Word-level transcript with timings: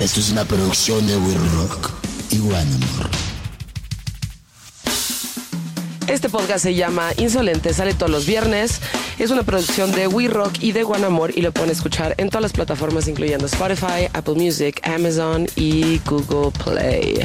Esto 0.00 0.18
es 0.18 0.30
una 0.32 0.44
producción 0.44 1.06
de 1.06 1.16
We 1.16 1.34
Rock 1.56 1.90
y 2.30 2.40
One 2.40 2.56
Amor. 2.56 3.10
Este 6.08 6.28
podcast 6.28 6.64
se 6.64 6.74
llama 6.74 7.12
Insolente, 7.16 7.72
sale 7.72 7.94
todos 7.94 8.10
los 8.10 8.26
viernes. 8.26 8.80
Es 9.18 9.30
una 9.30 9.44
producción 9.44 9.92
de 9.92 10.08
We 10.08 10.26
Rock 10.26 10.54
y 10.60 10.72
de 10.72 10.82
Guanamor 10.82 11.38
y 11.38 11.42
lo 11.42 11.52
pueden 11.52 11.70
escuchar 11.70 12.14
en 12.18 12.28
todas 12.28 12.42
las 12.42 12.52
plataformas, 12.52 13.06
incluyendo 13.06 13.46
Spotify, 13.46 14.08
Apple 14.12 14.34
Music, 14.34 14.80
Amazon 14.84 15.46
y 15.54 16.00
Google 16.00 16.50
Play. 16.64 17.20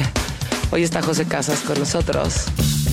Hoy 0.70 0.84
está 0.84 1.02
José 1.02 1.24
Casas 1.26 1.60
con 1.60 1.76
nosotros. 1.78 2.46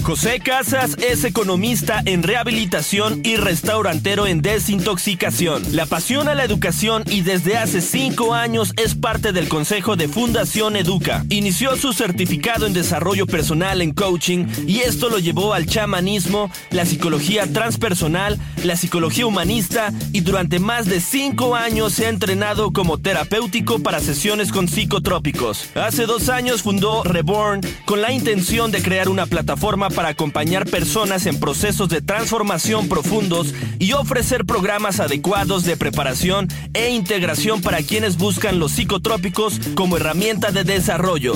José 0.04 0.40
Casas 0.40 0.96
es 1.00 1.24
economista 1.24 2.02
en 2.06 2.24
rehabilitación 2.24 3.22
y 3.24 3.36
restaurantero 3.36 4.26
en 4.26 4.42
desintoxicación. 4.42 5.64
Le 5.76 5.82
apasiona 5.82 6.34
la 6.34 6.44
educación 6.44 7.04
y 7.08 7.22
desde 7.22 7.58
hace 7.58 7.82
cinco 7.82 8.34
años 8.34 8.74
es 8.78 8.96
parte 8.96 9.34
del 9.34 9.50
consejo 9.50 9.96
de 9.96 10.08
Fundación 10.08 10.76
Educa. 10.76 11.26
Inició 11.30 11.76
su 11.76 11.92
certificado 11.94 12.66
en 12.66 12.74
desarrollo 12.74 13.28
personal 13.28 13.82
en 13.82 13.94
coaching 13.94 14.46
y 14.66 14.80
esto 14.80 15.10
lo 15.10 15.20
llevó 15.20 15.54
al 15.54 15.66
chamanismo, 15.66 16.50
la 16.72 16.86
psicología 16.86 17.52
transpersonal, 17.52 18.40
la 18.64 18.78
psicología 18.78 19.26
humanista 19.26 19.92
y 20.14 20.22
durante 20.22 20.60
más 20.60 20.86
de 20.86 21.02
cinco 21.02 21.56
años 21.56 21.94
se 21.94 22.06
ha 22.06 22.10
entrenado 22.10 22.72
como 22.72 22.98
terapéutico 22.98 23.80
para 23.80 24.00
sesiones 24.00 24.52
con 24.52 24.68
psicotrópicos. 24.68 25.70
Hace 25.76 26.06
dos 26.06 26.30
años 26.30 26.62
fundó 26.62 27.04
Reborn 27.04 27.62
con 27.86 28.02
la 28.02 28.12
intención 28.12 28.72
de 28.72 28.82
crear 28.82 29.10
una 29.10 29.26
plataforma 29.26 29.87
para 29.90 30.10
acompañar 30.10 30.70
personas 30.70 31.26
en 31.26 31.40
procesos 31.40 31.90
de 31.90 32.02
transformación 32.02 32.88
profundos 32.90 33.54
y 33.80 33.94
ofrecer 33.94 34.46
programas 34.46 35.00
adecuados 35.00 35.64
de 35.64 35.78
preparación 35.78 36.48
e 36.74 36.90
integración 36.90 37.62
para 37.62 37.82
quienes 37.84 38.18
buscan 38.18 38.60
los 38.60 38.72
psicotrópicos 38.74 39.60
como 39.76 39.98
herramienta 39.98 40.52
de 40.52 40.64
desarrollo. 40.64 41.34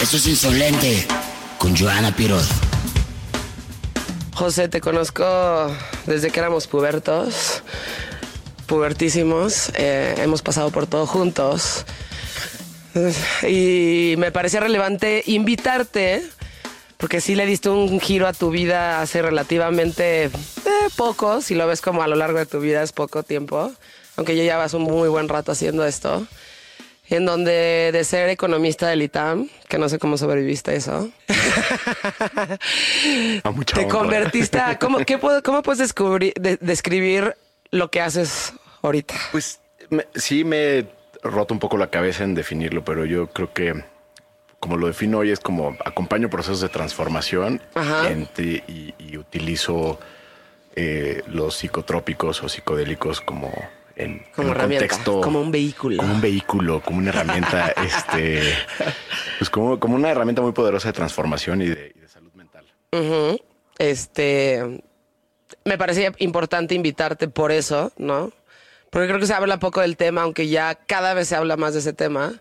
Esto 0.00 0.16
es 0.16 0.26
Insolente 0.26 1.06
con 1.58 1.76
Joana 1.76 2.14
Piroz. 2.14 2.48
José, 4.34 4.68
te 4.68 4.80
conozco 4.80 5.24
desde 6.06 6.30
que 6.30 6.38
éramos 6.38 6.68
pubertos, 6.68 7.62
pubertísimos. 8.66 9.72
eh, 9.74 10.14
hemos 10.18 10.42
pasado 10.42 10.70
por 10.70 10.86
todo 10.86 11.06
juntos. 11.06 11.84
Y 13.46 14.14
me 14.18 14.32
parecía 14.32 14.60
relevante 14.60 15.22
invitarte, 15.26 16.22
porque 16.98 17.20
sí 17.22 17.34
le 17.34 17.46
diste 17.46 17.70
un 17.70 17.98
giro 18.00 18.26
a 18.26 18.34
tu 18.34 18.50
vida 18.50 19.00
hace 19.00 19.22
relativamente 19.22 20.24
eh, 20.24 20.30
poco, 20.96 21.40
si 21.40 21.54
lo 21.54 21.66
ves 21.66 21.80
como 21.80 22.02
a 22.02 22.08
lo 22.08 22.16
largo 22.16 22.38
de 22.38 22.46
tu 22.46 22.60
vida 22.60 22.82
es 22.82 22.92
poco 22.92 23.22
tiempo, 23.22 23.72
aunque 24.16 24.36
ya 24.36 24.42
llevas 24.42 24.74
un 24.74 24.82
muy 24.82 25.08
buen 25.08 25.28
rato 25.28 25.52
haciendo 25.52 25.86
esto, 25.86 26.26
en 27.08 27.24
donde 27.24 27.90
de 27.92 28.04
ser 28.04 28.28
economista 28.28 28.88
del 28.88 29.00
ITAM, 29.02 29.48
que 29.68 29.78
no 29.78 29.88
sé 29.88 29.98
cómo 29.98 30.18
sobreviviste 30.18 30.72
a 30.72 30.74
eso, 30.74 31.08
A 33.44 33.50
mucha 33.50 33.76
te 33.76 33.84
honra. 33.84 33.98
convertiste 33.98 34.58
a... 34.58 34.78
¿Cómo, 34.78 34.98
qué 35.06 35.18
puedo- 35.18 35.42
cómo 35.42 35.62
puedes 35.62 35.78
descubrir, 35.78 36.34
de- 36.34 36.58
describir 36.60 37.34
lo 37.70 37.90
que 37.90 38.00
haces 38.00 38.52
ahorita? 38.82 39.14
Pues 39.32 39.60
me- 39.90 40.06
sí 40.14 40.44
me 40.44 40.78
he 40.78 40.86
roto 41.22 41.54
un 41.54 41.60
poco 41.60 41.76
la 41.78 41.88
cabeza 41.90 42.24
en 42.24 42.34
definirlo, 42.34 42.84
pero 42.84 43.04
yo 43.04 43.28
creo 43.28 43.52
que 43.52 43.84
como 44.68 44.76
lo 44.80 44.86
defino 44.88 45.18
hoy 45.18 45.30
es 45.30 45.40
como 45.40 45.78
acompaño 45.82 46.28
procesos 46.28 46.60
de 46.60 46.68
transformación 46.68 47.62
entre- 48.06 48.62
y, 48.68 48.92
y 48.98 49.16
utilizo 49.16 49.98
eh, 50.76 51.22
los 51.26 51.56
psicotrópicos 51.56 52.42
o 52.42 52.50
psicodélicos 52.50 53.22
como 53.22 53.50
en, 53.96 54.10
en 54.12 54.26
Como 54.36 54.48
un 54.50 54.54
contexto 54.54 55.20
como 55.22 55.40
un 55.40 55.50
vehículo. 55.50 55.96
como 55.96 56.12
un 56.12 56.20
vehículo, 56.20 56.80
como 56.82 56.98
una 56.98 57.08
herramienta, 57.08 57.68
este, 57.82 58.42
pues 59.38 59.48
como, 59.48 59.80
como 59.80 59.94
una 59.94 60.10
herramienta 60.10 60.42
muy 60.42 60.52
poderosa 60.52 60.88
de 60.88 60.92
transformación 60.92 61.62
y 61.62 61.68
de, 61.68 61.92
y 61.96 62.00
de 62.00 62.08
salud 62.08 62.30
mental. 62.34 62.64
Este, 63.78 64.82
me 65.64 65.78
parecía 65.78 66.12
importante 66.18 66.74
invitarte 66.74 67.28
por 67.28 67.52
eso, 67.52 67.90
¿no? 67.96 68.32
Porque 68.90 69.08
creo 69.08 69.18
que 69.18 69.26
se 69.26 69.34
habla 69.34 69.58
poco 69.58 69.80
del 69.80 69.96
tema, 69.96 70.22
aunque 70.22 70.46
ya 70.48 70.74
cada 70.74 71.14
vez 71.14 71.28
se 71.28 71.36
habla 71.36 71.56
más 71.56 71.72
de 71.72 71.80
ese 71.80 71.94
tema. 71.94 72.34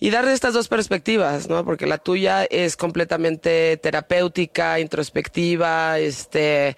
Y 0.00 0.10
darle 0.10 0.32
estas 0.32 0.54
dos 0.54 0.68
perspectivas, 0.68 1.48
¿no? 1.48 1.64
Porque 1.64 1.86
la 1.86 1.98
tuya 1.98 2.44
es 2.44 2.76
completamente 2.76 3.76
terapéutica, 3.78 4.78
introspectiva, 4.78 5.98
este, 5.98 6.76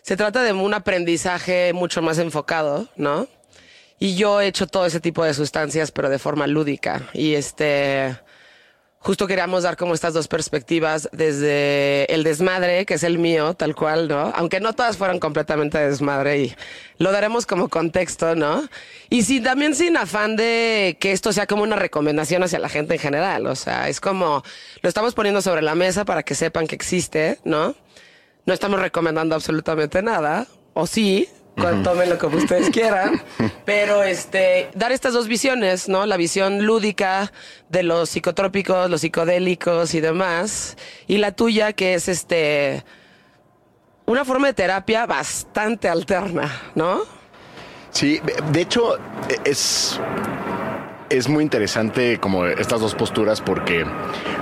se 0.00 0.16
trata 0.16 0.42
de 0.42 0.52
un 0.52 0.72
aprendizaje 0.72 1.72
mucho 1.74 2.00
más 2.00 2.18
enfocado, 2.18 2.88
¿no? 2.96 3.28
Y 3.98 4.16
yo 4.16 4.40
he 4.40 4.48
hecho 4.48 4.66
todo 4.66 4.86
ese 4.86 5.00
tipo 5.00 5.22
de 5.22 5.34
sustancias, 5.34 5.92
pero 5.92 6.08
de 6.08 6.18
forma 6.18 6.46
lúdica. 6.46 7.08
Y 7.12 7.34
este, 7.34 8.16
justo 9.02 9.26
queríamos 9.26 9.64
dar 9.64 9.76
como 9.76 9.94
estas 9.94 10.14
dos 10.14 10.28
perspectivas 10.28 11.08
desde 11.12 12.12
el 12.12 12.22
desmadre, 12.24 12.86
que 12.86 12.94
es 12.94 13.02
el 13.02 13.18
mío, 13.18 13.54
tal 13.54 13.74
cual, 13.74 14.08
¿no? 14.08 14.32
Aunque 14.34 14.60
no 14.60 14.72
todas 14.72 14.96
fueron 14.96 15.18
completamente 15.18 15.78
desmadre 15.78 16.38
y 16.38 16.54
lo 16.98 17.10
daremos 17.10 17.44
como 17.44 17.68
contexto, 17.68 18.34
¿no? 18.36 18.68
Y 19.10 19.22
sí, 19.22 19.40
también 19.40 19.74
sin 19.74 19.96
afán 19.96 20.36
de 20.36 20.96
que 21.00 21.12
esto 21.12 21.32
sea 21.32 21.46
como 21.46 21.64
una 21.64 21.76
recomendación 21.76 22.42
hacia 22.42 22.60
la 22.60 22.68
gente 22.68 22.94
en 22.94 23.00
general, 23.00 23.46
o 23.46 23.56
sea, 23.56 23.88
es 23.88 24.00
como 24.00 24.42
lo 24.80 24.88
estamos 24.88 25.14
poniendo 25.14 25.42
sobre 25.42 25.62
la 25.62 25.74
mesa 25.74 26.04
para 26.04 26.22
que 26.22 26.34
sepan 26.34 26.66
que 26.66 26.76
existe, 26.76 27.38
¿no? 27.44 27.74
No 28.46 28.54
estamos 28.54 28.80
recomendando 28.80 29.34
absolutamente 29.34 30.02
nada, 30.02 30.46
o 30.74 30.86
sí, 30.86 31.28
tomen 31.56 32.10
lo 32.10 32.18
como 32.18 32.38
ustedes 32.38 32.70
quieran, 32.70 33.22
pero 33.64 34.02
este, 34.02 34.70
dar 34.74 34.92
estas 34.92 35.12
dos 35.12 35.28
visiones, 35.28 35.88
¿no? 35.88 36.06
La 36.06 36.16
visión 36.16 36.64
lúdica 36.64 37.32
de 37.68 37.82
los 37.82 38.10
psicotrópicos, 38.10 38.90
los 38.90 39.02
psicodélicos 39.02 39.94
y 39.94 40.00
demás, 40.00 40.76
y 41.06 41.18
la 41.18 41.32
tuya 41.32 41.72
que 41.72 41.94
es 41.94 42.08
este, 42.08 42.84
una 44.06 44.24
forma 44.24 44.48
de 44.48 44.54
terapia 44.54 45.06
bastante 45.06 45.88
alterna, 45.88 46.50
¿no? 46.74 47.02
Sí, 47.90 48.20
de 48.50 48.60
hecho 48.60 48.96
es, 49.44 50.00
es 51.10 51.28
muy 51.28 51.44
interesante 51.44 52.18
como 52.18 52.46
estas 52.46 52.80
dos 52.80 52.94
posturas 52.94 53.42
porque, 53.42 53.84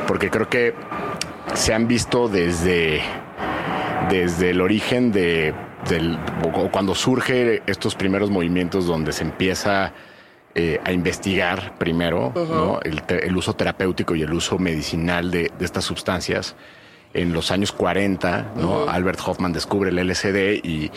porque 0.06 0.30
creo 0.30 0.48
que 0.48 0.74
se 1.54 1.74
han 1.74 1.88
visto 1.88 2.28
desde, 2.28 3.02
desde 4.08 4.50
el 4.50 4.60
origen 4.60 5.10
de 5.10 5.52
del, 5.88 6.18
cuando 6.70 6.94
surge 6.94 7.62
estos 7.66 7.94
primeros 7.94 8.30
movimientos 8.30 8.86
donde 8.86 9.12
se 9.12 9.24
empieza 9.24 9.92
eh, 10.54 10.80
a 10.84 10.92
investigar 10.92 11.78
primero 11.78 12.32
¿no? 12.34 12.80
el, 12.82 13.36
uso 13.36 13.54
terapéutico 13.54 14.14
y 14.14 14.22
el 14.22 14.32
uso 14.32 14.58
medicinal 14.58 15.30
de, 15.30 15.50
de 15.58 15.64
estas 15.64 15.84
sustancias. 15.84 16.56
En 17.12 17.32
los 17.32 17.50
años 17.50 17.72
40, 17.72 18.52
¿no? 18.56 18.88
Albert 18.88 19.20
Hoffman 19.26 19.52
descubre 19.52 19.90
el 19.90 20.08
LSD 20.08 20.64
y, 20.64 20.92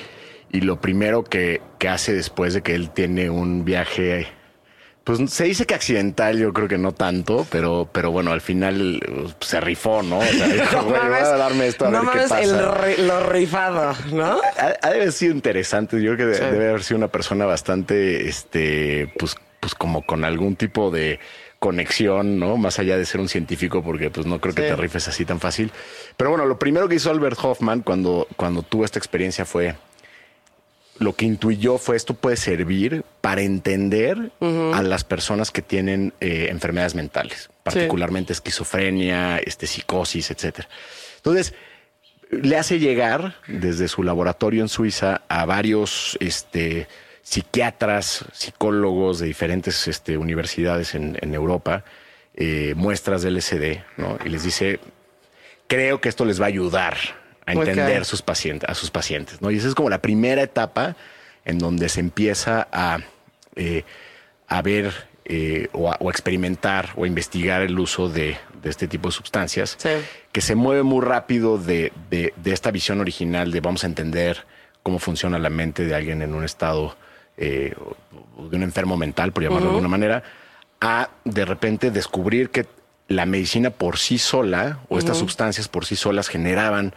y 0.52 0.62
lo 0.62 0.80
primero 0.80 1.24
que, 1.24 1.62
que 1.80 1.90
hace 1.90 2.14
después 2.14 2.54
de 2.54 2.62
que 2.62 2.76
él 2.76 2.92
tiene 2.92 3.32
un 3.32 3.66
viaje, 3.66 4.28
pues 5.04 5.20
se 5.32 5.44
dice 5.44 5.66
que 5.66 5.74
accidental, 5.74 6.38
yo 6.38 6.54
creo 6.54 6.68
que 6.70 6.78
no 6.78 6.94
tanto, 6.94 7.46
pero, 7.52 7.90
pero 7.92 8.12
bueno, 8.12 8.32
al 8.32 8.40
final 8.42 9.02
pues, 9.38 9.50
se 9.50 9.60
rifó, 9.60 10.02
¿no? 10.02 10.20
O 10.20 10.24
sea, 10.24 10.48
dijo, 10.48 10.78
No 10.78 10.84
"Güey, 10.84 11.00
voy 11.02 11.10
mames, 11.10 11.24
a 11.28 11.38
darme 11.38 11.68
esto 11.68 11.86
a 11.88 11.90
no 11.92 12.00
ver 12.04 12.10
qué 12.10 12.16
mames 12.16 12.30
pasa. 12.30 12.42
el 12.42 12.98
ri- 12.98 12.98
lo 13.06 13.20
rifado, 13.30 13.94
¿no? 14.14 14.40
Ha, 14.58 14.74
ha 14.82 14.90
de 14.92 14.96
haber 14.96 15.12
sido 15.12 15.34
interesante. 15.34 16.02
Yo 16.02 16.16
creo 16.16 16.30
que 16.32 16.36
Sí. 16.38 16.44
debe 16.46 16.70
haber 16.70 16.84
sido 16.84 16.98
una 17.00 17.10
persona 17.10 17.46
bastante, 17.46 18.28
este, 18.30 19.12
pues, 19.20 19.36
pues 19.60 19.76
como 19.76 20.06
con 20.06 20.24
algún 20.24 20.56
tipo 20.56 20.90
de 20.92 21.20
conexión, 21.60 22.40
¿no? 22.40 22.58
Más 22.58 22.78
allá 22.80 22.98
de 22.98 23.06
ser 23.06 23.22
un 23.22 23.30
científico, 23.30 23.82
porque 23.84 24.10
pues 24.10 24.26
no 24.28 24.40
creo 24.42 24.54
que 24.54 24.64
Sí. 24.64 24.68
te 24.68 24.76
rifes 24.76 25.08
así 25.08 25.24
tan 25.26 25.40
fácil. 25.40 25.72
Pero 26.18 26.30
bueno, 26.30 26.46
lo 26.46 26.60
primero 26.60 26.88
que 26.90 26.96
hizo 26.96 27.10
Albert 27.10 27.38
Hoffman 27.42 27.82
cuando, 27.82 28.28
cuando 28.36 28.64
tuvo 28.64 28.84
esta 28.84 29.00
experiencia 29.00 29.46
fue 29.46 29.76
lo 31.00 31.14
que 31.14 31.26
intuyó 31.26 31.78
fue 31.78 31.96
esto 31.96 32.14
puede 32.14 32.38
servir 32.38 33.04
para 33.22 33.42
entender 33.42 34.32
a 34.40 34.82
las 34.82 35.04
personas 35.04 35.52
que 35.52 35.62
tienen 35.62 36.14
eh, 36.20 36.48
enfermedades 36.50 36.96
mentales, 36.96 37.50
particularmente 37.64 38.34
esquizofrenia, 38.34 39.38
este, 39.40 39.66
psicosis, 39.66 40.30
etcétera. 40.32 40.70
Entonces, 41.18 41.54
le 42.30 42.58
hace 42.58 42.80
llegar 42.80 43.36
desde 43.48 43.88
su 43.88 44.04
laboratorio 44.04 44.62
en 44.62 44.70
Suiza 44.70 45.22
a 45.28 45.46
varios 45.46 46.18
este, 46.20 46.88
psiquiatras, 47.22 48.26
psicólogos 48.34 49.20
de 49.20 49.28
diferentes 49.28 49.88
este, 49.88 50.18
universidades 50.18 50.96
en, 50.96 51.18
en 51.22 51.34
Europa, 51.34 51.84
eh, 52.36 52.74
muestras 52.76 53.22
del 53.22 53.38
LSD, 53.38 53.84
¿no? 53.98 54.18
Y 54.26 54.30
les 54.30 54.44
dice, 54.44 54.80
creo 55.68 56.02
que 56.02 56.10
esto 56.10 56.26
les 56.26 56.42
va 56.42 56.46
a 56.46 56.50
ayudar 56.50 56.98
a 57.46 57.54
entender 57.54 58.06
sus 58.06 58.22
pacientes, 58.22 58.70
a 58.70 58.74
sus 58.76 58.90
pacientes, 58.92 59.42
¿no? 59.42 59.52
Y 59.52 59.58
esa 59.58 59.68
es 59.68 59.76
como 59.76 59.90
la 59.90 60.02
primera 60.02 60.42
etapa 60.42 60.96
en 61.46 61.60
donde 61.60 61.90
se 61.90 62.00
empieza 62.00 62.68
a, 62.72 63.00
eh, 63.56 63.84
a 64.48 64.62
ver 64.62 64.94
eh, 65.26 65.68
o, 65.74 65.92
a, 65.92 65.98
o 66.00 66.10
experimentar 66.10 66.90
o 66.96 67.04
a 67.04 67.08
investigar 67.08 67.62
el 67.62 67.78
uso 67.80 68.10
de, 68.10 68.38
de 68.62 68.70
este 68.70 68.88
tipo 68.88 69.10
de 69.10 69.14
sustancias, 69.14 69.76
Sí. 69.78 69.90
que 70.32 70.42
se 70.42 70.56
mueve 70.56 70.84
muy 70.84 71.02
rápido 71.04 71.58
de, 71.58 71.92
de- 72.10 72.34
de 72.36 72.54
esta 72.54 72.72
visión 72.72 73.00
original 73.02 73.52
de 73.52 73.60
vamos 73.62 73.84
a 73.84 73.88
entender 73.88 74.46
cómo 74.84 75.00
funciona 75.00 75.40
la 75.40 75.50
mente 75.50 75.86
de 75.86 75.96
alguien 75.96 76.22
en 76.22 76.34
un 76.34 76.44
estado 76.44 76.96
eh, 77.38 77.74
de 78.50 78.56
un 78.58 78.64
enfermo 78.64 78.96
mental, 78.98 79.32
por 79.32 79.44
llamarlo 79.44 79.66
de 79.68 79.72
alguna 79.72 79.88
manera, 79.90 80.24
a 80.82 81.10
de 81.24 81.46
repente 81.46 81.90
descubrir 81.92 82.50
que 82.50 82.66
la 83.08 83.26
medicina 83.26 83.70
por 83.70 83.98
sí 83.98 84.18
sola 84.18 84.80
o 84.90 84.98
estas 84.98 85.18
sustancias 85.18 85.68
por 85.68 85.86
sí 85.86 85.96
solas 85.96 86.28
generaban 86.30 86.94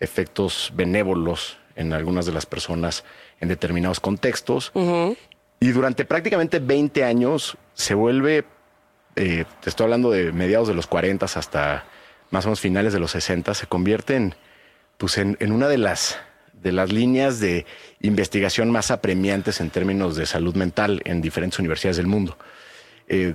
efectos 0.00 0.72
benévolos 0.74 1.58
en 1.76 1.92
algunas 1.92 2.26
de 2.26 2.32
las 2.32 2.46
personas 2.46 3.04
en 3.40 3.48
determinados 3.48 4.00
contextos. 4.00 4.72
Y 5.60 5.68
durante 5.72 6.04
prácticamente 6.04 6.58
20 6.58 7.04
años 7.04 7.56
se 7.74 7.94
vuelve, 7.94 8.44
eh, 9.16 9.44
te 9.60 9.70
estoy 9.70 9.84
hablando 9.84 10.10
de 10.10 10.32
mediados 10.32 10.68
de 10.68 10.74
los 10.74 10.86
40 10.86 11.26
hasta 11.26 11.84
más 12.30 12.44
o 12.44 12.48
menos 12.48 12.60
finales 12.60 12.92
de 12.92 13.00
los 13.00 13.10
60, 13.10 13.54
se 13.54 13.66
convierte 13.66 14.16
en, 14.16 14.34
pues 14.96 15.18
en, 15.18 15.36
en 15.40 15.52
una 15.52 15.68
de 15.68 15.78
las, 15.78 16.18
de 16.52 16.72
las 16.72 16.92
líneas 16.92 17.40
de 17.40 17.66
investigación 18.00 18.70
más 18.70 18.90
apremiantes 18.90 19.60
en 19.60 19.70
términos 19.70 20.16
de 20.16 20.26
salud 20.26 20.54
mental 20.54 21.02
en 21.04 21.20
diferentes 21.20 21.58
universidades 21.58 21.96
del 21.96 22.06
mundo. 22.06 22.38
Eh, 23.08 23.34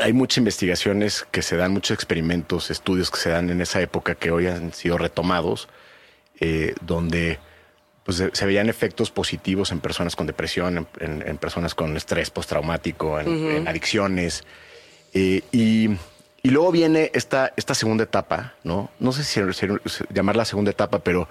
hay 0.00 0.12
muchas 0.12 0.38
investigaciones 0.38 1.26
que 1.30 1.42
se 1.42 1.56
dan, 1.56 1.72
muchos 1.72 1.94
experimentos, 1.94 2.70
estudios 2.70 3.10
que 3.10 3.18
se 3.18 3.30
dan 3.30 3.50
en 3.50 3.60
esa 3.60 3.80
época 3.80 4.14
que 4.14 4.30
hoy 4.30 4.46
han 4.46 4.72
sido 4.72 4.96
retomados, 4.98 5.68
eh, 6.40 6.74
donde 6.80 7.38
pues, 8.04 8.22
se- 8.32 8.46
veían 8.46 8.68
efectos 8.68 9.10
positivos 9.10 9.70
en 9.70 9.80
personas 9.80 10.16
con 10.16 10.26
depresión, 10.26 10.78
en, 10.78 10.86
en- 11.00 11.28
en 11.28 11.36
personas 11.38 11.74
con 11.74 11.96
estrés 11.96 12.30
postraumático, 12.30 13.20
en, 13.20 13.28
en 13.50 13.68
adicciones. 13.68 14.44
Eh, 15.14 15.42
y, 15.52 15.90
y 16.42 16.50
luego 16.50 16.72
viene 16.72 17.10
esta, 17.14 17.52
esta 17.56 17.74
segunda 17.74 18.04
etapa, 18.04 18.54
¿no? 18.64 18.90
No 18.98 19.12
sé 19.12 19.22
si, 19.24 19.40
si 19.52 19.66
llamarla 20.12 20.44
segunda 20.46 20.70
etapa, 20.70 20.98
pero, 21.00 21.28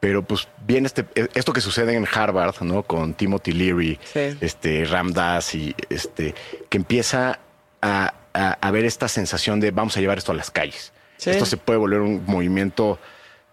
pero 0.00 0.22
pues 0.22 0.46
viene 0.66 0.86
este, 0.86 1.04
esto 1.34 1.52
que 1.52 1.60
sucede 1.60 1.94
en 1.94 2.06
Harvard, 2.10 2.54
¿no? 2.62 2.84
Con 2.84 3.12
Timothy 3.14 3.52
Leary, 3.52 3.98
Sí. 4.10 4.38
este, 4.40 4.84
Ram 4.84 5.12
Dass 5.12 5.54
y 5.56 5.74
este, 5.90 6.34
que 6.70 6.78
empieza 6.78 7.40
a, 7.82 8.14
a, 8.34 8.52
a 8.60 8.70
ver 8.70 8.84
esta 8.84 9.08
sensación 9.08 9.60
de 9.60 9.70
vamos 9.70 9.96
a 9.96 10.00
llevar 10.00 10.18
esto 10.18 10.32
a 10.32 10.34
las 10.34 10.50
calles. 10.50 10.92
Sí. 11.16 11.30
Esto 11.30 11.46
se 11.46 11.56
puede 11.56 11.78
volver 11.78 12.00
un 12.00 12.22
movimiento 12.26 12.98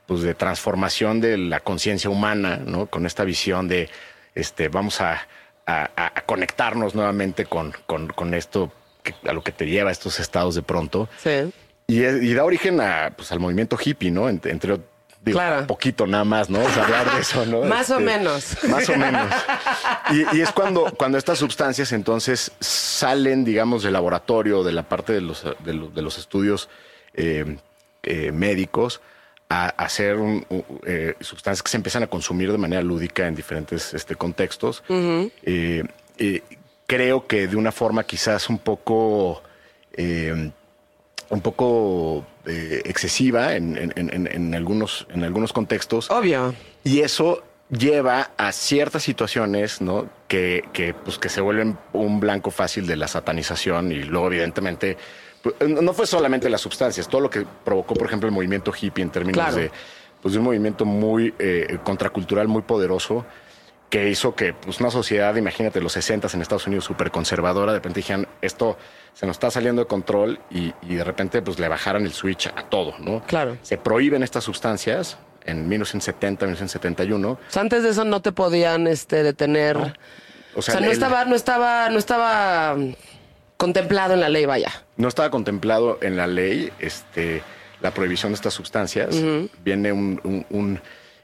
pues, 0.06 0.22
de 0.22 0.36
transformación 0.36 1.20
de 1.22 1.38
la 1.38 1.60
conciencia 1.62 2.10
humana, 2.10 2.58
¿no? 2.58 2.86
Con 2.88 3.06
esta 3.06 3.24
visión 3.24 3.68
de 3.68 3.90
este, 4.36 4.68
vamos 4.70 5.02
a, 5.02 5.28
a- 5.66 5.90
a- 5.96 6.12
a 6.16 6.22
conectarnos 6.26 6.94
nuevamente 6.94 7.46
con, 7.46 7.74
con, 7.88 8.08
con 8.10 8.34
esto 8.34 8.72
que- 9.02 9.16
a 9.28 9.34
lo 9.34 9.44
que 9.44 9.52
te 9.52 9.66
lleva 9.66 9.90
a 9.90 9.92
estos 9.92 10.20
estados 10.20 10.54
de 10.56 10.62
pronto. 10.62 11.10
Sí. 11.24 11.52
Y 11.88 12.34
da 12.34 12.44
origen 12.44 12.82
a, 12.82 13.14
pues, 13.16 13.32
al 13.32 13.40
movimiento 13.40 13.78
hippie, 13.84 14.12
¿no? 14.12 14.28
Entre, 14.30 14.52
entre 14.52 14.80
digo, 15.26 15.40
Claro. 15.40 15.68
poquito 15.68 16.06
nada 16.08 16.24
más, 16.24 16.50
¿no? 16.50 16.60
O 16.64 16.70
sea, 16.70 16.84
hablar 16.86 17.14
de 17.16 17.22
eso, 17.22 17.46
¿no? 17.46 17.62
Más 17.66 17.90
o 17.90 17.96
Este, 18.00 18.06
menos. 18.06 18.58
Más 18.70 18.88
o 18.90 18.96
menos. 18.96 19.28
Y, 20.12 20.38
y 20.38 20.42
es 20.42 20.52
cuando, 20.52 20.94
cuando 20.96 21.18
estas 21.18 21.40
sustancias 21.40 21.92
entonces 21.92 22.52
salen, 22.60 23.44
digamos, 23.44 23.84
del 23.84 23.94
laboratorio, 23.94 24.64
de 24.64 24.72
la 24.72 24.84
parte 24.84 25.12
de 25.14 25.22
los, 25.22 25.44
de 25.64 25.74
los, 25.74 25.94
de 25.94 26.02
los 26.02 26.18
estudios 26.18 26.70
eh, 27.16 27.58
eh, 28.04 28.32
médicos, 28.32 29.02
a, 29.50 29.74
un- 30.18 30.46
un- 30.50 30.66
eh, 30.86 31.16
sustancias 31.22 31.62
que 31.64 31.70
se 31.70 31.78
empiezan 31.78 32.04
a 32.04 32.08
consumir 32.08 32.52
de 32.52 32.58
manera 32.58 32.82
lúdica 32.82 33.28
en 33.28 33.36
diferentes 33.36 33.94
este, 33.94 34.16
contextos. 34.16 34.84
Creo 36.88 37.26
que 37.28 37.48
de 37.48 37.56
una 37.56 37.72
forma 37.72 38.04
quizás 38.04 38.50
un 38.50 38.60
poco... 38.60 39.42
un 39.98 41.42
poco 41.42 42.26
eh, 42.48 42.82
excesiva 42.86 43.56
en, 43.56 43.78
en- 43.78 43.94
en- 44.14 44.28
en 44.28 44.56
algunos, 44.56 45.08
en 45.14 45.24
algunos 45.24 45.54
contextos. 45.54 46.10
Obvio. 46.12 46.54
Y 46.84 47.02
eso 47.02 47.44
lleva 47.70 48.32
a 48.38 48.52
ciertas 48.52 49.04
situaciones, 49.04 49.82
¿no? 49.82 50.08
Que, 50.28 50.64
que, 50.72 50.94
pues, 50.94 51.18
que 51.18 51.30
se 51.30 51.42
vuelven 51.42 51.78
un 51.94 52.20
blanco 52.20 52.52
fácil 52.52 52.86
de 52.88 52.96
la 52.96 53.08
satanización 53.08 53.92
y 53.92 54.04
luego, 54.04 54.28
evidentemente, 54.28 54.98
pues, 55.42 55.56
no 55.68 55.94
fue 55.94 56.06
solamente 56.08 56.50
las 56.50 56.62
sustancias, 56.62 57.08
todo 57.08 57.22
lo 57.22 57.30
que 57.30 57.46
provocó, 57.64 57.96
por 57.96 58.08
ejemplo, 58.08 58.28
el 58.30 58.34
movimiento 58.36 58.72
hippie 58.80 59.04
en 59.04 59.10
términos 59.10 59.44
Claro. 59.44 59.58
de, 59.58 59.72
pues, 60.22 60.34
de 60.34 60.40
un 60.40 60.46
movimiento 60.46 60.86
muy 60.86 61.34
eh, 61.40 61.80
contracultural, 61.84 62.48
muy 62.48 62.62
poderoso, 62.62 63.26
que 63.90 64.10
hizo 64.10 64.36
que 64.36 64.54
pues, 64.54 64.80
una 64.80 64.92
sociedad, 64.92 65.36
imagínate, 65.36 65.80
los 65.82 65.94
60 65.94 66.28
en 66.34 66.42
Estados 66.42 66.68
Unidos, 66.68 66.86
súper 66.86 67.12
conservadora, 67.12 67.72
de 67.72 67.78
repente 67.80 68.00
dijeron, 68.00 68.28
esto 68.42 68.78
se 69.16 69.26
nos 69.26 69.38
está 69.38 69.50
saliendo 69.50 69.82
de 69.82 69.88
control 69.88 70.40
y, 70.52 70.74
y 70.84 70.94
de 70.96 71.04
repente 71.04 71.42
pues, 71.42 71.58
le 71.58 71.68
bajaran 71.68 72.06
el 72.06 72.14
switch 72.14 72.48
a 72.48 72.70
todo, 72.70 72.94
¿no? 73.00 73.24
Claro. 73.26 73.58
Se 73.64 73.78
prohíben 73.78 74.22
estas 74.22 74.44
sustancias 74.44 75.18
en 75.46 75.68
1970, 75.68 76.46
1971. 76.46 77.30
O 77.32 77.38
sea, 77.50 77.62
antes 77.64 77.82
de 77.82 77.90
eso 77.90 78.04
no 78.06 78.22
te 78.22 78.32
podían 78.32 78.86
este, 78.88 79.24
detener. 79.24 79.78
O 79.78 79.92
O 80.56 80.62
sea, 80.62 80.74
sea, 80.74 80.82
no 80.82 80.88
el- 80.88 80.92
estaba, 80.94 81.26
no 81.26 81.36
estaba, 81.36 81.90
no 81.90 81.98
estaba 81.98 82.76
contemplado 83.58 84.14
en 84.14 84.20
la 84.22 84.30
ley, 84.30 84.46
vaya. 84.46 84.72
no 84.98 85.08
estaba 85.08 85.30
contemplado 85.32 85.98
en 86.02 86.18
la 86.18 86.28
ley 86.28 86.72
este, 86.80 87.42
la 87.82 87.92
prohibición 87.92 88.32
de 88.34 88.36
estas 88.36 88.54
sustancias. 88.54 89.16
Viene 89.64 89.92
un, 89.94 90.20
un- 90.24 90.46
un, 90.50 90.82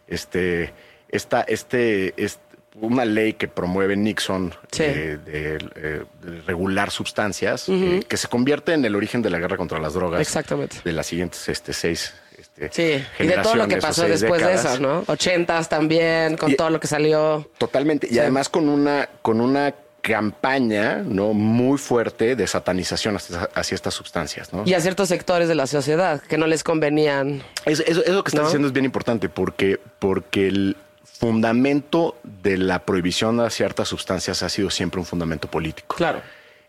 este, 0.08 0.74
esta, 1.10 1.42
este, 1.42 2.14
est- 2.24 2.40
una 2.76 3.04
ley 3.06 3.34
que 3.34 3.48
promueve 3.48 3.96
Nixon 3.98 4.54
Sí. 4.72 4.84
eh, 4.84 5.18
de, 5.26 5.56
eh, 5.76 6.04
de 6.24 6.42
regular 6.44 6.90
sustancias, 6.92 7.66
eh, 7.68 8.02
que 8.08 8.18
se 8.18 8.28
convierte 8.28 8.74
en 8.74 8.86
el 8.86 8.96
origen 8.96 9.22
de 9.22 9.30
la 9.30 9.40
guerra 9.40 9.58
contra 9.58 9.80
las 9.80 9.94
drogas. 9.94 10.22
Exactamente. 10.22 10.78
De 10.84 10.92
las 10.94 11.06
siguientes 11.08 11.48
este, 11.50 11.74
seis 11.74 12.14
este, 12.38 12.70
Sí, 12.72 13.24
y 13.24 13.28
de 13.28 13.38
todo 13.40 13.56
lo 13.56 13.68
que 13.68 13.78
pasó 13.78 14.04
después 14.08 14.42
de 14.42 14.54
eso, 14.54 14.80
¿no? 14.80 15.04
Ochentas 15.08 15.68
también, 15.70 16.38
con 16.38 16.52
Y- 16.52 16.56
todo 16.56 16.70
lo 16.70 16.80
que 16.80 16.88
salió. 16.88 17.48
Totalmente. 17.58 18.08
Y 18.08 18.14
Sí. 18.14 18.20
además 18.20 18.50
con 18.50 18.68
una, 18.70 19.08
con 19.22 19.42
una 19.42 19.74
campaña 20.02 21.04
¿no? 21.06 21.34
muy 21.34 21.78
fuerte 21.78 22.36
de 22.36 22.48
satanización 22.48 23.18
hacia, 23.18 23.50
hacia 23.54 23.76
estas 23.76 23.94
sustancias. 23.94 24.52
¿no? 24.54 24.64
Y 24.66 24.74
a 24.74 24.82
ciertos 24.82 25.10
sectores 25.10 25.48
de 25.48 25.56
la 25.56 25.68
sociedad 25.68 26.22
que 26.22 26.38
no 26.38 26.48
les 26.48 26.64
convenían. 26.64 27.44
Eso, 27.66 27.84
eso- 27.86 28.04
eso 28.04 28.24
que 28.24 28.30
estás 28.30 28.42
¿No? 28.42 28.48
diciendo 28.48 28.68
es 28.68 28.74
bien 28.74 28.86
importante 28.86 29.30
porque, 29.30 29.80
porque 30.00 30.48
el 30.48 30.78
fundamento 31.04 32.18
de 32.24 32.58
la 32.58 32.80
prohibición 32.86 33.40
a 33.40 33.50
ciertas 33.50 33.88
sustancias 33.88 34.44
ha 34.44 34.50
sido 34.50 34.70
siempre 34.70 35.00
un 35.00 35.06
fundamento 35.06 35.50
político. 35.50 35.96
Claro. 35.96 36.22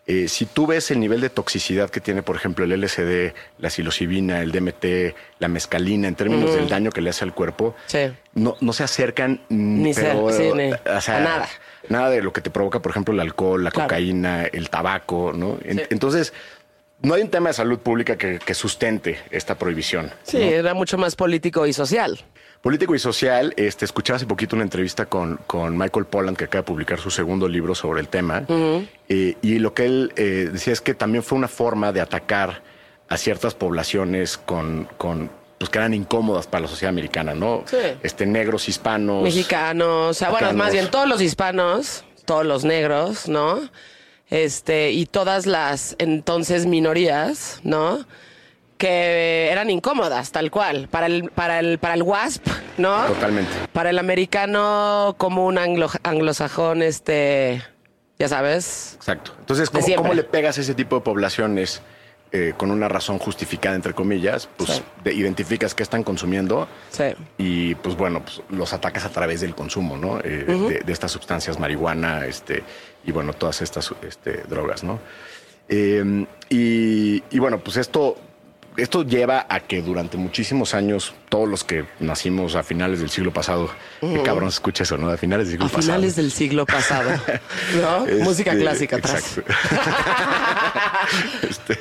Eh, 0.06 0.26
si 0.26 0.46
tú 0.46 0.66
ves 0.66 0.90
el 0.90 0.98
nivel 0.98 1.20
de 1.20 1.30
toxicidad 1.30 1.88
que 1.88 2.00
tiene, 2.00 2.22
por 2.24 2.34
ejemplo, 2.34 2.64
el 2.64 2.72
LSD, 2.72 3.34
la 3.58 3.70
psilocibina, 3.70 4.40
el 4.40 4.50
DMT, 4.50 5.14
la 5.38 5.46
mescalina, 5.48 6.08
en 6.08 6.16
términos 6.16 6.52
del 6.54 6.68
daño 6.68 6.90
que 6.90 7.00
le 7.00 7.10
hace 7.10 7.24
al 7.24 7.32
cuerpo, 7.32 7.76
Sí. 7.86 8.10
no, 8.34 8.56
no 8.60 8.72
se 8.72 8.82
acercan 8.82 9.40
Ni 9.48 9.94
pero, 9.94 10.28
cer- 10.28 10.36
sí, 10.36 10.50
ni- 10.56 10.72
o 10.72 11.00
sea, 11.00 11.18
a 11.18 11.20
nada. 11.20 11.48
Nada 11.88 12.10
de 12.10 12.20
lo 12.20 12.32
que 12.32 12.40
te 12.40 12.50
provoca, 12.50 12.80
por 12.82 12.90
ejemplo, 12.90 13.14
el 13.14 13.20
alcohol, 13.20 13.62
la 13.62 13.70
Claro. 13.70 13.88
cocaína, 13.88 14.44
el 14.44 14.70
tabaco, 14.70 15.32
¿no? 15.32 15.58
Sí. 15.62 15.80
Entonces, 15.90 16.32
no 17.00 17.14
hay 17.14 17.22
un 17.22 17.28
tema 17.30 17.50
de 17.50 17.54
salud 17.54 17.78
pública 17.78 18.16
que, 18.16 18.38
que 18.38 18.54
sustente 18.54 19.18
esta 19.30 19.56
prohibición. 19.56 20.10
Sí, 20.24 20.38
era 20.42 20.74
mucho 20.74 20.98
más 20.98 21.14
político 21.16 21.64
y 21.66 21.72
social. 21.72 22.20
Político 22.62 22.94
y 22.94 23.00
social, 23.00 23.52
este, 23.56 23.84
escuché 23.84 24.12
hace 24.12 24.24
poquito 24.24 24.54
una 24.54 24.62
entrevista 24.62 25.06
con, 25.06 25.36
con 25.48 25.76
Michael 25.76 26.06
Pollan, 26.06 26.36
que 26.36 26.44
acaba 26.44 26.62
de 26.62 26.66
publicar 26.66 27.00
su 27.00 27.10
segundo 27.10 27.48
libro 27.48 27.74
sobre 27.74 28.00
el 28.00 28.06
tema. 28.06 28.44
Eh, 29.08 29.36
y 29.42 29.58
lo 29.58 29.74
que 29.74 29.84
él 29.84 30.12
eh, 30.14 30.48
decía 30.52 30.72
es 30.72 30.80
que 30.80 30.94
también 30.94 31.24
fue 31.24 31.36
una 31.36 31.48
forma 31.48 31.90
de 31.90 32.00
atacar 32.00 32.62
a 33.08 33.16
ciertas 33.16 33.54
poblaciones 33.54 34.38
con, 34.38 34.88
con 34.96 35.28
pues, 35.58 35.70
que 35.70 35.78
eran 35.78 35.92
incómodas 35.92 36.46
para 36.46 36.62
la 36.62 36.68
sociedad 36.68 36.90
americana, 36.90 37.34
¿no? 37.34 37.64
Sí. 37.66 37.78
Este, 38.02 38.26
negros, 38.26 38.68
hispanos. 38.68 39.24
Mexicanos, 39.24 40.10
o 40.10 40.14
sea, 40.14 40.30
bueno, 40.30 40.52
más 40.52 40.72
bien 40.72 40.88
todos 40.88 41.08
los 41.08 41.20
hispanos, 41.20 42.04
todos 42.24 42.46
los 42.46 42.64
negros, 42.64 43.28
¿no? 43.28 43.60
Este, 44.30 44.92
y 44.92 45.06
todas 45.06 45.46
las 45.46 45.96
entonces 45.98 46.66
minorías, 46.66 47.60
¿no? 47.64 48.06
Que 48.82 49.48
eran 49.52 49.70
incómodas, 49.70 50.32
tal 50.32 50.50
cual. 50.50 50.88
Para 50.90 51.06
el, 51.06 51.30
para 51.30 51.60
el, 51.60 51.78
para 51.78 51.94
el 51.94 52.02
WASP, 52.02 52.44
¿no? 52.78 53.04
Totalmente. 53.04 53.52
Para 53.72 53.90
el 53.90 53.98
americano 54.00 55.14
como 55.18 55.46
un 55.46 55.56
anglo, 55.56 55.88
anglosajón, 56.02 56.82
este, 56.82 57.62
ya 58.18 58.26
sabes. 58.26 58.94
Exacto. 58.96 59.34
Entonces, 59.38 59.70
¿cómo, 59.70 60.14
le 60.14 60.24
pegas 60.24 60.58
a 60.58 60.62
ese 60.62 60.74
tipo 60.74 60.96
de 60.96 61.02
poblaciones 61.02 61.80
eh, 62.32 62.54
con 62.56 62.72
una 62.72 62.88
razón 62.88 63.18
justificada, 63.18 63.76
entre 63.76 63.94
comillas? 63.94 64.48
Pues 64.56 64.70
Sí. 64.70 64.82
de- 65.04 65.14
identificas 65.14 65.76
qué 65.76 65.84
están 65.84 66.02
consumiendo 66.02 66.66
Sí. 66.90 67.04
y, 67.38 67.76
pues 67.76 67.94
bueno, 67.96 68.22
pues, 68.24 68.42
los 68.50 68.72
atacas 68.72 69.04
a 69.04 69.10
través 69.10 69.42
del 69.42 69.54
consumo, 69.54 69.96
¿no? 69.96 70.18
Eh, 70.24 70.44
de, 70.44 70.80
de 70.84 70.92
estas 70.92 71.12
sustancias, 71.12 71.56
marihuana, 71.60 72.26
este, 72.26 72.64
y 73.04 73.12
bueno, 73.12 73.32
todas 73.32 73.62
estas 73.62 73.94
este, 74.02 74.42
drogas, 74.48 74.82
¿no? 74.82 74.98
Eh, 75.68 76.26
y, 76.48 77.22
y 77.30 77.38
bueno, 77.38 77.60
pues 77.60 77.76
esto, 77.76 78.16
esto 78.76 79.02
lleva 79.04 79.46
a 79.48 79.60
que 79.60 79.82
durante 79.82 80.16
muchísimos 80.16 80.74
años, 80.74 81.14
todos 81.28 81.48
los 81.48 81.64
que 81.64 81.84
nacimos 82.00 82.54
a 82.54 82.62
finales 82.62 83.00
del 83.00 83.10
siglo 83.10 83.32
pasado, 83.32 83.70
qué 84.00 84.22
cabrón 84.22 84.50
se 84.50 84.56
escucha 84.56 84.84
eso, 84.84 84.96
¿no? 84.96 85.10
A 85.10 85.16
finales 85.16 85.46
del 85.48 85.52
siglo 85.54 85.66
A 85.66 85.68
pasado. 85.68 85.82
finales 85.82 86.16
del 86.16 86.32
siglo 86.32 86.66
pasado, 86.66 87.10
¿no? 87.80 88.06
Este, 88.06 88.24
Música 88.24 88.54
clásica 88.54 88.96
atrás. 88.96 89.38
exacto. 89.38 89.52
Este, 91.48 91.78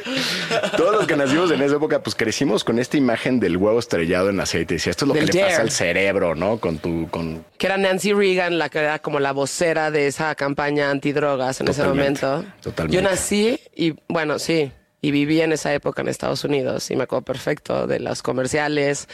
todos 0.77 0.95
los 0.95 1.07
que 1.07 1.15
nacimos 1.15 1.51
en 1.51 1.61
esa 1.61 1.75
época, 1.75 2.01
pues 2.01 2.15
crecimos 2.15 2.63
con 2.63 2.79
esta 2.79 2.97
imagen 2.97 3.39
del 3.39 3.55
huevo 3.57 3.79
estrellado 3.79 4.29
en 4.29 4.39
aceite. 4.39 4.75
Decía, 4.75 4.91
esto 4.91 5.05
es 5.05 5.07
lo 5.09 5.13
Del 5.13 5.29
que 5.29 5.37
le 5.37 5.43
pasa 5.45 5.61
al 5.61 5.71
cerebro, 5.71 6.35
¿no? 6.35 6.57
Con 6.57 6.79
tu, 6.79 7.07
con 7.09 7.45
Que 7.57 7.67
era 7.67 7.77
Nancy 7.77 8.13
Reagan, 8.13 8.57
la 8.57 8.69
que 8.69 8.79
era 8.79 8.99
como 8.99 9.19
la 9.19 9.31
vocera 9.31 9.91
de 9.91 10.07
esa 10.07 10.33
campaña 10.35 10.89
antidrogas 10.89 11.61
en 11.61 11.67
Totalmente, 11.67 12.19
ese 12.19 12.25
momento. 12.27 12.53
totalmente. 12.61 12.95
Yo 12.95 13.01
nací 13.09 13.59
y, 13.75 13.93
bueno, 14.07 14.39
sí, 14.39 14.71
y 15.01 15.09
viví 15.09 15.41
en 15.41 15.51
esa 15.51 15.73
época 15.73 16.03
en 16.03 16.07
Estados 16.07 16.43
Unidos 16.43 16.91
y 16.91 16.95
me 16.95 17.03
acuerdo 17.03 17.25
perfecto 17.25 17.87
de 17.87 17.99
los 17.99 18.21
comerciales 18.21 19.07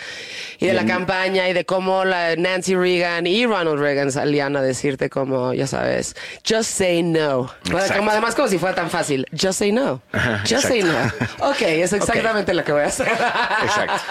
y 0.59 0.67
de 0.67 0.73
la 0.73 0.85
campaña 0.85 1.47
y 1.47 1.53
de 1.53 1.65
cómo 1.65 2.03
la 2.03 2.35
Nancy 2.35 2.75
Reagan 2.75 3.25
y 3.25 3.45
Ronald 3.45 3.79
Reagan 3.79 4.11
salían 4.11 4.57
a 4.57 4.61
decirte 4.61 5.09
como, 5.09 5.53
ya 5.53 5.65
sabes, 5.65 6.15
just 6.47 6.69
say 6.69 7.03
no. 7.03 7.49
Como, 7.95 8.11
además 8.11 8.35
como 8.35 8.49
si 8.49 8.57
fuera 8.57 8.75
tan 8.75 8.89
fácil, 8.89 9.25
just 9.31 9.59
say 9.59 9.71
no. 9.71 10.01
Just 10.41 10.67
say 10.67 10.83
no. 10.83 10.97
Ok, 11.39 11.61
es 11.61 11.93
exactamente 11.93 12.53
lo 12.53 12.65
que 12.65 12.73
voy 12.73 12.81
a 12.81 12.87
hacer. 12.87 13.07
Exacto. 13.07 14.03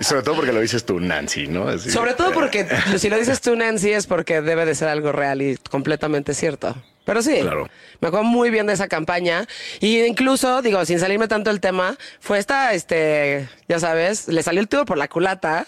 Sobre 0.00 0.22
todo 0.22 0.36
porque 0.36 0.52
lo 0.52 0.60
dices 0.60 0.84
tú, 0.86 0.98
Nancy, 0.98 1.46
¿no? 1.46 1.68
Así, 1.68 1.90
Sobre 1.90 2.14
todo 2.14 2.30
eh, 2.30 2.34
porque 2.34 2.66
si 2.96 3.10
lo 3.10 3.18
dices 3.18 3.40
tú, 3.42 3.54
Nancy, 3.54 3.92
es 3.92 4.06
porque 4.06 4.40
debe 4.40 4.64
de 4.64 4.74
ser 4.74 4.88
algo 4.88 5.12
real 5.12 5.42
y 5.42 5.56
completamente 5.56 6.32
cierto. 6.32 6.74
Pero 7.04 7.20
sí, 7.22 7.38
Claro. 7.40 7.68
me 8.00 8.08
acuerdo 8.08 8.24
muy 8.24 8.50
bien 8.50 8.66
de 8.66 8.74
esa 8.74 8.88
campaña. 8.88 9.46
Y 9.80 10.00
incluso, 10.02 10.62
digo, 10.62 10.84
sin 10.84 11.00
salirme 11.00 11.28
tanto 11.28 11.50
del 11.50 11.60
tema, 11.60 11.96
fue 12.20 12.38
esta, 12.38 12.72
este, 12.74 13.48
ya 13.68 13.78
sabes, 13.80 14.28
le 14.28 14.42
salió 14.42 14.60
el 14.60 14.68
tiro 14.68 14.84
por 14.84 14.98
la 14.98 15.08
culata. 15.08 15.66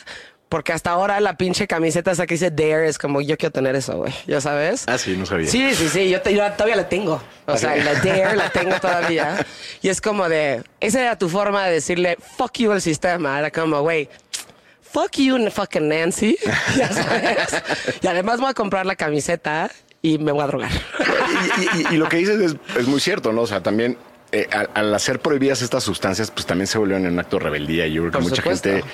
Porque 0.51 0.73
hasta 0.73 0.91
ahora 0.91 1.19
la 1.19 1.37
pinche 1.37 1.67
camiseta 1.67 2.13
esa 2.13 2.27
que 2.27 2.35
dice 2.35 2.53
Dare 2.53 2.87
es 2.87 2.97
como 2.97 3.21
yo 3.21 3.37
quiero 3.37 3.51
tener 3.51 3.75
eso, 3.75 3.97
güey. 3.97 4.15
¿Ya 4.29 4.41
sabes? 4.41 4.85
Ah, 4.87 4.99
sí, 4.99 5.17
no 5.17 5.27
sabía. 5.27 5.49
Sí, 5.49 5.75
sí, 5.75 5.89
sí, 5.89 6.09
yo, 6.11 6.21
te- 6.23 6.33
yo 6.33 6.49
todavía 6.53 6.77
la 6.77 6.89
tengo. 6.89 7.21
O 7.47 7.57
sea, 7.57 7.75
la 7.75 7.95
Dare 7.95 8.37
la 8.37 8.51
tengo 8.51 8.79
todavía. 8.79 9.45
Y 9.83 9.89
es 9.89 10.01
como 10.01 10.29
de, 10.29 10.63
esa 10.79 11.01
era 11.01 11.19
tu 11.19 11.29
forma 11.29 11.67
de 11.67 11.73
decirle, 11.73 12.17
fuck 12.37 12.53
you 12.59 12.71
al 12.71 12.81
sistema. 12.83 13.37
Era 13.37 13.51
como, 13.51 13.81
güey, 13.81 14.09
fuck 14.83 15.11
you 15.17 15.51
fucking 15.51 15.89
Nancy. 15.89 16.37
Ya 16.77 16.93
sabes. 16.93 17.63
Y 18.01 18.07
además 18.07 18.39
voy 18.39 18.51
a 18.51 18.55
comprar 18.55 18.87
la 18.87 18.95
camiseta 18.95 19.73
y 20.07 20.19
me 20.19 20.33
voy 20.33 20.43
a 20.45 20.47
drogar. 20.47 20.71
Y, 21.77 21.79
y- 21.81 21.95
y 21.95 21.97
lo 21.97 22.09
que 22.09 22.19
dices 22.19 22.39
es, 22.41 22.57
es 22.79 22.87
muy 22.87 23.01
cierto, 23.01 23.33
¿no? 23.33 23.41
O 23.43 23.47
sea, 23.47 23.63
también 23.63 23.97
eh, 24.33 24.47
al, 24.53 24.69
al 24.75 24.95
hacer 24.95 25.19
prohibidas 25.21 25.63
estas 25.63 25.83
sustancias, 25.83 26.31
pues 26.31 26.45
también 26.47 26.67
se 26.67 26.77
volvieron 26.79 27.07
en 27.07 27.13
un 27.15 27.19
acto 27.21 27.39
de 27.39 27.45
rebeldía. 27.45 27.87
Yo 27.87 28.03
creo 28.03 28.11
que 28.13 28.19
Por 28.19 28.23
mucha 28.25 28.37
supuesto. 28.37 28.69
gente, 28.71 28.85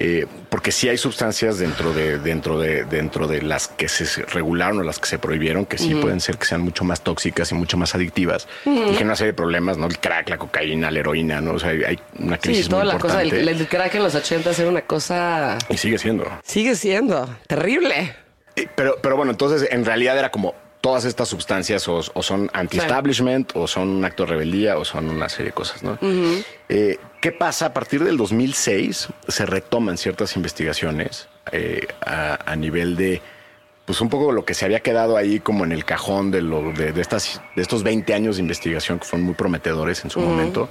eh, 0.00 0.26
porque 0.50 0.70
sí 0.70 0.88
hay 0.88 0.98
sustancias 0.98 1.58
dentro 1.58 1.92
de, 1.92 2.18
dentro 2.18 2.58
de, 2.60 2.84
dentro 2.84 3.26
de 3.26 3.42
las 3.42 3.66
que 3.68 3.88
se 3.88 4.22
regularon 4.26 4.78
o 4.80 4.82
las 4.82 4.98
que 4.98 5.06
se 5.08 5.18
prohibieron, 5.18 5.64
que 5.66 5.78
sí 5.78 5.94
pueden 5.94 6.20
ser 6.20 6.36
que 6.38 6.46
sean 6.46 6.60
mucho 6.60 6.84
más 6.84 7.02
tóxicas 7.02 7.50
y 7.50 7.54
mucho 7.54 7.76
más 7.78 7.94
adictivas. 7.94 8.46
Y 8.66 8.70
generan 8.76 9.04
una 9.06 9.16
serie 9.16 9.32
de 9.32 9.36
problemas, 9.36 9.76
¿no? 9.78 9.86
El 9.86 9.98
crack, 9.98 10.28
la 10.28 10.36
cocaína, 10.38 10.90
la 10.90 10.98
heroína, 11.00 11.40
¿no? 11.40 11.52
O 11.54 11.58
sea, 11.58 11.70
hay, 11.70 11.98
una 12.18 12.36
crisis 12.38 12.64
Sí, 12.66 12.70
toda 12.70 12.84
muy 12.84 12.92
la 12.92 12.98
cosa, 12.98 13.24
importante. 13.24 13.52
el, 13.52 13.60
el 13.60 13.68
crack 13.68 13.94
en 13.94 14.02
los 14.02 14.14
80 14.14 14.50
era 14.50 14.68
una 14.68 14.82
cosa, 14.82 15.58
Y 15.70 15.76
sigue 15.78 15.98
siendo. 15.98 16.26
sigue 16.44 16.76
siendo 16.76 17.28
terrible. 17.48 18.14
Pero, 18.74 18.96
pero 19.02 19.16
bueno, 19.16 19.30
entonces 19.32 19.68
en 19.70 19.84
realidad 19.84 20.18
era 20.18 20.30
como 20.30 20.54
todas 20.80 21.04
estas 21.04 21.28
sustancias 21.28 21.86
o, 21.88 22.00
o 22.14 22.22
son 22.22 22.48
anti-establishment 22.52 23.50
o 23.54 23.66
son 23.66 23.88
un 23.88 24.04
acto 24.04 24.24
de 24.24 24.30
rebeldía 24.30 24.78
o 24.78 24.84
son 24.84 25.08
una 25.10 25.28
serie 25.28 25.46
de 25.46 25.52
cosas, 25.52 25.82
¿no? 25.82 25.98
Eh, 26.68 26.98
¿Qué 27.20 27.32
pasa? 27.32 27.66
A 27.66 27.72
partir 27.74 28.04
del 28.04 28.16
2006 28.16 29.08
se 29.26 29.46
retoman 29.46 29.98
ciertas 29.98 30.36
investigaciones 30.36 31.28
eh, 31.50 31.86
a, 32.06 32.38
a 32.50 32.54
nivel 32.56 32.94
de, 32.96 33.20
pues 33.86 34.00
un 34.00 34.08
poco 34.08 34.30
lo 34.30 34.44
que 34.44 34.54
se 34.54 34.64
había 34.66 34.80
quedado 34.80 35.16
ahí 35.16 35.40
como 35.40 35.64
en 35.64 35.72
el 35.72 35.84
cajón 35.84 36.30
de, 36.30 36.42
lo, 36.42 36.72
de, 36.72 36.92
de 36.92 37.00
estas, 37.00 37.40
de 37.56 37.62
estos 37.62 37.82
20 37.82 38.14
años 38.14 38.36
de 38.36 38.42
investigación 38.42 39.00
que 39.00 39.04
fueron 39.04 39.26
muy 39.26 39.34
prometedores 39.34 40.04
en 40.04 40.10
su 40.10 40.20
momento. 40.20 40.68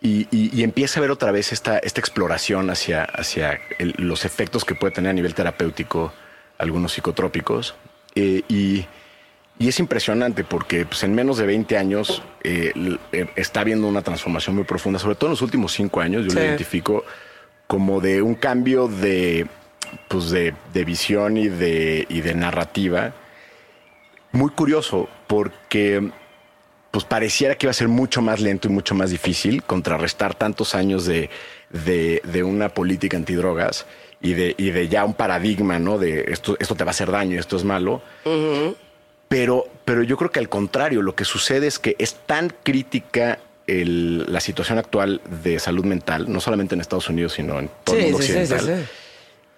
Y, 0.00 0.28
y- 0.30 0.50
y 0.56 0.62
empieza 0.62 1.00
a 1.00 1.02
ver 1.02 1.10
otra 1.10 1.32
vez 1.32 1.52
esta, 1.52 1.78
esta 1.78 1.98
exploración 2.00 2.70
hacia, 2.70 3.02
hacia 3.02 3.58
el- 3.80 3.96
los 3.98 4.24
efectos 4.24 4.64
que 4.64 4.76
puede 4.76 4.94
tener 4.94 5.10
a 5.10 5.12
nivel 5.12 5.34
terapéutico 5.34 6.12
algunos 6.58 6.92
psicotrópicos. 6.92 7.74
Eh, 8.14 8.42
y, 8.48 8.84
y 9.58 9.68
es 9.68 9.78
impresionante 9.80 10.44
porque 10.44 10.84
pues, 10.84 11.02
en 11.04 11.14
menos 11.14 11.38
de 11.38 11.46
20 11.46 11.76
años 11.78 12.22
eh, 12.42 12.72
eh, 13.12 13.26
está 13.36 13.60
habiendo 13.60 13.86
una 13.86 14.02
transformación 14.02 14.56
muy 14.56 14.64
profunda, 14.64 14.98
sobre 14.98 15.14
todo 15.14 15.28
en 15.28 15.32
los 15.32 15.42
últimos 15.42 15.72
cinco 15.72 16.00
años. 16.00 16.26
Yo 16.26 16.34
lo 16.34 16.44
identifico 16.44 17.04
como 17.66 18.00
de 18.00 18.22
un 18.22 18.34
cambio 18.34 18.88
de, 18.88 19.46
pues, 20.08 20.30
de, 20.30 20.54
de 20.72 20.84
visión 20.84 21.36
y 21.36 21.48
de, 21.48 22.06
y 22.08 22.20
de 22.20 22.34
narrativa. 22.34 23.14
Muy 24.32 24.50
curioso 24.50 25.08
porque 25.26 26.10
pues 26.90 27.04
pareciera 27.04 27.54
que 27.54 27.66
iba 27.66 27.70
a 27.70 27.74
ser 27.74 27.88
mucho 27.88 28.22
más 28.22 28.40
lento 28.40 28.68
y 28.68 28.70
mucho 28.70 28.94
más 28.94 29.10
difícil 29.10 29.62
contrarrestar 29.62 30.34
tantos 30.34 30.74
años 30.74 31.04
de, 31.04 31.28
de, 31.70 32.22
de 32.24 32.42
una 32.42 32.70
política 32.70 33.16
antidrogas 33.16 33.86
y 34.20 34.32
de, 34.34 34.54
y 34.58 34.70
de 34.70 34.88
ya 34.88 35.04
un 35.04 35.14
paradigma, 35.14 35.78
¿no? 35.78 35.98
De 35.98 36.26
esto, 36.32 36.56
esto 36.58 36.74
te 36.74 36.84
va 36.84 36.90
a 36.90 36.92
hacer 36.92 37.10
daño, 37.10 37.38
esto 37.38 37.56
es 37.56 37.64
malo. 37.64 38.02
Pero, 39.28 39.66
pero 39.84 40.02
yo 40.02 40.16
creo 40.16 40.30
que 40.30 40.40
al 40.40 40.48
contrario, 40.48 41.02
lo 41.02 41.14
que 41.14 41.24
sucede 41.24 41.66
es 41.66 41.78
que 41.78 41.96
es 41.98 42.14
tan 42.26 42.52
crítica 42.62 43.38
el- 43.66 44.24
la 44.32 44.40
situación 44.40 44.78
actual 44.78 45.20
de 45.42 45.58
salud 45.58 45.84
mental, 45.84 46.24
no 46.32 46.40
solamente 46.40 46.74
en 46.74 46.80
Estados 46.80 47.08
Unidos, 47.10 47.34
sino 47.34 47.58
en 47.58 47.68
todo 47.84 47.96
el 47.96 48.02
mundo 48.04 48.18
sí, 48.18 48.24
sí, 48.24 48.32
sí, 48.32 48.38
occidental. 48.54 48.76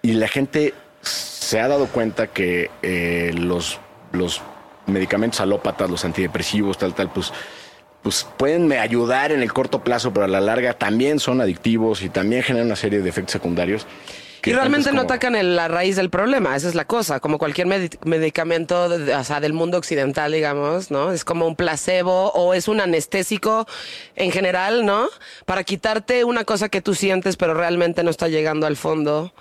sí. 0.03 0.09
Y 0.09 0.11
la 0.13 0.27
gente 0.27 0.73
se 1.01 1.59
ha 1.61 1.67
dado 1.69 1.87
cuenta 1.87 2.27
que 2.27 2.69
eh, 2.81 3.31
los, 3.33 3.79
los 4.11 4.41
medicamentos 4.87 5.39
alópatas, 5.39 5.89
los 5.89 6.03
antidepresivos, 6.03 6.77
tal, 6.77 6.93
tal, 6.93 7.09
pues, 7.13 7.31
pues 8.03 8.27
pueden 8.35 8.67
me 8.67 8.79
ayudar 8.79 9.31
en 9.31 9.41
el 9.41 9.53
corto 9.53 9.83
plazo, 9.83 10.11
pero 10.11 10.25
a 10.25 10.27
la 10.27 10.41
larga 10.41 10.73
también 10.73 11.19
son 11.19 11.39
adictivos 11.39 12.01
y 12.01 12.09
también 12.09 12.43
generan 12.43 12.65
una 12.67 12.75
serie 12.75 12.99
de 12.99 13.07
efectos 13.09 13.31
secundarios. 13.31 13.85
Y 14.43 14.53
realmente 14.53 14.91
no 14.91 15.01
atacan 15.01 15.35
el- 15.35 15.55
la 15.55 15.67
raíz 15.67 15.95
del 15.95 16.09
problema, 16.09 16.55
esa 16.55 16.67
es 16.67 16.75
la 16.75 16.85
cosa. 16.85 17.19
Como 17.19 17.37
cualquier 17.37 17.67
medi- 17.67 17.97
medicamento 18.05 18.89
de- 18.89 19.13
o 19.15 19.23
sea, 19.23 19.39
del 19.39 19.53
mundo 19.53 19.77
occidental, 19.77 20.31
digamos, 20.31 20.89
¿no? 20.91 21.11
Es 21.11 21.23
como 21.23 21.45
un 21.47 21.55
placebo 21.55 22.31
o 22.33 22.53
es 22.53 22.67
un 22.67 22.81
anestésico 22.81 23.67
en 24.15 24.31
general, 24.31 24.85
¿no? 24.85 25.07
Para 25.45 25.63
quitarte 25.63 26.23
una 26.23 26.43
cosa 26.43 26.69
que 26.69 26.81
tú 26.81 26.95
sientes, 26.95 27.37
pero 27.37 27.53
realmente 27.53 28.03
no 28.03 28.09
está 28.09 28.27
llegando 28.27 28.65
al 28.67 28.77
fondo 28.77 29.33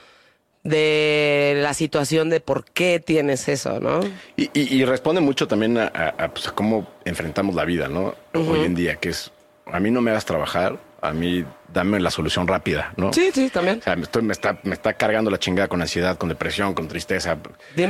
de 0.62 1.54
la 1.62 1.72
situación 1.74 2.28
de 2.28 2.40
por 2.40 2.64
qué 2.66 3.00
tienes 3.00 3.48
eso, 3.48 3.80
¿no? 3.80 4.00
Y, 4.36 4.50
y- 4.52 4.74
y 4.76 4.84
responde 4.84 5.20
mucho 5.22 5.48
también 5.48 5.78
a, 5.78 5.84
a- 5.94 6.24
a, 6.24 6.28
pues, 6.34 6.48
a 6.48 6.52
cómo 6.52 6.86
enfrentamos 7.04 7.54
la 7.54 7.64
vida, 7.64 7.88
¿no? 7.88 8.14
Hoy 8.34 8.64
en 8.64 8.74
día, 8.74 8.96
que 8.96 9.08
es, 9.10 9.30
a 9.66 9.80
mí 9.80 9.90
no 9.90 10.02
me 10.02 10.10
hagas 10.10 10.26
trabajar, 10.26 10.76
a 11.00 11.12
mí 11.12 11.44
dame 11.72 12.00
la 12.00 12.10
solución 12.10 12.46
rápida, 12.48 12.92
¿no? 12.96 13.12
Sí, 13.12 13.30
sí, 13.32 13.48
también. 13.50 13.78
O 13.78 13.82
sea, 13.82 13.96
me, 13.96 14.02
estoy, 14.02 14.22
me, 14.22 14.32
está, 14.32 14.58
me 14.62 14.74
está 14.74 14.92
cargando 14.94 15.30
la 15.30 15.38
chingada 15.38 15.68
con 15.68 15.80
ansiedad, 15.80 16.16
con 16.18 16.28
depresión, 16.28 16.74
con 16.74 16.88
tristeza. 16.88 17.36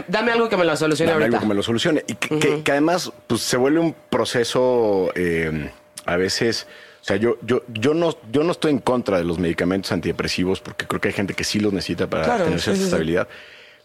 Dame 0.09 0.33
algo 0.33 0.49
que 0.49 0.57
me 0.57 0.65
lo 0.65 0.77
solucione 0.77 1.13
Dame 1.13 1.25
algo 1.27 1.41
que 1.41 1.47
me 1.47 1.55
lo 1.55 1.63
solucione. 1.63 2.05
Y 2.07 2.15
que, 2.15 2.39
que- 2.39 2.63
que 2.63 2.73
además 2.73 3.13
pues, 3.27 3.41
se 3.43 3.57
vuelve 3.57 3.81
un 3.81 3.95
proceso 4.11 5.11
eh, 5.15 5.71
a 6.07 6.17
veces. 6.17 6.67
O 7.01 7.05
sea, 7.05 7.17
yo, 7.17 7.39
yo, 7.43 7.63
yo, 7.69 7.95
no, 7.95 8.15
yo 8.31 8.43
no 8.45 8.53
estoy 8.53 8.73
en 8.73 8.79
contra 8.79 9.17
de 9.19 9.25
los 9.25 9.39
medicamentos 9.39 9.91
antidepresivos 9.93 10.61
porque 10.61 10.87
creo 10.87 11.01
que 11.01 11.09
hay 11.09 11.15
gente 11.15 11.33
que 11.35 11.45
sí 11.45 11.59
los 11.59 11.73
necesita 11.73 12.07
para 12.07 12.25
Claro, 12.25 12.45
tener 12.45 12.61
cierta 12.61 12.77
sí, 12.77 12.83
sí. 12.83 12.89
estabilidad. 12.89 13.27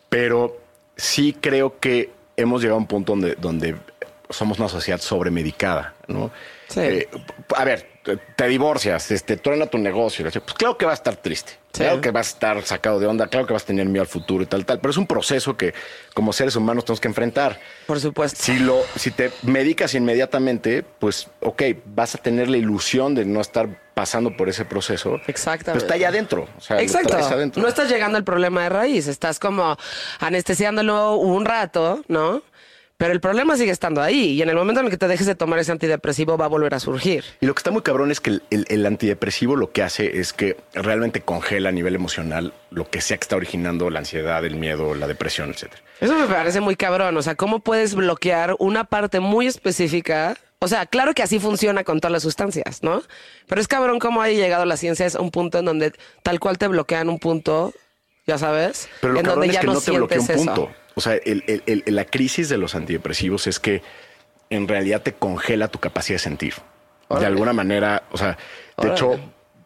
Pero 0.09 0.57
sí 0.97 1.35
creo 1.39 1.79
que 1.79 2.09
hemos 2.37 2.61
llegado 2.61 2.75
a 2.77 2.81
un 2.81 2.87
punto 2.87 3.13
donde, 3.13 3.35
donde 3.35 3.75
somos 4.29 4.59
una 4.59 4.67
sociedad 4.67 4.99
sobremedicada, 4.99 5.93
¿no? 6.07 6.31
Sí. 6.67 6.79
Eh, 6.81 7.07
a 7.55 7.63
ver, 7.63 7.87
te, 8.05 8.17
te 8.17 8.47
divorcias, 8.47 9.11
este, 9.11 9.35
truena 9.37 9.65
tu 9.65 9.77
negocio. 9.77 10.23
Pues 10.29 10.53
claro 10.53 10.77
que 10.77 10.85
va 10.85 10.91
a 10.91 10.95
estar 10.95 11.15
triste. 11.17 11.53
Sí. 11.73 11.83
Claro 11.83 11.99
que 11.99 12.11
vas 12.11 12.27
a 12.27 12.29
estar 12.29 12.61
sacado 12.63 12.99
de 13.01 13.07
onda, 13.07 13.27
claro 13.27 13.45
que 13.45 13.51
vas 13.51 13.63
a 13.63 13.65
tener 13.65 13.85
miedo 13.87 14.01
al 14.01 14.07
futuro 14.07 14.43
y 14.43 14.45
tal, 14.45 14.65
tal. 14.65 14.79
Pero 14.79 14.91
es 14.91 14.97
un 14.97 15.07
proceso 15.07 15.57
que 15.57 15.73
como 16.13 16.31
seres 16.31 16.55
humanos 16.55 16.85
tenemos 16.85 17.01
que 17.01 17.09
enfrentar. 17.09 17.59
Por 17.85 17.99
supuesto. 17.99 18.41
Si 18.41 18.59
lo, 18.59 18.81
si 18.95 19.11
te 19.11 19.31
medicas 19.43 19.93
inmediatamente, 19.93 20.85
pues 20.99 21.27
ok, 21.41 21.63
vas 21.85 22.15
a 22.15 22.19
tener 22.19 22.47
la 22.47 22.57
ilusión 22.57 23.13
de 23.13 23.25
no 23.25 23.41
estar 23.41 23.67
pasando 23.93 24.37
por 24.37 24.47
ese 24.47 24.63
proceso. 24.63 25.19
Exactamente. 25.27 25.71
Pero 25.71 25.77
está 25.79 25.93
allá 25.95 26.09
adentro. 26.09 26.47
O 26.57 26.61
sea, 26.61 26.79
Exacto. 26.81 27.17
adentro. 27.17 27.61
No 27.61 27.67
estás 27.67 27.89
llegando 27.89 28.17
al 28.17 28.23
problema 28.23 28.63
de 28.63 28.69
raíz, 28.69 29.07
estás 29.07 29.39
como 29.39 29.75
anestesiándolo 30.19 31.15
un 31.15 31.43
rato, 31.43 32.03
¿no? 32.07 32.41
Pero 32.97 33.11
el 33.11 33.19
problema 33.19 33.57
sigue 33.57 33.71
estando 33.71 34.01
ahí 34.01 34.31
y 34.31 34.41
en 34.41 34.47
el 34.47 34.55
momento 34.55 34.79
en 34.79 34.85
el 34.85 34.91
que 34.91 34.97
te 34.97 35.09
dejes 35.09 35.27
de 35.27 35.35
tomar 35.35 35.59
ese 35.59 35.71
antidepresivo 35.73 36.37
va 36.37 36.45
a 36.45 36.47
volver 36.47 36.73
a 36.75 36.79
surgir. 36.79 37.25
Y 37.41 37.45
lo 37.45 37.53
que 37.53 37.59
está 37.59 37.69
muy 37.71 37.81
cabrón 37.81 38.09
es 38.09 38.21
que 38.21 38.29
el, 38.29 38.43
el- 38.51 38.65
el 38.69 38.85
antidepresivo 38.85 39.57
lo 39.57 39.73
que 39.73 39.83
hace 39.83 40.19
es 40.19 40.31
que 40.31 40.55
realmente 40.73 41.19
congela 41.19 41.69
a 41.69 41.71
nivel 41.73 41.93
emocional 41.95 42.53
lo 42.71 42.89
que 42.89 43.01
sea 43.01 43.17
que 43.17 43.23
está 43.23 43.35
originando 43.35 43.89
la 43.89 43.99
ansiedad, 43.99 44.45
el 44.45 44.55
miedo, 44.55 44.95
la 44.95 45.07
depresión, 45.07 45.49
etcétera. 45.49 45.81
Eso 45.99 46.17
me 46.17 46.25
parece 46.25 46.61
muy 46.61 46.77
cabrón, 46.77 47.17
o 47.17 47.21
sea, 47.21 47.35
¿cómo 47.35 47.59
puedes 47.59 47.95
bloquear 47.95 48.55
una 48.59 48.85
parte 48.85 49.19
muy 49.19 49.47
específica? 49.47 50.37
O 50.59 50.69
sea, 50.69 50.85
claro 50.85 51.13
que 51.13 51.21
así 51.21 51.37
funciona 51.37 51.83
con 51.83 51.99
todas 51.99 52.13
las 52.13 52.23
sustancias, 52.23 52.81
¿no? 52.81 53.03
Pero 53.47 53.59
es 53.59 53.67
cabrón 53.67 53.99
cómo 53.99 54.21
ha 54.21 54.29
llegado 54.29 54.63
la 54.63 54.77
ciencia 54.77 55.05
a 55.13 55.21
un 55.21 55.31
punto 55.31 55.59
en 55.59 55.65
donde 55.65 55.91
tal 56.23 56.39
cual 56.39 56.57
te 56.57 56.67
bloquean 56.69 57.09
un 57.09 57.19
punto, 57.19 57.73
ya 58.25 58.37
sabes, 58.37 58.87
Pero 59.01 59.13
lo 59.13 59.19
en 59.19 59.25
donde 59.25 59.47
es 59.47 59.53
ya 59.53 59.59
que 59.59 59.67
no, 59.67 59.73
no 59.73 59.81
te 59.81 59.91
bloquea 59.91 60.19
un 60.19 60.25
sientes 60.25 60.47
eso. 60.47 60.69
O 60.95 61.01
sea, 61.01 61.15
el- 61.15 61.43
el- 61.47 61.63
el- 61.65 61.95
la 61.95 62.05
crisis 62.05 62.49
de 62.49 62.57
los 62.57 62.73
antidepresivos 62.75 63.47
es 63.47 63.59
que 63.59 63.81
en 64.49 64.67
realidad 64.67 65.01
te 65.01 65.13
congela 65.13 65.67
tu 65.67 65.79
capacidad 65.79 66.15
de 66.15 66.19
sentir. 66.23 66.53
De 67.19 67.25
alguna 67.25 67.53
manera, 67.53 68.03
o 68.11 68.17
sea, 68.17 68.29
de 68.77 68.87
Órale. 68.89 68.93
hecho, 68.95 69.19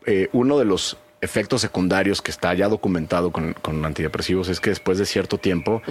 eh, 0.05 0.27
uno 0.33 0.57
de 0.59 0.65
los 0.65 0.97
efectos 1.21 1.61
secundarios 1.61 2.21
que 2.21 2.31
está 2.31 2.53
ya 2.53 2.67
documentado 2.67 3.31
con, 3.31 3.53
con 3.53 3.83
antidepresivos 3.85 4.47
es 4.49 4.59
que 4.59 4.69
después 4.71 4.97
de 4.97 5.05
cierto 5.05 5.37
tiempo 5.37 5.81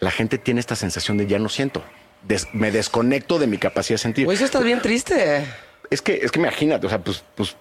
la 0.00 0.10
gente 0.10 0.38
tiene 0.38 0.60
esta 0.60 0.76
sensación 0.76 1.16
de 1.18 1.26
ya 1.26 1.38
no 1.38 1.48
siento. 1.48 1.82
Des- 2.22 2.46
me 2.52 2.70
desconecto 2.70 3.38
de 3.38 3.46
mi 3.48 3.58
capacidad 3.58 3.94
de 3.94 3.98
sentir. 4.02 4.24
Güey, 4.26 4.36
eso 4.36 4.44
estás 4.44 4.62
bien 4.62 4.80
triste. 4.80 5.44
Es 5.90 6.02
que, 6.02 6.14
es 6.22 6.30
que 6.30 6.38
imagínate, 6.40 6.86
o 6.86 6.88
sea, 6.88 6.98
pues, 7.00 7.24
pues, 7.34 7.56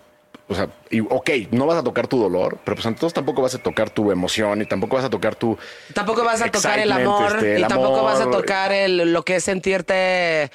o 0.52 0.56
sea, 0.56 0.68
y, 0.90 1.00
ok, 1.00 1.30
no 1.52 1.66
vas 1.66 1.78
a 1.78 1.84
tocar 1.84 2.08
tu 2.08 2.20
dolor, 2.22 2.58
pero 2.66 2.76
pues 2.76 2.86
entonces 2.86 3.14
tampoco 3.14 3.42
vas 3.42 3.56
a 3.56 3.60
tocar 3.60 3.90
tu 3.90 4.12
emoción 4.12 4.62
y 4.62 4.66
tampoco 4.66 4.98
vas 4.98 5.06
a 5.06 5.10
tocar 5.10 5.34
tu... 5.36 5.58
Tampoco 5.94 6.26
vas 6.26 6.42
a 6.42 6.52
tocar 6.52 6.78
el 6.78 6.92
amor 6.92 7.36
este, 7.38 7.56
el 7.56 7.62
y 7.62 7.68
tampoco 7.68 8.00
amor. 8.00 8.12
vas 8.12 8.20
a 8.20 8.30
tocar 8.30 8.74
el, 8.74 9.14
lo 9.14 9.24
que 9.24 9.38
es 9.38 9.46
sentirte 9.46 10.52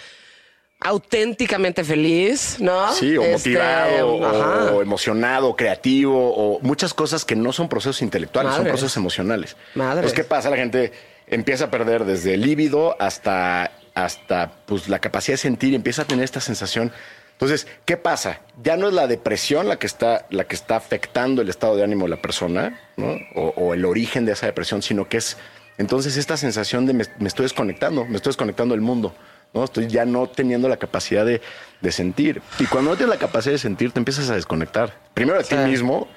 auténticamente 0.81 1.83
feliz, 1.83 2.59
¿no? 2.61 2.93
Sí, 2.93 3.17
o 3.17 3.23
Este, 3.23 3.51
motivado, 3.51 4.27
ajá. 4.27 4.73
o 4.75 4.83
emocionado, 4.83 5.57
creativo, 5.57 6.35
o 6.35 6.61
muchas 6.61 6.93
cosas 6.93 7.25
que 7.25 7.35
no 7.35 7.53
son 7.53 7.71
procesos 7.71 8.03
intelectuales, 8.03 8.55
son 8.55 8.65
procesos 8.65 8.97
emocionales. 8.99 9.57
Madres. 9.75 10.03
Pues, 10.03 10.13
¿qué 10.13 10.25
pasa? 10.25 10.51
La 10.51 10.57
gente 10.57 10.93
empieza 11.27 11.65
a 11.65 11.71
perder 11.71 12.05
desde 12.05 12.35
el 12.35 12.43
líbido 12.43 12.95
hasta, 13.01 13.71
hasta 13.95 14.53
pues, 14.67 14.91
la 14.91 14.99
capacidad 14.99 15.33
de 15.35 15.39
sentir, 15.39 15.75
empieza 15.75 16.03
a 16.03 16.05
tener 16.05 16.25
esta 16.25 16.41
sensación. 16.41 16.93
Entonces, 17.37 17.67
¿qué 17.85 17.97
pasa? 17.99 18.41
Ya 18.63 18.77
no 18.79 18.89
es 18.89 18.95
la 18.95 19.07
depresión 19.07 19.69
la 19.69 19.79
que 19.79 19.87
está, 19.87 20.27
la 20.31 20.45
que 20.45 20.55
está 20.57 20.77
afectando 20.77 21.43
el 21.43 21.49
estado 21.51 21.77
de 21.77 21.85
ánimo 21.85 22.07
de 22.07 22.11
la 22.11 22.17
persona, 22.23 22.81
¿no? 22.97 23.15
o, 23.35 23.49
o 23.57 23.75
el 23.75 23.85
origen 23.85 24.25
de 24.25 24.33
esa 24.33 24.47
depresión, 24.47 24.81
sino 24.83 25.07
que 25.09 25.19
es 25.19 25.37
entonces 25.79 26.17
esta 26.17 26.39
sensación 26.39 26.87
de 26.87 26.95
me, 26.95 27.05
me 27.19 27.29
estoy 27.29 27.45
desconectando, 27.45 28.07
me 28.07 28.17
estoy 28.17 28.31
desconectando 28.31 28.75
del 28.75 28.81
mundo. 28.81 29.15
¿no? 29.53 29.65
Estoy 29.65 29.87
ya 29.87 30.05
no 30.07 30.27
teniendo 30.29 30.67
la 30.69 30.79
capacidad 30.79 31.25
de, 31.27 31.41
de 31.83 31.93
sentir. 31.93 32.41
Y 32.59 32.65
cuando 32.67 32.91
no 32.91 32.97
tienes 32.97 33.15
la 33.15 33.21
capacidad 33.21 33.53
de 33.53 33.59
sentir, 33.59 33.93
te 33.93 33.99
empiezas 33.99 34.29
a 34.31 34.35
desconectar. 34.35 34.95
Primero 35.15 35.37
de 35.39 35.45
ti 35.45 35.55
mismo 35.57 36.09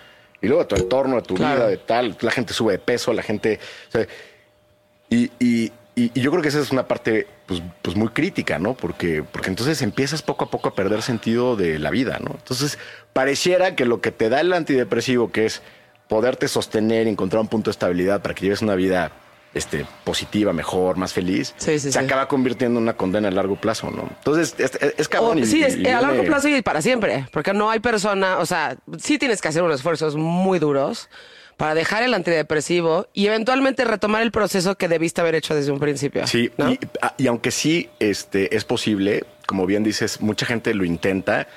y 0.41 0.47
luego 0.47 0.63
de 0.63 0.67
tu 0.69 0.75
entorno, 0.75 1.17
de 1.17 1.21
tu 1.23 1.35
Claro. 1.35 1.55
vida, 1.57 1.67
de 1.67 1.77
tal. 1.77 2.17
La 2.21 2.31
gente 2.31 2.53
sube 2.53 2.71
de 2.73 2.79
peso, 2.79 3.11
la 3.11 3.21
gente. 3.23 3.59
o 3.89 3.91
sea, 3.91 4.07
y, 5.09 5.31
y- 5.39 5.71
y- 5.95 6.11
y 6.13 6.21
yo 6.21 6.31
creo 6.31 6.41
que 6.41 6.47
esa 6.49 6.59
es 6.59 6.71
una 6.71 6.87
parte 6.87 7.27
pues, 7.49 7.61
pues 7.81 7.97
muy 7.97 8.07
crítica, 8.09 8.59
¿no? 8.59 8.75
Porque, 8.75 9.23
porque 9.29 9.49
entonces 9.49 9.81
empiezas 9.81 10.21
poco 10.21 10.45
a 10.45 10.49
poco 10.51 10.69
a 10.69 10.75
perder 10.75 11.01
sentido 11.01 11.55
de 11.57 11.79
la 11.79 11.89
vida, 11.89 12.19
¿no? 12.23 12.31
Entonces, 12.37 12.77
pareciera 13.11 13.75
que 13.75 13.83
lo 13.85 13.99
que 13.99 14.11
te 14.11 14.29
da 14.29 14.39
el 14.39 14.53
antidepresivo, 14.53 15.31
que 15.31 15.45
es 15.47 15.61
poderte 16.07 16.47
sostener, 16.47 17.07
encontrar 17.07 17.41
un 17.41 17.47
punto 17.49 17.69
de 17.69 17.73
estabilidad 17.73 18.21
para 18.21 18.33
que 18.35 18.43
lleves 18.45 18.61
una 18.61 18.75
vida 18.75 19.11
este, 19.55 19.85
positiva, 20.03 20.53
mejor, 20.53 20.95
más 20.97 21.11
feliz, 21.11 21.55
Sí, 21.57 21.79
sí, 21.79 21.91
se 21.91 21.93
sí. 21.93 21.97
acaba 22.05 22.27
convirtiendo 22.27 22.77
en 22.79 22.83
una 22.83 22.93
condena 22.93 23.29
a 23.29 23.31
largo 23.31 23.55
plazo, 23.55 23.89
¿no? 23.89 24.03
Entonces, 24.19 24.53
es, 24.59 24.75
es, 24.79 24.93
es 24.97 25.09
cabrón. 25.09 25.39
O- 25.39 25.41
y- 25.41 25.45
sí, 25.47 25.63
es 25.63 25.75
y 25.75 25.87
a 25.87 25.93
largo 26.01 26.13
viene- 26.13 26.27
plazo 26.29 26.47
y 26.49 26.61
para 26.61 26.83
siempre, 26.83 27.25
porque 27.33 27.51
no 27.53 27.69
hay 27.71 27.79
persona, 27.79 28.37
o 28.37 28.45
sea, 28.45 28.77
sí 28.99 29.17
tienes 29.17 29.41
que 29.41 29.47
hacer 29.47 29.63
unos 29.63 29.77
esfuerzos 29.77 30.15
muy 30.15 30.59
duros 30.59 31.09
para 31.59 31.75
dejar 31.75 32.03
el 32.03 32.13
antidepresivo 32.13 33.07
y 33.13 33.27
eventualmente 33.27 33.83
retomar 33.83 34.21
el 34.21 34.31
proceso 34.31 34.75
que 34.75 34.87
debiste 34.87 35.19
haber 35.19 35.35
hecho 35.35 35.53
desde 35.53 35.73
un 35.73 35.79
principio. 35.79 36.25
Sí, 36.25 36.51
¿no? 36.57 36.71
y, 36.71 36.79
a- 37.01 37.13
y 37.17 37.27
aunque 37.27 37.51
sí 37.51 37.89
este, 37.99 38.55
es 38.55 38.63
posible, 38.63 39.25
como 39.45 39.65
bien 39.65 39.83
dices, 39.83 40.21
mucha 40.21 40.45
gente 40.45 40.73
lo 40.73 40.85
intenta. 40.85 41.47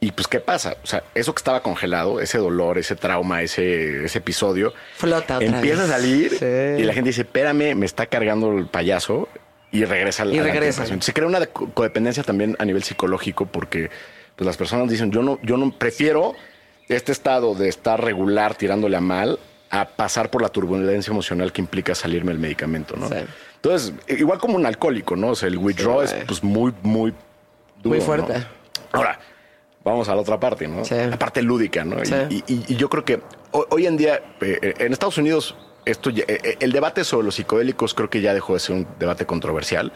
Y 0.00 0.12
pues, 0.12 0.26
¿qué 0.26 0.40
pasa? 0.40 0.78
O 0.82 0.86
sea, 0.86 1.04
eso 1.14 1.34
que 1.34 1.40
estaba 1.40 1.60
congelado, 1.62 2.18
ese 2.22 2.38
dolor, 2.38 2.78
ese 2.78 2.96
trauma, 2.96 3.42
ese, 3.42 4.06
ese 4.06 4.18
episodio, 4.18 4.72
Flota 4.96 5.36
otra 5.36 5.46
empieza 5.46 5.82
vez. 5.82 5.90
a 5.90 5.92
salir 5.98 6.30
Sí. 6.38 6.82
y 6.82 6.84
la 6.84 6.94
gente 6.94 7.10
dice, 7.10 7.20
espérame, 7.20 7.74
me 7.76 7.84
está 7.84 8.06
cargando 8.06 8.56
el 8.56 8.68
payaso 8.68 9.28
y 9.70 9.84
regresa 9.84 10.24
Y 10.24 10.38
a 10.38 10.42
la 10.44 10.44
regresa. 10.44 10.82
antidepresión. 10.82 11.02
Se 11.02 11.12
crea 11.12 11.26
una 11.28 11.44
co- 11.44 11.68
codependencia 11.74 12.22
también 12.22 12.56
a 12.58 12.64
nivel 12.64 12.84
psicológico 12.84 13.44
porque 13.44 13.90
pues, 14.34 14.46
las 14.46 14.56
personas 14.56 14.88
dicen, 14.88 15.10
yo 15.12 15.22
no, 15.22 15.38
yo 15.42 15.58
no 15.58 15.70
prefiero 15.76 16.34
este 16.88 17.12
estado 17.12 17.54
de 17.54 17.68
estar 17.68 18.02
regular 18.02 18.54
tirándole 18.54 18.96
a 18.96 19.00
mal 19.00 19.38
a 19.70 19.86
pasar 19.88 20.30
por 20.30 20.42
la 20.42 20.48
turbulencia 20.50 21.10
emocional 21.10 21.52
que 21.52 21.60
implica 21.62 21.94
salirme 21.94 22.32
el 22.32 22.38
medicamento, 22.38 22.94
¿no? 22.96 23.08
Sí. 23.08 23.14
Entonces, 23.56 23.94
igual 24.08 24.38
como 24.38 24.56
un 24.56 24.66
alcohólico, 24.66 25.16
¿no? 25.16 25.28
O 25.28 25.34
sea, 25.34 25.48
el 25.48 25.56
withdraw 25.56 26.02
es 26.02 26.14
pues 26.26 26.42
muy, 26.42 26.74
muy 26.82 27.12
duro, 27.82 27.96
Muy 27.96 28.00
fuerte. 28.00 28.38
¿no? 28.38 28.44
Ahora, 28.92 29.18
vamos 29.82 30.08
a 30.08 30.14
la 30.14 30.20
otra 30.20 30.38
parte, 30.38 30.68
¿no? 30.68 30.84
Sí. 30.84 30.94
La 30.94 31.18
parte 31.18 31.40
lúdica, 31.42 31.84
¿no? 31.84 32.02
Y- 32.02 32.06
Sí. 32.06 32.44
Y, 32.68 32.76
yo 32.76 32.90
creo 32.90 33.04
que 33.04 33.20
hoy, 33.52 33.86
en 33.86 33.96
día, 33.96 34.16
eh, 34.40 34.58
eh, 34.60 34.74
en 34.78 34.92
Estados 34.92 35.16
Unidos, 35.16 35.56
esto 35.86 36.10
ya- 36.10 36.24
eh, 36.28 36.56
el 36.60 36.72
debate 36.72 37.02
sobre 37.04 37.24
los 37.24 37.36
psicodélicos 37.36 37.94
creo 37.94 38.10
que 38.10 38.20
ya 38.20 38.34
dejó 38.34 38.52
de 38.54 38.60
ser 38.60 38.76
un 38.76 38.86
debate 38.98 39.24
controversial. 39.24 39.92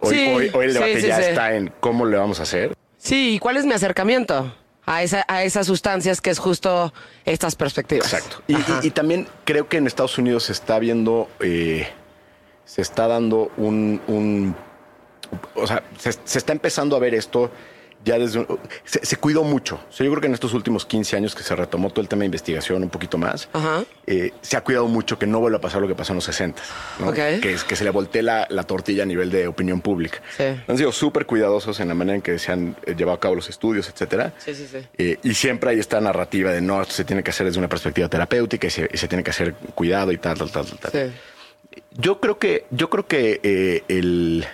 Hoy, 0.00 0.14
Sí, 0.14 0.32
hoy, 0.34 0.50
hoy 0.54 0.66
el 0.66 0.74
debate 0.74 1.02
ya 1.02 1.20
está 1.20 1.54
en 1.56 1.72
cómo 1.80 2.06
le 2.06 2.16
vamos 2.16 2.40
a 2.40 2.44
hacer. 2.44 2.74
Sí, 2.96 3.34
¿y 3.34 3.38
cuál 3.38 3.56
es 3.58 3.66
mi 3.66 3.72
acercamiento 3.74 4.54
a, 4.88 5.02
esa, 5.02 5.24
a 5.28 5.42
esas 5.44 5.66
sustancias 5.66 6.20
que 6.20 6.30
es 6.30 6.38
justo 6.38 6.92
estas 7.24 7.54
perspectivas? 7.56 8.12
Exacto. 8.12 8.42
Y, 8.46 8.54
Ajá. 8.54 8.80
y- 8.82 8.88
y 8.88 8.90
también 8.90 9.28
creo 9.44 9.68
que 9.68 9.76
en 9.76 9.86
Estados 9.86 10.18
Unidos 10.18 10.44
se 10.44 10.52
está 10.52 10.78
viendo, 10.78 11.28
eh, 11.40 11.88
se 12.64 12.82
está 12.82 13.06
dando 13.06 13.50
un, 13.56 14.00
un- 14.06 14.56
o 15.54 15.66
sea, 15.66 15.82
se, 15.98 16.12
se 16.24 16.38
está 16.38 16.52
empezando 16.52 16.96
a 16.96 16.98
ver 16.98 17.14
esto 17.14 17.50
ya 18.04 18.18
desde, 18.18 18.38
un- 18.40 18.58
se, 18.84 19.04
se 19.04 19.16
cuidó 19.16 19.42
mucho. 19.44 19.76
O 19.88 19.92
sea, 19.92 20.04
yo 20.04 20.10
creo 20.12 20.20
que 20.20 20.26
en 20.28 20.34
estos 20.34 20.54
últimos 20.54 20.86
15 20.86 21.16
años 21.16 21.34
que 21.34 21.42
se 21.42 21.54
retomó 21.56 21.90
todo 21.90 22.00
el 22.00 22.08
tema 22.08 22.20
de 22.20 22.26
investigación 22.26 22.82
un 22.82 22.90
poquito 22.90 23.18
más, 23.18 23.48
Ajá. 23.52 23.84
eh, 24.06 24.32
se 24.40 24.56
ha 24.56 24.62
cuidado 24.62 24.86
mucho 24.86 25.18
que 25.18 25.26
no 25.26 25.40
vuelva 25.40 25.58
a 25.58 25.60
pasar 25.60 25.80
lo 25.82 25.88
que 25.88 25.94
pasó 25.94 26.12
en 26.12 26.16
los 26.16 26.24
60, 26.24 26.62
¿no? 27.00 27.12
Que, 27.12 27.58
se 27.58 27.84
le 27.84 27.90
voltee 27.90 28.22
la, 28.22 28.46
la 28.50 28.62
tortilla 28.62 29.02
a 29.02 29.06
nivel 29.06 29.30
de 29.30 29.46
opinión 29.48 29.80
pública. 29.80 30.20
Sí. 30.36 30.44
Han 30.66 30.78
sido 30.78 30.92
súper 30.92 31.26
cuidadosos 31.26 31.78
en 31.80 31.88
la 31.88 31.94
manera 31.94 32.16
en 32.16 32.22
que 32.22 32.38
se 32.38 32.52
han 32.52 32.76
eh, 32.86 32.94
llevado 32.96 33.16
a 33.16 33.20
cabo 33.20 33.34
los 33.34 33.48
estudios, 33.48 33.88
etcétera. 33.88 34.32
Sí, 34.38 34.54
sí, 34.54 34.66
sí. 34.70 34.78
Eh, 34.96 35.18
y 35.22 35.34
siempre 35.34 35.70
hay 35.70 35.78
esta 35.78 36.00
narrativa 36.00 36.50
de 36.52 36.60
no, 36.60 36.80
esto 36.82 36.94
se 36.94 37.04
tiene 37.04 37.22
que 37.22 37.30
hacer 37.30 37.46
desde 37.46 37.58
una 37.58 37.68
perspectiva 37.68 38.08
terapéutica 38.08 38.66
y 38.66 38.70
se, 38.70 38.88
y 38.92 38.96
se 38.96 39.08
tiene 39.08 39.22
que 39.24 39.30
hacer 39.30 39.54
cuidado 39.74 40.12
y 40.12 40.18
tal, 40.18 40.38
tal, 40.38 40.50
tal, 40.50 40.66
tal. 40.78 41.12
Yo 41.92 42.20
creo 42.20 42.38
que, 42.38 42.64
yo 42.70 42.88
creo 42.90 43.06
que 43.06 43.40
eh, 43.42 43.82
el, 43.88 44.46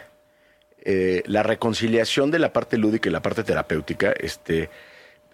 eh, 0.84 1.22
la 1.26 1.42
reconciliación 1.42 2.30
de 2.30 2.38
la 2.38 2.52
parte 2.52 2.76
lúdica 2.78 3.08
y 3.08 3.12
la 3.12 3.22
parte 3.22 3.42
terapéutica, 3.44 4.12
este, 4.12 4.68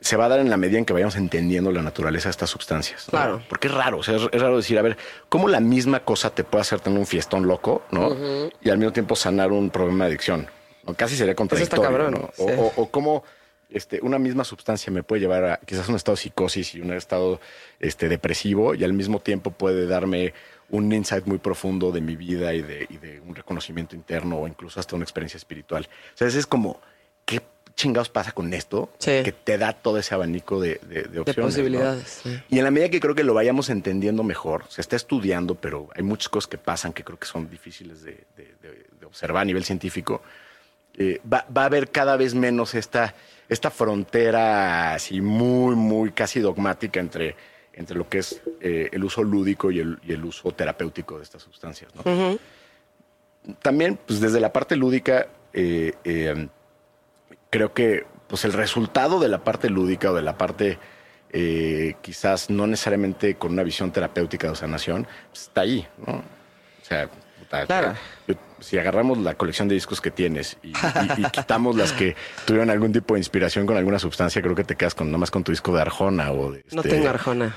se 0.00 0.16
va 0.16 0.26
a 0.26 0.28
dar 0.28 0.40
en 0.40 0.48
la 0.48 0.56
medida 0.56 0.78
en 0.78 0.84
que 0.84 0.92
vayamos 0.92 1.16
entendiendo 1.16 1.72
la 1.72 1.82
naturaleza 1.82 2.28
de 2.28 2.30
estas 2.30 2.50
sustancias. 2.50 3.06
¿no? 3.08 3.10
Claro. 3.18 3.42
Porque 3.48 3.68
es 3.68 3.74
raro, 3.74 3.98
o 3.98 4.02
sea, 4.02 4.16
es, 4.16 4.22
es 4.32 4.40
raro 4.40 4.56
decir, 4.56 4.78
a 4.78 4.82
ver, 4.82 4.96
¿cómo 5.28 5.48
la 5.48 5.60
misma 5.60 6.00
cosa 6.00 6.30
te 6.30 6.44
puede 6.44 6.62
hacer 6.62 6.80
tener 6.80 6.98
un 6.98 7.06
fiestón 7.06 7.46
loco, 7.46 7.82
¿no? 7.90 8.16
Y 8.62 8.70
al 8.70 8.78
mismo 8.78 8.92
tiempo 8.92 9.14
sanar 9.16 9.52
un 9.52 9.70
problema 9.70 10.04
de 10.04 10.10
adicción. 10.10 10.46
¿no? 10.86 10.94
Casi 10.94 11.16
sería 11.16 11.34
contradictorio. 11.34 11.82
cabrón, 11.84 12.12
¿no? 12.12 12.30
O, 12.38 12.48
sí. 12.48 12.54
o- 12.56 12.72
o 12.76 12.90
cómo 12.90 13.24
este, 13.68 14.00
una 14.02 14.18
misma 14.18 14.42
sustancia 14.44 14.92
me 14.92 15.02
puede 15.02 15.20
llevar 15.20 15.44
a 15.44 15.56
quizás 15.64 15.88
un 15.88 15.94
estado 15.96 16.16
de 16.16 16.22
psicosis 16.22 16.74
y 16.74 16.80
un 16.80 16.92
estado 16.92 17.40
este, 17.78 18.08
depresivo 18.08 18.74
y 18.74 18.82
al 18.84 18.92
mismo 18.94 19.20
tiempo 19.20 19.50
puede 19.52 19.86
darme 19.86 20.32
un 20.70 20.92
insight 20.92 21.26
muy 21.26 21.38
profundo 21.38 21.92
de 21.92 22.00
mi 22.00 22.16
vida 22.16 22.54
y 22.54 22.62
de, 22.62 22.87
y 22.88 22.96
de 22.98 23.20
un 23.20 23.35
reconocimiento 23.35 23.94
interno 23.96 24.38
o 24.38 24.46
incluso 24.48 24.78
hasta 24.80 24.94
una 24.96 25.04
experiencia 25.04 25.37
espiritual. 25.37 25.88
O 26.14 26.16
sea, 26.16 26.28
es 26.28 26.46
como, 26.46 26.80
¿qué 27.24 27.40
chingados 27.74 28.09
pasa 28.09 28.33
con 28.33 28.52
esto? 28.52 28.90
Sí. 28.98 29.22
Que 29.24 29.33
te 29.33 29.56
da 29.59 29.72
todo 29.72 29.98
ese 29.98 30.14
abanico 30.14 30.61
de, 30.61 30.80
de, 30.88 31.02
de 31.04 31.20
opciones. 31.20 31.37
¿no? 31.38 31.44
posibilidades, 31.44 32.20
sí. 32.22 32.40
Y 32.50 32.59
en 32.59 32.64
la 32.64 32.70
medida 32.70 32.88
que 32.90 33.00
creo 33.00 33.14
que 33.14 33.24
lo 33.24 33.35
vayamos 33.35 33.70
entendiendo 33.70 34.22
mejor, 34.22 34.64
se 34.68 34.80
está 34.80 34.96
estudiando, 34.96 35.54
pero 35.54 35.88
hay 35.94 36.02
muchas 36.02 36.28
cosas 36.28 36.48
que 36.48 36.59
pasan 36.59 36.92
que 36.92 37.02
creo 37.04 37.18
que 37.18 37.26
son 37.26 37.48
difíciles 37.50 38.02
de, 38.02 38.24
de- 38.37 38.54
de- 38.62 38.87
de 39.00 39.06
observar 39.06 39.42
a 39.42 39.44
nivel 39.46 39.64
científico. 39.64 40.22
eh, 40.98 41.20
va, 41.33 41.46
va 41.56 41.62
a 41.62 41.66
haber 41.66 41.90
cada 41.90 42.16
vez 42.16 42.35
menos 42.35 42.74
esta, 42.74 43.14
esta 43.48 43.70
frontera 43.70 44.94
así 44.94 45.20
muy, 45.20 45.74
muy 45.76 46.11
casi 46.12 46.40
dogmática 46.40 47.00
entre, 47.00 47.35
entre 47.72 47.96
lo 47.96 48.09
que 48.09 48.18
es 48.18 48.40
eh, 48.61 48.88
el 48.92 49.04
uso 49.04 49.22
lúdico 49.22 49.70
y 49.70 49.80
el, 49.80 49.98
y 50.02 50.12
el 50.12 50.24
uso 50.24 50.50
terapéutico 50.52 51.16
de 51.18 51.24
estas 51.24 51.42
sustancias. 51.42 51.92
¿no? 51.94 52.38
También, 53.62 53.98
pues 54.06 54.20
desde 54.20 54.40
la 54.40 54.52
parte 54.52 54.76
lúdica, 54.76 55.28
eh, 55.52 55.94
eh, 56.04 56.48
creo 57.48 57.72
que 57.72 58.04
pues 58.26 58.44
el 58.44 58.52
resultado 58.52 59.18
de 59.18 59.28
la 59.28 59.42
parte 59.42 59.70
lúdica 59.70 60.11
o 60.11 60.14
de 60.14 60.22
la 60.22 60.37
parte 60.38 60.78
quizás 62.02 62.50
no 62.50 62.66
necesariamente 62.66 63.37
con 63.37 63.52
una 63.52 63.62
visión 63.62 63.92
terapéutica 63.92 64.48
de 64.48 64.56
sanación, 64.56 65.06
pues, 65.30 65.42
está 65.42 65.61
ahí, 65.61 65.87
¿no? 66.04 66.14
O 66.14 66.85
sea, 66.85 67.09
Claro. 67.66 67.94
yo- 68.28 68.34
si 68.60 68.78
agarramos 68.78 69.18
la 69.18 69.34
colección 69.34 69.66
de 69.68 69.74
discos 69.74 70.00
que 70.00 70.10
tienes 70.10 70.56
y, 70.62 70.68
y- 70.68 70.72
y 71.16 71.24
quitamos 71.30 71.74
las 71.76 71.92
que 71.92 72.14
tuvieron 72.44 72.68
algún 72.70 72.92
tipo 72.92 73.14
de 73.14 73.20
inspiración 73.20 73.64
con 73.66 73.76
alguna 73.76 73.98
sustancia, 73.98 74.40
creo 74.42 74.54
que 74.54 74.64
te 74.64 74.76
quedas 74.76 74.94
con 74.94 75.08
nada 75.08 75.18
más 75.18 75.30
con 75.30 75.42
tu 75.42 75.50
disco 75.50 75.74
de 75.74 75.80
Arjona 75.80 76.30
o 76.30 76.52
de 76.52 76.62
No 76.70 76.82
este- 76.82 76.90
tengo 76.94 77.08
arjona. 77.08 77.56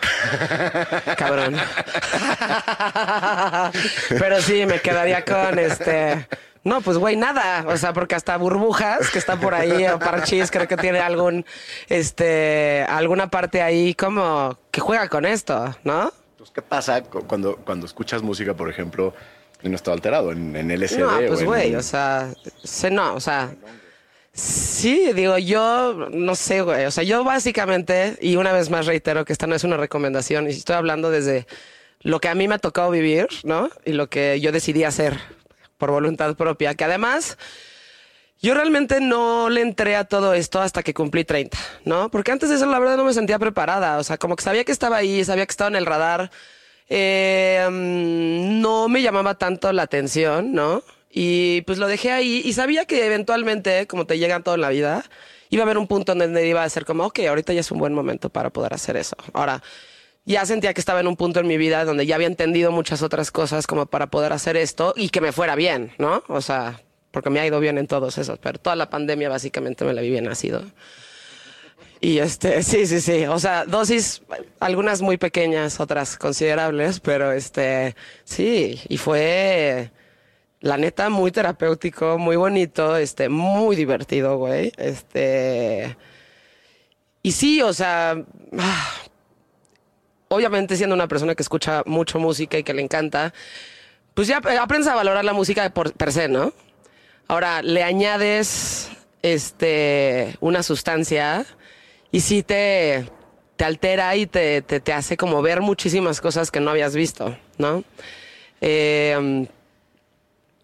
Cabrón. 1.17 1.55
Pero 4.09 4.41
sí, 4.41 4.65
me 4.65 4.79
quedaría 4.79 5.23
con 5.25 5.59
este. 5.59 6.27
No, 6.63 6.79
pues 6.81 6.97
güey, 6.97 7.17
nada. 7.17 7.65
O 7.67 7.75
sea, 7.75 7.91
porque 7.93 8.15
hasta 8.15 8.37
burbujas 8.37 9.09
que 9.09 9.19
está 9.19 9.35
por 9.35 9.53
ahí, 9.53 9.85
o 9.87 9.99
parchís, 9.99 10.49
creo 10.49 10.67
que 10.67 10.77
tiene 10.77 10.99
algún, 10.99 11.45
este, 11.89 12.85
alguna 12.87 13.27
parte 13.29 13.61
ahí 13.61 13.93
como 13.93 14.57
que 14.71 14.79
juega 14.79 15.09
con 15.09 15.25
esto, 15.25 15.75
¿no? 15.83 16.11
Entonces, 16.31 16.53
¿qué 16.55 16.61
pasa 16.61 17.01
cu- 17.03 17.25
cuando, 17.27 17.57
cuando 17.57 17.85
escuchas 17.85 18.21
música, 18.21 18.53
por 18.53 18.69
ejemplo, 18.69 19.13
en 19.63 19.69
un 19.69 19.75
estado 19.75 19.95
alterado, 19.95 20.31
en, 20.31 20.55
en 20.55 20.69
LSD? 20.71 20.99
No, 20.99 21.17
o 21.17 21.27
pues 21.27 21.39
en- 21.41 21.45
güey, 21.47 21.75
o 21.75 21.81
sea, 21.83 22.33
se, 22.63 22.91
no, 22.91 23.15
o 23.15 23.19
sea, 23.19 23.51
Sí, 24.35 25.13
digo, 25.13 25.37
yo 25.37 26.09
no 26.11 26.33
sé, 26.33 26.61
güey. 26.63 26.85
O 26.85 26.91
sea, 26.91 27.03
yo 27.03 27.23
básicamente, 27.23 28.17
y 28.19 28.35
una 28.35 28.51
vez 28.51 28.71
más 28.71 28.87
reitero 28.87 29.25
que 29.25 29.31
esta 29.33 29.45
no 29.45 29.53
es 29.53 29.63
una 29.63 29.77
recomendación, 29.77 30.47
y 30.47 30.51
estoy 30.53 30.75
hablando 30.75 31.11
desde 31.11 31.45
lo 32.01 32.19
que 32.19 32.29
a 32.29 32.35
mí 32.35 32.47
me 32.47 32.55
ha 32.55 32.59
tocado 32.59 32.89
vivir, 32.89 33.27
¿no? 33.43 33.69
Y 33.85 33.91
lo 33.93 34.09
que 34.09 34.39
yo 34.41 34.51
decidí 34.51 34.83
hacer 34.85 35.19
por 35.77 35.91
voluntad 35.91 36.35
propia, 36.35 36.73
que 36.73 36.83
además 36.83 37.37
yo 38.41 38.55
realmente 38.55 38.99
no 39.01 39.49
le 39.51 39.61
entré 39.61 39.95
a 39.95 40.03
todo 40.05 40.33
esto 40.33 40.59
hasta 40.59 40.81
que 40.81 40.95
cumplí 40.95 41.23
30, 41.25 41.55
¿no? 41.85 42.09
Porque 42.09 42.31
antes 42.31 42.49
de 42.49 42.55
eso 42.55 42.65
la 42.65 42.79
verdad 42.79 42.97
no 42.97 43.05
me 43.05 43.13
sentía 43.13 43.37
preparada, 43.37 43.99
o 43.99 44.03
sea, 44.03 44.17
como 44.17 44.35
que 44.35 44.43
sabía 44.43 44.63
que 44.63 44.71
estaba 44.71 44.97
ahí, 44.97 45.23
sabía 45.23 45.45
que 45.45 45.51
estaba 45.51 45.69
en 45.69 45.75
el 45.75 45.85
radar, 45.85 46.31
mm, 46.89 48.61
no 48.61 48.87
me 48.89 49.01
llamaba 49.01 49.35
tanto 49.35 49.71
la 49.71 49.83
atención, 49.83 50.53
¿no? 50.53 50.83
Y 51.09 51.61
pues 51.61 51.77
lo 51.77 51.87
dejé 51.87 52.11
ahí 52.11 52.41
y 52.43 52.53
sabía 52.53 52.85
que 52.85 53.05
eventualmente, 53.05 53.85
como 53.87 54.05
te 54.07 54.17
llegan 54.17 54.43
todo 54.43 54.55
en 54.55 54.61
la 54.61 54.69
vida, 54.69 55.03
iba 55.49 55.61
a 55.61 55.65
haber 55.65 55.77
un 55.77 55.87
punto 55.87 56.13
en 56.13 56.19
donde 56.19 56.47
iba 56.47 56.63
a 56.63 56.69
ser 56.69 56.85
como, 56.85 57.05
ok, 57.05 57.19
ahorita 57.19 57.53
ya 57.53 57.59
es 57.59 57.71
un 57.71 57.77
buen 57.77 57.93
momento 57.93 58.29
para 58.29 58.49
poder 58.49 58.73
hacer 58.73 58.97
eso. 58.97 59.15
Ahora, 59.33 59.61
ya 60.25 60.45
sentía 60.45 60.73
que 60.73 60.81
estaba 60.81 60.99
en 61.01 61.07
un 61.07 61.15
punto 61.15 61.39
en 61.39 61.47
mi 61.47 61.57
vida 61.57 61.85
donde 61.85 62.05
ya 62.05 62.15
había 62.15 62.27
entendido 62.27 62.71
muchas 62.71 63.01
otras 63.01 63.29
cosas 63.29 63.67
como 63.67 63.85
para 63.85 64.07
poder 64.07 64.33
hacer 64.33 64.57
esto 64.57 64.93
y 64.95 65.09
que 65.09 65.21
me 65.21 65.31
fuera 65.31 65.55
bien, 65.55 65.91
¿no? 65.97 66.23
O 66.27 66.41
sea, 66.41 66.81
porque 67.11 67.29
me 67.29 67.39
ha 67.39 67.45
ido 67.45 67.59
bien 67.59 67.77
en 67.77 67.87
todos 67.87 68.17
esos, 68.17 68.39
pero 68.39 68.57
toda 68.57 68.75
la 68.75 68.89
pandemia 68.89 69.29
básicamente 69.29 69.85
me 69.85 69.93
la 69.93 70.01
viví 70.01 70.17
en 70.17 70.25
nacido. 70.25 70.63
Y 72.03 72.19
este, 72.19 72.61
sí, 72.63 72.85
sí, 72.85 72.99
sí. 72.99 73.25
O 73.27 73.39
sea, 73.39 73.65
dosis, 73.65 74.21
algunas 74.59 75.01
muy 75.01 75.15
pequeñas, 75.17 75.79
otras 75.79 76.17
considerables, 76.17 76.99
pero 76.99 77.31
este, 77.31 77.95
sí, 78.25 78.81
y 78.89 78.97
fue 78.97 79.89
la 80.59 80.77
neta, 80.77 81.09
muy 81.09 81.31
terapéutico, 81.31 82.17
muy 82.17 82.35
bonito, 82.35 82.97
este, 82.97 83.29
muy 83.29 83.77
divertido, 83.77 84.37
güey. 84.37 84.73
Este. 84.77 85.95
Y 87.21 87.31
sí, 87.31 87.61
o 87.61 87.71
sea. 87.73 88.21
obviamente, 90.27 90.75
siendo 90.75 90.95
una 90.95 91.07
persona 91.07 91.35
que 91.35 91.43
escucha 91.43 91.83
mucho 91.85 92.19
música 92.19 92.57
y 92.57 92.63
que 92.63 92.73
le 92.73 92.81
encanta, 92.81 93.33
pues 94.13 94.27
ya 94.27 94.37
aprendes 94.37 94.87
a 94.87 94.95
valorar 94.95 95.23
la 95.23 95.33
música 95.33 95.69
por 95.73 95.93
per 95.93 96.11
se, 96.11 96.27
¿no? 96.27 96.53
Ahora, 97.29 97.61
le 97.61 97.83
añades 97.83 98.89
este 99.21 100.35
una 100.41 100.63
sustancia 100.63 101.45
y 102.13 102.21
sí 102.21 102.43
te, 102.43 103.09
te 103.55 103.65
altera 103.65 104.15
y 104.15 104.27
te, 104.27 104.61
te, 104.61 104.79
te 104.79 104.93
hace 104.93 105.17
como 105.17 105.41
ver 105.41 105.61
muchísimas 105.61 106.21
cosas 106.21 106.51
que 106.51 106.59
no 106.59 106.69
habías 106.69 106.95
visto, 106.95 107.35
¿no? 107.57 107.83
Eh, 108.61 109.47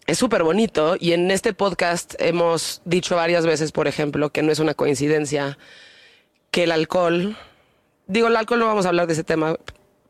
es 0.05 0.17
súper 0.17 0.43
bonito 0.43 0.95
y 0.99 1.13
en 1.13 1.31
este 1.31 1.53
podcast 1.53 2.13
hemos 2.19 2.83
dicho 2.85 3.15
varias 3.15 3.47
veces, 3.47 3.71
por 3.71 3.87
ejemplo, 3.87 4.29
que 4.29 4.43
no 4.43 4.51
es 4.51 4.59
una 4.59 4.75
coincidencia 4.75 5.57
que 6.51 6.65
el 6.65 6.71
alcohol, 6.71 7.35
digo, 8.05 8.27
el 8.27 8.35
alcohol 8.35 8.59
no 8.59 8.67
vamos 8.67 8.85
a 8.85 8.89
hablar 8.89 9.07
de 9.07 9.13
ese 9.13 9.23
tema, 9.23 9.57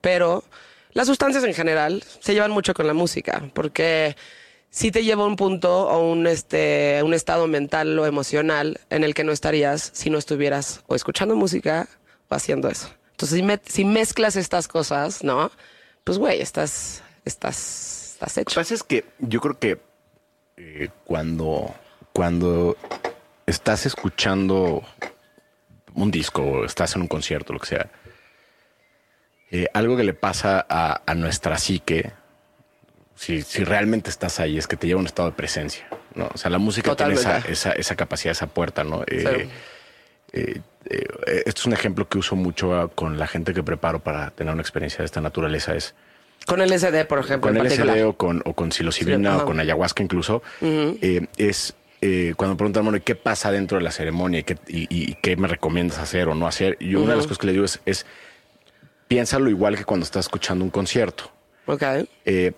pero 0.02 0.44
las 0.92 1.08
sustancias 1.08 1.46
en 1.46 1.54
general 1.54 2.04
se 2.20 2.34
llevan 2.34 2.52
mucho 2.52 2.74
con 2.74 2.86
la 2.86 2.94
música, 2.94 3.50
porque 3.54 4.18
sí 4.70 4.92
te 4.92 5.04
lleva 5.04 5.24
a 5.24 5.28
un 5.28 5.36
punto 5.36 5.88
o 5.90 6.12
un, 6.12 6.28
este, 6.28 7.02
un 7.04 7.14
estado 7.14 7.48
mental 7.48 7.98
o 7.98 8.06
emocional 8.06 8.80
en 8.90 9.04
el 9.04 9.14
que 9.14 9.24
no 9.24 9.32
estarías 9.32 9.90
si 9.94 10.10
no 10.10 10.18
estuvieras 10.18 10.84
o 10.88 10.96
escuchando 10.96 11.36
música 11.36 11.88
o 12.30 12.36
haciendo 12.36 12.70
eso. 12.70 12.90
Entonces, 13.12 13.38
si, 13.38 13.44
me- 13.44 13.60
si 13.66 13.86
mezclas 13.86 14.36
estas 14.36 14.68
cosas, 14.68 15.24
¿no? 15.24 15.52
Pues, 16.04 16.18
güey, 16.18 16.42
estás, 16.42 17.04
estás, 17.26 18.12
estás 18.14 18.30
Lo 18.30 18.36
que 18.36 18.42
hecho. 18.42 18.56
pasa 18.60 18.74
es 18.74 18.84
que 18.84 19.06
yo 19.20 19.42
creo 19.42 19.60
que 19.60 19.80
eh, 20.58 20.90
cuando, 21.04 21.74
cuando 22.14 22.78
estás 23.46 23.86
escuchando 23.86 24.84
un 25.96 26.12
disco 26.12 26.42
o 26.44 26.66
estás 26.66 26.96
en 26.96 27.02
un 27.02 27.08
concierto, 27.08 27.52
lo 27.54 27.60
que 27.60 27.68
sea, 27.68 27.90
eh, 29.52 29.68
algo 29.74 29.98
que 29.98 30.04
le 30.04 30.14
pasa 30.14 30.66
a, 30.70 31.02
a 31.06 31.16
nuestra 31.16 31.58
psique, 31.58 32.12
si, 33.20 33.42
si 33.42 33.64
realmente 33.66 34.10
estás 34.10 34.40
ahí, 34.40 34.58
es 34.58 34.66
que 34.68 34.78
te 34.78 34.88
lleva 34.88 35.00
a 35.00 35.02
un 35.02 35.08
estado 35.08 35.30
de 35.30 35.36
presencia. 35.36 35.86
¿no? 36.16 36.30
O 36.34 36.38
sea, 36.38 36.50
la 36.50 36.58
música 36.58 36.96
tiene 36.96 37.14
esa, 37.16 37.38
esa, 37.52 37.72
esa 37.74 37.96
capacidad, 37.96 38.32
esa 38.32 38.48
puerta, 38.48 38.84
¿no? 38.84 39.04
Eh, 39.08 39.48
eh, 40.32 40.62
eh, 40.86 41.44
esto 41.46 41.62
es 41.62 41.66
un 41.66 41.74
ejemplo 41.74 42.08
que 42.08 42.18
uso 42.18 42.36
mucho 42.36 42.74
ah, 42.80 42.90
con 42.94 43.18
la 43.20 43.28
gente 43.28 43.54
que 43.54 43.62
preparo 43.64 44.00
para 44.00 44.32
tener 44.32 44.54
una 44.54 44.62
experiencia 44.62 45.00
de 45.00 45.06
esta 45.06 45.22
naturaleza. 45.22 45.76
Es 45.76 45.96
Con 46.46 46.62
el 46.62 46.72
SD, 46.72 47.06
por 47.06 47.20
ejemplo, 47.20 47.50
con 47.52 47.58
LSD 47.58 47.78
particular. 47.78 48.04
o 48.06 48.14
con, 48.14 48.42
o 48.46 48.54
con 48.54 48.72
psilocibina 48.72 49.36
Sí, 49.36 49.42
o 49.42 49.46
con 49.46 49.60
ayahuasca 49.60 50.02
incluso, 50.02 50.42
es 51.38 51.74
eh, 52.02 52.34
cuando 52.38 52.56
preguntan, 52.56 52.84
bueno, 52.86 52.98
¿y 52.98 53.02
¿qué 53.02 53.16
pasa 53.16 53.52
dentro 53.52 53.78
de 53.78 53.84
la 53.84 53.92
ceremonia 53.92 54.40
y 54.40 54.44
qué, 54.44 54.56
y- 54.68 54.88
y 54.90 55.16
qué 55.16 55.36
me 55.36 55.50
recomiendas 55.50 55.98
hacer 56.00 56.30
o 56.30 56.36
no 56.36 56.48
hacer? 56.48 56.78
Y 56.80 56.96
una 56.96 57.10
de 57.12 57.16
las 57.18 57.26
cosas 57.28 57.40
que 57.40 57.48
le 57.48 57.52
digo 57.54 57.66
es, 57.66 57.82
es 57.86 58.06
piénsalo 59.10 59.50
igual 59.50 59.76
que 59.78 59.84
cuando 59.84 60.06
estás 60.06 60.26
escuchando 60.26 60.64
un 60.64 60.70
concierto. 60.72 61.30
Ok. 61.66 61.84
Eh, 62.26 62.54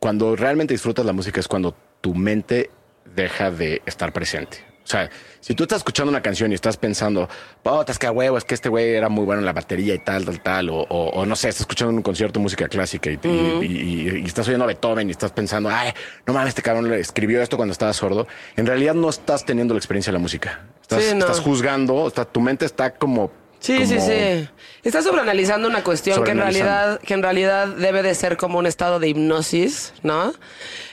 cuando 0.00 0.34
realmente 0.34 0.74
disfrutas 0.74 1.04
la 1.06 1.12
música 1.12 1.38
es 1.38 1.46
cuando 1.46 1.76
tu 2.00 2.14
mente 2.14 2.70
deja 3.14 3.50
de 3.52 3.82
estar 3.86 4.12
presente. 4.12 4.64
O 4.82 4.86
sea, 4.90 5.08
si 5.40 5.54
tú 5.54 5.64
estás 5.64 5.76
escuchando 5.78 6.10
una 6.10 6.22
canción 6.22 6.50
y 6.50 6.54
estás 6.54 6.76
pensando, 6.76 7.28
putas, 7.62 7.96
que 7.98 8.06
a 8.08 8.12
huevo, 8.12 8.36
es 8.38 8.44
que 8.44 8.54
este 8.54 8.68
güey 8.68 8.94
era 8.94 9.08
muy 9.08 9.24
bueno 9.24 9.38
en 9.40 9.46
la 9.46 9.52
batería 9.52 9.94
y 9.94 9.98
tal, 10.00 10.24
tal, 10.24 10.40
tal, 10.42 10.70
o, 10.70 10.78
o- 10.80 11.10
o 11.10 11.26
no 11.26 11.36
sé, 11.36 11.48
estás 11.50 11.60
escuchando 11.60 11.94
un 11.94 12.02
concierto 12.02 12.40
de 12.40 12.42
música 12.42 12.66
clásica 12.66 13.08
y, 13.10 13.18
y- 13.22 13.28
y- 13.66 14.20
y 14.22 14.24
estás 14.24 14.48
oyendo 14.48 14.64
a 14.64 14.66
Beethoven 14.66 15.06
y 15.06 15.12
estás 15.12 15.30
pensando, 15.30 15.68
ay, 15.70 15.92
no 16.26 16.32
mames, 16.32 16.48
este 16.48 16.62
cabrón 16.62 16.88
le 16.90 16.98
escribió 16.98 17.40
esto 17.42 17.56
cuando 17.56 17.72
estaba 17.72 17.92
sordo. 17.92 18.26
En 18.56 18.66
realidad 18.66 18.94
no 18.94 19.10
estás 19.10 19.44
teniendo 19.44 19.74
la 19.74 19.78
experiencia 19.78 20.10
de 20.10 20.14
la 20.18 20.22
música. 20.22 20.60
Estás, 20.80 21.04
Sí, 21.04 21.10
no. 21.14 21.20
estás 21.20 21.40
juzgando, 21.40 22.08
está- 22.08 22.24
tu 22.24 22.40
mente 22.40 22.64
está 22.64 22.94
como... 22.94 23.30
Sí, 23.60 23.86
sí, 23.86 23.96
como- 23.96 24.06
sí. 24.08 24.48
Estás 24.82 25.04
sobreanalizando 25.04 25.68
una 25.68 25.84
cuestión 25.84 26.24
que 26.24 26.30
en 26.30 26.38
realidad, 26.38 27.00
que 27.00 27.12
en 27.12 27.22
realidad 27.22 27.68
debe 27.68 28.02
de 28.02 28.14
ser 28.14 28.38
como 28.38 28.58
un 28.58 28.66
estado 28.66 28.98
de 28.98 29.08
hipnosis, 29.08 29.92
¿no? 30.02 30.32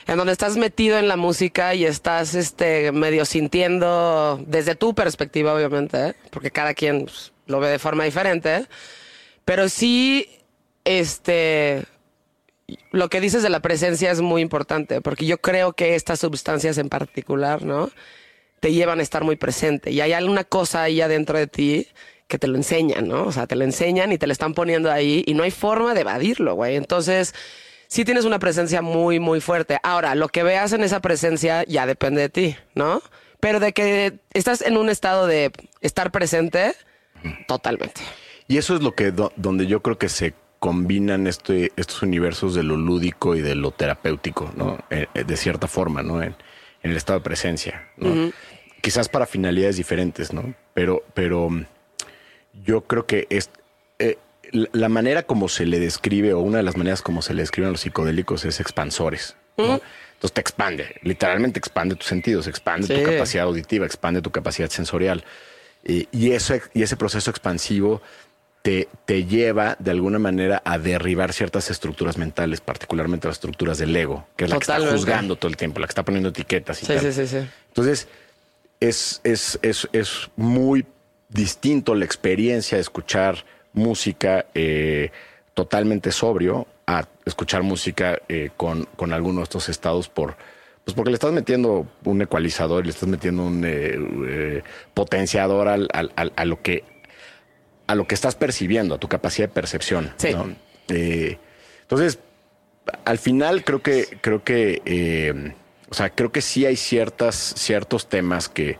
En 0.06 0.18
donde 0.18 0.32
estás 0.32 0.58
metido 0.58 0.98
en 0.98 1.08
la 1.08 1.16
música 1.16 1.74
y 1.74 1.86
estás 1.86 2.34
este 2.34 2.92
medio 2.92 3.24
sintiendo 3.24 4.38
desde 4.46 4.74
tu 4.74 4.94
perspectiva, 4.94 5.54
obviamente, 5.54 6.08
¿eh? 6.08 6.14
porque 6.30 6.50
cada 6.50 6.74
quien 6.74 7.04
pues, 7.06 7.32
lo 7.46 7.60
ve 7.60 7.68
de 7.68 7.78
forma 7.78 8.04
diferente. 8.04 8.66
Pero 9.46 9.70
sí, 9.70 10.28
este, 10.84 11.84
lo 12.92 13.08
que 13.08 13.20
dices 13.22 13.42
de 13.42 13.48
la 13.48 13.60
presencia 13.60 14.10
es 14.10 14.20
muy 14.20 14.42
importante, 14.42 15.00
porque 15.00 15.24
yo 15.24 15.38
creo 15.38 15.72
que 15.72 15.94
estas 15.94 16.20
sustancias 16.20 16.76
en 16.76 16.90
particular, 16.90 17.62
¿no? 17.62 17.90
Te 18.60 18.72
llevan 18.72 19.00
a 19.00 19.02
estar 19.02 19.24
muy 19.24 19.36
presente. 19.36 19.92
Y 19.92 20.02
hay 20.02 20.12
alguna 20.12 20.44
cosa 20.44 20.82
ahí 20.82 21.00
adentro 21.00 21.38
de 21.38 21.46
ti 21.46 21.86
que 22.28 22.38
te 22.38 22.46
lo 22.46 22.56
enseñan, 22.56 23.08
¿no? 23.08 23.24
O 23.24 23.32
sea, 23.32 23.46
te 23.46 23.56
lo 23.56 23.64
enseñan 23.64 24.12
y 24.12 24.18
te 24.18 24.26
lo 24.26 24.32
están 24.32 24.54
poniendo 24.54 24.92
ahí 24.92 25.24
y 25.26 25.34
no 25.34 25.42
hay 25.42 25.50
forma 25.50 25.94
de 25.94 26.02
evadirlo, 26.02 26.54
güey. 26.54 26.76
Entonces, 26.76 27.34
sí 27.88 28.04
tienes 28.04 28.24
una 28.26 28.38
presencia 28.38 28.82
muy, 28.82 29.18
muy 29.18 29.40
fuerte. 29.40 29.78
Ahora, 29.82 30.14
lo 30.14 30.28
que 30.28 30.42
veas 30.42 30.72
en 30.72 30.82
esa 30.84 31.00
presencia 31.00 31.64
ya 31.66 31.86
depende 31.86 32.20
de 32.20 32.28
ti, 32.28 32.56
¿no? 32.74 33.02
Pero 33.40 33.60
de 33.60 33.72
que 33.72 34.18
estás 34.34 34.60
en 34.62 34.76
un 34.76 34.88
estado 34.90 35.26
de 35.26 35.50
estar 35.80 36.10
presente, 36.10 36.74
totalmente. 37.46 38.00
Y 38.46 38.58
eso 38.58 38.74
es 38.74 38.82
lo 38.82 38.94
que 38.94 39.10
do- 39.10 39.32
donde 39.36 39.66
yo 39.66 39.80
creo 39.82 39.98
que 39.98 40.08
se 40.08 40.34
combinan 40.58 41.26
este, 41.26 41.72
estos 41.76 42.02
universos 42.02 42.54
de 42.54 42.62
lo 42.62 42.76
lúdico 42.76 43.36
y 43.36 43.42
de 43.42 43.54
lo 43.54 43.70
terapéutico, 43.70 44.52
¿no? 44.56 44.78
Eh, 44.90 45.06
eh, 45.14 45.24
de 45.24 45.36
cierta 45.36 45.68
forma, 45.68 46.02
¿no? 46.02 46.22
En, 46.22 46.34
en 46.82 46.90
el 46.90 46.96
estado 46.96 47.20
de 47.20 47.24
presencia, 47.24 47.88
¿no? 47.96 48.32
Quizás 48.80 49.08
para 49.08 49.26
finalidades 49.26 49.76
diferentes, 49.76 50.32
¿no? 50.32 50.54
Pero, 50.74 51.02
pero 51.14 51.48
yo 52.64 52.82
creo 52.82 53.06
que 53.06 53.26
es 53.30 53.50
eh, 53.98 54.18
la 54.72 54.88
manera 54.88 55.22
como 55.24 55.48
se 55.48 55.66
le 55.66 55.78
describe 55.78 56.32
o 56.34 56.40
una 56.40 56.58
de 56.58 56.62
las 56.62 56.76
maneras 56.76 57.02
como 57.02 57.22
se 57.22 57.34
le 57.34 57.42
describen 57.42 57.68
a 57.68 57.72
los 57.72 57.80
psicodélicos 57.80 58.44
es 58.44 58.60
expansores. 58.60 59.36
¿no? 59.56 59.80
Entonces 60.14 60.32
te 60.34 60.40
expande, 60.40 60.96
literalmente 61.02 61.58
expande 61.58 61.94
tus 61.96 62.06
sentidos, 62.06 62.46
expande 62.46 62.86
Sí. 62.86 62.94
tu 62.94 63.02
capacidad 63.02 63.44
auditiva, 63.44 63.86
expande 63.86 64.22
tu 64.22 64.30
capacidad 64.30 64.70
sensorial. 64.70 65.24
Y, 65.84 66.08
y 66.12 66.32
eso, 66.32 66.54
y 66.74 66.82
ese 66.82 66.96
proceso 66.96 67.30
expansivo 67.30 68.00
te, 68.62 68.88
te 69.04 69.24
lleva 69.24 69.76
de 69.78 69.90
alguna 69.92 70.18
manera 70.18 70.60
a 70.64 70.78
derribar 70.78 71.32
ciertas 71.32 71.70
estructuras 71.70 72.18
mentales, 72.18 72.60
particularmente 72.60 73.28
las 73.28 73.36
estructuras 73.36 73.78
del 73.78 73.94
ego, 73.94 74.26
que 74.36 74.44
es 74.44 74.50
la 74.50 74.56
que 74.58 74.62
está 74.62 74.80
juzgando 74.80 75.36
todo 75.36 75.48
el 75.50 75.56
tiempo, 75.56 75.78
la 75.80 75.86
que 75.86 75.92
está 75.92 76.04
poniendo 76.04 76.30
etiquetas 76.30 76.82
y 76.82 76.86
Sí, 76.86 76.92
tal. 76.94 77.00
sí, 77.00 77.12
sí, 77.12 77.26
sí. 77.26 77.48
Entonces, 77.68 78.08
es, 78.80 79.20
es, 79.24 79.58
es, 79.62 79.88
es 79.92 80.28
muy 80.36 80.84
distinto 81.28 81.94
la 81.94 82.04
experiencia 82.04 82.76
de 82.76 82.82
escuchar 82.82 83.44
música 83.72 84.46
eh, 84.54 85.10
totalmente 85.54 86.10
sobrio 86.12 86.66
a 86.86 87.06
escuchar 87.26 87.62
música 87.62 88.18
eh, 88.28 88.50
con, 88.56 88.84
con 88.96 89.12
alguno 89.12 89.38
de 89.40 89.44
estos 89.44 89.68
estados 89.68 90.08
por... 90.08 90.36
Pues 90.84 90.94
porque 90.94 91.10
le 91.10 91.14
estás 91.16 91.32
metiendo 91.32 91.86
un 92.04 92.22
ecualizador, 92.22 92.84
le 92.86 92.90
estás 92.92 93.08
metiendo 93.10 93.42
un 93.44 93.62
eh, 93.66 93.92
eh, 94.26 94.62
potenciador 94.94 95.68
al, 95.68 95.86
al- 95.92 96.12
al- 96.16 96.32
a 96.34 96.44
lo 96.46 96.62
que 96.62 96.82
a 97.86 97.94
lo 97.94 98.06
que 98.06 98.14
estás 98.14 98.34
percibiendo, 98.34 98.94
a 98.94 98.98
tu 98.98 99.08
capacidad 99.08 99.48
de 99.48 99.54
percepción. 99.54 100.12
Sí. 100.18 100.32
¿no? 100.32 100.54
Eh, 100.88 101.38
entonces, 101.82 102.18
al 103.06 103.16
final 103.18 103.64
creo 103.64 103.82
que, 103.82 104.18
creo 104.20 104.44
que, 104.44 104.82
eh, 104.84 105.54
o 105.90 105.94
sea, 105.94 106.10
creo 106.10 106.30
que 106.30 106.42
sí 106.42 106.66
hay 106.66 106.76
ciertas, 106.76 107.34
ciertos 107.56 108.06
temas 108.08 108.48
que, 108.50 108.78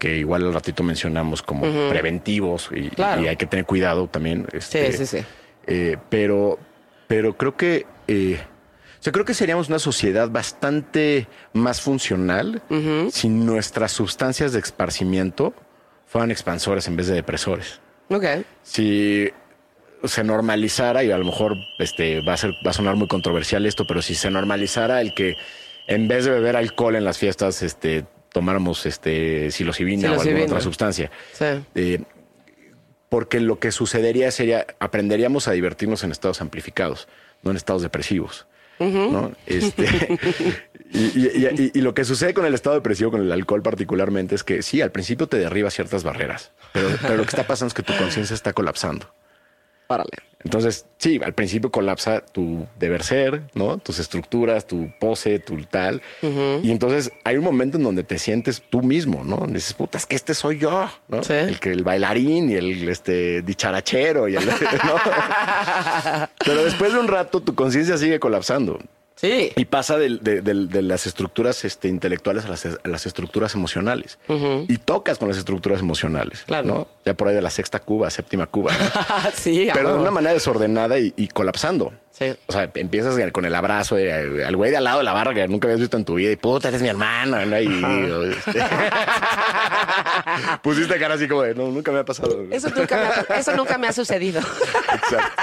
que 0.00 0.16
igual 0.16 0.44
al 0.46 0.54
ratito 0.54 0.82
mencionamos 0.82 1.42
como 1.42 1.62
preventivos 1.90 2.70
y, 2.74 2.88
Claro. 2.90 3.22
y 3.22 3.28
hay 3.28 3.36
que 3.36 3.46
tener 3.46 3.66
cuidado 3.66 4.08
también. 4.08 4.46
este, 4.52 4.90
sí, 4.92 5.06
sí. 5.06 5.18
eh, 5.66 5.96
pero, 6.08 6.58
pero 7.06 7.36
creo 7.36 7.54
que, 7.56 7.86
eh, 8.08 8.40
o 8.98 9.02
sea, 9.02 9.12
creo 9.12 9.24
que 9.24 9.34
seríamos 9.34 9.68
una 9.68 9.78
sociedad 9.78 10.28
bastante 10.30 11.28
más 11.52 11.80
funcional 11.82 12.62
si 13.12 13.28
nuestras 13.28 13.92
sustancias 13.92 14.52
de 14.52 14.58
esparcimiento 14.60 15.52
fueran 16.06 16.30
expansores 16.30 16.88
en 16.88 16.96
vez 16.96 17.06
de 17.06 17.14
depresores. 17.14 17.80
Ok. 18.08 18.24
Si 18.62 19.30
se 20.02 20.24
normalizara, 20.24 21.04
y 21.04 21.10
a 21.12 21.18
lo 21.18 21.24
mejor 21.26 21.56
este, 21.78 22.22
va, 22.22 22.32
a 22.32 22.36
ser, 22.38 22.52
va 22.66 22.70
a 22.70 22.72
sonar 22.72 22.96
muy 22.96 23.06
controversial 23.06 23.66
esto, 23.66 23.86
pero 23.86 24.00
si 24.00 24.14
se 24.14 24.30
normalizara 24.30 25.02
el 25.02 25.12
que 25.14 25.36
en 25.86 26.08
vez 26.08 26.24
de 26.24 26.30
beber 26.30 26.56
alcohol 26.56 26.96
en 26.96 27.04
las 27.04 27.18
fiestas, 27.18 27.62
este, 27.62 28.06
tomáramos 28.32 28.86
este, 28.86 29.50
psilocibina 29.50 30.12
o 30.12 30.20
alguna 30.20 30.44
otra 30.44 30.60
sustancia. 30.60 31.10
Sí. 31.32 31.44
Eh, 31.74 32.02
porque 33.08 33.40
lo 33.40 33.58
que 33.58 33.72
sucedería 33.72 34.30
sería, 34.30 34.66
aprenderíamos 34.78 35.48
a 35.48 35.52
divertirnos 35.52 36.04
en 36.04 36.12
estados 36.12 36.40
amplificados, 36.40 37.08
no 37.42 37.50
en 37.50 37.56
estados 37.56 37.82
depresivos. 37.82 38.46
¿no? 38.78 39.32
Este, 39.46 39.84
y, 40.90 40.98
y- 40.98 41.46
y- 41.46 41.70
y 41.74 41.80
lo 41.82 41.92
que 41.92 42.04
sucede 42.04 42.32
con 42.32 42.46
el 42.46 42.54
estado 42.54 42.76
depresivo, 42.76 43.10
con 43.10 43.20
el 43.20 43.30
alcohol 43.30 43.62
particularmente, 43.62 44.34
es 44.36 44.42
que 44.44 44.62
sí, 44.62 44.80
al 44.80 44.90
principio 44.90 45.26
te 45.26 45.36
derriba 45.36 45.70
ciertas 45.70 46.02
barreras, 46.02 46.52
pero, 46.72 46.88
pero 47.02 47.16
lo 47.16 47.22
que 47.24 47.28
está 47.28 47.46
pasando 47.46 47.68
es 47.68 47.74
que 47.74 47.82
tu 47.82 47.94
conciencia 47.96 48.32
está 48.32 48.54
colapsando. 48.54 49.12
Párale. 49.86 50.10
Entonces, 50.42 50.86
sí, 50.96 51.20
al 51.22 51.34
principio 51.34 51.70
colapsa 51.70 52.20
tu 52.20 52.66
deber 52.78 53.02
ser, 53.02 53.42
¿no? 53.54 53.76
Tus 53.76 53.98
estructuras, 53.98 54.66
tu 54.66 54.90
pose, 54.98 55.38
tu 55.38 55.62
tal. 55.64 56.00
Y 56.22 56.70
entonces 56.70 57.12
hay 57.24 57.36
un 57.36 57.44
momento 57.44 57.76
en 57.76 57.82
donde 57.82 58.04
te 58.04 58.18
sientes 58.18 58.62
tú 58.70 58.82
mismo, 58.82 59.22
¿no? 59.22 59.46
Dices, 59.46 59.74
puta, 59.74 59.98
es 59.98 60.06
que 60.06 60.16
este 60.16 60.34
soy 60.34 60.58
yo, 60.58 60.90
¿no? 61.08 61.22
Sí. 61.22 61.34
El 61.34 61.60
que 61.60 61.70
el 61.72 61.84
bailarín 61.84 62.50
y 62.50 62.54
el 62.54 62.88
este 62.88 63.42
dicharachero 63.42 64.28
y 64.28 64.36
el, 64.36 64.46
¿no? 64.46 64.52
Pero 66.44 66.64
después 66.64 66.92
de 66.92 66.98
un 67.00 67.08
rato 67.08 67.40
tu 67.42 67.54
conciencia 67.54 67.98
sigue 67.98 68.18
colapsando. 68.18 68.78
Sí. 69.20 69.52
Y 69.54 69.66
pasa 69.66 69.98
de, 69.98 70.08
las 70.82 71.06
estructuras 71.06 71.66
este, 71.66 71.88
intelectuales 71.88 72.46
a 72.46 72.48
las, 72.48 72.64
a 72.64 72.88
las 72.88 73.04
estructuras 73.04 73.54
emocionales. 73.54 74.18
Y 74.66 74.78
tocas 74.78 75.18
con 75.18 75.28
las 75.28 75.36
estructuras 75.36 75.80
emocionales. 75.80 76.44
Claro. 76.46 76.66
¿no? 76.66 76.88
Ya 77.04 77.12
por 77.12 77.28
ahí 77.28 77.34
de 77.34 77.42
la 77.42 77.50
sexta 77.50 77.80
cuba, 77.80 78.08
séptima 78.08 78.46
cuba. 78.46 78.72
¿no? 78.72 79.30
sí, 79.34 79.68
pero 79.74 79.92
de 79.92 79.98
una 79.98 80.10
manera 80.10 80.32
desordenada 80.32 80.98
y, 80.98 81.12
y 81.18 81.28
colapsando. 81.28 81.92
Sí. 82.12 82.34
O 82.46 82.52
sea, 82.52 82.70
empiezas 82.74 83.14
con 83.30 83.44
el 83.44 83.54
abrazo 83.54 83.98
eh, 83.98 84.44
al 84.44 84.56
güey 84.56 84.70
de 84.70 84.78
al 84.78 84.84
lado 84.84 84.98
de 84.98 85.04
la 85.04 85.12
barra 85.12 85.34
que 85.34 85.46
nunca 85.48 85.68
habías 85.68 85.80
visto 85.80 85.98
en 85.98 86.06
tu 86.06 86.14
vida 86.14 86.30
y 86.30 86.36
puta, 86.36 86.68
eres 86.68 86.80
mi 86.80 86.88
hermano. 86.88 87.44
¿no? 87.44 87.60
Y, 87.60 88.30
este, 88.30 88.62
pusiste 90.62 90.98
cara 90.98 91.14
así 91.14 91.28
como 91.28 91.42
de, 91.42 91.54
no, 91.54 91.68
nunca 91.68 91.92
me 91.92 91.98
ha 91.98 92.04
pasado. 92.06 92.46
Eso 92.50 92.70
nunca 92.70 92.96
me 92.96 93.34
ha, 93.34 93.38
eso 93.38 93.54
nunca 93.54 93.76
me 93.76 93.86
ha 93.86 93.92
sucedido. 93.92 94.40
Exacto. 94.40 95.42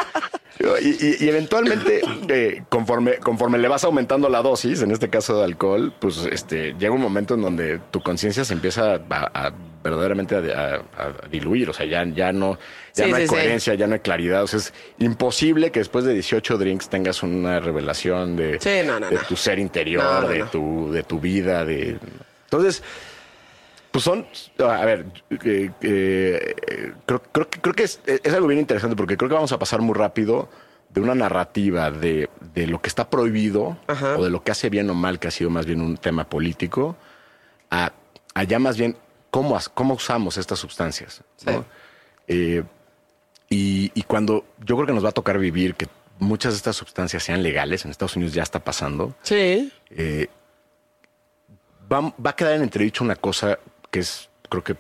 Y, 0.81 0.87
y- 1.05 1.15
y 1.19 1.29
eventualmente, 1.29 2.01
eh, 2.29 2.63
conforme, 2.69 3.17
conforme 3.17 3.57
le 3.57 3.67
vas 3.67 3.83
aumentando 3.83 4.27
la 4.29 4.41
dosis, 4.41 4.81
en 4.81 4.91
este 4.91 5.09
caso 5.09 5.37
de 5.37 5.43
alcohol, 5.45 5.93
pues 5.99 6.27
este, 6.31 6.73
llega 6.79 6.91
un 6.91 7.01
momento 7.01 7.35
en 7.35 7.41
donde 7.41 7.79
tu 7.91 8.01
conciencia 8.01 8.43
se 8.43 8.53
empieza 8.53 8.95
a, 8.95 8.99
a- 9.33 9.53
verdaderamente 9.83 10.35
a, 10.35 10.39
a- 10.39 10.75
a 11.23 11.27
diluir. 11.31 11.69
O 11.69 11.73
sea, 11.73 11.85
ya, 11.85 12.03
ya 12.05 12.31
no, 12.33 12.57
ya 12.95 13.05
Sí, 13.05 13.09
no 13.11 13.15
hay 13.17 13.23
sí, 13.23 13.27
sí. 13.29 13.33
coherencia, 13.35 13.73
ya 13.75 13.87
no 13.87 13.93
hay 13.93 13.99
claridad. 13.99 14.43
O 14.43 14.47
sea, 14.47 14.59
es 14.59 14.73
imposible 14.99 15.71
que 15.71 15.79
después 15.79 16.03
de 16.05 16.13
18 16.13 16.57
drinks 16.57 16.89
tengas 16.89 17.21
una 17.23 17.59
revelación 17.59 18.35
de, 18.35 18.59
Sí, 18.59 18.85
no, 18.85 18.99
no, 18.99 19.09
de 19.09 19.15
no. 19.15 19.21
tu 19.21 19.35
ser 19.35 19.59
interior, 19.59 20.27
de. 20.27 20.43
Tu, 20.45 20.91
de 20.91 21.03
tu 21.03 21.19
vida. 21.19 21.63
de 21.65 21.97
Entonces, 22.45 22.83
pues 23.91 24.03
son, 24.03 24.25
a 24.59 24.85
ver, 24.85 25.05
eh, 25.43 25.71
eh, 25.81 26.55
creo, 27.05 27.21
creo 27.31 27.49
que, 27.49 27.59
creo 27.61 27.73
que 27.75 27.83
es, 27.83 27.99
es 28.05 28.33
algo 28.33 28.47
bien 28.47 28.59
interesante 28.59 28.95
porque 28.95 29.17
creo 29.17 29.29
que 29.29 29.35
vamos 29.35 29.51
a 29.51 29.59
pasar 29.59 29.81
muy 29.81 29.95
rápido 29.95 30.49
de 30.89 31.01
una 31.01 31.15
narrativa 31.15 31.91
de, 31.91 32.29
de 32.53 32.67
lo 32.67 32.81
que 32.81 32.87
está 32.89 33.09
prohibido 33.09 33.77
Ajá. 33.87 34.17
o 34.17 34.23
de 34.23 34.29
lo 34.29 34.43
que 34.43 34.51
hace 34.51 34.69
bien 34.69 34.89
o 34.89 34.93
mal, 34.93 35.19
que 35.19 35.27
ha 35.27 35.31
sido 35.31 35.49
más 35.49 35.65
bien 35.65 35.81
un 35.81 35.97
tema 35.97 36.29
político, 36.29 36.95
a, 37.71 37.91
a 38.33 38.43
ya 38.43 38.59
más 38.59 38.77
bien 38.77 38.95
cómo, 39.29 39.57
cómo 39.73 39.95
usamos 39.95 40.37
estas 40.37 40.59
sustancias. 40.59 41.23
¿no? 41.45 41.65
Eh, 42.27 42.63
y, 43.49 43.91
y 43.93 44.03
cuando 44.03 44.45
yo 44.59 44.75
creo 44.75 44.87
que 44.87 44.93
nos 44.93 45.03
va 45.05 45.09
a 45.09 45.13
tocar 45.13 45.37
vivir 45.39 45.75
que 45.75 45.87
muchas 46.19 46.53
de 46.53 46.57
estas 46.57 46.75
sustancias 46.75 47.23
sean 47.23 47.43
legales, 47.43 47.85
en 47.85 47.91
Estados 47.91 48.15
Unidos 48.15 48.33
ya 48.33 48.43
está 48.43 48.59
pasando, 48.59 49.15
Sí. 49.21 49.71
eh, 49.91 50.27
va, 51.91 52.01
va 52.01 52.29
a 52.31 52.35
quedar 52.35 52.53
en 52.53 52.63
entredicho 52.63 53.03
una 53.03 53.15
cosa 53.15 53.59
que 53.97 54.01
es, 54.01 54.29
creo 54.49 54.63
que 54.63 54.75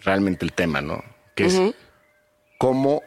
realmente 0.00 0.42
el 0.46 0.54
tema, 0.54 0.80
¿no? 0.80 1.04
Que 1.34 1.44
es 1.44 1.60
cómo 2.56 3.02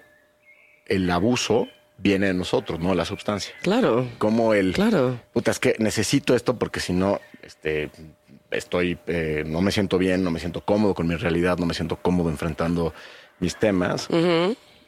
el 0.86 1.10
abuso 1.10 1.68
viene 1.98 2.28
de 2.28 2.36
nosotros, 2.36 2.80
no 2.80 2.94
la 2.94 3.06
sustancia. 3.06 3.56
Claro. 3.64 4.08
Cómo 4.20 4.54
el, 4.54 4.74
Claro. 4.74 5.20
puta, 5.34 5.50
es 5.50 5.58
que 5.60 5.76
necesito 5.80 6.36
esto 6.36 6.60
porque 6.60 6.80
si 6.80 6.94
no, 6.94 7.20
este, 7.42 7.90
estoy, 8.52 9.00
eh, 9.08 9.44
no 9.48 9.62
me 9.62 9.72
siento 9.72 9.98
bien, 9.98 10.24
no 10.24 10.30
me 10.30 10.40
siento 10.40 10.62
cómodo 10.62 10.94
con 10.94 11.08
mi 11.08 11.16
realidad, 11.16 11.58
no 11.58 11.66
me 11.66 11.74
siento 11.74 11.96
cómodo 11.96 12.30
enfrentando 12.30 12.94
mis 13.40 13.56
temas. 13.56 14.08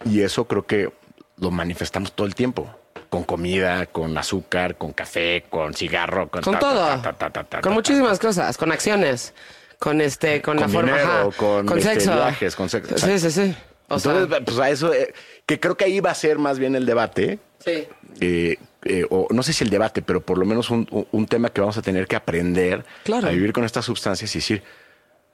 Y 0.06 0.22
eso 0.22 0.46
creo 0.46 0.68
que 0.68 0.92
lo 1.38 1.50
manifestamos 1.50 2.12
todo 2.14 2.28
el 2.28 2.36
tiempo. 2.36 2.70
Con 3.10 3.24
comida, 3.24 3.88
con 3.88 4.16
azúcar, 4.20 4.78
con 4.78 4.94
café, 4.94 5.44
con 5.50 5.74
cigarro, 5.74 6.30
con, 6.30 6.44
Con 6.44 6.54
ta, 6.54 6.60
ta, 6.60 7.02
todo. 7.02 7.16
ta, 7.32 7.44
ta, 7.44 7.62
Con 7.62 7.74
muchísimas 7.74 8.20
cosas. 8.20 8.56
Con 8.56 8.72
acciones. 8.72 9.34
Con 9.80 10.02
este, 10.02 10.42
con, 10.42 10.58
Con 10.58 10.62
la 10.68 10.70
forma. 10.70 10.92
dinero, 10.92 11.12
ajá, 11.30 11.38
con, 11.38 11.78
este, 11.78 11.94
sexo. 11.94 12.14
viajes, 12.14 12.56
con 12.56 12.70
sexo. 12.70 12.98
Sí, 12.98 13.18
sí, 13.20 13.32
sí. 13.32 13.56
O 13.88 13.96
Entonces, 13.96 14.28
sea, 14.30 14.42
pues 14.46 14.60
a 14.60 14.70
eso, 14.70 14.94
eh, 14.94 15.14
que 15.46 15.60
creo 15.60 15.76
que 15.78 15.86
ahí 15.86 16.00
va 16.02 16.12
a 16.12 16.16
ser 16.16 16.38
más 16.38 16.60
bien 16.60 16.76
el 16.76 16.86
debate. 16.86 17.40
sí. 17.64 17.88
eh, 18.22 18.58
eh, 18.84 19.06
o 19.10 19.28
no 19.32 19.44
sé 19.44 19.52
si 19.52 19.64
el 19.66 19.70
debate, 19.70 20.02
pero 20.02 20.22
por 20.22 20.38
lo 20.38 20.46
menos 20.46 20.70
un, 20.70 20.88
un- 20.92 21.06
un 21.12 21.26
tema 21.26 21.50
que 21.50 21.60
vamos 21.60 21.78
a 21.78 21.82
tener 21.82 22.08
que 22.08 22.16
aprender 22.16 22.86
Claro. 23.04 23.28
a 23.28 23.32
vivir 23.32 23.52
con 23.52 23.66
estas 23.66 23.84
sustancias 23.84 24.34
y 24.34 24.38
decir, 24.40 24.64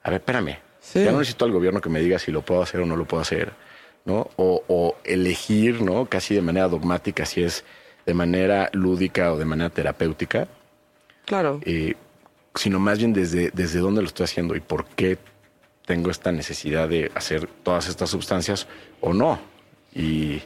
a 0.01 0.10
ver, 0.10 0.19
espérame, 0.19 0.58
Sí. 0.79 1.03
ya 1.03 1.12
no 1.12 1.19
necesito 1.19 1.45
al 1.45 1.51
gobierno 1.51 1.79
que 1.79 1.89
me 1.89 1.99
diga 1.99 2.17
si 2.17 2.31
lo 2.31 2.41
puedo 2.41 2.63
hacer 2.63 2.81
o 2.81 2.86
no 2.88 2.95
lo 2.95 3.05
puedo 3.05 3.21
hacer, 3.21 3.51
¿no? 4.05 4.31
O, 4.36 4.63
o 4.67 4.95
elegir, 5.03 5.81
¿no? 5.84 6.08
Casi 6.08 6.34
de 6.34 6.41
manera 6.41 6.67
dogmática, 6.67 7.25
si 7.27 7.43
es 7.43 7.63
de 8.08 8.13
manera 8.15 8.69
lúdica 8.73 9.31
o 9.34 9.38
de 9.38 9.45
manera 9.45 9.69
terapéutica, 9.69 10.47
Claro. 11.25 11.60
eh, 11.65 11.93
sino 12.56 12.80
más 12.80 12.98
bien 12.98 13.13
desde, 13.13 13.52
desde 13.54 13.80
dónde 13.80 14.02
lo 14.02 14.08
estoy 14.08 14.24
haciendo 14.26 14.56
y 14.56 14.60
por 14.60 14.86
qué 14.86 15.18
tengo 15.86 16.10
esta 16.10 16.32
necesidad 16.32 16.89
de 16.89 17.12
hacer 17.15 17.48
todas 17.63 17.88
estas 17.88 18.10
sustancias 18.10 18.68
o 19.02 19.13
no. 19.13 19.39
Y, 19.94 20.41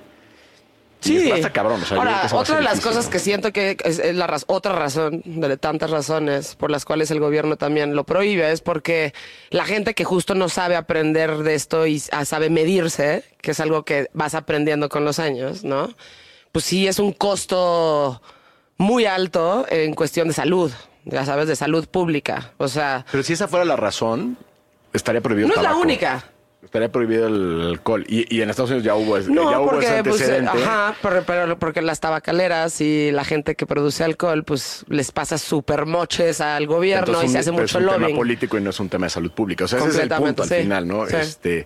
Sí. 1.02 1.32
está 1.32 1.54
cabrón. 1.54 1.82
o 1.82 1.86
sea, 1.86 1.95
Ahora, 1.98 2.28
otra 2.34 2.58
de 2.58 2.62
las 2.62 2.74
difícil, 2.74 2.89
cosas 2.89 3.06
¿no? 3.06 3.12
que 3.12 3.19
siento 3.19 3.54
que 3.54 3.78
es, 3.86 4.00
es 4.00 4.13
la 4.17 4.28
raz- 4.28 4.43
otra 4.48 4.74
razón, 4.74 5.22
de 5.24 5.56
tantas 5.56 5.91
razones 5.91 6.56
por 6.58 6.69
las 6.69 6.84
cuales 6.84 7.10
el 7.10 7.22
gobierno 7.22 7.56
también 7.56 7.95
lo 7.95 8.04
prohíbe, 8.04 8.52
es 8.52 8.60
porque 8.60 9.13
la 9.50 9.63
gente 9.63 9.93
que 9.93 10.04
justo 10.04 10.36
no 10.36 10.50
sabe 10.50 10.76
aprender 10.76 11.38
de 11.38 11.56
esto 11.56 11.88
y 11.88 12.00
sabe 12.00 12.50
medirse, 12.50 13.24
que 13.41 13.52
es 13.52 13.62
algo 13.62 13.86
que 13.86 14.10
vas 14.12 14.36
aprendiendo 14.36 14.89
con 14.89 15.06
los 15.06 15.19
años, 15.19 15.63
¿no? 15.63 15.89
Pues 16.52 16.65
sí 16.65 16.86
es 16.86 17.00
un 17.00 17.13
costo 17.13 18.22
muy 18.78 19.06
alto 19.06 19.65
en 19.69 19.93
cuestión 19.93 20.28
de 20.28 20.34
salud, 20.34 20.69
ya 21.05 21.25
sabes, 21.25 21.47
de 21.47 21.55
salud 21.55 21.88
pública. 21.88 22.51
O 22.57 22.67
sea, 22.67 23.05
Pero 23.12 23.23
si 23.23 23.33
esa 23.33 23.47
fuera 23.47 23.65
la 23.65 23.75
razón, 23.75 24.38
estaría 24.93 25.21
prohibido 25.21 25.47
no 25.47 25.53
el 25.55 25.59
es 25.59 25.63
la 25.63 25.69
tabaco. 25.69 25.83
única. 25.85 26.23
Estaría 26.62 26.91
prohibido 26.91 27.27
el 27.27 27.62
alcohol. 27.69 28.05
Y, 28.07 28.35
y 28.35 28.41
en 28.41 28.49
Estados 28.49 28.69
Unidos 28.69 28.83
ya 28.85 28.93
hubo, 28.93 29.17
No, 29.19 29.49
ya 29.49 29.59
hubo 29.59 29.69
porque, 29.71 29.85
ese 29.85 30.03
pues, 30.03 30.15
antecedente. 30.21 30.51
ajá, 30.63 30.95
pero, 31.01 31.23
pero 31.25 31.57
porque 31.57 31.81
las 31.81 31.99
tabacaleras 32.01 32.81
y 32.81 33.12
la 33.12 33.23
gente 33.23 33.55
que 33.55 33.65
produce 33.65 34.03
alcohol, 34.03 34.43
pues 34.43 34.83
les 34.89 35.12
pasa 35.12 35.38
súper 35.38 35.85
moches 35.85 36.41
al 36.41 36.67
gobierno 36.67 37.07
Entonces, 37.07 37.29
y 37.29 37.33
se 37.33 37.39
hace 37.39 37.51
mucho 37.51 37.63
es 37.63 37.75
un 37.75 37.89
tema 37.89 38.09
político 38.15 38.57
y 38.57 38.62
no 38.62 38.69
es 38.71 38.79
un 38.79 38.89
tema 38.89 39.05
de 39.05 39.09
salud 39.09 39.31
pública. 39.31 39.65
O 39.65 39.67
sea, 39.67 39.79
ese 39.79 39.89
es 39.89 39.97
el 39.99 40.09
punto 40.09 40.43
al 40.43 40.49
sí, 40.49 40.55
final, 40.55 40.88
¿no? 40.88 41.07
sí. 41.07 41.15
Este, 41.15 41.65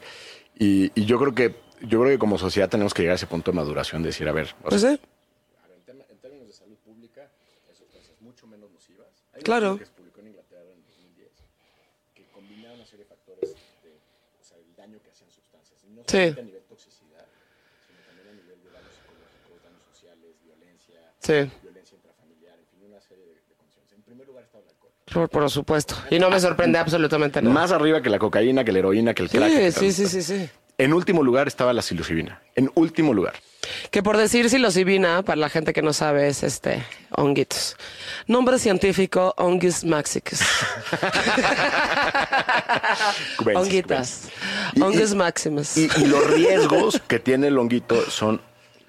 y, 0.60 0.92
y 0.96 1.06
yo 1.06 1.18
creo 1.20 1.34
que 1.34 1.56
yo 1.82 2.00
creo 2.00 2.12
que 2.14 2.20
como 2.20 2.38
sociedad 2.38 2.70
tenemos 2.70 2.94
que 2.94 3.02
llegar 3.02 3.14
a 3.14 3.16
ese 3.16 3.28
punto 3.28 3.52
de 3.52 3.58
maduración 3.58 4.04
de 4.04 4.08
decir, 4.10 4.30
a 4.30 4.32
ver, 4.32 4.56
o 4.64 4.70
Pues 4.70 4.80
sea, 4.82 4.92
sí. 4.92 5.00
Claro. 9.44 9.78
que 9.78 9.86
se 9.86 9.92
publicó 9.92 10.20
en 10.22 10.28
Inglaterra 10.28 10.70
en 10.72 10.84
2010, 10.84 11.30
que 12.16 12.24
combinaba 12.32 12.76
una 12.76 12.86
serie 12.86 13.06
de 13.06 13.10
factores 13.10 13.50
de, 13.84 13.92
o 14.42 14.44
sea, 14.44 14.58
el 14.58 14.76
daño 14.76 15.00
que 15.04 15.10
hacían 15.12 15.30
sustancias. 15.32 15.80
Y 15.84 15.90
no 15.92 16.02
Sí. 16.04 16.18
solamente 16.34 16.42
a 16.42 16.44
nivel 16.44 16.64
toxicidad, 16.64 17.26
sino 17.88 18.00
también 18.08 18.28
a 18.30 18.34
nivel 18.34 18.58
de 18.64 18.70
daños 18.72 18.94
psicológicos, 18.96 19.64
daños 19.64 19.84
sociales, 19.92 20.30
violencia, 20.44 21.00
Sí, 21.20 21.34
violencia 21.64 21.96
intrafamiliar, 21.96 22.60
en 22.60 22.66
fin, 22.68 22.80
una 22.90 23.02
serie 23.02 23.26
de, 23.26 23.34
de 23.36 23.54
condiciones. 23.56 23.92
En 23.94 24.02
primer 24.04 24.28
lugar 24.28 24.44
está 24.44 24.60
el 24.60 24.66
alcohol. 24.68 24.92
por, 25.14 25.30
por 25.30 25.50
supuesto. 25.50 25.96
Y 26.10 26.20
no 26.20 26.30
me 26.30 26.40
sorprende 26.40 26.78
absolutamente 26.80 27.42
nada. 27.42 27.54
Más 27.54 27.72
arriba 27.72 28.02
que 28.02 28.10
la 28.10 28.20
cocaína, 28.20 28.64
que 28.64 28.72
la 28.72 28.80
heroína, 28.80 29.14
que 29.14 29.24
el 29.24 29.30
crack. 29.30 29.72
sí, 29.72 29.72
sí, 29.72 29.92
sí, 29.92 30.08
sí, 30.08 30.22
sí. 30.24 30.50
En 30.78 30.92
último 30.92 31.22
lugar 31.22 31.48
estaba 31.48 31.72
la 31.72 31.82
psilocibina. 31.84 32.42
En 32.56 32.72
último 32.76 33.14
lugar. 33.14 33.36
Que 33.92 34.04
por 34.04 34.18
decir 34.18 34.50
psilocibina, 34.50 35.24
para 35.24 35.38
la 35.38 35.50
gente 35.50 35.74
que 35.74 35.82
no 35.82 35.94
sabe, 35.94 36.28
es 36.28 36.44
este 36.44 36.84
honguitos. 37.12 37.76
Nombre 38.28 38.60
científico, 38.60 39.34
Hongus 39.38 39.84
maxicus. 39.84 40.40
Honguitas. 43.56 44.30
Hongus 44.80 45.14
maximus. 45.16 45.78
Y, 45.78 45.90
y 45.98 46.06
los 46.06 46.26
riesgos 46.32 47.02
que 47.08 47.20
tiene 47.20 47.48
el 47.48 47.58
honguito 47.58 48.10
son, 48.10 48.42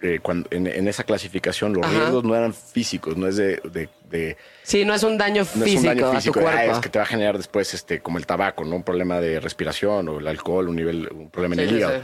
eh, 0.03 0.19
cuando, 0.23 0.49
en, 0.51 0.67
en 0.67 0.89
esa 0.89 1.05
clasificación, 1.05 1.73
los 1.75 1.85
Ajá. 1.85 1.99
riesgos 1.99 2.25
no 2.25 2.35
eran 2.35 2.55
físicos, 2.55 3.17
no 3.17 3.27
es 3.29 3.37
de... 3.37 3.61
de- 3.65 3.89
de- 4.11 4.37
sí, 4.63 4.85
no 4.85 4.95
es 4.95 5.03
un 5.03 5.19
daño 5.19 5.43
no 5.57 5.65
físico, 5.65 5.67
es 5.67 5.77
un 5.81 5.87
daño 5.87 6.07
a 6.07 6.15
físico, 6.15 6.35
tu 6.35 6.41
de, 6.41 6.47
"Ah, 6.47 6.53
cuerpo. 6.53 6.73
es 6.75 6.79
que 6.79 6.89
te 6.89 6.99
va 7.01 7.05
a 7.05 7.09
generar 7.09 7.37
después, 7.37 7.75
este, 7.75 8.01
como 8.01 8.19
el 8.19 8.27
tabaco, 8.27 8.65
¿no? 8.65 8.77
Un 8.77 8.85
problema 8.85 9.21
de 9.21 9.41
respiración 9.41 10.09
o 10.09 10.21
el 10.21 10.29
alcohol, 10.29 10.69
un 10.69 10.77
nivel, 10.77 11.09
un 11.11 11.31
problema 11.31 11.57
Sí, 11.57 11.63
en 11.63 11.67
el 11.69 11.75
sí, 11.75 11.79
hígado. 11.79 11.99
sí. 11.99 12.03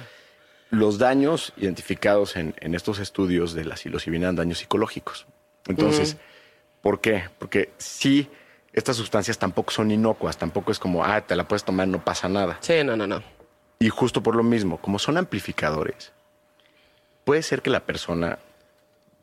Los 0.70 0.98
daños 0.98 1.52
identificados 1.56 2.36
en, 2.36 2.54
en 2.60 2.74
estos 2.74 2.98
estudios 3.00 3.54
de 3.54 3.64
la 3.64 3.76
psilocibina 3.76 4.26
eran 4.26 4.36
daños 4.36 4.58
psicológicos. 4.58 5.26
Entonces, 5.66 6.16
¿por 6.80 7.00
qué? 7.00 7.24
Porque 7.38 7.70
sí, 7.78 8.28
estas 8.72 8.96
sustancias 8.96 9.36
tampoco 9.38 9.72
son 9.72 9.90
inocuas, 9.90 10.38
tampoco 10.38 10.70
es 10.72 10.78
como, 10.78 11.04
ah, 11.04 11.20
te 11.22 11.34
la 11.36 11.46
puedes 11.48 11.64
tomar, 11.64 11.88
no 11.88 12.04
pasa 12.04 12.28
nada. 12.28 12.58
Sí, 12.60 12.84
no, 12.84 12.96
no, 12.96 13.06
no. 13.06 13.22
Y 13.80 13.88
justo 13.88 14.22
por 14.22 14.36
lo 14.36 14.42
mismo, 14.42 14.78
como 14.78 14.98
son 14.98 15.16
amplificadores, 15.16 16.12
puede 17.24 17.42
ser 17.42 17.62
que 17.62 17.70
la 17.70 17.80
persona, 17.80 18.38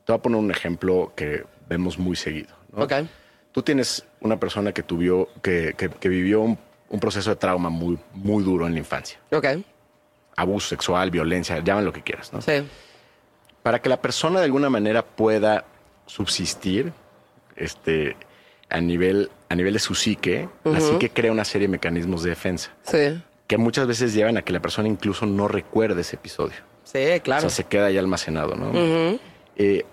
te 0.06 0.12
voy 0.12 0.20
a 0.20 0.22
poner 0.22 0.40
un 0.40 0.52
ejemplo 0.52 1.14
que 1.16 1.46
vemos 1.70 1.98
muy 1.98 2.16
seguido. 2.16 2.54
¿no? 2.74 2.84
Ok. 2.84 2.94
Tú 3.52 3.62
tienes 3.64 4.06
una 4.20 4.38
persona 4.40 4.72
que, 4.74 4.84
tuvió, 4.84 5.30
que, 5.42 5.74
que- 5.78 5.90
que 5.90 6.10
vivió 6.10 6.42
un, 6.42 6.60
un 6.90 7.00
proceso 7.00 7.30
de 7.30 7.36
trauma 7.38 7.70
muy, 7.70 7.98
muy 8.14 8.44
duro 8.44 8.68
en 8.68 8.74
la 8.74 8.80
infancia. 8.80 9.20
Ok. 9.32 9.46
Abuso 10.38 10.70
sexual, 10.70 11.12
violencia, 11.12 11.60
llaman 11.60 11.84
lo 11.84 11.92
que 11.92 12.02
quieras. 12.04 12.32
¿no? 12.32 12.42
Sí. 12.42 12.64
Para 13.64 13.82
que 13.82 13.90
la 13.90 14.02
persona 14.02 14.40
de 14.40 14.46
alguna 14.46 14.70
manera 14.70 15.04
pueda 15.04 15.66
subsistir 16.06 16.94
este, 17.56 18.16
a, 18.70 18.80
nivel, 18.80 19.30
a 19.50 19.56
nivel 19.56 19.74
de 19.74 19.80
su 19.80 19.94
psique, 19.96 20.48
la 20.64 20.80
psique 20.80 21.10
crea 21.10 21.32
una 21.32 21.44
serie 21.44 21.68
de 21.68 21.72
mecanismos 21.74 22.24
de 22.24 22.30
defensa 22.30 22.72
Sí. 22.84 23.22
que 23.48 23.58
muchas 23.58 23.88
veces 23.88 24.14
llevan 24.14 24.38
a 24.38 24.42
que 24.42 24.54
la 24.54 24.62
persona 24.62 24.88
incluso 24.88 25.26
no 25.26 25.48
recuerde 25.48 26.02
ese 26.02 26.16
episodio. 26.16 26.56
Sí, 26.84 27.00
claro. 27.24 27.40
O 27.48 27.50
sea, 27.50 27.50
se 27.50 27.64
queda 27.66 27.88
ahí 27.88 27.98
almacenado, 27.98 28.56
¿no? 28.56 28.72
Eh, 29.58 29.84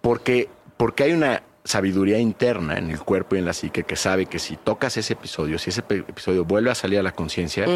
porque, 0.00 0.48
porque 0.76 1.04
hay 1.04 1.12
una 1.12 1.42
sabiduría 1.62 2.18
interna 2.18 2.78
en 2.78 2.90
el 2.90 2.98
cuerpo 3.00 3.36
y 3.36 3.38
en 3.38 3.44
la 3.44 3.52
psique 3.52 3.84
que 3.84 3.94
sabe 3.94 4.26
que 4.26 4.38
si 4.40 4.56
tocas 4.56 4.96
ese 4.96 5.12
episodio, 5.12 5.58
si 5.58 5.70
ese 5.70 5.82
episodio 5.88 6.44
vuelve 6.44 6.70
a 6.70 6.74
salir 6.74 6.98
a 6.98 7.02
la 7.02 7.12
conciencia, 7.12 7.66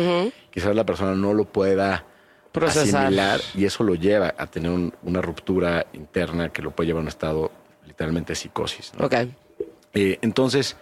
quizás 0.51 0.75
la 0.75 0.85
persona 0.85 1.15
no 1.15 1.33
lo 1.35 1.45
pueda 1.45 2.05
Procesar. 2.55 3.03
asimilar 3.03 3.41
y 3.55 3.65
eso 3.67 3.85
lo 3.85 3.95
lleva 3.95 4.35
a 4.39 4.47
tener 4.47 4.71
un- 4.71 4.95
una 5.03 5.21
ruptura 5.21 5.87
interna 5.93 6.49
que 6.51 6.63
lo 6.63 6.71
puede 6.71 6.87
llevar 6.87 7.01
a 7.01 7.03
un 7.03 7.09
estado 7.09 7.51
literalmente 7.87 8.33
de 8.33 8.37
psicosis. 8.37 8.93
¿no? 8.99 9.07
Ok. 9.07 9.15
Eh, 9.93 10.19
entonces, 10.23 10.77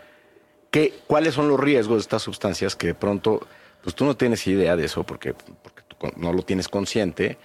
¿qué, 0.70 0.92
¿cuáles 1.06 1.34
son 1.34 1.48
los 1.48 1.58
riesgos 1.58 1.96
de 1.96 2.00
estas 2.02 2.22
sustancias 2.22 2.76
que 2.76 2.88
de 2.88 2.94
pronto, 2.94 3.46
pues 3.82 3.94
tú 3.96 4.04
no 4.04 4.16
tienes 4.16 4.46
idea 4.46 4.76
de 4.76 4.84
eso 4.84 5.02
porque, 5.04 5.34
porque 5.34 5.82
tú 5.88 5.96
no 6.16 6.32
lo 6.32 6.42
tienes 6.42 6.68
consciente? 6.68 7.38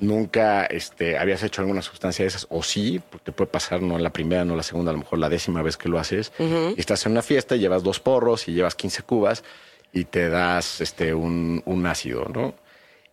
Nunca 0.00 0.66
este, 0.66 1.18
habías 1.18 1.42
hecho 1.42 1.62
alguna 1.62 1.82
sustancia 1.82 2.24
de 2.24 2.28
esas, 2.28 2.46
o 2.50 2.62
sí, 2.62 3.00
porque 3.10 3.26
te 3.26 3.32
puede 3.32 3.50
pasar 3.50 3.82
no 3.82 3.98
la 3.98 4.10
primera, 4.10 4.44
no 4.44 4.56
la 4.56 4.62
segunda, 4.62 4.90
a 4.90 4.94
lo 4.94 5.00
mejor 5.00 5.18
la 5.18 5.28
décima 5.28 5.62
vez 5.62 5.76
que 5.76 5.88
lo 5.88 5.98
haces. 5.98 6.32
Y 6.38 6.80
estás 6.80 7.04
en 7.06 7.12
una 7.12 7.22
fiesta 7.22 7.56
y 7.56 7.60
llevas 7.60 7.82
dos 7.82 8.00
porros 8.00 8.48
y 8.48 8.52
llevas 8.52 8.74
15 8.74 9.02
cubas 9.02 9.42
y 9.92 10.04
te 10.04 10.28
das 10.28 10.80
este, 10.80 11.12
un, 11.14 11.62
un 11.64 11.86
ácido, 11.86 12.26
¿no? 12.32 12.54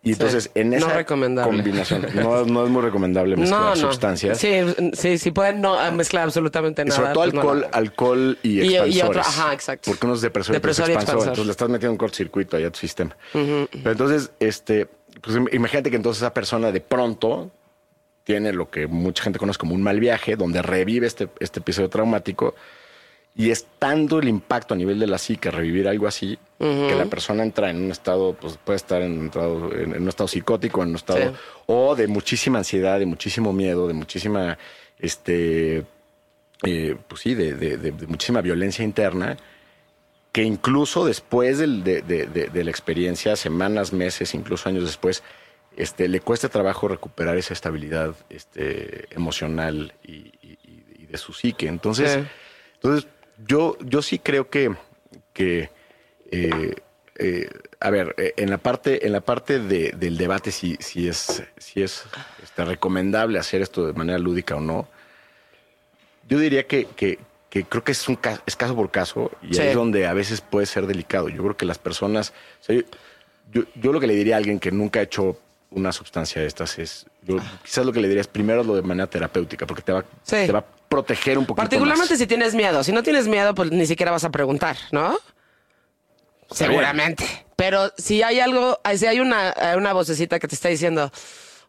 Y 0.00 0.12
entonces, 0.12 0.50
en 0.54 0.72
esa 0.74 1.04
combinación, 1.04 2.06
no, 2.14 2.44
no 2.44 2.64
es 2.64 2.70
muy 2.70 2.82
recomendable 2.82 3.36
mezclar 3.36 3.60
No, 3.60 3.76
sustancias. 3.76 4.38
Sí, 4.38 4.48
sí, 4.94 5.18
sí 5.18 5.30
pueden 5.32 5.60
no 5.60 5.78
ah, 5.78 5.90
mezclar 5.90 6.22
absolutamente 6.24 6.82
Y 6.82 6.84
nada. 6.86 6.96
sobre 6.96 7.12
todo 7.12 7.24
pues 7.24 7.34
alcohol, 7.34 7.66
alcohol 7.72 8.38
y 8.44 8.48
Y- 8.48 8.62
y 8.62 8.74
expansores. 8.76 9.02
otro- 9.04 9.20
ajá, 9.22 9.52
exacto. 9.52 9.90
Porque 9.90 10.06
uno 10.06 10.14
es 10.14 10.20
depresor, 10.20 10.54
y 10.54 10.56
Depresor 10.56 10.88
y 10.88 10.92
expansor. 10.92 11.18
Entonces 11.20 11.46
le 11.46 11.50
estás 11.50 11.68
metiendo 11.68 11.92
un 11.92 11.98
cortocircuito 11.98 12.56
ahí 12.56 12.64
a 12.64 12.70
tu 12.70 12.78
sistema. 12.78 13.16
Pero 13.32 13.90
entonces, 13.90 14.30
este, 14.38 14.86
pues 15.20 15.36
im- 15.36 15.52
imagínate 15.52 15.90
que 15.90 15.96
entonces 15.96 16.22
esa 16.22 16.32
persona 16.32 16.70
de 16.70 16.80
pronto 16.80 17.50
tiene 18.22 18.52
lo 18.52 18.70
que 18.70 18.86
mucha 18.86 19.24
gente 19.24 19.38
conoce 19.38 19.58
como 19.58 19.74
un 19.74 19.82
mal 19.82 19.98
viaje, 19.98 20.36
donde 20.36 20.62
revive 20.62 21.06
este, 21.08 21.28
este 21.40 21.58
episodio 21.60 21.88
traumático. 21.88 22.54
Y 23.38 23.50
estando 23.52 24.18
el 24.18 24.28
impacto 24.28 24.74
a 24.74 24.76
nivel 24.76 24.98
de 24.98 25.06
la 25.06 25.16
psique, 25.16 25.50
revivir 25.52 25.86
algo 25.86 26.08
así, 26.08 26.36
que 26.58 26.94
la 26.96 27.04
persona 27.06 27.44
entra 27.44 27.70
en 27.70 27.76
un 27.84 27.92
estado, 27.92 28.34
pues 28.34 28.58
puede 28.58 28.76
estar 28.78 29.00
en 29.00 29.16
un 29.16 29.26
estado, 29.26 29.72
en, 29.72 29.94
en 29.94 30.02
un 30.02 30.08
estado 30.08 30.26
psicótico, 30.26 30.82
en 30.82 30.88
un 30.90 30.96
estado, 30.96 31.20
Sí. 31.30 31.36
o 31.66 31.94
de 31.94 32.08
muchísima 32.08 32.58
ansiedad, 32.58 32.98
de 32.98 33.06
muchísimo 33.06 33.52
miedo, 33.52 33.86
de 33.86 33.94
muchísima, 33.94 34.58
este, 34.98 35.84
eh, 36.64 36.96
pues 37.06 37.20
sí, 37.20 37.34
de, 37.36 37.54
de- 37.54 37.76
de- 37.76 37.92
de 37.92 38.06
muchísima 38.08 38.40
violencia 38.40 38.84
interna, 38.84 39.36
que 40.32 40.42
incluso 40.42 41.04
después 41.06 41.58
del- 41.58 41.84
de, 41.84 42.64
la 42.64 42.70
experiencia, 42.70 43.36
semanas, 43.36 43.92
meses, 43.92 44.34
incluso 44.34 44.68
años 44.68 44.82
después, 44.84 45.22
este, 45.76 46.08
le 46.08 46.18
cuesta 46.18 46.48
trabajo 46.48 46.88
recuperar 46.88 47.36
esa 47.36 47.54
estabilidad 47.54 48.16
este, 48.30 49.06
emocional 49.14 49.94
y, 50.02 50.12
y- 50.42 50.58
y- 50.64 50.84
y 51.02 51.06
de 51.06 51.18
su 51.18 51.32
psique. 51.32 51.68
Entonces, 51.68 52.14
Sí. 52.14 52.20
entonces 52.74 53.06
yo, 53.46 53.76
yo 53.80 54.02
sí 54.02 54.18
creo 54.18 54.48
que, 54.50 54.74
que 55.32 55.70
eh, 56.30 56.74
eh, 57.18 57.48
a 57.80 57.90
ver, 57.90 58.14
eh, 58.18 58.34
en 58.36 58.50
la 58.50 58.58
parte, 58.58 59.06
en 59.06 59.12
la 59.12 59.20
parte 59.20 59.58
de- 59.58 59.92
del 59.92 60.16
debate 60.16 60.50
si, 60.52 60.76
si 60.80 61.08
es, 61.08 61.42
si 61.56 61.82
es 61.82 62.04
este, 62.42 62.64
recomendable 62.64 63.38
hacer 63.38 63.62
esto 63.62 63.86
de 63.86 63.92
manera 63.92 64.18
lúdica 64.18 64.56
o 64.56 64.60
no, 64.60 64.88
yo 66.28 66.38
diría 66.38 66.66
que, 66.66 66.84
que- 66.96 67.18
que 67.50 67.64
creo 67.64 67.82
que 67.82 67.92
es 67.92 68.08
un 68.08 68.16
ca- 68.16 68.42
es 68.46 68.56
caso 68.56 68.76
por 68.76 68.90
caso 68.90 69.30
y 69.42 69.54
Sí. 69.54 69.60
ahí 69.62 69.68
es 69.68 69.74
donde 69.74 70.06
a 70.06 70.12
veces 70.12 70.40
puede 70.42 70.66
ser 70.66 70.86
delicado. 70.86 71.28
Yo 71.30 71.42
creo 71.42 71.56
que 71.56 71.64
las 71.64 71.78
personas, 71.78 72.32
o 72.60 72.64
sea, 72.64 72.76
yo, 72.76 72.82
yo- 73.50 73.64
yo 73.74 73.92
lo 73.92 74.00
que 74.00 74.06
le 74.06 74.14
diría 74.14 74.34
a 74.34 74.38
alguien 74.38 74.60
que 74.60 74.70
nunca 74.70 75.00
ha 75.00 75.02
hecho 75.04 75.38
una 75.70 75.92
sustancia 75.92 76.40
de 76.40 76.48
estas 76.48 76.78
es, 76.78 77.06
yo, 77.22 77.36
quizás 77.62 77.84
lo 77.84 77.92
que 77.92 78.00
le 78.00 78.08
diría 78.08 78.20
es 78.22 78.26
primero 78.28 78.62
lo 78.64 78.74
de 78.76 78.82
manera 78.82 79.06
terapéutica, 79.08 79.66
porque 79.66 79.82
te 79.82 79.92
va, 79.92 80.02
Sí. 80.22 80.46
te 80.46 80.52
va 80.52 80.60
a 80.60 80.64
proteger 80.88 81.36
un 81.38 81.44
poquito 81.44 81.62
Particularmente 81.62 82.12
más. 82.14 82.18
si 82.18 82.26
tienes 82.26 82.54
miedo. 82.54 82.82
Si 82.82 82.92
no 82.92 83.02
tienes 83.02 83.28
miedo, 83.28 83.54
pues 83.54 83.70
ni 83.70 83.86
siquiera 83.86 84.10
vas 84.12 84.24
a 84.24 84.30
preguntar, 84.30 84.76
¿no? 84.92 85.18
Está 86.50 86.54
Seguramente. 86.66 87.24
Pero 87.56 87.92
si 87.98 88.22
hay 88.22 88.40
algo, 88.40 88.80
si 88.96 89.06
hay 89.06 89.20
una, 89.20 89.50
eh, 89.50 89.76
una 89.76 89.92
vocecita 89.92 90.38
que 90.38 90.48
te 90.48 90.54
está 90.54 90.68
diciendo, 90.70 91.10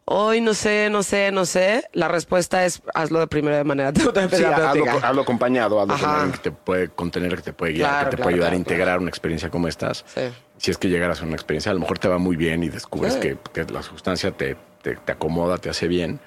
hoy 0.06 0.40
no 0.40 0.54
sé, 0.54 0.88
no 0.90 1.02
sé, 1.02 1.30
no 1.32 1.44
sé, 1.44 1.84
la 1.92 2.08
respuesta 2.08 2.64
es 2.64 2.80
hazlo 2.94 3.18
de 3.20 3.26
primero 3.26 3.56
de 3.56 3.64
manera 3.64 3.92
Sí, 3.94 4.00
hazlo, 4.00 4.12
terapéutica. 4.12 5.06
hazlo 5.08 5.22
acompañado, 5.22 5.80
hazlo 5.80 5.98
con 5.98 6.08
alguien 6.10 6.32
que 6.32 6.38
te 6.38 6.52
puede 6.52 6.88
contener, 6.88 7.36
que 7.36 7.42
te 7.42 7.52
puede 7.52 7.72
guiar, 7.74 7.90
Claro, 7.90 8.04
que 8.06 8.10
te 8.10 8.16
claro, 8.16 8.22
puede 8.24 8.34
ayudar 8.36 8.48
claro, 8.50 8.56
a 8.56 8.58
integrar 8.58 8.98
una 9.00 9.08
experiencia 9.10 9.50
como 9.50 9.68
estas. 9.68 10.04
Sí. 10.14 10.22
Si 10.60 10.70
es 10.70 10.76
que 10.76 10.88
llegaras 10.90 11.22
a 11.22 11.24
una 11.24 11.36
experiencia, 11.36 11.70
a 11.70 11.74
lo 11.74 11.80
mejor 11.80 11.98
te 11.98 12.06
va 12.06 12.18
muy 12.18 12.36
bien 12.36 12.62
y 12.62 12.68
descubres 12.68 13.14
Sí. 13.14 13.20
que, 13.20 13.38
que 13.54 13.64
la 13.72 13.82
sustancia 13.82 14.30
te, 14.30 14.56
te- 14.82 14.96
te 14.96 15.12
acomoda, 15.12 15.56
te 15.56 15.70
hace 15.70 15.88
bien. 15.88 16.20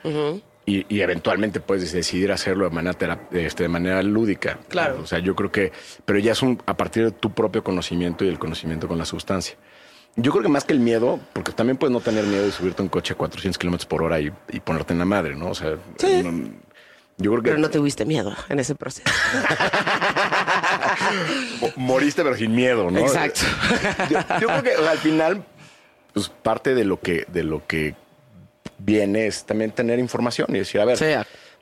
y, 0.66 0.86
y 0.90 1.02
eventualmente 1.02 1.60
puedes 1.60 1.92
decidir 1.92 2.32
hacerlo 2.32 2.64
de 2.68 2.72
manera, 2.74 3.20
este, 3.32 3.64
de 3.64 3.70
manera 3.70 4.02
lúdica. 4.02 4.58
Claro. 4.70 5.02
O 5.04 5.06
sea, 5.06 5.20
yo 5.20 5.36
creo 5.36 5.52
que, 5.52 5.72
pero 6.06 6.18
ya 6.18 6.32
es 6.32 6.42
un, 6.42 6.60
a 6.66 6.76
partir 6.76 7.04
de 7.06 7.12
tu 7.12 7.32
propio 7.32 7.64
conocimiento 7.64 8.26
y 8.26 8.30
el 8.30 8.40
conocimiento 8.40 8.88
con 8.88 8.98
la 8.98 9.06
sustancia. 9.06 9.56
Yo 10.16 10.32
creo 10.32 10.42
que 10.44 10.50
más 10.50 10.64
que 10.64 10.74
el 10.74 10.80
miedo, 10.80 11.20
porque 11.34 11.52
también 11.52 11.78
puedes 11.78 11.92
no 11.94 12.00
tener 12.00 12.24
miedo 12.26 12.44
de 12.46 12.52
subirte 12.52 12.82
a 12.82 12.84
un 12.84 12.90
coche 12.90 13.14
a 13.14 13.18
400 13.18 13.58
kilómetros 13.60 13.86
por 13.86 14.02
hora 14.04 14.20
y, 14.20 14.32
y 14.52 14.60
ponerte 14.62 14.94
en 14.94 15.00
la 15.00 15.06
madre, 15.06 15.36
¿no? 15.36 15.50
O 15.50 15.56
sea, 15.56 15.76
Sí. 15.98 16.22
no- 16.24 16.50
yo 17.18 17.30
creo 17.30 17.44
que 17.44 17.50
Pero 17.52 17.62
no 17.62 17.70
tuviste 17.70 18.06
miedo 18.06 18.34
en 18.50 18.60
ese 18.60 18.74
proceso. 18.74 19.08
mo- 21.62 21.72
moriste 21.76 22.24
pero 22.24 22.36
sin 22.36 22.54
miedo, 22.56 22.90
¿no? 22.92 23.00
Exacto. 23.00 23.42
Yo, 24.10 24.20
yo 24.42 24.48
creo 24.48 24.64
que 24.64 24.76
o 24.78 24.82
sea, 24.82 24.92
al 24.92 24.98
final, 24.98 25.44
pues 26.14 26.30
parte 26.30 26.76
de 26.76 26.86
lo 26.86 27.00
que, 27.00 27.26
de 27.28 27.44
lo 27.44 27.66
que 27.66 27.96
viene 28.78 29.28
es 29.28 29.46
también 29.46 29.72
tener 29.72 30.00
información 30.00 30.48
y 30.56 30.60
decir, 30.60 30.82
a 30.82 30.86
ver, 30.86 30.98
Sí. 30.98 31.06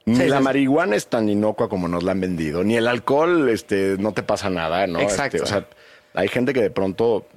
ni 0.05 0.15
Sí, 0.15 0.25
la 0.27 0.37
sí. 0.37 0.43
marihuana 0.43 0.95
es 0.95 1.07
tan 1.07 1.29
inocua 1.29 1.69
como 1.69 1.87
nos 1.87 2.03
la 2.03 2.11
han 2.11 2.21
vendido, 2.21 2.63
ni 2.63 2.75
el 2.77 2.87
alcohol, 2.87 3.49
este, 3.49 3.95
no 3.99 4.13
te 4.13 4.23
pasa 4.23 4.49
nada, 4.49 4.87
¿no? 4.87 4.99
Exacto. 4.99 5.37
Este, 5.37 5.43
o 5.43 5.51
sea, 5.51 5.65
hay 6.13 6.27
gente 6.27 6.53
que 6.53 6.61
de 6.61 6.71
pronto, 6.71 7.27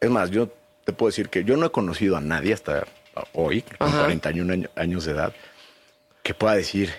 es 0.00 0.10
más, 0.10 0.30
yo 0.30 0.48
te 0.84 0.92
puedo 0.92 1.08
decir 1.10 1.28
que 1.28 1.44
yo 1.44 1.56
no 1.56 1.66
he 1.66 1.70
conocido 1.70 2.16
a 2.16 2.20
nadie 2.20 2.52
hasta 2.54 2.86
hoy, 3.32 3.62
con 3.62 3.88
Ajá. 3.88 4.00
41 4.00 4.52
año- 4.52 4.68
años 4.76 5.04
de 5.04 5.12
edad, 5.12 5.32
que 6.22 6.34
pueda 6.34 6.54
decir, 6.54 6.92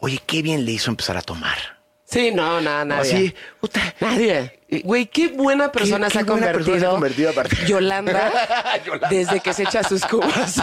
oye, 0.00 0.18
qué 0.26 0.42
bien 0.42 0.64
le 0.64 0.72
hizo 0.72 0.90
empezar 0.90 1.16
a 1.16 1.22
tomar. 1.22 1.58
Sí, 2.10 2.30
no, 2.32 2.58
nada, 2.62 2.86
nadie. 2.86 3.00
Así, 3.14 3.34
puta, 3.60 3.80
Nadie. 4.00 4.58
Güey, 4.84 5.06
qué 5.06 5.28
buena 5.28 5.70
persona 5.70 6.06
qué 6.06 6.12
se 6.14 6.18
ha 6.20 6.24
buena 6.24 6.46
persona 6.52 6.64
convertido. 6.64 6.80
se 6.80 6.86
ha 6.86 6.90
convertido 6.90 7.30
a 7.30 7.32
partir- 7.34 7.64
Yolanda, 7.66 8.32
Yolanda. 8.86 9.08
desde 9.10 9.40
que 9.40 9.52
se 9.52 9.62
echa 9.64 9.82
sus 9.82 10.04
cubas. 10.06 10.56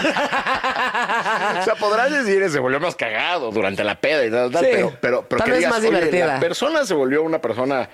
O 1.60 1.64
sea, 1.64 1.76
podrás 1.80 2.12
decir, 2.12 2.48
se 2.50 2.60
volvió 2.60 2.80
más 2.80 2.96
cagado 2.96 3.52
durante 3.52 3.84
la 3.84 3.96
peda 4.00 4.26
y 4.26 4.32
tal, 4.32 4.52
tal, 4.52 4.64
Sí. 4.66 4.72
pero, 4.74 4.94
pero, 5.02 5.26
pero 5.28 5.40
Tal 5.40 5.50
vez 5.52 5.60
digas, 5.60 5.72
más 5.72 5.80
"Oye, 5.82 5.90
divertida". 5.90 6.26
La 6.28 6.40
persona 6.40 6.86
se 6.86 6.94
volvió 6.94 7.24
una 7.24 7.40
persona, 7.40 7.90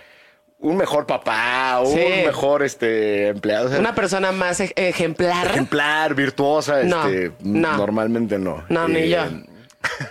un 0.60 0.78
mejor 0.78 1.06
papá, 1.06 1.80
un 1.82 1.94
Sí. 1.94 2.06
mejor 2.26 2.64
este, 2.64 3.28
empleado. 3.30 3.68
o 3.68 3.70
sea, 3.70 3.80
Una 3.80 3.96
persona 3.96 4.32
más 4.32 4.60
ej- 4.60 4.74
ejemplar. 4.76 5.48
ejemplar, 5.48 6.14
virtuosa, 6.16 6.84
No, 6.84 7.06
este, 7.08 7.32
no. 7.42 7.78
normalmente 7.78 8.38
no. 8.38 8.64
No, 8.70 8.88
ni 8.88 9.10
yo. 9.10 9.24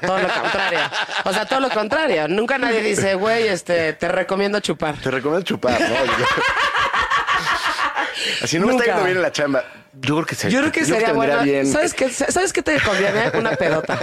Todo 0.00 0.18
lo 0.18 0.28
contrario. 0.28 0.80
O 1.24 1.32
sea, 1.32 1.46
todo 1.46 1.60
lo 1.60 1.70
contrario. 1.70 2.28
Nunca 2.28 2.58
nadie 2.58 2.82
dice, 2.82 3.14
güey, 3.14 3.48
este, 3.48 3.92
te 3.94 4.08
recomiendo 4.08 4.60
chupar. 4.60 4.96
Te 4.96 5.10
recomiendo 5.10 5.44
chupar, 5.44 5.80
¿no? 5.80 5.86
Así 8.42 8.58
no 8.58 8.66
me 8.66 8.72
está 8.72 8.84
yendo 8.86 9.04
bien 9.04 9.16
en 9.16 9.22
la 9.22 9.32
chamba. 9.32 9.64
Yo 9.94 10.14
creo 10.16 10.26
que 10.26 10.34
se- 10.34 10.50
Yo 10.50 10.60
creo 10.60 10.72
que 10.72 10.84
sería 10.84 11.12
bueno. 11.12 11.42
bien. 11.42 11.66
¿Sabes 11.66 11.94
qué, 11.94 12.08
¿Sabes 12.10 12.52
qué 12.52 12.62
te 12.62 12.78
conviene? 12.80 13.30
Una 13.34 13.52
pedota. 13.52 13.98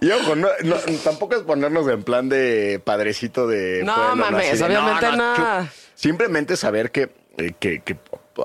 Y 0.00 0.10
ojo, 0.10 0.36
no, 0.36 0.48
no, 0.62 0.76
tampoco 1.04 1.34
es 1.34 1.42
ponernos 1.42 1.88
en 1.88 2.02
plan 2.04 2.28
de 2.28 2.80
padrecito 2.84 3.46
de. 3.48 3.82
No, 3.84 4.14
mames, 4.14 4.58
de, 4.58 4.64
obviamente 4.64 5.12
no. 5.16 5.68
Simplemente 5.94 6.56
saber 6.56 6.90
que, 6.90 7.10
eh, 7.38 7.52
que, 7.58 7.80
que- 7.80 7.96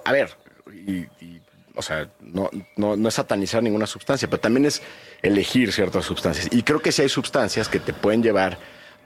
a 0.04 0.12
ver, 0.12 0.36
y, 0.74 1.06
y, 1.22 1.37
o 1.78 1.82
sea, 1.82 2.10
no, 2.22 2.50
no, 2.76 2.96
no 2.96 3.08
es 3.10 3.14
satanizar 3.16 3.62
ninguna 3.64 3.86
sustancia, 3.88 4.28
pero 4.30 4.40
también 4.42 4.66
es 4.66 4.82
elegir 5.22 5.72
ciertas 5.72 6.06
sustancias. 6.06 6.48
Y 6.52 6.64
creo 6.64 6.80
que 6.80 6.92
sí 6.92 7.04
hay 7.04 7.10
sustancias 7.10 7.70
que 7.70 7.80
te 7.80 7.94
pueden 7.94 8.22
llevar 8.24 8.58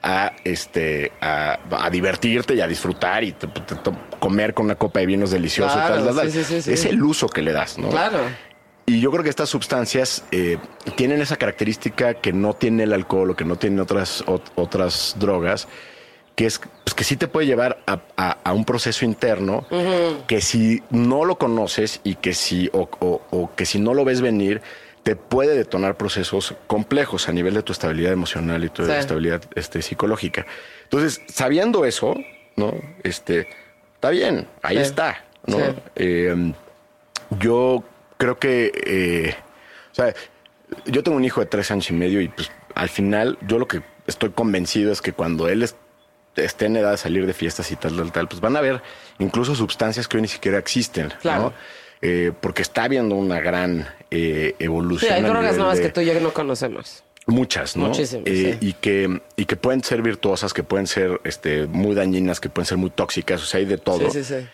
a 0.04 0.34
este 0.44 1.12
a, 1.22 1.60
a 1.70 1.90
divertirte 1.92 2.56
y 2.56 2.62
a 2.62 2.68
disfrutar 2.68 3.24
y 3.24 3.34
te- 3.34 3.48
te- 3.48 3.76
te- 3.76 3.92
comer 4.20 4.54
con 4.56 4.66
una 4.66 4.76
copa 4.76 5.00
de 5.00 5.06
vinos 5.06 5.30
delicioso 5.32 5.78
y 5.78 5.80
Claro, 5.82 5.96
tal, 5.96 6.06
tal, 6.06 6.16
tal. 6.16 6.32
sí, 6.32 6.40
sí, 6.40 6.54
sí, 6.56 6.62
sí. 6.64 6.74
Es 6.74 6.86
el 6.86 7.04
uso 7.04 7.28
que 7.30 7.42
le 7.44 7.52
das, 7.52 7.78
¿no? 7.78 7.90
Claro. 7.90 8.20
Y 8.88 9.00
yo 9.00 9.12
creo 9.12 9.24
que 9.24 9.30
estas 9.30 9.50
sustancias 9.50 10.24
eh, 10.32 10.58
tienen 10.96 11.22
esa 11.22 11.36
característica 11.38 12.16
que 12.16 12.34
no 12.34 12.54
tiene 12.56 12.84
el 12.84 12.94
alcohol 12.94 13.30
o 13.30 13.36
que 13.36 13.46
no 13.46 13.58
tienen 13.58 13.80
otras, 13.80 14.26
ot- 14.26 14.52
otras 14.56 15.16
drogas, 15.20 15.68
que 16.36 16.46
es 16.46 16.60
pues, 16.84 16.94
que 16.96 17.04
sí 17.04 17.18
te 17.18 17.28
puede 17.28 17.46
llevar 17.48 17.80
a, 17.86 18.00
a- 18.18 18.38
a 18.44 18.54
un 18.54 18.66
proceso 18.66 19.06
interno 19.06 19.66
que 20.28 20.42
si 20.42 20.82
no 20.90 21.26
lo 21.26 21.38
conoces 21.38 22.00
y 22.04 22.16
que 22.16 22.34
si, 22.34 22.70
o, 22.74 22.90
o- 23.00 23.22
o 23.32 23.56
que 23.56 23.66
si 23.66 23.80
no 23.80 23.94
lo 23.94 24.06
ves 24.06 24.22
venir, 24.22 24.62
te 25.04 25.16
puede 25.16 25.56
detonar 25.56 25.98
procesos 25.98 26.54
complejos 26.68 27.28
a 27.28 27.32
nivel 27.34 27.54
de 27.56 27.64
tu 27.64 27.72
estabilidad 27.74 28.14
emocional 28.14 28.64
y 28.64 28.70
tu 28.70 28.86
Sí. 28.86 28.92
estabilidad 28.92 29.42
este, 29.56 29.82
psicológica. 29.82 30.46
Entonces, 30.84 31.22
sabiendo 31.28 31.86
eso, 31.86 32.16
¿no? 32.56 32.74
Este, 33.04 33.48
está 33.96 34.10
bien, 34.12 34.48
ahí 34.62 34.78
Sí. 34.78 34.84
está, 34.84 35.24
¿no? 35.48 35.58
Sí. 35.58 35.64
Eh, 35.96 36.54
yo 37.40 37.84
creo 38.18 38.38
que, 38.40 38.72
eh, 38.86 39.36
o 39.92 39.96
sea, 39.96 40.14
yo 40.86 41.04
tengo 41.04 41.18
un 41.18 41.26
hijo 41.26 41.40
de 41.42 41.48
tres 41.48 41.72
años 41.72 41.90
y 41.90 41.94
medio 41.94 42.22
y 42.22 42.28
pues 42.28 42.52
al 42.76 42.90
final 42.90 43.38
yo 43.48 43.58
lo 43.60 43.68
que 43.68 43.82
estoy 44.08 44.30
convencido 44.30 44.92
es 44.92 45.02
que 45.02 45.14
cuando 45.14 45.48
él 45.50 45.64
es- 45.64 45.76
esté 46.36 46.66
en 46.66 46.78
edad 46.78 46.92
de 46.92 46.98
salir 46.98 47.26
de 47.26 47.34
fiestas 47.34 47.72
y 47.72 47.76
tal, 47.76 47.96
tal, 47.96 48.12
tal, 48.12 48.28
pues 48.28 48.40
van 48.42 48.56
a 48.56 48.60
haber 48.60 48.82
incluso 49.20 49.56
sustancias 49.56 50.08
que 50.08 50.18
hoy 50.18 50.22
ni 50.24 50.28
siquiera 50.28 50.58
existen, 50.58 51.14
Claro. 51.22 51.44
¿no? 51.44 51.54
Eh, 52.02 52.32
porque 52.42 52.62
está 52.64 52.86
habiendo 52.86 53.16
una 53.16 53.40
gran 53.40 53.88
eh, 54.10 54.56
Sí, 54.58 54.64
evolución. 54.66 55.14
hay 55.14 55.24
a 55.24 55.28
drogas 55.28 55.56
nuevas 55.58 55.78
de- 55.78 55.84
que 55.84 55.90
tú 55.90 56.02
y 56.02 56.06
yo 56.06 56.20
no 56.20 56.34
conocemos. 56.34 57.04
Muchas, 57.28 57.78
¿no? 57.78 57.90
Muchísimas, 57.90 58.26
Eh, 58.28 58.58
sí. 58.60 58.68
y, 58.70 58.74
que, 58.74 59.22
y 59.36 59.46
que 59.46 59.56
pueden 59.56 59.84
ser 59.84 60.02
virtuosas, 60.02 60.54
que 60.54 60.64
pueden 60.64 60.88
ser 60.88 61.22
este, 61.24 61.68
muy 61.68 61.94
dañinas, 61.94 62.40
que 62.40 62.50
pueden 62.50 62.66
ser 62.66 62.78
muy 62.80 62.90
tóxicas, 62.90 63.44
o 63.44 63.46
sea, 63.46 63.60
hay 63.60 63.66
de 63.66 63.78
todo. 63.78 64.10
Sí, 64.10 64.24
sí, 64.24 64.36
sí. 64.40 64.48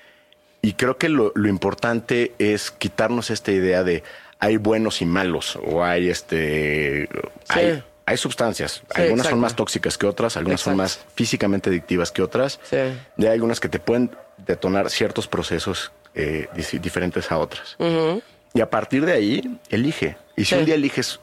Y 0.62 0.74
creo 0.74 0.98
que 0.98 1.08
lo, 1.08 1.32
lo 1.36 1.48
importante 1.48 2.34
es 2.40 2.72
quitarnos 2.72 3.30
esta 3.30 3.52
idea 3.54 3.84
de 3.86 4.04
hay 4.40 4.58
buenos 4.58 5.02
y 5.02 5.06
malos, 5.06 5.58
o 5.66 5.84
hay 5.84 6.10
este. 6.10 7.08
Hay, 7.48 7.82
hay 8.08 8.18
sustancias. 8.18 8.72
Sí, 8.74 8.82
algunas 9.02 9.12
exacto. 9.26 9.30
son 9.32 9.40
más 9.42 9.56
tóxicas 9.56 9.98
que 9.98 10.08
otras, 10.08 10.38
algunas 10.38 10.62
son 10.62 10.78
más 10.78 11.00
físicamente 11.14 11.70
adictivas 11.70 12.12
que 12.12 12.22
otras. 12.24 12.60
Sí. 12.64 12.78
Y 13.18 13.26
hay 13.26 13.34
algunas 13.34 13.60
que 13.60 13.68
te 13.70 13.80
pueden 13.80 14.10
detonar 14.38 14.90
ciertos 14.90 15.28
procesos 15.28 15.92
eh, 16.16 16.48
dif- 16.56 16.80
diferentes 16.80 17.32
a 17.32 17.38
otras. 17.38 17.76
Y 18.54 18.62
a 18.62 18.70
partir 18.70 19.06
de 19.06 19.12
ahí, 19.14 19.60
elige. 19.70 20.18
Y 20.36 20.46
si 20.46 20.56
Sí. 20.56 20.56
un 20.56 20.66
día 20.66 20.76
eliges 20.76 21.20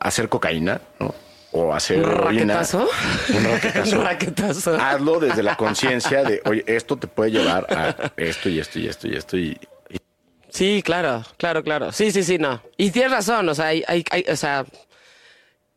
hacer 0.00 0.28
cocaína, 0.28 0.80
¿no? 0.98 1.14
O 1.52 1.72
hacer 1.74 1.98
¿Un 1.98 2.10
heroína, 2.10 2.54
raquetazo? 2.54 2.88
Un 3.34 3.44
raquetazo. 3.44 3.96
Un 3.98 4.04
raquetazo. 4.04 4.74
Hazlo 4.80 5.20
desde 5.20 5.42
la 5.42 5.56
conciencia 5.56 6.22
de, 6.24 6.42
oye, 6.46 6.64
esto 6.66 6.96
te 6.96 7.06
puede 7.06 7.30
llevar 7.30 7.66
a 7.72 8.12
esto 8.16 8.48
y 8.48 8.58
esto 8.60 8.78
y 8.78 8.88
esto 8.88 9.08
y 9.08 9.14
esto 9.16 9.36
y, 9.36 9.58
y- 9.90 9.96
Sí, 10.48 10.82
claro, 10.84 11.22
claro, 11.36 11.62
claro. 11.62 11.92
Sí, 11.92 12.10
sí, 12.12 12.22
sí, 12.22 12.38
no. 12.38 12.62
Y 12.76 12.90
tienes 12.90 13.12
razón, 13.12 13.48
o 13.48 13.54
sea, 13.54 13.66
hay, 13.66 13.84
hay, 13.86 14.04
hay- 14.10 14.24
o 14.28 14.36
sea, 14.36 14.64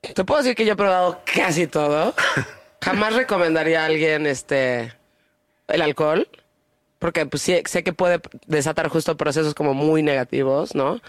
te 0.02 0.24
puedo 0.24 0.42
decir 0.42 0.56
que 0.56 0.66
yo 0.66 0.74
he 0.74 0.78
probado 0.78 1.22
casi 1.26 1.68
todo. 1.68 2.14
Jamás 2.82 3.16
recomendaría 3.16 3.84
a 3.84 3.86
alguien 3.86 4.26
este 4.26 4.94
el 5.68 5.82
alcohol, 5.82 6.28
porque 6.98 7.26
pues 7.26 7.44
sí, 7.44 7.62
sé 7.66 7.84
que 7.84 7.94
puede 7.94 8.20
desatar 8.48 8.88
justo 8.88 9.18
procesos 9.18 9.54
como 9.54 9.74
muy 9.74 10.02
negativos, 10.02 10.76
¿no? 10.76 11.00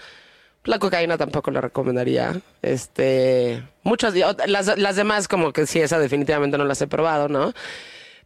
La 0.63 0.77
cocaína 0.77 1.17
tampoco 1.17 1.49
la 1.49 1.61
recomendaría. 1.61 2.39
Este, 2.61 3.63
muchas, 3.83 4.13
las, 4.45 4.77
las 4.77 4.95
demás 4.95 5.27
como 5.27 5.53
que 5.53 5.65
sí, 5.65 5.79
esa 5.79 5.97
definitivamente 5.97 6.57
no 6.57 6.65
las 6.65 6.81
he 6.81 6.87
probado, 6.87 7.27
¿no? 7.29 7.53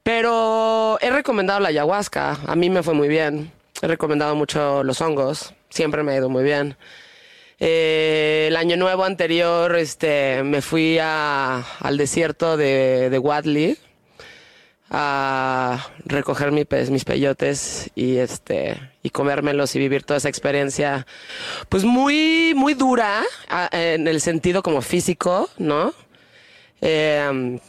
Pero 0.03 0.99
he 1.01 1.09
recomendado 1.09 1.61
la 1.61 1.69
ayahuasca. 1.69 2.37
A 2.45 2.55
mí 2.55 2.69
me 2.69 2.83
fue 2.83 2.93
muy 2.93 3.07
bien. 3.07 3.51
He 3.81 3.87
recomendado 3.87 4.35
mucho 4.35 4.83
los 4.83 4.99
hongos. 5.01 5.53
Siempre 5.69 6.03
me 6.03 6.11
ha 6.11 6.17
ido 6.17 6.29
muy 6.29 6.43
bien. 6.43 6.75
Eh, 7.59 8.45
el 8.49 8.55
año 8.57 8.77
nuevo 8.77 9.03
anterior, 9.05 9.75
este, 9.75 10.43
me 10.43 10.61
fui 10.61 10.97
al 10.99 11.97
desierto 11.97 12.57
de, 12.57 13.09
de 13.09 13.19
Wadley 13.19 13.77
a 14.89 15.87
recoger 16.05 16.51
mi 16.51 16.65
mis 16.91 17.05
peyotes 17.05 17.89
y 17.95 18.17
este 18.17 18.79
y 19.01 19.09
comérmelos 19.09 19.75
y 19.75 19.79
vivir 19.79 20.03
toda 20.03 20.17
esa 20.17 20.29
experiencia 20.29 21.07
pues 21.69 21.83
muy 21.83 22.53
muy 22.55 22.75
dura 22.75 23.23
en 23.71 24.07
el 24.07 24.21
sentido 24.21 24.61
como 24.61 24.81
físico 24.81 25.49
no 25.57 25.93
Eh, 26.81 27.59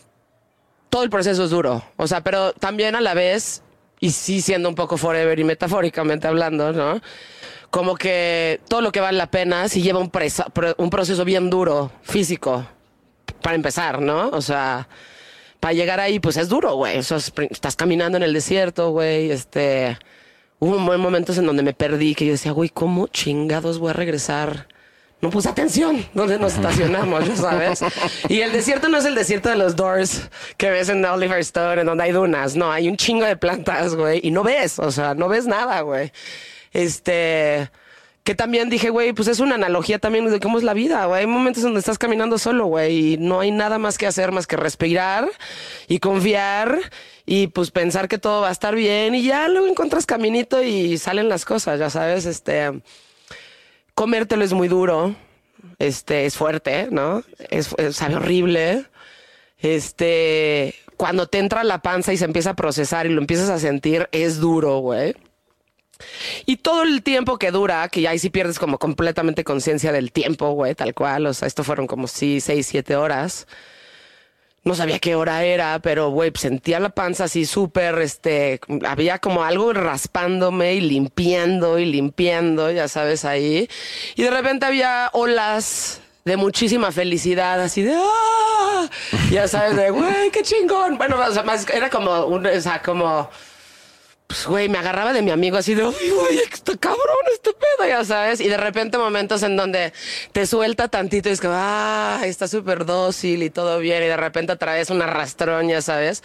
todo 0.91 1.05
el 1.05 1.11
proceso 1.11 1.45
es 1.45 1.51
duro 1.51 1.83
o 1.97 2.07
sea 2.07 2.21
pero 2.21 2.53
también 2.53 2.97
a 2.97 3.01
la 3.01 3.15
vez 3.15 3.63
y 3.99 4.11
sí 4.11 4.43
siendo 4.43 4.69
un 4.69 4.75
poco 4.75 4.99
forever 4.99 5.39
y 5.39 5.45
metafóricamente 5.45 6.29
hablando 6.29 6.73
no 6.73 7.01
como 7.71 7.95
que 7.97 8.61
todo 8.69 8.81
lo 8.81 8.93
que 8.93 9.01
vale 9.01 9.19
la 9.19 9.31
pena 9.31 9.69
si 9.69 9.83
lleva 9.83 9.99
un, 9.99 10.11
presa- 10.11 10.47
un 10.79 10.91
proceso 10.91 11.25
bien 11.25 11.51
duro 11.51 11.91
físico 12.03 12.67
para 13.43 13.55
empezar 13.57 14.01
no 14.01 14.29
o 14.31 14.41
sea 14.43 14.89
para 15.61 15.73
llegar 15.73 15.99
ahí, 16.01 16.21
pues 16.21 16.37
es 16.37 16.51
duro, 16.51 16.75
güey. 16.77 16.99
O 16.99 17.03
sea, 17.03 17.17
es- 17.17 17.33
estás 17.51 17.75
caminando 17.77 18.19
en 18.19 18.23
el 18.23 18.35
desierto, 18.35 18.91
güey. 18.91 19.31
Este. 19.31 19.99
Hubo 20.59 20.79
momentos 20.79 21.39
en 21.39 21.47
donde 21.47 21.63
me 21.63 21.73
perdí, 21.73 22.15
que 22.15 22.27
yo 22.27 22.33
decía, 22.33 22.53
güey, 22.53 22.69
¿cómo 22.69 23.09
chingados 23.09 23.79
voy 23.79 23.91
a 23.91 23.93
regresar? 23.95 24.69
No 25.23 25.31
puse 25.31 25.49
atención 25.49 26.07
donde 26.13 26.39
nos 26.39 26.55
estacionamos, 26.55 27.27
ya 27.27 27.37
sabes. 27.37 27.81
Y 28.29 28.43
el 28.43 28.53
desierto 28.53 28.91
no 28.91 28.99
es 28.99 29.07
el 29.07 29.15
desierto 29.15 29.49
de 29.49 29.57
los 29.57 29.75
Doors 29.77 30.29
que 30.59 30.69
ves 30.71 30.91
en 30.91 31.03
Oliver 31.07 31.39
Stone, 31.41 31.81
en 31.81 31.87
donde 31.87 32.05
hay 32.05 32.13
dunas. 32.13 32.55
No, 32.55 32.71
hay 32.71 32.87
un 32.89 32.99
chingo 32.99 33.25
de 33.25 33.37
plantas, 33.39 33.95
güey. 33.97 34.21
Y 34.23 34.31
no 34.31 34.43
ves, 34.45 34.79
o 34.79 34.91
sea, 34.93 35.15
no 35.15 35.27
ves 35.29 35.47
nada, 35.47 35.81
güey. 35.81 36.13
Este. 36.77 37.71
Que 38.23 38.35
también 38.35 38.69
dije, 38.69 38.91
güey, 38.91 39.13
pues 39.13 39.29
es 39.29 39.39
una 39.39 39.55
analogía 39.55 40.01
también 40.01 40.29
de 40.29 40.41
cómo 40.41 40.59
es 40.59 40.65
la 40.65 40.75
vida, 40.75 41.07
güey. 41.07 41.21
Hay 41.21 41.27
momentos 41.29 41.63
donde 41.63 41.79
estás 41.79 41.97
caminando 41.97 42.39
solo, 42.39 42.67
güey, 42.67 43.15
y 43.15 43.17
no 43.19 43.39
hay 43.39 43.53
nada 43.53 43.79
más 43.79 43.99
que 43.99 44.07
hacer 44.07 44.33
más 44.33 44.49
que 44.49 44.57
respirar 44.57 45.29
y 45.87 46.01
confiar 46.01 46.81
y 47.25 47.47
pues 47.47 47.71
pensar 47.71 48.09
que 48.09 48.19
todo 48.19 48.41
va 48.41 48.49
a 48.49 48.53
estar 48.53 48.75
bien 48.75 49.15
y 49.15 49.23
ya 49.23 49.47
luego 49.47 49.69
encuentras 49.69 50.07
caminito 50.07 50.61
y 50.61 50.99
salen 50.99 51.29
las 51.29 51.45
cosas, 51.45 51.79
ya 51.79 51.89
sabes, 51.89 52.27
este 52.27 52.83
comértelo 53.95 54.45
es 54.45 54.53
muy 54.53 54.67
duro, 54.67 55.15
este 55.79 56.27
es 56.27 56.37
fuerte, 56.37 56.89
¿no? 56.91 57.23
Es, 57.49 57.75
sabe 57.93 58.17
horrible. 58.17 58.87
Este, 59.59 60.75
cuando 60.97 61.29
te 61.29 61.39
entra 61.39 61.63
la 61.63 61.81
panza 61.81 62.13
y 62.13 62.17
se 62.17 62.25
empieza 62.25 62.51
a 62.51 62.57
procesar 62.57 63.07
y 63.07 63.11
lo 63.11 63.21
empiezas 63.21 63.51
a 63.51 63.61
sentir, 63.61 64.09
es 64.11 64.39
duro, 64.41 64.79
güey. 64.79 65.15
Y 66.45 66.59
todo 66.59 66.83
el 66.83 67.03
tiempo 67.03 67.39
que 67.39 67.51
dura, 67.51 67.89
que 67.89 68.03
ya 68.03 68.11
ahí 68.11 68.19
sí 68.19 68.31
pierdes 68.31 68.59
como 68.59 68.79
completamente 68.79 69.45
conciencia 69.45 69.93
del 69.93 70.13
tiempo, 70.13 70.51
güey, 70.53 70.75
tal 70.75 70.95
cual. 70.95 71.27
O 71.27 71.35
sea, 71.35 71.49
esto 71.49 71.65
fueron 71.65 71.87
como 71.87 72.07
sí, 72.07 72.41
seis, 72.41 72.67
siete 72.67 72.97
horas. 72.97 73.47
No 74.65 74.75
sabía 74.75 74.99
qué 74.99 75.15
hora 75.15 75.45
era, 75.45 75.79
pero 75.79 76.11
güey, 76.11 76.33
sentía 76.35 76.81
la 76.81 76.89
panza 76.89 77.25
así 77.25 77.47
súper, 77.47 78.01
este, 78.01 78.61
había 78.85 79.21
como 79.21 79.45
algo 79.45 79.73
raspándome 79.73 80.75
y 80.75 80.81
limpiando 80.81 81.79
y 81.79 81.85
limpiando, 81.85 82.73
ya 82.73 82.89
sabes, 82.89 83.25
ahí. 83.25 83.71
Y 84.17 84.23
de 84.25 84.31
repente 84.31 84.67
había 84.67 85.11
olas 85.13 86.01
de 86.25 86.37
muchísima 86.37 86.91
felicidad, 86.91 87.63
así 87.63 87.83
de, 87.83 87.95
¡ah! 87.95 88.91
Ya 89.31 89.47
sabes, 89.47 89.77
de, 89.77 89.91
güey, 89.91 90.33
qué 90.33 90.43
chingón. 90.43 90.99
Bueno, 90.99 91.17
o 91.17 91.33
sea, 91.33 91.45
más, 91.45 91.69
era 91.71 91.89
como, 91.89 92.27
un, 92.27 92.45
o 92.45 92.61
sea, 92.61 92.83
como, 92.83 93.31
pues, 94.27 94.47
güey, 94.47 94.69
me 94.69 94.79
agarraba 94.79 95.13
de 95.13 95.23
mi 95.23 95.31
amigo 95.31 95.57
así 95.57 95.75
de, 95.75 95.85
uy, 95.85 96.11
güey, 96.11 96.39
está 96.39 96.77
cabrón 96.77 97.01
este 97.33 97.53
pedo, 97.53 97.89
ya 97.89 98.05
sabes. 98.05 98.41
Y 98.41 98.49
de 98.49 98.57
repente 98.57 98.99
momentos 98.99 99.43
en 99.43 99.57
donde 99.57 99.93
te 100.33 100.47
suelta 100.47 100.89
tantito 100.89 101.29
y 101.29 101.33
es 101.33 101.41
como, 101.41 101.55
ah, 101.57 102.21
está 102.25 102.49
súper 102.49 102.85
dócil 102.85 103.43
y 103.43 103.51
todo 103.51 103.79
bien. 103.79 104.03
Y 104.03 104.07
de 104.07 104.17
repente 104.17 104.53
otra 104.53 104.75
vez 104.75 104.91
una 104.91 105.07
rastrón, 105.07 105.69
ya 105.69 105.81
sabes. 105.81 106.23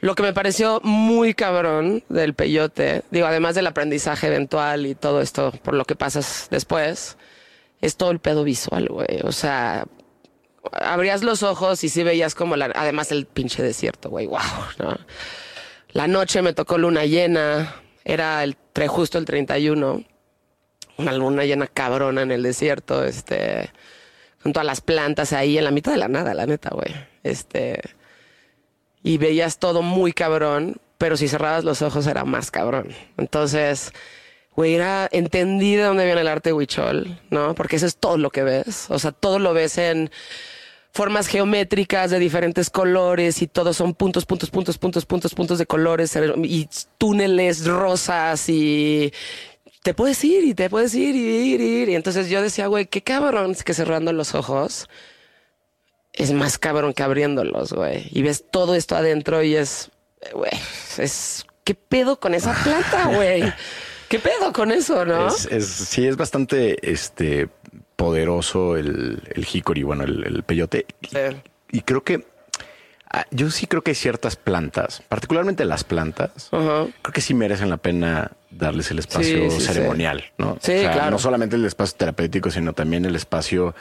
Lo 0.00 0.14
que 0.14 0.22
me 0.22 0.34
pareció 0.34 0.80
muy 0.82 1.32
cabrón 1.32 2.04
del 2.10 2.34
peyote, 2.34 3.02
digo, 3.10 3.26
además 3.26 3.54
del 3.54 3.66
aprendizaje 3.66 4.26
eventual 4.26 4.84
y 4.84 4.94
todo 4.94 5.22
esto 5.22 5.52
por 5.62 5.72
lo 5.72 5.86
que 5.86 5.96
pasas 5.96 6.48
después, 6.50 7.16
es 7.80 7.96
todo 7.96 8.10
el 8.10 8.18
pedo 8.18 8.44
visual, 8.44 8.88
güey. 8.88 9.20
O 9.22 9.32
sea, 9.32 9.86
abrías 10.72 11.22
los 11.22 11.42
ojos 11.42 11.82
y 11.84 11.88
sí 11.88 12.02
veías 12.02 12.34
como 12.34 12.56
la, 12.56 12.66
además 12.74 13.12
el 13.12 13.24
pinche 13.24 13.62
desierto, 13.62 14.10
güey, 14.10 14.26
wow, 14.26 14.40
¿no? 14.78 14.98
La 15.94 16.06
noche 16.08 16.42
me 16.42 16.52
tocó 16.52 16.76
luna 16.76 17.06
llena, 17.06 17.76
era 18.04 18.44
el 18.44 18.56
tre- 18.74 18.88
justo 18.88 19.16
el 19.16 19.24
31, 19.24 20.04
una 20.98 21.12
luna 21.12 21.44
llena 21.44 21.66
cabrona 21.68 22.22
en 22.22 22.32
el 22.32 22.42
desierto, 22.42 23.04
este, 23.04 23.70
con 24.42 24.52
todas 24.52 24.66
las 24.66 24.80
plantas 24.80 25.32
ahí 25.32 25.56
en 25.56 25.64
la 25.64 25.70
mitad 25.70 25.92
de 25.92 25.98
la 25.98 26.08
nada, 26.08 26.34
la 26.34 26.46
neta, 26.46 26.70
güey. 26.70 26.92
Este, 27.22 27.80
y 29.02 29.18
veías 29.18 29.58
todo 29.58 29.82
muy 29.82 30.12
cabrón, 30.12 30.76
pero 30.98 31.16
si 31.16 31.28
cerrabas 31.28 31.64
los 31.64 31.80
ojos 31.80 32.06
era 32.06 32.24
más 32.24 32.50
cabrón. 32.50 32.88
Entonces, 33.16 33.92
güey, 34.56 34.74
era, 34.74 35.08
entendí 35.12 35.76
de 35.76 35.84
dónde 35.84 36.04
viene 36.06 36.20
el 36.22 36.28
arte 36.28 36.52
huichol, 36.52 37.20
¿no? 37.30 37.54
Porque 37.54 37.76
eso 37.76 37.86
es 37.86 37.96
todo 37.96 38.18
lo 38.18 38.30
que 38.30 38.42
ves. 38.42 38.86
O 38.90 38.98
sea, 38.98 39.12
todo 39.12 39.38
lo 39.38 39.54
ves 39.54 39.78
en 39.78 40.10
formas 40.94 41.26
geométricas 41.26 42.10
de 42.12 42.20
diferentes 42.20 42.70
colores 42.70 43.42
y 43.42 43.48
todos 43.48 43.76
son 43.76 43.94
puntos, 43.94 44.24
puntos, 44.26 44.48
puntos, 44.50 44.78
puntos, 44.78 45.04
puntos, 45.04 45.34
puntos 45.34 45.58
de 45.58 45.66
colores 45.66 46.16
y 46.44 46.68
túneles 46.98 47.66
rosas 47.66 48.48
y 48.48 49.12
te 49.82 49.92
puedes 49.92 50.24
ir 50.24 50.44
y 50.44 50.54
te 50.54 50.70
puedes 50.70 50.94
ir 50.94 51.16
y 51.16 51.26
ir 51.52 51.60
y 51.60 51.64
ir. 51.82 51.88
Y 51.88 51.94
entonces 51.96 52.30
yo 52.30 52.40
decía, 52.40 52.68
güey, 52.68 52.86
qué 52.86 53.02
cabrón 53.02 53.50
es 53.50 53.64
que 53.64 53.74
cerrando 53.74 54.12
los 54.12 54.34
ojos 54.36 54.88
es 56.12 56.30
más 56.32 56.58
cabrón 56.58 56.94
que 56.94 57.02
abriéndolos, 57.02 57.72
güey. 57.72 58.06
Y 58.12 58.22
ves 58.22 58.44
todo 58.50 58.76
esto 58.76 58.94
adentro 58.94 59.42
y 59.42 59.56
es, 59.56 59.90
güey, 60.32 60.52
es, 60.98 61.44
¿qué 61.64 61.74
pedo 61.74 62.20
con 62.20 62.34
esa 62.34 62.54
planta, 62.62 63.08
güey? 63.16 63.42
¿Qué 64.08 64.20
pedo 64.20 64.52
con 64.52 64.70
eso, 64.70 65.04
no? 65.04 65.26
Es, 65.26 65.46
es- 65.50 65.66
sí, 65.66 66.06
es 66.06 66.16
bastante 66.16 66.88
este, 66.88 67.48
poderoso 68.04 68.76
el, 68.76 69.22
el 69.34 69.46
hickory, 69.50 69.82
bueno, 69.82 70.04
el, 70.04 70.24
el 70.26 70.42
peyote. 70.42 70.84
Sí. 71.02 71.18
Y 71.72 71.80
creo 71.80 72.02
que 72.04 72.26
ah, 73.10 73.24
yo 73.30 73.50
sí 73.50 73.66
creo 73.66 73.82
que 73.82 73.92
hay 73.92 73.94
ciertas 73.94 74.36
plantas, 74.36 75.02
particularmente 75.08 75.64
las 75.64 75.84
plantas, 75.84 76.48
creo 76.50 76.92
que 77.14 77.20
sí 77.20 77.32
merecen 77.34 77.70
la 77.70 77.78
pena 77.78 78.32
darles 78.50 78.90
el 78.90 78.98
espacio 78.98 79.50
Sí, 79.50 79.60
sí, 79.60 79.66
ceremonial, 79.72 80.24
¿no? 80.38 80.58
Sí, 80.60 80.72
claro. 80.82 81.10
No 81.10 81.18
solamente 81.18 81.56
el 81.56 81.64
espacio 81.64 81.96
terapéutico, 81.96 82.50
sino 82.50 82.72
también 82.74 83.04
el 83.06 83.16
espacio 83.16 83.74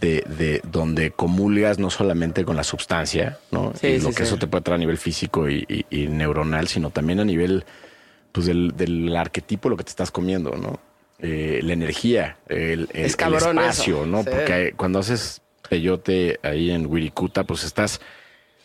de, 0.00 0.24
de 0.26 0.60
donde 0.64 1.12
comulgas 1.12 1.78
no 1.78 1.88
solamente 1.88 2.44
con 2.44 2.56
la 2.56 2.64
sustancia, 2.64 3.38
¿no? 3.52 3.72
Sí, 3.80 3.86
y 3.86 3.98
lo 4.00 4.08
sí, 4.08 4.14
que 4.16 4.22
sí. 4.24 4.28
eso 4.28 4.36
te 4.38 4.46
puede 4.48 4.62
traer 4.62 4.76
a 4.76 4.78
nivel 4.80 4.98
físico 4.98 5.48
y, 5.48 5.64
y- 5.68 5.86
y 6.02 6.08
neuronal, 6.08 6.66
sino 6.68 6.90
también 6.90 7.20
a 7.20 7.24
nivel 7.24 7.64
pues 8.32 8.46
del, 8.46 8.72
del 8.76 9.14
arquetipo 9.16 9.68
lo 9.68 9.76
que 9.76 9.84
te 9.84 9.90
estás 9.90 10.10
comiendo, 10.10 10.50
¿no? 10.56 10.80
Eh, 11.20 11.60
la 11.62 11.72
energía, 11.72 12.38
el, 12.48 12.88
el- 12.92 13.04
Es 13.04 13.12
el 13.12 13.16
cabrón 13.16 13.58
espacio, 13.58 13.96
eso, 13.98 14.06
¿no? 14.06 14.22
sí. 14.24 14.30
Porque 14.30 14.74
cuando 14.76 14.98
haces 14.98 15.40
peyote 15.68 16.38
ahí 16.42 16.70
en 16.70 16.86
Wirikuta, 16.86 17.44
pues 17.44 17.64
estás, 17.64 18.00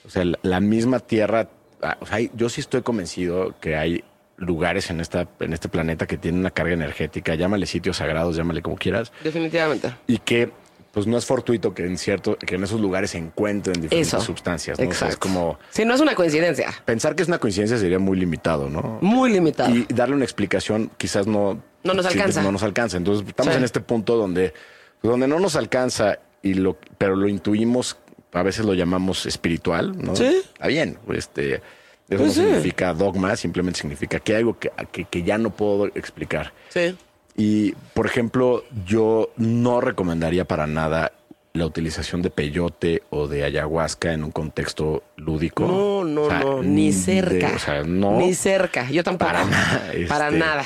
o 0.06 0.10
sea, 0.10 0.24
la, 0.42 0.60
misma 0.60 1.00
tierra, 1.00 1.48
ah, 1.82 1.98
o 2.02 2.06
sea, 2.06 2.18
hay- 2.18 2.32
yo 2.34 2.50
sí 2.50 2.62
estoy 2.62 2.82
convencido 2.82 3.56
que 3.62 3.76
hay 3.76 4.04
lugares 4.38 4.90
en 4.90 5.00
esta 5.00 5.28
en 5.42 5.54
este 5.54 5.70
planeta 5.70 6.08
que 6.08 6.18
tienen 6.18 6.40
una 6.40 6.50
carga 6.52 6.74
energética, 6.74 7.36
llámale 7.36 7.66
sitios 7.66 7.98
sagrados, 7.98 8.36
llámale 8.36 8.62
como 8.62 8.78
quieras, 8.78 9.12
Definitivamente. 9.24 9.94
y 10.08 10.18
que 10.18 10.50
pues 10.92 11.06
no 11.06 11.18
es 11.18 11.26
fortuito 11.26 11.74
que 11.76 11.86
en 11.86 11.98
cierto 11.98 12.36
que 12.38 12.56
en 12.56 12.64
esos 12.64 12.82
lugares 12.82 13.12
se 13.12 13.20
encuentren 13.20 13.80
diferentes 13.82 14.08
Eso. 14.14 14.22
sustancias, 14.22 14.80
¿no? 14.80 14.90
O 14.90 14.92
sea, 14.92 15.08
es 15.10 15.14
Exacto. 15.16 15.20
como 15.28 15.60
Si 15.70 15.86
no 15.86 15.94
es 15.94 16.02
una 16.02 16.16
coincidencia. 16.16 16.72
pensar 16.86 17.16
que 17.16 17.22
es 17.22 17.28
una 17.28 17.38
coincidencia 17.38 17.78
sería 17.78 18.00
muy 18.00 18.18
limitado, 18.18 18.70
¿no? 18.70 18.98
Muy 19.02 19.32
limitado. 19.32 19.70
Y 19.76 19.86
darle 19.94 20.16
una 20.16 20.26
explicación 20.26 20.90
quizás 20.98 21.28
no... 21.28 21.62
No 21.84 21.94
nos 21.94 22.06
sí, 22.08 22.14
alcanza. 22.18 22.42
No 22.44 22.52
nos 22.52 22.64
alcanza. 22.64 22.98
Entonces 22.98 23.28
estamos 23.28 23.54
Sí. 23.54 23.58
en 23.58 23.64
este 23.64 23.80
punto 23.80 24.16
donde, 24.18 24.54
donde 25.02 25.28
no 25.28 25.40
nos 25.40 25.56
alcanza, 25.56 26.20
y 26.42 26.54
lo, 26.56 26.78
pero 26.98 27.16
lo 27.16 27.28
intuimos, 27.28 27.98
a 28.34 28.44
veces 28.44 28.66
lo 28.66 28.74
llamamos 28.74 29.26
espiritual, 29.26 29.98
¿no? 29.98 30.16
Sí. 30.16 30.42
Está 30.54 30.68
bien. 30.68 30.98
Este, 31.14 31.56
eso 31.56 31.62
Pues 32.08 32.22
no 32.22 32.30
sí. 32.32 32.42
significa 32.42 32.94
dogma, 32.94 33.36
simplemente 33.36 33.80
significa 33.80 34.20
que 34.20 34.34
hay 34.34 34.40
algo 34.40 34.58
que, 34.60 34.72
que, 34.92 35.06
que 35.06 35.24
ya 35.24 35.38
no 35.38 35.50
puedo 35.52 35.88
explicar. 35.88 36.54
Sí. 36.70 36.96
Y, 37.36 37.72
por 37.94 38.06
ejemplo, 38.06 38.66
yo 38.86 39.32
no 39.38 39.80
recomendaría 39.80 40.46
para 40.46 40.68
nada 40.68 41.14
la 41.54 41.66
utilización 41.66 42.22
de 42.22 42.30
peyote 42.30 43.02
o 43.10 43.28
de 43.28 43.44
ayahuasca 43.44 44.14
en 44.14 44.24
un 44.24 44.32
contexto 44.32 45.04
lúdico. 45.16 45.66
No, 45.66 46.04
no, 46.04 46.22
O 46.24 46.30
sea, 46.30 46.40
no, 46.42 46.64
ni 46.64 46.88
de- 46.88 46.94
cerca. 46.94 47.52
o 47.56 47.60
sea, 47.60 47.84
no. 47.84 48.18
Ni 48.20 48.34
cerca. 48.34 48.90
Yo 48.92 49.04
tampoco. 49.04 49.32
Para 49.32 49.46
nada, 49.46 49.92
Para 50.08 50.28
este, 50.28 50.40
nada. 50.40 50.64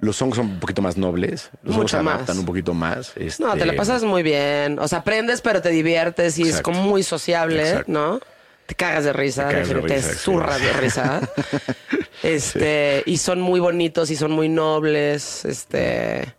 Los 0.00 0.20
hongos 0.20 0.36
son 0.36 0.46
un 0.46 0.60
poquito 0.60 0.82
más 0.82 0.96
nobles. 0.96 1.50
Los 1.62 1.74
se 1.74 1.80
Mucho 1.80 2.02
más. 2.02 2.14
adaptan 2.16 2.38
un 2.38 2.44
poquito 2.44 2.74
más. 2.74 3.12
este, 3.16 3.42
No, 3.42 3.56
te 3.56 3.64
la 3.64 3.74
pasas 3.74 4.02
muy 4.02 4.22
bien. 4.22 4.78
O 4.78 4.88
sea, 4.88 4.98
aprendes, 5.00 5.40
pero 5.40 5.62
te 5.62 5.70
diviertes 5.70 6.38
y 6.38 6.42
es 6.48 6.60
como 6.60 6.82
muy 6.82 7.02
sociable, 7.02 7.62
Exacto. 7.62 7.92
¿no? 7.92 8.20
Te 8.66 8.74
cagas 8.74 9.04
de 9.04 9.12
risa, 9.12 9.48
Te 9.48 9.56
de 9.64 9.74
risa, 9.80 10.14
zurras 10.14 10.60
de 10.60 10.72
risa. 10.74 11.20
Este, 12.22 13.02
y 13.04 13.18
son 13.18 13.40
muy 13.42 13.60
bonitos 13.60 14.10
y 14.10 14.16
son 14.16 14.32
muy 14.32 14.48
nobles. 14.48 15.44
Este, 15.44 16.34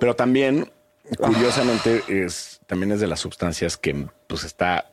Pero 0.00 0.16
también, 0.16 0.70
curiosamente, 1.18 2.02
es 2.08 2.60
también 2.66 2.92
es 2.92 3.00
de 3.00 3.06
las 3.06 3.20
sustancias 3.20 3.76
que 3.76 4.06
pues 4.26 4.44
está, 4.44 4.90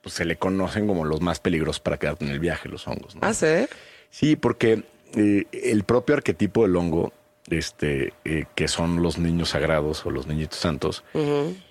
pues 0.00 0.14
se 0.14 0.24
le 0.24 0.36
conocen 0.36 0.86
como 0.86 1.04
los 1.04 1.20
más 1.20 1.40
peligrosos 1.40 1.80
para 1.80 1.98
quedarte 1.98 2.24
en 2.24 2.30
el 2.30 2.38
viaje, 2.40 2.70
los 2.70 2.86
hongos. 2.88 3.14
¿no? 3.16 3.20
ah, 3.22 3.34
sí. 3.34 3.66
Sí, 4.08 4.36
porque 4.36 4.84
eh, 5.16 5.46
el 5.52 5.84
propio 5.84 6.14
arquetipo 6.16 6.62
del 6.62 6.76
hongo, 6.76 7.12
este, 7.48 8.12
eh, 8.24 8.44
que 8.54 8.68
son 8.68 9.02
los 9.02 9.18
niños 9.18 9.50
sagrados 9.50 10.06
o 10.06 10.10
los 10.10 10.26
niñitos 10.26 10.58
santos, 10.58 11.04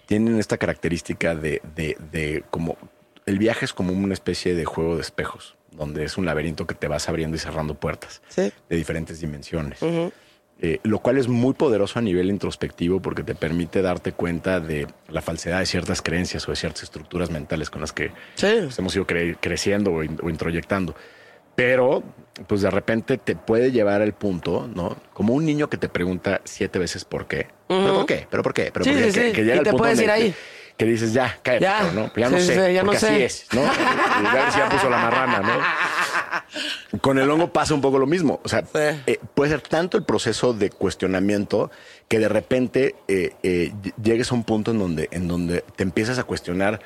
tienen 0.06 0.38
esta 0.40 0.58
característica 0.58 1.34
de, 1.36 1.62
de, 1.76 1.98
de 2.12 2.44
como 2.50 2.78
el 3.26 3.38
viaje 3.40 3.66
es 3.66 3.74
como 3.74 3.94
una 3.94 4.14
especie 4.14 4.56
de 4.56 4.66
juego 4.66 4.96
de 4.96 5.02
espejos, 5.02 5.56
donde 5.72 6.04
es 6.04 6.18
un 6.18 6.26
laberinto 6.26 6.68
que 6.68 6.76
te 6.76 6.88
vas 6.88 7.08
abriendo 7.08 7.38
y 7.38 7.40
cerrando 7.40 7.76
puertas 7.76 8.22
Sí. 8.28 8.52
de 8.70 8.76
diferentes 8.76 9.20
dimensiones. 9.22 9.80
Eh, 10.64 10.80
lo 10.84 11.00
cual 11.00 11.18
es 11.18 11.28
muy 11.28 11.54
poderoso 11.54 11.98
a 11.98 12.04
nivel 12.04 12.30
introspectivo 12.30 13.02
porque 13.02 13.24
te 13.24 13.34
permite 13.34 13.82
darte 13.82 14.12
cuenta 14.12 14.60
de 14.60 14.86
la 15.10 15.22
falsedad 15.24 15.58
de 15.60 15.66
ciertas 15.66 16.04
creencias 16.04 16.48
o 16.48 16.52
de 16.52 16.56
ciertas 16.56 16.84
estructuras 16.84 17.32
mentales 17.32 17.72
con 17.72 17.82
las 17.82 17.92
que 17.94 18.10
Sí. 18.36 18.48
pues, 18.64 18.78
hemos 18.78 18.96
ido 18.96 19.08
cre- 19.08 19.38
creciendo 19.42 19.92
o, 19.92 20.04
in- 20.04 20.20
o 20.22 20.30
introyectando. 20.30 20.94
Pero, 21.56 22.04
pues 22.48 22.62
de 22.62 22.70
repente 22.72 23.18
te 23.18 23.36
puede 23.36 23.72
llevar 23.72 24.02
al 24.02 24.14
punto, 24.14 24.70
¿no? 24.74 24.98
Como 25.14 25.34
un 25.34 25.46
niño 25.46 25.70
que 25.70 25.78
te 25.78 25.90
pregunta 25.90 26.42
siete 26.46 26.80
veces 26.80 27.06
por 27.06 27.28
qué. 27.28 27.48
¿Pero 27.68 27.94
por 27.96 28.06
qué? 28.06 28.28
¿Pero 28.30 28.44
por 28.44 28.54
qué? 28.54 28.72
¿Pero 28.74 28.86
Sí, 28.86 28.92
por 28.92 29.00
qué? 29.02 29.12
sí, 29.12 29.20
que, 29.20 29.28
sí. 29.28 29.34
que 29.34 29.42
llega 29.44 29.56
Y 29.56 29.58
al 29.60 29.64
te 29.64 29.70
punto 29.72 29.84
puedes 29.84 30.02
ir 30.02 30.10
ahí. 30.12 30.32
Que, 30.32 30.86
que 30.86 30.86
dices, 30.86 31.14
ya, 31.14 31.38
cállate, 31.44 31.64
Ya. 31.64 31.92
¿no? 31.94 32.12
Pues 32.12 32.16
ya 32.26 32.30
no 32.30 32.40
sé, 32.40 32.74
ya 32.74 32.82
no 32.82 32.92
porque 32.92 32.98
así 33.06 33.16
sé. 33.16 33.26
es, 33.26 33.48
¿no? 33.54 33.62
Y 33.62 34.26
a 34.26 34.34
ver 34.34 34.52
si 34.52 34.58
ya 34.60 34.70
puso 34.70 34.90
la 34.90 34.98
marrana, 34.98 35.40
¿no? 35.40 37.00
Con 37.02 37.18
el 37.20 37.30
hongo 37.30 37.52
pasa 37.54 37.74
un 37.74 37.82
poco 37.82 38.00
lo 38.00 38.08
mismo. 38.08 38.40
O 38.44 38.50
sea, 38.50 38.64
eh, 38.74 39.20
puede 39.34 39.52
ser 39.52 39.62
tanto 39.62 39.98
el 39.98 40.04
proceso 40.04 40.54
de 40.54 40.70
cuestionamiento 40.70 41.70
que 42.08 42.20
de 42.20 42.28
repente 42.30 42.96
eh, 43.08 43.34
eh, 43.44 43.72
ll- 43.82 43.94
llegues 44.02 44.32
a 44.32 44.36
un 44.36 44.44
punto 44.44 44.72
en 44.72 44.80
donde, 44.80 45.08
en 45.12 45.28
donde 45.28 45.64
te 45.76 45.84
empiezas 45.84 46.18
a 46.20 46.24
cuestionar, 46.24 46.82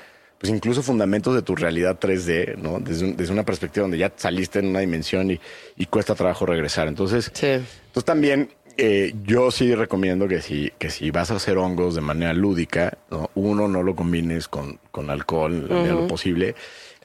pues 0.46 0.56
incluso 0.56 0.84
fundamentos 0.84 1.34
de 1.34 1.42
tu 1.42 1.56
realidad 1.56 1.98
3D, 2.00 2.56
¿no? 2.58 2.80
Desde, 2.80 3.06
un- 3.06 3.18
desde 3.18 3.34
una 3.34 3.44
perspectiva 3.44 3.82
donde 3.84 3.98
ya 3.98 4.12
saliste 4.16 4.60
en 4.60 4.68
una 4.68 4.80
dimensión 4.80 5.32
y, 5.32 5.40
y 5.76 5.88
cuesta 5.88 6.14
trabajo 6.14 6.46
regresar. 6.46 6.88
Entonces, 6.88 7.32
Sí. 7.34 7.48
entonces 7.48 8.06
también 8.06 8.52
eh, 8.78 9.16
yo 9.24 9.50
sí 9.50 9.74
recomiendo 9.74 10.28
que 10.28 10.42
si, 10.42 10.72
que 10.78 10.92
si 10.92 11.10
vas 11.10 11.32
a 11.32 11.38
hacer 11.38 11.58
hongos 11.58 11.96
de 11.96 12.02
manera 12.02 12.32
lúdica, 12.34 12.96
¿no? 13.10 13.32
uno, 13.34 13.68
no 13.68 13.82
lo 13.82 13.96
combines 13.96 14.48
con, 14.48 14.78
con 14.92 15.10
alcohol 15.10 15.52
en 15.54 15.62
la 15.70 15.76
medida 15.78 15.96
de 15.96 16.02
lo 16.02 16.08
posible. 16.08 16.54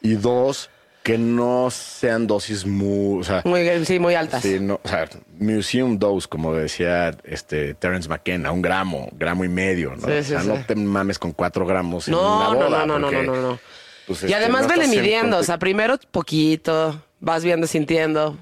Y 0.03 0.17
dos, 0.17 0.69
que 1.13 1.19
no 1.19 1.71
sean 1.71 2.27
dosis 2.27 2.65
muy, 2.67 3.21
o 3.21 3.25
sea, 3.25 3.43
Muy, 3.45 3.85
sí, 3.85 3.99
muy 3.99 4.15
altas. 4.15 4.43
sí, 4.43 4.59
no, 4.61 4.81
o 4.83 4.89
sea, 4.89 5.09
museum 5.39 5.99
dose, 5.99 6.29
como 6.29 6.55
decía 6.55 7.17
este 7.25 7.75
Terence 7.75 8.09
McKenna, 8.09 8.53
un 8.53 8.63
gramo, 8.63 9.09
gramo 9.13 9.45
y 9.45 9.49
medio, 9.49 9.91
¿no? 9.97 10.07
Sí, 10.07 10.13
o 10.13 10.23
sea, 10.23 10.41
sí. 10.43 10.49
no 10.49 10.65
te 10.65 10.75
mames 10.75 11.19
con 11.19 11.33
cuatro 11.33 11.67
gramos 11.67 12.07
en 12.09 12.13
No, 12.13 12.37
una 12.37 12.45
no, 12.45 12.55
boda. 12.67 12.79
no, 12.81 12.87
no, 12.87 12.99
no, 12.99 13.07
porque, 13.09 13.23
no, 13.27 13.35
no, 13.37 13.43
no. 13.53 13.59
pues, 14.07 14.23
Y 14.23 14.27
este, 14.27 14.37
además 14.37 14.63
no 14.63 14.69
vele 14.69 14.85
estás 14.85 14.97
en 14.97 15.03
midiendo, 15.03 15.39
o 15.39 15.43
sea, 15.43 15.59
primero 15.59 15.99
poquito, 16.11 17.03
vas 17.19 17.43
viendo, 17.45 17.67
sintiendo. 17.67 18.39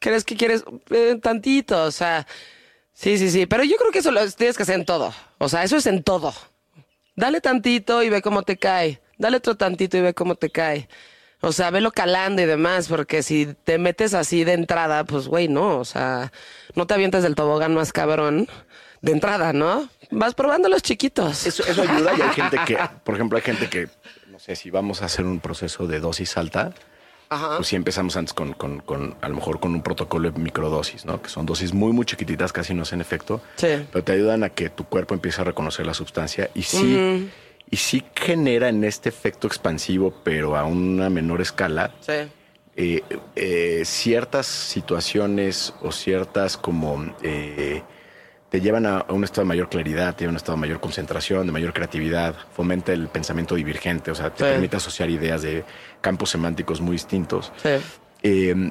¿Crees 0.00 0.24
que 0.24 0.36
quieres 0.36 0.64
Eh, 0.90 1.18
tantito? 1.22 1.84
O 1.84 1.90
sea, 1.92 2.26
sí, 2.92 3.16
sí, 3.18 3.30
sí. 3.30 3.46
Pero 3.46 3.62
yo 3.62 3.76
creo 3.76 3.92
que 3.92 4.00
eso 4.00 4.10
lo 4.10 4.28
tienes 4.32 4.56
que 4.56 4.64
hacer 4.64 4.74
en 4.74 4.84
todo. 4.84 5.14
O 5.38 5.48
sea, 5.48 5.62
eso 5.62 5.76
es 5.76 5.86
en 5.86 6.02
todo. 6.02 6.34
Dale 7.14 7.40
tantito 7.40 8.02
y 8.02 8.10
ve 8.10 8.20
cómo 8.22 8.42
te 8.42 8.56
cae. 8.56 9.00
Dale 9.18 9.36
otro 9.36 9.56
tantito 9.56 9.96
y 9.96 10.00
ve 10.00 10.14
cómo 10.14 10.34
te 10.34 10.50
cae. 10.50 10.88
O 11.44 11.50
sea, 11.52 11.70
velo 11.70 11.90
calando 11.90 12.40
y 12.40 12.46
demás, 12.46 12.86
porque 12.88 13.22
si 13.22 13.46
te 13.64 13.76
metes 13.76 14.14
así 14.14 14.44
de 14.44 14.52
entrada, 14.52 15.04
pues 15.04 15.26
güey, 15.28 15.48
no. 15.48 15.78
O 15.78 15.84
sea, 15.84 16.32
no 16.74 16.86
te 16.86 16.94
avientes 16.94 17.22
del 17.24 17.34
tobogán 17.34 17.74
más 17.74 17.92
cabrón 17.92 18.48
de 19.00 19.12
entrada, 19.12 19.52
¿no? 19.52 19.88
Vas 20.12 20.34
probando 20.34 20.68
los 20.68 20.82
chiquitos. 20.82 21.44
Eso, 21.46 21.64
eso 21.66 21.82
ayuda 21.82 22.12
y 22.16 22.20
hay 22.22 22.28
gente 22.30 22.58
que, 22.64 22.78
por 23.04 23.14
ejemplo, 23.16 23.36
hay 23.36 23.42
gente 23.42 23.68
que, 23.68 23.88
no 24.28 24.38
sé, 24.38 24.54
si 24.56 24.70
vamos 24.70 25.02
a 25.02 25.06
hacer 25.06 25.24
un 25.24 25.40
proceso 25.40 25.88
de 25.88 25.98
dosis 25.98 26.36
alta, 26.36 26.72
Ajá. 27.28 27.56
pues 27.56 27.66
sí 27.68 27.74
empezamos 27.76 28.16
antes 28.16 28.32
con, 28.34 28.52
con- 28.52 28.78
con, 28.80 29.16
a 29.20 29.28
lo 29.28 29.34
mejor 29.34 29.58
con 29.58 29.74
un 29.74 29.82
protocolo 29.82 30.30
de 30.30 30.38
microdosis, 30.38 31.04
¿no? 31.06 31.20
Que 31.20 31.28
son 31.28 31.44
dosis 31.46 31.72
muy, 31.74 31.92
muy 31.92 32.04
chiquititas, 32.06 32.52
casi 32.52 32.72
no 32.74 32.82
hacen 32.82 33.00
efecto. 33.00 33.40
Sí. 33.56 33.84
Pero 33.90 34.04
te 34.04 34.12
ayudan 34.12 34.44
a 34.44 34.50
que 34.50 34.68
tu 34.70 34.84
cuerpo 34.84 35.14
empiece 35.14 35.40
a 35.40 35.44
reconocer 35.44 35.84
la 35.86 35.94
sustancia 35.94 36.50
y 36.54 36.62
sí, 36.62 37.28
y 37.72 37.76
sí 37.78 38.04
genera 38.14 38.68
en 38.68 38.84
este 38.84 39.08
efecto 39.08 39.46
expansivo, 39.48 40.12
pero 40.22 40.56
a 40.56 40.64
una 40.64 41.08
menor 41.10 41.40
escala, 41.40 41.90
Sí. 42.00 42.12
eh, 42.76 43.02
eh, 43.34 43.82
ciertas 43.86 44.46
situaciones 44.46 45.74
o 45.80 45.90
ciertas 45.90 46.56
como 46.58 47.14
eh, 47.22 47.82
te 48.50 48.60
llevan 48.60 48.84
a, 48.84 49.06
un 49.08 49.24
estado 49.24 49.42
de 49.42 49.48
mayor 49.48 49.70
claridad, 49.70 50.14
te 50.14 50.20
llevan 50.24 50.34
a 50.34 50.36
un 50.36 50.36
estado 50.36 50.56
de 50.56 50.60
mayor 50.60 50.80
concentración, 50.80 51.46
de 51.46 51.52
mayor 51.52 51.72
creatividad, 51.72 52.34
fomenta 52.54 52.92
el 52.92 53.08
pensamiento 53.08 53.54
divergente, 53.54 54.10
o 54.10 54.14
sea, 54.14 54.28
te 54.28 54.44
Sí. 54.44 54.50
permite 54.50 54.76
asociar 54.76 55.08
ideas 55.08 55.40
de 55.40 55.64
campos 56.02 56.28
semánticos 56.28 56.80
muy 56.82 56.92
distintos. 56.92 57.50
Sí. 57.62 57.70
Eh, 58.22 58.70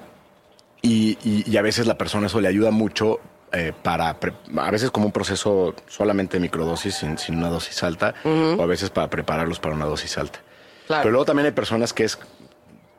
y, 0.83 1.17
y- 1.23 1.43
y 1.51 1.57
a 1.57 1.61
veces 1.63 1.87
la 1.87 1.97
persona 1.97 2.27
eso 2.27 2.39
le 2.39 2.47
ayuda 2.47 2.69
mucho 2.69 3.19
eh, 3.53 3.73
para, 3.83 4.17
a 4.57 4.71
veces 4.71 4.91
como 4.91 5.05
un 5.07 5.11
proceso 5.11 5.75
solamente 5.87 6.37
de 6.37 6.41
microdosis, 6.41 6.95
sin, 6.95 7.17
sin 7.17 7.37
una 7.37 7.49
dosis 7.49 7.83
alta, 7.83 8.13
o 8.23 8.61
a 8.61 8.65
veces 8.65 8.89
para 8.89 9.09
prepararlos 9.09 9.59
para 9.59 9.75
una 9.75 9.85
dosis 9.85 10.17
alta. 10.17 10.39
Claro. 10.87 11.03
Pero 11.03 11.11
luego 11.11 11.25
también 11.25 11.45
hay 11.47 11.51
personas 11.51 11.93
que 11.93 12.03
es, 12.05 12.17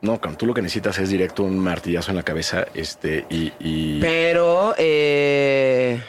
no, 0.01 0.19
cuando 0.19 0.37
tú 0.37 0.45
lo 0.45 0.53
que 0.53 0.61
necesitas 0.61 0.97
es 0.99 1.09
directo 1.09 1.43
un 1.43 1.59
martillazo 1.59 2.11
en 2.11 2.17
la 2.17 2.23
cabeza 2.23 2.65
este, 2.73 3.25
y, 3.29 3.53
y 3.59 3.99
Pero, 4.01 4.75
eh, 4.77 6.01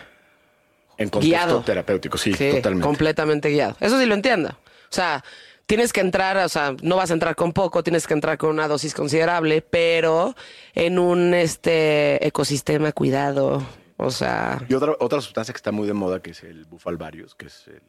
en 0.97 1.09
contexto 1.09 1.21
guiado. 1.21 1.61
terapéutico, 1.63 2.19
sí, 2.19 2.33
sí, 2.35 2.53
totalmente. 2.53 2.87
completamente 2.87 3.49
guiado. 3.51 3.77
Eso 3.81 3.99
sí 3.99 4.07
lo 4.07 4.15
entiendo. 4.15 4.51
O 4.51 4.95
sea, 4.95 5.25
tienes 5.67 5.93
que 5.93 6.01
entrar, 6.01 6.37
o 6.37 6.49
sea, 6.49 6.75
no 6.83 6.97
vas 6.97 7.11
a 7.11 7.15
entrar 7.15 7.35
con 7.35 7.53
poco, 7.53 7.83
tienes 7.83 8.07
que 8.07 8.15
entrar 8.15 8.39
con 8.39 8.51
una 8.51 8.69
dosis 8.69 8.95
considerable, 8.95 9.63
pero 9.63 10.35
en 10.75 10.99
un 10.99 11.35
este 11.35 12.27
ecosistema 12.27 12.93
cuidado. 12.93 13.63
O 13.97 14.11
sea, 14.11 14.65
Y 14.69 14.75
otra, 14.75 14.93
otra 14.99 15.21
sustancia 15.21 15.53
que 15.53 15.59
está 15.59 15.71
muy 15.73 15.87
de 15.87 15.93
moda, 15.95 16.21
que 16.21 16.31
es 16.33 16.43
el 16.43 16.65
bufalvarius, 16.65 17.35
que 17.35 17.47
es 17.47 17.69
el 17.69 17.81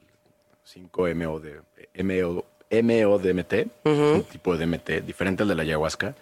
5-MO 0.91 1.41
MO, 2.03 2.45
MODMT, 2.71 3.53
un 4.15 4.23
tipo 4.23 4.55
de 4.57 4.65
DMT, 4.65 4.89
diferente 5.05 5.43
al 5.43 5.49
de 5.49 5.55
la 5.55 5.61
ayahuasca. 5.63 6.15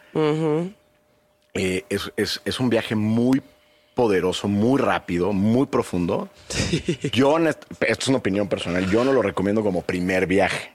Eh, 1.53 1.85
es, 1.89 2.11
es- 2.17 2.41
es 2.45 2.59
un 2.59 2.69
viaje 2.69 2.95
muy 2.95 3.41
poderoso, 3.93 4.47
muy 4.47 4.79
rápido, 4.81 5.33
muy 5.33 5.67
profundo. 5.67 6.29
Yo, 7.13 7.37
esto 7.37 7.67
es 7.79 8.07
una 8.07 8.17
opinión 8.17 8.47
personal, 8.47 8.89
yo 8.89 9.03
no 9.03 9.13
lo 9.13 9.21
recomiendo 9.21 9.61
como 9.63 9.81
primer 9.83 10.25
viaje. 10.27 10.72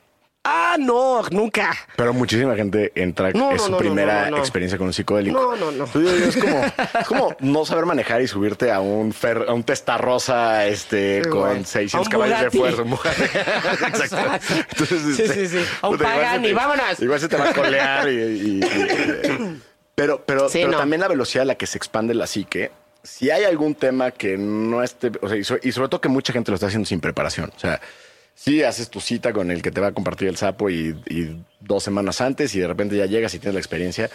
Ah, 0.51 0.77
no, 0.79 1.23
nunca. 1.31 1.77
Pero 1.97 2.13
muchísima 2.13 2.55
gente 2.57 2.93
entra, 2.95 3.31
No, 3.33 3.51
es 3.53 3.59
no, 3.59 3.67
su 3.67 3.71
no, 3.73 3.79
primera 3.79 4.29
experiencia 4.31 4.79
con 4.79 4.87
un 4.89 4.93
psicodélico. 4.93 5.39
No, 5.39 5.57
no, 5.57 5.71
no. 5.73 5.85
Entonces, 5.85 6.37
es, 6.37 6.43
como, 6.43 6.65
es 7.01 7.07
como 7.07 7.37
no 7.41 7.65
saber 7.67 7.87
manejar 7.87 8.23
y 8.23 8.29
subirte 8.29 8.73
a 8.73 8.81
un 8.81 9.13
fer, 9.13 9.45
a 9.49 9.53
un 9.53 9.63
testarrosa 9.65 10.67
este, 10.67 11.23
Sí, 11.25 11.31
con 11.31 11.41
güey. 11.41 11.65
600 11.65 11.95
A 11.95 12.01
un 12.01 12.07
caballos 12.11 12.41
de 12.41 12.59
fuerza. 12.59 12.83
Exacto. 13.89 14.55
Entonces, 14.71 15.17
Sí, 15.17 15.23
este, 15.23 15.49
sí, 15.49 15.59
sí. 15.59 15.65
A 15.83 15.89
un 15.89 15.95
igual 15.97 16.13
Pagani, 16.13 16.43
se 16.45 16.49
te- 16.49 16.55
vámonos. 16.55 17.01
Igual 17.01 17.21
se 17.21 17.29
te 17.29 17.37
va 17.37 17.51
a 17.51 17.53
colear 17.55 18.09
y... 18.09 18.15
y- 18.17 18.61
y- 18.65 19.63
pero 19.95 20.23
pero, 20.25 20.49
Sí, 20.49 20.61
pero 20.65 20.79
también 20.79 21.01
la 21.01 21.09
velocidad 21.09 21.43
a 21.43 21.47
la 21.47 21.55
que 21.57 21.67
se 21.67 21.77
expande 21.77 22.15
la 22.15 22.27
psique. 22.27 22.71
Si 23.03 23.31
hay 23.31 23.45
algún 23.45 23.75
tema 23.75 24.11
que 24.11 24.37
no 24.37 24.83
esté... 24.83 25.11
O 25.23 25.29
sea, 25.29 25.37
y 25.63 25.73
sobre 25.73 25.89
todo 25.89 26.01
que 26.01 26.09
mucha 26.09 26.33
gente 26.33 26.51
lo 26.51 26.55
está 26.57 26.67
haciendo 26.69 26.87
sin 26.87 27.01
preparación. 27.01 27.51
O 27.57 27.59
sea, 27.59 27.81
sí 28.41 28.63
haces 28.63 28.89
tu 28.89 29.01
cita 29.01 29.33
con 29.33 29.51
el 29.51 29.63
que 29.63 29.73
te 29.73 29.81
va 29.81 29.89
a 29.89 29.93
compartir 29.93 30.29
el 30.29 30.37
sapo 30.37 30.71
y, 30.71 30.97
y 31.09 31.45
dos 31.59 31.83
semanas 31.83 32.21
antes 32.21 32.55
y 32.55 32.61
de 32.61 32.69
repente 32.69 32.97
ya 32.97 33.07
llegas 33.07 33.35
y 33.35 33.41
tienes 33.41 33.55
la 33.55 33.61
experiencia. 33.61 34.09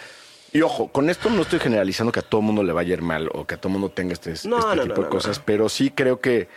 Y 0.50 0.62
ojo, 0.62 0.88
con 0.88 1.10
esto 1.10 1.28
no 1.28 1.42
estoy 1.42 1.58
generalizando 1.60 2.10
que 2.10 2.20
a 2.20 2.22
todo 2.22 2.40
mundo 2.40 2.62
le 2.62 2.72
vaya 2.72 2.90
a 2.94 2.96
ir 2.96 3.02
mal 3.02 3.28
o 3.34 3.44
que 3.46 3.56
a 3.56 3.58
todo 3.60 3.70
mundo 3.70 3.90
tenga 3.90 4.14
este, 4.14 4.30
No, 4.48 4.58
este 4.60 4.76
no, 4.76 4.82
tipo 4.84 4.96
no, 4.96 5.02
de 5.02 5.08
cosas, 5.08 5.38
no. 5.38 5.44
pero 5.44 5.68
sí 5.68 5.90
creo 5.90 6.20
que 6.20 6.48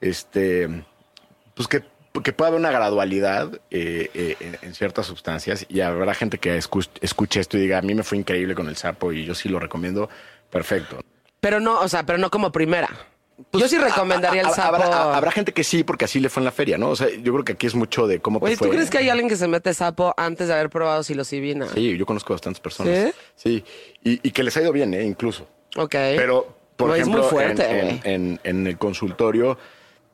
este 0.00 0.68
pues 1.54 1.66
que, 1.68 1.82
que 2.22 2.32
puede 2.32 2.48
haber 2.50 2.60
una 2.60 2.70
gradualidad 2.70 3.60
eh, 3.70 4.10
eh, 4.14 4.36
en, 4.40 4.58
en 4.62 4.74
ciertas 4.74 5.06
sustancias 5.06 5.66
y 5.68 5.80
habrá 5.80 6.14
gente 6.14 6.38
que 6.38 6.56
escu- 6.58 6.88
escuche 7.00 7.40
esto 7.40 7.58
y 7.58 7.62
diga, 7.62 7.78
a 7.78 7.82
mí 7.82 7.94
me 7.94 8.02
fue 8.04 8.18
increíble 8.18 8.54
con 8.54 8.68
el 8.68 8.76
sapo 8.76 9.12
y 9.12 9.24
yo 9.24 9.34
sí 9.34 9.48
lo 9.48 9.58
recomiendo, 9.58 10.08
perfecto. 10.50 11.00
Pero 11.40 11.58
no, 11.58 11.80
o 11.80 11.88
sea, 11.88 12.04
pero 12.06 12.18
no 12.18 12.30
como 12.30 12.52
primera. 12.52 12.88
Yo 13.52 13.68
sí 13.68 13.78
recomendaría 13.78 14.40
el 14.42 14.46
Pues, 14.48 14.56
sapo. 14.56 14.76
Habrá, 14.76 15.16
habrá 15.16 15.30
gente 15.32 15.52
que 15.52 15.64
sí, 15.64 15.84
porque 15.84 16.04
así 16.06 16.20
le 16.20 16.28
fue 16.28 16.40
en 16.40 16.44
la 16.44 16.52
feria, 16.52 16.78
¿no? 16.78 16.90
O 16.90 16.96
sea, 16.96 17.08
yo 17.08 17.32
creo 17.32 17.44
que 17.44 17.52
aquí 17.52 17.66
es 17.66 17.74
mucho 17.74 18.06
de 18.06 18.20
cómo 18.20 18.38
te 18.40 18.46
Oye, 18.46 18.56
fue. 18.56 18.68
¿tú 18.68 18.72
crees 18.74 18.90
que 18.90 18.98
hay 18.98 19.08
alguien 19.08 19.28
que 19.28 19.36
se 19.36 19.48
mete 19.48 19.72
sapo 19.74 20.14
antes 20.16 20.48
de 20.48 20.54
haber 20.54 20.70
probado 20.70 21.02
psilocibina? 21.02 21.66
Sí, 21.68 21.96
yo 21.96 22.06
conozco 22.06 22.32
bastantes 22.32 22.60
personas. 22.60 23.12
¿Sí? 23.36 23.64
Sí, 23.64 23.64
y, 24.04 24.26
y 24.28 24.30
que 24.32 24.42
les 24.42 24.56
ha 24.56 24.62
ido 24.62 24.72
bien, 24.72 24.92
¿eh? 24.94 25.04
Incluso. 25.04 25.46
Ok. 25.76 25.90
Pero, 25.92 26.54
por 26.76 26.88
No, 26.88 26.94
es 26.94 27.00
ejemplo, 27.02 27.22
muy 27.22 27.30
fuerte, 27.30 27.64
en, 27.80 27.88
en- 27.88 28.00
en- 28.04 28.40
en 28.44 28.66
el 28.66 28.78
consultorio, 28.78 29.58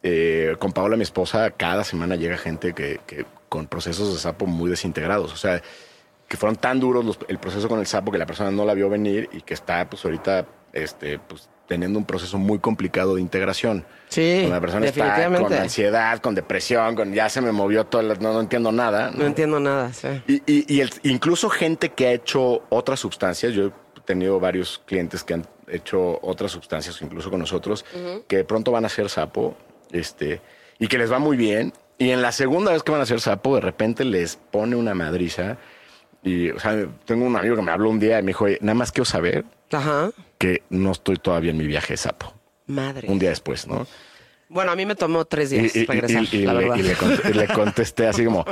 eh, 0.03 0.55
con 0.59 0.73
Paola, 0.73 0.97
mi 0.97 1.03
esposa, 1.03 1.51
cada 1.51 1.85
semana 1.85 2.17
llega 2.17 2.37
gente 2.39 2.73
que, 2.75 3.01
que 3.07 3.25
con 3.49 3.67
procesos 3.67 4.13
de 4.15 4.21
sapo 4.21 4.47
muy 4.47 4.71
desintegrados. 4.71 5.33
O 5.33 5.37
sea, 5.37 5.63
que 6.29 6.37
fueron 6.37 6.57
tan 6.57 6.79
duros 6.79 7.05
los- 7.05 7.19
el 7.29 7.39
proceso 7.39 7.69
con 7.69 7.79
el 7.81 7.87
sapo 7.87 8.13
que 8.13 8.19
la 8.19 8.27
persona 8.27 8.51
no 8.51 8.65
la 8.65 8.75
vio 8.75 8.89
venir 8.91 9.29
y 9.33 9.41
que 9.41 9.55
está, 9.55 9.89
pues, 9.89 10.05
ahorita, 10.05 10.47
este, 10.73 11.19
pues, 11.19 11.49
teniendo 11.69 11.99
un 11.99 12.05
proceso 12.07 12.39
muy 12.39 12.59
complicado 12.59 13.15
de 13.15 13.21
integración. 13.21 13.85
Sí, 14.09 14.39
Cuando 14.41 14.57
la 14.57 14.61
persona 14.61 14.87
está 14.87 15.05
con 15.43 15.53
ansiedad, 15.63 16.19
con 16.19 16.35
depresión, 16.35 16.97
con 16.97 17.13
ya 17.13 17.29
se 17.29 17.41
me 17.43 17.53
movió 17.53 17.85
todo, 17.85 18.01
el- 18.01 18.19
no, 18.21 18.33
no 18.33 18.41
entiendo 18.41 18.73
nada. 18.73 19.11
No 19.15 19.27
entiendo 19.27 19.61
nada, 19.61 19.93
sí. 19.93 20.09
Y, 20.27 20.43
y- 20.51 20.65
y 20.75 20.81
el- 20.81 20.91
incluso 21.03 21.51
gente 21.51 21.91
que 21.91 22.07
ha 22.09 22.13
hecho 22.13 22.63
otras 22.71 22.99
sustancias, 22.99 23.53
yo 23.53 23.67
he 23.67 23.73
tenido 24.07 24.41
varios 24.41 24.81
clientes 24.87 25.23
que 25.23 25.35
han 25.35 25.47
hecho 25.69 26.19
otras 26.23 26.51
sustancias, 26.53 27.01
incluso 27.03 27.31
con 27.31 27.39
nosotros, 27.41 27.85
que 28.27 28.39
de 28.39 28.45
pronto 28.45 28.73
van 28.73 28.85
a 28.85 28.87
hacer 28.87 29.11
sapo, 29.11 29.55
este, 29.93 30.41
y 30.79 30.89
que 30.89 30.97
les 30.97 31.13
va 31.13 31.19
muy 31.19 31.37
bien. 31.37 31.75
Y 31.99 32.11
en 32.11 32.23
la 32.23 32.33
segunda 32.33 32.73
vez 32.73 32.83
que 32.83 32.93
van 32.93 33.01
a 33.01 33.05
hacer 33.05 33.21
sapo, 33.21 33.57
de 33.57 33.61
repente 33.61 34.05
les 34.07 34.37
pone 34.37 34.75
una 34.75 34.95
madriza. 34.95 35.59
Y, 36.23 36.51
o 36.51 36.59
sea, 36.59 36.87
tengo 37.05 37.27
un 37.27 37.37
amigo 37.37 37.57
que 37.57 37.63
me 37.63 37.71
habló 37.73 37.91
un 37.91 37.99
día 38.01 38.19
y 38.19 38.23
me 38.23 38.29
dijo, 38.29 38.45
"Oye, 38.47 38.57
nada 38.63 38.75
más 38.75 38.91
quiero 38.91 39.05
saber 39.05 39.45
Ajá. 39.71 40.11
Que 40.39 40.63
no 40.71 40.93
estoy 40.93 41.17
todavía 41.17 41.51
en 41.51 41.57
mi 41.59 41.67
viaje 41.67 41.95
de 41.95 41.97
sapo. 41.99 42.33
Madre. 42.67 43.09
Un 43.09 43.19
día 43.19 43.31
después, 43.31 43.67
¿no? 43.67 43.87
Bueno, 44.51 44.73
a 44.73 44.77
mí 44.77 44.87
me 44.87 44.95
tomó 44.95 45.27
tres 45.27 45.51
días 45.51 45.77
y- 45.77 45.85
regresar, 45.85 46.23
y- 46.33 46.37
y 46.39 46.43
la 46.47 46.55
le, 46.55 46.59
verdad. 46.61 46.77
y 46.77 46.83
le 46.83 46.97
cont- 46.97 47.31
y 47.31 47.33
le 47.35 47.49
contesté 47.49 48.07
así 48.07 48.25
como... 48.25 48.45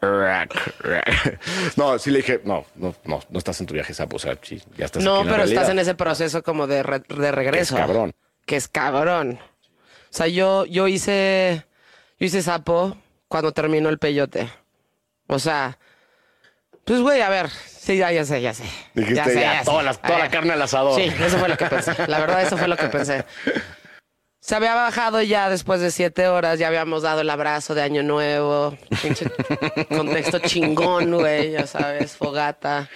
"Rack, 0.00 0.54
rack". 0.80 1.40
No, 1.76 1.98
sí 1.98 2.10
le 2.12 2.18
dije, 2.18 2.40
no, 2.44 2.64
no, 2.76 2.94
no, 3.04 3.20
no 3.28 3.38
estás 3.38 3.60
en 3.60 3.66
tu 3.66 3.74
viaje 3.74 3.92
sapo, 3.92 4.16
o 4.16 4.18
sea, 4.20 4.38
sí, 4.42 4.62
ya 4.76 4.84
estás 4.84 5.02
no, 5.02 5.14
aquí 5.16 5.20
en 5.22 5.26
la 5.26 5.32
pero 5.32 5.48
estás 5.48 5.68
en 5.70 5.78
ese 5.80 5.94
proceso 5.96 6.42
como 6.44 6.66
de, 6.68 6.82
re- 6.84 7.00
de 7.08 7.32
regreso. 7.32 7.74
Que 7.74 7.80
es 7.80 7.86
cabrón. 7.86 8.12
Que 8.46 8.56
es 8.56 8.68
cabrón. 8.68 9.38
O 9.42 10.12
sea, 10.12 10.28
yo, 10.28 10.66
yo 10.66 10.86
hice, 10.86 11.64
yo 12.20 12.26
hice 12.26 12.42
sapo 12.42 12.96
cuando 13.26 13.50
terminó 13.52 13.88
el 13.88 13.98
peyote. 13.98 14.48
O 15.26 15.38
sea, 15.40 15.78
pues 16.90 17.02
güey, 17.02 17.20
a 17.20 17.28
ver, 17.28 17.48
sí, 17.50 17.98
ya, 17.98 18.10
ya 18.10 18.24
sé, 18.24 18.40
ya 18.42 18.52
sé. 18.52 18.64
Dijiste, 18.94 19.14
ya 19.14 19.24
sé, 19.26 19.34
ya, 19.34 19.52
ya 19.54 19.62
toda 19.64 19.78
sé. 19.78 19.84
la- 19.84 19.94
toda 19.94 20.18
la 20.18 20.28
carne 20.28 20.52
al 20.54 20.62
asador. 20.62 21.00
Sí, 21.00 21.02
eso 21.06 21.38
fue 21.38 21.48
lo 21.48 21.56
que 21.56 21.66
pensé. 21.66 21.92
La 22.08 22.18
verdad, 22.18 22.42
eso 22.42 22.56
fue 22.56 22.66
lo 22.66 22.76
que 22.76 22.88
pensé. 22.88 23.24
Se 24.40 24.56
había 24.56 24.74
bajado 24.74 25.22
ya 25.22 25.48
después 25.50 25.80
de 25.80 25.92
siete 25.92 26.26
horas, 26.26 26.58
ya 26.58 26.66
habíamos 26.66 27.02
dado 27.02 27.20
el 27.20 27.30
abrazo 27.30 27.74
de 27.76 27.82
Año 27.82 28.02
Nuevo, 28.02 28.76
pinche 29.02 29.26
contexto 29.88 30.40
chingón, 30.40 31.12
güey, 31.14 31.52
ya 31.52 31.66
sabes, 31.68 32.16
fogata. 32.16 32.88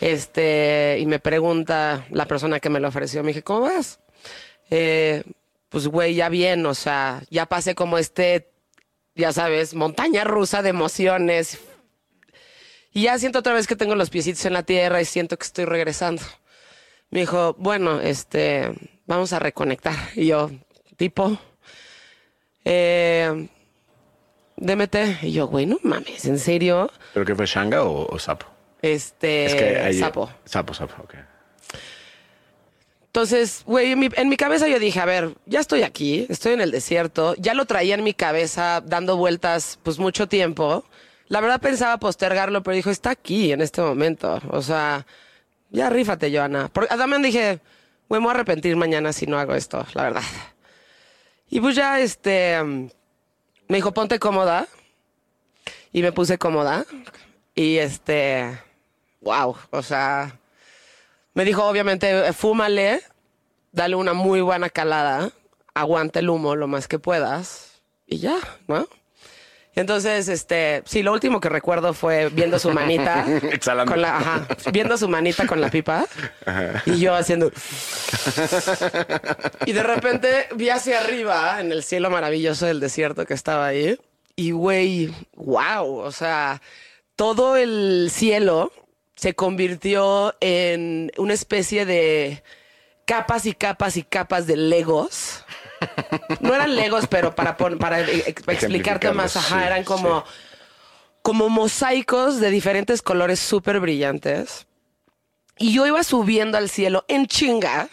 Este, 0.00 0.98
y 1.00 1.06
me 1.06 1.18
pregunta 1.18 2.04
la 2.10 2.26
persona 2.26 2.60
que 2.60 2.68
me 2.70 2.78
lo 2.78 2.86
ofreció, 2.88 3.22
me 3.22 3.28
dije, 3.28 3.42
¿cómo 3.42 3.62
vas? 3.62 3.98
Eh, 4.70 5.24
pues, 5.70 5.88
güey, 5.88 6.14
ya 6.14 6.28
bien, 6.28 6.64
o 6.66 6.74
sea, 6.74 7.22
ya 7.30 7.46
pasé 7.46 7.74
como 7.74 7.98
este, 7.98 8.50
ya 9.16 9.32
sabes, 9.32 9.74
montaña 9.74 10.22
rusa 10.22 10.62
de 10.62 10.68
emociones. 10.68 11.58
Y 12.94 13.02
ya 13.02 13.18
siento 13.18 13.40
otra 13.40 13.52
vez 13.52 13.66
que 13.66 13.76
tengo 13.76 13.94
los 13.96 14.08
piecitos 14.08 14.44
en 14.46 14.52
la 14.54 14.62
tierra 14.62 15.00
y 15.02 15.04
siento 15.04 15.36
que 15.36 15.44
estoy 15.44 15.64
regresando. 15.66 16.22
Me 17.10 17.20
dijo, 17.20 17.54
bueno, 17.58 18.00
este, 18.00 18.72
vamos 19.06 19.32
a 19.32 19.38
reconectar. 19.40 19.94
Y 20.14 20.26
yo, 20.28 20.50
tipo, 20.96 21.36
eh, 22.64 23.48
DMT. 24.56 24.96
Y 25.22 25.32
yo, 25.32 25.48
güey, 25.48 25.66
no 25.66 25.78
mames, 25.82 26.24
¿en 26.24 26.38
serio? 26.38 26.90
¿Pero 27.12 27.26
qué 27.26 27.34
fue, 27.34 27.46
Shanga 27.46 27.82
o, 27.84 28.06
o 28.06 28.18
sapo? 28.18 28.46
Este, 28.80 29.46
es 29.46 29.54
que 29.54 29.64
hay- 29.78 29.98
sapo. 29.98 30.30
Sapo, 30.44 30.72
sapo, 30.72 31.02
ok. 31.02 31.14
Entonces, 33.06 33.62
güey, 33.64 33.92
en 33.92 33.98
mi, 34.00 34.08
en 34.16 34.28
mi 34.28 34.36
cabeza 34.36 34.66
yo 34.66 34.78
dije, 34.80 34.98
a 35.00 35.04
ver, 35.04 35.34
ya 35.46 35.60
estoy 35.60 35.82
aquí, 35.82 36.26
estoy 36.28 36.52
en 36.54 36.60
el 36.60 36.72
desierto, 36.72 37.34
ya 37.38 37.54
lo 37.54 37.64
traía 37.64 37.94
en 37.94 38.02
mi 38.02 38.12
cabeza 38.12 38.80
dando 38.84 39.16
vueltas 39.16 39.78
pues 39.84 39.98
mucho 40.00 40.26
tiempo. 40.28 40.84
La 41.28 41.40
verdad 41.40 41.60
pensaba 41.60 41.98
postergarlo, 41.98 42.62
pero 42.62 42.76
dijo, 42.76 42.90
está 42.90 43.10
aquí 43.10 43.52
en 43.52 43.60
este 43.60 43.80
momento. 43.80 44.40
O 44.50 44.62
sea, 44.62 45.06
ya 45.70 45.90
rífate, 45.90 46.34
Joana. 46.34 46.68
Porque 46.72 46.94
también 46.96 47.22
dije, 47.22 47.60
voy 48.08 48.24
a 48.26 48.30
arrepentir 48.30 48.76
mañana 48.76 49.12
si 49.12 49.26
no 49.26 49.38
hago 49.38 49.54
esto, 49.54 49.86
la 49.94 50.04
verdad. 50.04 50.22
Y 51.50 51.60
pues 51.60 51.76
ya, 51.76 52.00
este, 52.00 52.62
me 52.62 53.76
dijo, 53.76 53.92
ponte 53.92 54.18
cómoda. 54.18 54.66
Y 55.92 56.02
me 56.02 56.12
puse 56.12 56.38
cómoda. 56.38 56.84
Y 57.54 57.76
este, 57.78 58.58
wow, 59.20 59.56
o 59.70 59.82
sea, 59.82 60.38
Me 61.34 61.44
dijo, 61.44 61.64
obviamente, 61.64 62.32
fúmale, 62.32 63.00
dale 63.72 63.96
una 63.96 64.12
muy 64.12 64.40
buena 64.40 64.70
calada, 64.70 65.32
aguanta 65.74 66.20
el 66.20 66.30
humo 66.30 66.54
lo 66.54 66.68
más 66.68 66.86
que 66.86 67.00
puedas 67.00 67.82
y 68.06 68.18
ya, 68.18 68.38
¿no? 68.68 68.86
Entonces, 69.76 70.28
este, 70.28 70.82
sí, 70.86 71.02
lo 71.02 71.12
último 71.12 71.40
que 71.40 71.48
recuerdo 71.48 71.94
fue 71.94 72.28
viendo 72.28 72.58
su 72.58 72.70
manita. 72.70 73.24
Con 73.86 74.00
la, 74.00 74.18
ajá, 74.18 74.46
viendo 74.72 74.96
su 74.96 75.08
manita 75.08 75.46
con 75.46 75.60
la 75.60 75.70
pipa. 75.70 76.06
Y 76.86 76.98
yo 76.98 77.14
haciendo. 77.14 77.50
y 79.66 79.72
de 79.72 79.82
repente 79.82 80.46
vi 80.54 80.68
hacia 80.68 81.00
arriba, 81.00 81.60
en 81.60 81.72
el 81.72 81.82
cielo 81.82 82.10
maravilloso 82.10 82.66
del 82.66 82.80
desierto 82.80 83.26
que 83.26 83.34
estaba 83.34 83.66
ahí. 83.66 83.98
Y 84.36 84.52
güey, 84.52 85.12
wow. 85.34 85.98
O 85.98 86.12
sea, 86.12 86.60
todo 87.16 87.56
el 87.56 88.10
cielo 88.12 88.72
se 89.16 89.34
convirtió 89.34 90.34
en 90.40 91.10
una 91.16 91.34
especie 91.34 91.86
de 91.86 92.42
capas 93.04 93.46
y 93.46 93.54
capas 93.54 93.96
y 93.96 94.02
capas 94.02 94.46
de 94.46 94.56
legos. 94.56 95.43
No 96.40 96.54
eran 96.54 96.74
legos, 96.76 97.06
pero 97.06 97.34
para, 97.34 97.56
pon- 97.56 97.78
para 97.78 98.00
e- 98.00 98.24
ex- 98.26 98.46
explicarte 98.48 99.10
más, 99.12 99.36
ajá, 99.36 99.60
sí, 99.60 99.66
eran 99.66 99.84
como, 99.84 100.20
sí. 100.20 100.32
como 101.22 101.48
mosaicos 101.48 102.40
de 102.40 102.50
diferentes 102.50 103.02
colores 103.02 103.38
súper 103.40 103.80
brillantes. 103.80 104.66
Y 105.58 105.72
yo 105.72 105.86
iba 105.86 106.02
subiendo 106.02 106.58
al 106.58 106.68
cielo 106.68 107.04
en 107.08 107.26
chinga, 107.26 107.88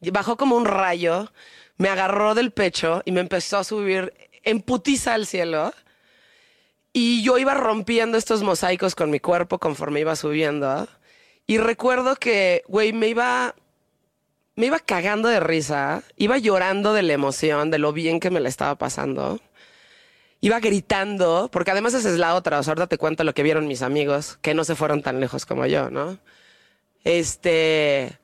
bajó 0.00 0.36
como 0.36 0.56
un 0.56 0.64
rayo, 0.64 1.30
me 1.76 1.88
agarró 1.88 2.34
del 2.34 2.52
pecho 2.52 3.02
y 3.04 3.12
me 3.12 3.20
empezó 3.20 3.58
a 3.58 3.64
subir 3.64 4.14
en 4.44 4.60
putiza 4.62 5.14
al 5.14 5.26
cielo. 5.26 5.74
Y 6.92 7.22
yo 7.22 7.36
iba 7.36 7.52
rompiendo 7.52 8.16
estos 8.16 8.42
mosaicos 8.42 8.94
con 8.94 9.10
mi 9.10 9.20
cuerpo 9.20 9.58
conforme 9.58 10.00
iba 10.00 10.16
subiendo. 10.16 10.88
Y 11.46 11.58
recuerdo 11.58 12.16
que, 12.16 12.62
güey, 12.66 12.94
me 12.94 13.08
iba 13.08 13.54
me 14.56 14.66
iba 14.66 14.78
cagando 14.78 15.28
de 15.28 15.38
risa, 15.38 16.02
iba 16.16 16.38
llorando 16.38 16.94
de 16.94 17.02
la 17.02 17.12
emoción, 17.12 17.70
de 17.70 17.78
lo 17.78 17.92
bien 17.92 18.20
que 18.20 18.30
me 18.30 18.40
la 18.40 18.48
estaba 18.48 18.74
pasando. 18.74 19.38
Iba 20.40 20.60
gritando, 20.60 21.50
porque 21.52 21.70
además 21.70 21.94
esa 21.94 22.08
es 22.08 22.18
la 22.18 22.34
otra. 22.34 22.58
O 22.58 22.62
sea, 22.62 22.72
ahorita 22.72 22.86
te 22.86 22.98
cuento 22.98 23.22
lo 23.24 23.34
que 23.34 23.42
vieron 23.42 23.68
mis 23.68 23.82
amigos, 23.82 24.38
que 24.40 24.54
no 24.54 24.64
se 24.64 24.74
fueron 24.74 25.02
tan 25.02 25.20
lejos 25.20 25.44
como 25.44 25.66
yo, 25.66 25.90
¿no? 25.90 26.18
Este. 27.04 28.18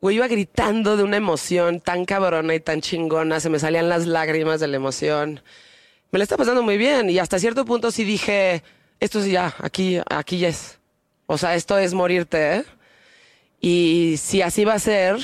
Güey, 0.00 0.16
iba 0.16 0.26
gritando 0.26 0.96
de 0.96 1.04
una 1.04 1.16
emoción 1.16 1.80
tan 1.80 2.04
cabrona 2.04 2.54
y 2.54 2.60
tan 2.60 2.80
chingona, 2.80 3.38
se 3.38 3.50
me 3.50 3.60
salían 3.60 3.88
las 3.88 4.06
lágrimas 4.06 4.58
de 4.58 4.66
la 4.66 4.76
emoción. 4.76 5.40
Me 6.10 6.18
la 6.18 6.24
está 6.24 6.36
pasando 6.36 6.62
muy 6.62 6.76
bien 6.76 7.08
y 7.08 7.20
hasta 7.20 7.38
cierto 7.38 7.64
punto 7.64 7.92
sí 7.92 8.02
dije, 8.02 8.64
esto 8.98 9.22
sí 9.22 9.30
ya, 9.32 9.54
aquí, 9.58 10.00
aquí 10.10 10.44
es. 10.44 10.80
O 11.26 11.38
sea, 11.38 11.54
esto 11.54 11.78
es 11.78 11.94
morirte, 11.94 12.56
¿eh? 12.56 12.64
Y 13.64 14.16
si 14.18 14.42
así 14.42 14.64
va 14.64 14.74
a 14.74 14.78
ser, 14.80 15.16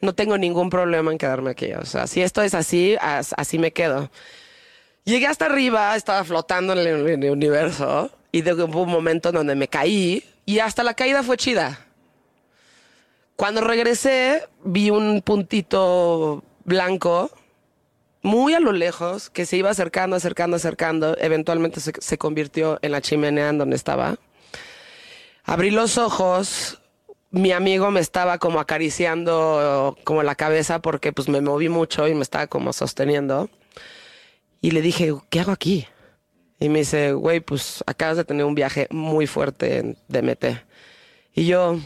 no 0.00 0.14
tengo 0.14 0.38
ningún 0.38 0.70
problema 0.70 1.10
en 1.10 1.18
quedarme 1.18 1.50
aquí. 1.50 1.72
O 1.72 1.84
sea, 1.84 2.06
si 2.06 2.22
esto 2.22 2.40
es 2.40 2.54
así, 2.54 2.96
as- 3.00 3.34
así 3.36 3.58
me 3.58 3.72
quedo. 3.72 4.10
Llegué 5.04 5.26
hasta 5.26 5.46
arriba, 5.46 5.96
estaba 5.96 6.22
flotando 6.24 6.72
en 6.72 6.78
el, 7.22 7.30
universo 7.30 8.10
y 8.32 8.42
de- 8.42 8.54
hubo 8.54 8.82
un 8.82 8.90
momento 8.90 9.30
en 9.30 9.34
donde 9.34 9.56
me 9.56 9.66
caí 9.68 10.24
y 10.46 10.60
hasta 10.60 10.84
la 10.84 10.94
caída 10.94 11.22
fue 11.24 11.36
chida. 11.36 11.80
Cuando 13.36 13.60
regresé, 13.60 14.46
vi 14.62 14.90
un 14.90 15.20
puntito 15.20 16.44
blanco 16.64 17.30
muy 18.22 18.54
a 18.54 18.60
lo 18.60 18.70
lejos 18.72 19.28
que 19.30 19.44
se 19.46 19.56
iba 19.56 19.70
acercando, 19.70 20.14
acercando, 20.14 20.56
acercando. 20.56 21.16
Eventualmente 21.18 21.80
se, 21.80 21.92
se 21.98 22.18
convirtió 22.18 22.78
en 22.82 22.92
la 22.92 23.00
chimenea 23.02 23.48
en 23.48 23.58
donde 23.58 23.74
estaba. 23.74 24.16
Abrí 25.42 25.70
los 25.72 25.98
ojos, 25.98 26.80
mi 27.34 27.50
amigo 27.50 27.90
me 27.90 28.00
estaba 28.00 28.38
como 28.38 28.60
acariciando 28.60 29.96
como 30.04 30.22
la 30.22 30.36
cabeza 30.36 30.80
porque 30.80 31.12
pues 31.12 31.28
me 31.28 31.40
moví 31.40 31.68
mucho 31.68 32.06
y 32.06 32.14
me 32.14 32.22
estaba 32.22 32.46
como 32.46 32.72
sosteniendo. 32.72 33.50
Y 34.60 34.70
le 34.70 34.80
dije, 34.80 35.12
¿qué 35.30 35.40
hago 35.40 35.52
aquí? 35.52 35.86
Y 36.60 36.68
me 36.68 36.80
dice, 36.80 37.12
güey, 37.12 37.40
pues 37.40 37.82
acabas 37.86 38.16
de 38.16 38.24
tener 38.24 38.44
un 38.44 38.54
viaje 38.54 38.86
muy 38.90 39.26
fuerte 39.26 39.78
en 39.78 39.98
DMT. 40.08 40.44
Y 41.34 41.46
yo, 41.46 41.78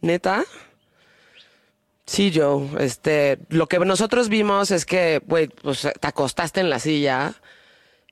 ¿neta? 0.00 0.44
Sí, 2.06 2.32
Joe. 2.34 2.66
Este, 2.82 3.38
lo 3.50 3.66
que 3.66 3.78
nosotros 3.80 4.30
vimos 4.30 4.70
es 4.70 4.86
que, 4.86 5.20
güey, 5.26 5.48
pues 5.48 5.82
te 5.82 6.08
acostaste 6.08 6.60
en 6.60 6.70
la 6.70 6.78
silla 6.78 7.34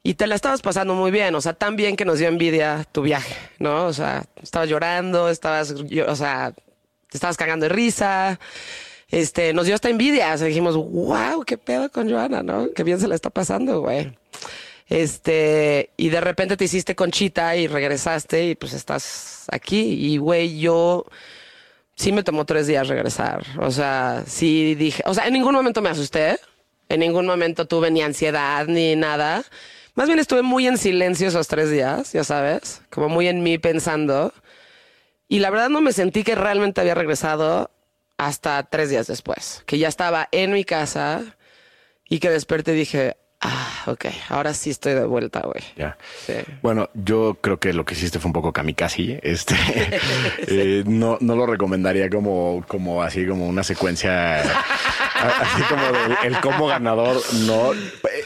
y 0.02 0.14
te 0.14 0.26
la 0.26 0.34
estabas 0.34 0.60
pasando 0.60 0.94
muy 0.94 1.10
bien. 1.10 1.34
O 1.34 1.40
sea, 1.40 1.54
tan 1.54 1.74
bien 1.74 1.96
que 1.96 2.04
nos 2.04 2.18
dio 2.18 2.28
envidia 2.28 2.84
tu 2.92 3.00
viaje, 3.00 3.34
¿no? 3.58 3.86
O 3.86 3.94
sea, 3.94 4.24
estabas 4.42 4.68
llorando, 4.68 5.30
estabas, 5.30 5.72
o 5.72 6.16
sea, 6.16 6.54
estabas 7.16 7.36
cagando 7.36 7.64
de 7.64 7.70
risa. 7.70 8.38
Este, 9.08 9.52
nos 9.52 9.66
dio 9.66 9.74
hasta 9.74 9.88
envidia. 9.88 10.34
O 10.34 10.38
sea, 10.38 10.46
dijimos, 10.46 10.76
wow, 10.76 11.44
qué 11.44 11.58
pedo 11.58 11.90
con 11.90 12.10
Joana, 12.10 12.42
¿no? 12.42 12.70
Qué 12.74 12.82
bien 12.84 13.00
se 13.00 13.08
la 13.08 13.14
está 13.14 13.30
pasando, 13.30 13.80
güey. 13.80 14.16
Este, 14.88 15.90
y 15.96 16.10
de 16.10 16.20
repente 16.20 16.56
te 16.56 16.64
hiciste 16.64 16.94
conchita 16.94 17.56
y 17.56 17.66
regresaste 17.66 18.46
y 18.46 18.54
pues 18.54 18.72
estás 18.72 19.46
aquí. 19.50 19.80
Y, 19.80 20.18
güey, 20.18 20.58
yo 20.58 21.06
sí 21.96 22.12
me 22.12 22.22
tomó 22.22 22.44
tres 22.44 22.66
días 22.66 22.88
regresar. 22.88 23.44
O 23.60 23.70
sea, 23.70 24.24
sí 24.26 24.74
dije, 24.74 25.02
o 25.06 25.14
sea, 25.14 25.26
en 25.26 25.32
ningún 25.32 25.54
momento 25.54 25.82
me 25.82 25.90
asusté, 25.90 26.38
en 26.88 27.00
ningún 27.00 27.26
momento 27.26 27.66
tuve 27.66 27.90
ni 27.90 28.02
ansiedad 28.02 28.66
ni 28.66 28.94
nada. 28.94 29.44
Más 29.94 30.06
bien 30.08 30.18
estuve 30.18 30.42
muy 30.42 30.66
en 30.66 30.78
silencio 30.78 31.28
esos 31.28 31.48
tres 31.48 31.70
días, 31.70 32.12
ya 32.12 32.22
sabes, 32.22 32.82
como 32.90 33.08
muy 33.08 33.28
en 33.28 33.42
mí 33.42 33.58
pensando. 33.58 34.32
Y 35.28 35.40
la 35.40 35.50
verdad 35.50 35.68
no 35.68 35.80
me 35.80 35.92
sentí 35.92 36.22
que 36.22 36.34
realmente 36.34 36.80
había 36.80 36.94
regresado 36.94 37.70
hasta 38.18 38.62
tres 38.64 38.90
días 38.90 39.06
después, 39.06 39.62
que 39.66 39.78
ya 39.78 39.88
estaba 39.88 40.28
en 40.32 40.52
mi 40.52 40.64
casa 40.64 41.36
y 42.08 42.20
que 42.20 42.30
desperté 42.30 42.72
y 42.72 42.76
dije, 42.76 43.16
ah, 43.40 43.84
ok, 43.86 44.06
ahora 44.28 44.54
sí 44.54 44.70
estoy 44.70 44.94
de 44.94 45.04
vuelta, 45.04 45.40
güey. 45.40 45.62
Ya. 45.76 45.96
Sí. 46.24 46.34
Bueno, 46.62 46.88
yo 46.94 47.38
creo 47.40 47.58
que 47.58 47.72
lo 47.72 47.84
que 47.84 47.94
hiciste 47.94 48.18
fue 48.18 48.28
un 48.28 48.32
poco 48.32 48.52
kamikaze. 48.52 49.20
Este, 49.22 49.54
eh, 50.46 50.84
no, 50.86 51.18
no 51.20 51.36
lo 51.36 51.46
recomendaría 51.46 52.08
como, 52.08 52.64
como 52.66 53.02
así 53.02 53.26
como 53.26 53.46
una 53.46 53.64
secuencia, 53.64 54.40
así 54.40 55.62
como 55.68 55.82
del 55.92 56.16
el 56.24 56.40
combo 56.40 56.66
ganador. 56.66 57.20
No. 57.46 57.72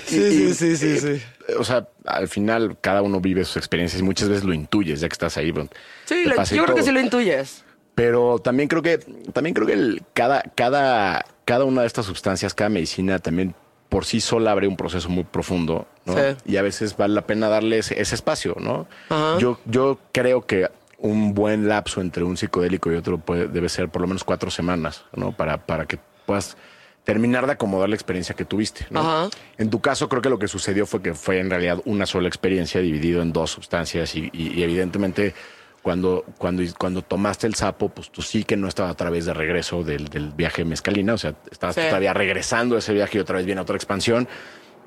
Sí, 0.06 0.54
sí, 0.54 0.54
sí, 0.54 0.76
sí, 0.76 0.86
eh, 0.86 0.98
sí. 0.98 1.54
O 1.58 1.64
sea, 1.64 1.88
al 2.04 2.28
final 2.28 2.76
cada 2.80 3.02
uno 3.02 3.20
vive 3.20 3.44
sus 3.44 3.56
experiencias 3.56 4.00
y 4.00 4.04
muchas 4.04 4.28
veces 4.28 4.44
lo 4.44 4.52
intuyes 4.52 5.00
ya 5.00 5.08
que 5.08 5.14
estás 5.14 5.36
ahí. 5.36 5.50
bueno, 5.50 5.70
Sí, 6.14 6.24
lo- 6.24 6.42
yo 6.42 6.64
creo 6.64 6.76
que 6.76 6.82
sí 6.82 6.90
lo 6.90 7.00
intuyes. 7.00 7.64
Pero 7.94 8.38
también 8.38 8.68
creo 8.68 8.82
que, 8.82 8.98
también 9.32 9.54
creo 9.54 9.66
que 9.66 9.74
el- 9.74 10.02
cada, 10.14 10.42
cada, 10.54 11.24
cada 11.44 11.64
una 11.64 11.82
de 11.82 11.86
estas 11.86 12.06
sustancias, 12.06 12.54
cada 12.54 12.68
medicina 12.70 13.18
también 13.18 13.54
por 13.88 14.04
sí 14.04 14.20
sola 14.20 14.52
abre 14.52 14.68
un 14.68 14.76
proceso 14.76 15.08
muy 15.08 15.24
profundo, 15.24 15.86
¿no? 16.06 16.14
Sí. 16.14 16.20
Y 16.46 16.56
a 16.56 16.62
veces 16.62 16.96
vale 16.96 17.14
la 17.14 17.26
pena 17.26 17.48
darle 17.48 17.78
ese, 17.78 18.00
ese 18.00 18.14
espacio, 18.14 18.56
¿no? 18.60 18.86
Ajá. 19.08 19.38
Yo, 19.38 19.58
yo 19.66 19.98
creo 20.12 20.46
que 20.46 20.68
un 20.98 21.34
buen 21.34 21.66
lapso 21.68 22.00
entre 22.00 22.22
un 22.24 22.36
psicodélico 22.36 22.92
y 22.92 22.96
otro 22.96 23.18
puede, 23.18 23.48
debe 23.48 23.68
ser 23.68 23.88
por 23.88 24.00
lo 24.02 24.06
menos 24.08 24.22
cuatro 24.24 24.50
semanas, 24.50 25.04
¿no? 25.14 25.32
Para, 25.32 25.66
para 25.66 25.86
que 25.86 25.98
puedas 26.26 26.56
terminar 27.04 27.46
de 27.46 27.52
acomodar 27.52 27.88
la 27.88 27.94
experiencia 27.96 28.34
que 28.36 28.44
tuviste, 28.44 28.86
¿no? 28.90 29.00
Ajá. 29.00 29.28
En 29.58 29.70
tu 29.70 29.80
caso, 29.80 30.08
creo 30.08 30.22
que 30.22 30.28
lo 30.30 30.38
que 30.38 30.46
sucedió 30.48 30.86
fue 30.86 31.02
que 31.02 31.14
fue 31.14 31.40
en 31.40 31.50
realidad 31.50 31.80
una 31.84 32.06
sola 32.06 32.28
experiencia 32.28 32.80
dividido 32.80 33.22
en 33.22 33.32
dos 33.32 33.50
sustancias 33.50 34.14
y, 34.14 34.30
y- 34.32 34.52
y 34.58 34.62
evidentemente 34.62 35.34
cuando, 35.82 36.24
cuando, 36.38 36.62
cuando 36.78 37.02
tomaste 37.02 37.46
el 37.46 37.54
sapo, 37.54 37.88
pues 37.88 38.10
tú 38.10 38.20
sí 38.22 38.44
que 38.44 38.56
no 38.56 38.68
estaba 38.68 38.90
a 38.90 38.94
través 38.94 39.24
de 39.26 39.34
regreso 39.34 39.82
del, 39.82 40.08
del 40.08 40.30
viaje 40.30 40.64
mezcalina, 40.64 41.14
o 41.14 41.18
sea, 41.18 41.34
estabas 41.50 41.74
Sí. 41.76 41.82
todavía 41.86 42.12
regresando 42.12 42.74
de 42.74 42.80
ese 42.80 42.92
viaje 42.92 43.18
y 43.18 43.20
otra 43.20 43.36
vez 43.36 43.46
viene 43.46 43.60
otra 43.60 43.76
expansión. 43.76 44.28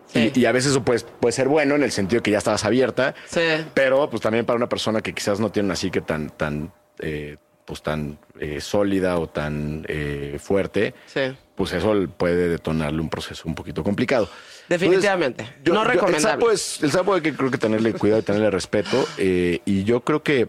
Sí. 0.08 0.32
Y, 0.36 0.42
y 0.42 0.46
a 0.46 0.52
veces 0.52 0.72
eso 0.72 0.84
puede, 0.84 1.00
puede 1.20 1.32
ser 1.32 1.48
bueno 1.48 1.74
en 1.76 1.82
el 1.84 1.92
sentido 1.92 2.22
que 2.22 2.30
ya 2.32 2.38
estabas 2.38 2.64
abierta, 2.66 3.16
Sí. 3.28 3.42
pero 3.74 4.10
pues 4.10 4.22
también 4.22 4.46
para 4.46 4.58
una 4.58 4.70
persona 4.70 5.02
que 5.02 5.14
quizás 5.14 5.40
no 5.40 5.52
tiene 5.52 5.68
una 5.68 5.76
psique 5.76 6.02
tan, 6.02 6.30
tan, 6.30 6.72
eh, 7.00 7.38
pues 7.66 7.82
tan 7.82 8.20
eh, 8.40 8.62
sólida 8.62 9.18
o 9.18 9.28
tan 9.28 9.86
eh, 9.88 10.38
fuerte, 10.40 10.94
Sí. 11.08 11.22
pues 11.56 11.74
eso 11.74 11.96
puede 12.18 12.50
detonarle 12.50 13.00
un 13.02 13.10
proceso 13.10 13.44
un 13.46 13.56
poquito 13.56 13.84
complicado. 13.84 14.30
Definitivamente. 14.70 15.46
No 15.66 15.82
El 15.82 15.88
recomendable. 15.88 16.22
sapo, 16.22 16.52
es, 16.52 16.84
el 16.84 16.92
sapo 16.92 17.14
hay 17.16 17.22
que 17.22 17.34
creo 17.34 17.50
que 17.50 17.58
tenerle 17.58 17.94
cuidado 17.94 18.20
y 18.22 18.24
tenerle 18.24 18.52
respeto. 18.52 19.06
eh, 19.18 19.60
y 19.66 19.84
yo 19.84 20.02
creo 20.02 20.22
que, 20.22 20.48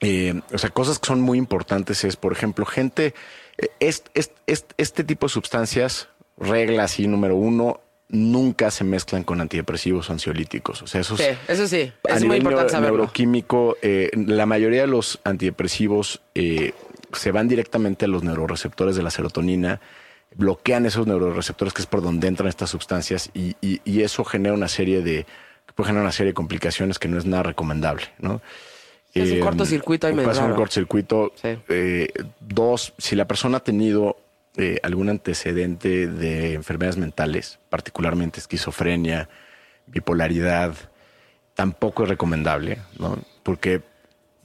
eh, 0.00 0.40
o 0.52 0.58
sea, 0.58 0.70
cosas 0.70 0.98
que 0.98 1.06
son 1.06 1.20
muy 1.20 1.38
importantes 1.38 2.04
es, 2.04 2.16
por 2.16 2.32
ejemplo, 2.32 2.66
gente, 2.66 3.14
eh, 3.58 3.68
est- 3.80 4.08
est- 4.14 4.36
est- 4.46 4.72
este 4.76 5.04
tipo 5.04 5.26
de 5.26 5.30
sustancias, 5.32 6.08
regla 6.36 6.84
así 6.84 7.06
número 7.06 7.36
uno, 7.36 7.80
nunca 8.08 8.70
se 8.70 8.84
mezclan 8.84 9.24
con 9.24 9.40
antidepresivos 9.40 10.10
o 10.10 10.12
ansiolíticos. 10.12 10.82
O 10.82 10.86
sea, 10.86 11.00
esos 11.00 11.18
Sí, 11.20 11.26
eso 11.48 11.66
sí. 11.66 11.92
a 12.08 12.12
Es 12.14 12.20
muy 12.20 12.22
nivel 12.38 12.42
importante 12.42 12.72
neuro- 12.74 12.86
neuroquímico, 12.98 13.76
eh, 13.82 14.10
la 14.14 14.46
mayoría 14.46 14.82
de 14.82 14.86
los 14.88 15.20
antidepresivos 15.24 16.20
eh, 16.34 16.72
se 17.12 17.30
van 17.32 17.48
directamente 17.48 18.04
a 18.04 18.08
los 18.08 18.22
neuroreceptores 18.24 18.96
de 18.96 19.02
la 19.02 19.10
serotonina, 19.10 19.80
bloquean 20.36 20.84
esos 20.84 21.06
neuroreceptores 21.06 21.72
que 21.72 21.82
es 21.82 21.86
por 21.86 22.02
donde 22.02 22.26
entran 22.28 22.48
estas 22.48 22.70
sustancias 22.70 23.30
y, 23.34 23.56
y- 23.60 23.80
y 23.84 24.02
eso 24.02 24.24
genera 24.24 24.54
una 24.54 24.68
serie 24.68 25.00
de 25.02 25.26
puede 25.76 25.88
generar 25.88 26.04
una 26.04 26.12
serie 26.12 26.30
de 26.30 26.34
complicaciones 26.34 26.98
que 27.00 27.08
no 27.08 27.18
es 27.18 27.24
nada 27.24 27.42
recomendable, 27.44 28.04
¿no? 28.18 28.40
Es 29.14 29.30
un 29.30 29.38
Eh, 29.38 29.40
cortocircuito 29.40 30.06
ahí 30.06 30.14
Pasa 30.14 30.44
un 30.44 30.54
cortocircuito. 30.54 31.32
Sí. 31.40 31.56
Eh, 31.68 32.08
dos, 32.40 32.94
si 32.98 33.14
la 33.14 33.26
persona 33.26 33.58
ha 33.58 33.64
tenido 33.64 34.16
eh, 34.56 34.78
algún 34.82 35.08
antecedente 35.08 36.06
de 36.08 36.54
enfermedades 36.54 36.96
mentales, 36.96 37.58
particularmente 37.70 38.40
esquizofrenia, 38.40 39.28
bipolaridad, 39.86 40.74
tampoco 41.54 42.02
es 42.02 42.08
recomendable, 42.08 42.78
¿no? 42.98 43.18
Porque 43.42 43.82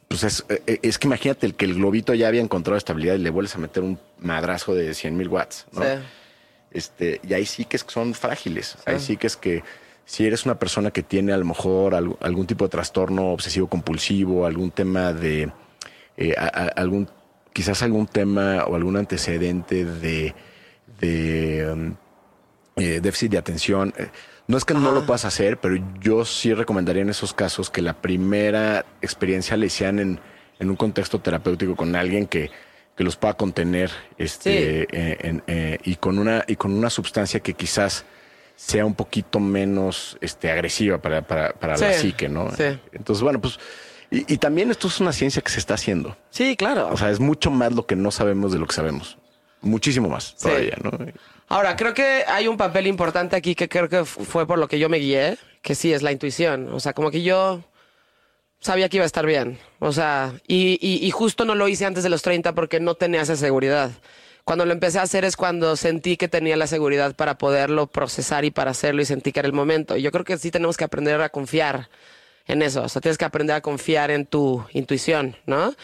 pues 0.07 0.23
es, 0.23 0.45
eh, 0.49 0.79
es 0.81 0.97
que 0.97 1.07
imagínate 1.07 1.45
el 1.45 1.55
que 1.55 1.65
el 1.65 1.75
globito 1.75 2.13
ya 2.13 2.27
había 2.27 2.41
encontrado 2.41 2.77
estabilidad 2.77 3.15
y 3.15 3.19
le 3.19 3.29
vuelves 3.29 3.55
a 3.55 3.59
meter 3.59 3.83
un 3.83 3.99
madrazo 4.19 4.73
de 4.73 4.93
100 4.93 5.15
mil 5.15 5.27
watts, 5.27 5.67
¿no? 5.71 5.83
Sí. 5.83 5.87
Este, 6.71 7.21
y 7.27 7.33
ahí 7.33 7.45
sí 7.45 7.65
que 7.65 7.77
es 7.77 7.83
que 7.83 7.91
son 7.91 8.13
frágiles. 8.13 8.77
Ahí 8.85 8.99
sí 8.99 9.17
que 9.17 9.27
es 9.27 9.37
que 9.37 9.63
si 10.09 10.25
eres 10.25 10.43
una 10.45 10.57
persona 10.57 10.89
que 10.89 11.03
tiene 11.03 11.33
a 11.33 11.37
lo 11.37 11.45
mejor 11.45 11.93
algún 11.93 12.47
tipo 12.47 12.65
de 12.65 12.69
trastorno 12.69 13.27
obsesivo 13.31 13.67
compulsivo, 13.67 14.47
algún 14.47 14.71
tema 14.71 15.13
de 15.13 15.51
eh, 16.17 16.33
a- 16.35 16.45
a- 16.47 16.67
algún 16.81 17.07
quizás 17.53 17.83
algún 17.83 18.07
tema 18.07 18.63
o 18.65 18.75
algún 18.75 18.97
antecedente 18.97 19.85
de, 19.85 20.33
de 20.99 21.69
um, 21.71 21.95
eh, 22.75 22.99
déficit 23.01 23.31
de 23.33 23.37
atención. 23.37 23.93
eh, 23.97 24.07
No 24.47 24.57
es 24.57 24.65
que 24.65 24.73
no 24.73 24.91
lo 24.91 25.05
puedas 25.05 25.25
hacer, 25.25 25.59
pero 25.59 25.75
yo 26.01 26.25
sí 26.25 26.55
recomendaría 26.55 27.03
en 27.03 27.09
esos 27.09 27.33
casos 27.35 27.69
que 27.69 27.83
la 27.83 27.93
primera 27.93 28.85
experiencia 29.03 29.57
la 29.57 29.65
hicieran 29.67 29.99
en, 29.99 30.19
en 30.59 30.69
un 30.71 30.75
contexto 30.75 31.19
terapéutico 31.19 31.75
con 31.75 31.95
alguien 31.95 32.25
que, 32.25 32.49
que 32.97 33.03
los 33.03 33.15
pueda 33.15 33.35
contener 33.35 33.91
este, 34.17 34.87
Sí. 34.89 34.97
en- 35.27 35.43
y, 35.83 35.95
con 35.97 36.17
una, 36.17 36.43
y 36.47 36.55
con 36.55 36.71
una 36.73 36.89
sustancia 36.89 37.41
que 37.41 37.53
quizás 37.53 38.05
sea 38.61 38.85
un 38.85 38.93
poquito 38.93 39.39
menos 39.39 40.17
este, 40.21 40.51
agresiva 40.51 40.97
para, 41.01 41.21
para, 41.21 41.53
para 41.53 41.77
la 41.77 41.93
Sí, 41.93 42.01
psique, 42.01 42.27
¿no? 42.27 42.51
sí. 42.55 42.65
Entonces, 42.91 43.23
bueno, 43.23 43.39
pues... 43.39 43.57
Y, 44.11 44.33
y 44.33 44.37
también 44.37 44.69
esto 44.69 44.87
es 44.87 44.99
una 44.99 45.13
ciencia 45.13 45.41
que 45.41 45.49
se 45.51 45.59
está 45.59 45.75
haciendo. 45.75 46.17
Sí, 46.29 46.55
claro. 46.57 46.89
O 46.91 46.97
sea, 46.97 47.09
es 47.09 47.19
mucho 47.19 47.51
más 47.51 47.71
lo 47.73 47.85
que 47.85 47.95
no 47.95 48.11
sabemos 48.11 48.51
de 48.51 48.59
lo 48.59 48.65
que 48.67 48.73
sabemos. 48.75 49.17
Muchísimo 49.61 50.09
más 50.09 50.33
Sí. 50.37 50.47
todavía, 50.47 50.77
¿no? 50.83 50.91
Ahora, 51.47 51.75
creo 51.75 51.93
que 51.93 52.23
hay 52.27 52.47
un 52.47 52.57
papel 52.57 52.87
importante 52.87 53.35
aquí 53.35 53.55
que 53.55 53.69
creo 53.69 53.87
que 53.87 54.03
fu- 54.05 54.23
fue 54.25 54.45
por 54.47 54.57
lo 54.59 54.67
que 54.67 54.77
yo 54.79 54.89
me 54.89 54.97
guié, 54.97 55.37
que 55.61 55.73
sí 55.75 55.93
es 55.93 56.01
la 56.01 56.11
intuición. 56.11 56.69
O 56.73 56.79
sea, 56.79 56.93
como 56.93 57.11
que 57.11 57.21
yo 57.23 57.63
sabía 58.59 58.89
que 58.89 58.97
iba 58.97 59.03
a 59.03 59.07
estar 59.07 59.25
bien. 59.25 59.57
O 59.79 59.91
sea, 59.93 60.33
y, 60.47 60.77
y- 60.81 61.05
y 61.05 61.11
justo 61.11 61.45
no 61.45 61.55
lo 61.55 61.67
hice 61.67 61.85
antes 61.85 62.03
de 62.03 62.09
los 62.09 62.21
30 62.21 62.53
porque 62.53 62.79
no 62.79 62.95
tenía 62.95 63.21
esa 63.21 63.35
seguridad. 63.35 63.91
Cuando 64.49 64.65
lo 64.65 64.73
empecé 64.73 64.97
a 64.97 65.03
hacer 65.03 65.25
es 65.25 65.37
cuando 65.37 65.75
sentí 65.75 66.17
que 66.17 66.27
tenía 66.27 66.57
la 66.57 66.65
seguridad 66.65 67.15
para 67.15 67.37
poderlo 67.37 67.85
procesar 67.85 68.45
y 68.45 68.49
para 68.49 68.71
hacerlo 68.71 69.03
y 69.03 69.05
sentí 69.05 69.31
que 69.31 69.41
era 69.41 69.45
el 69.45 69.53
momento. 69.53 69.95
Y 69.95 70.01
yo 70.01 70.11
creo 70.11 70.25
que 70.25 70.39
sí 70.39 70.49
tenemos 70.49 70.75
que 70.75 70.83
aprender 70.83 71.21
a 71.21 71.29
confiar 71.29 71.87
en 72.47 72.63
eso. 72.63 72.81
O 72.81 72.89
sea, 72.89 72.99
tienes 72.99 73.19
que 73.19 73.25
aprender 73.25 73.55
a 73.55 73.61
confiar 73.61 74.09
en 74.09 74.25
tu 74.25 74.65
intuición, 74.73 75.37
¿no? 75.45 75.75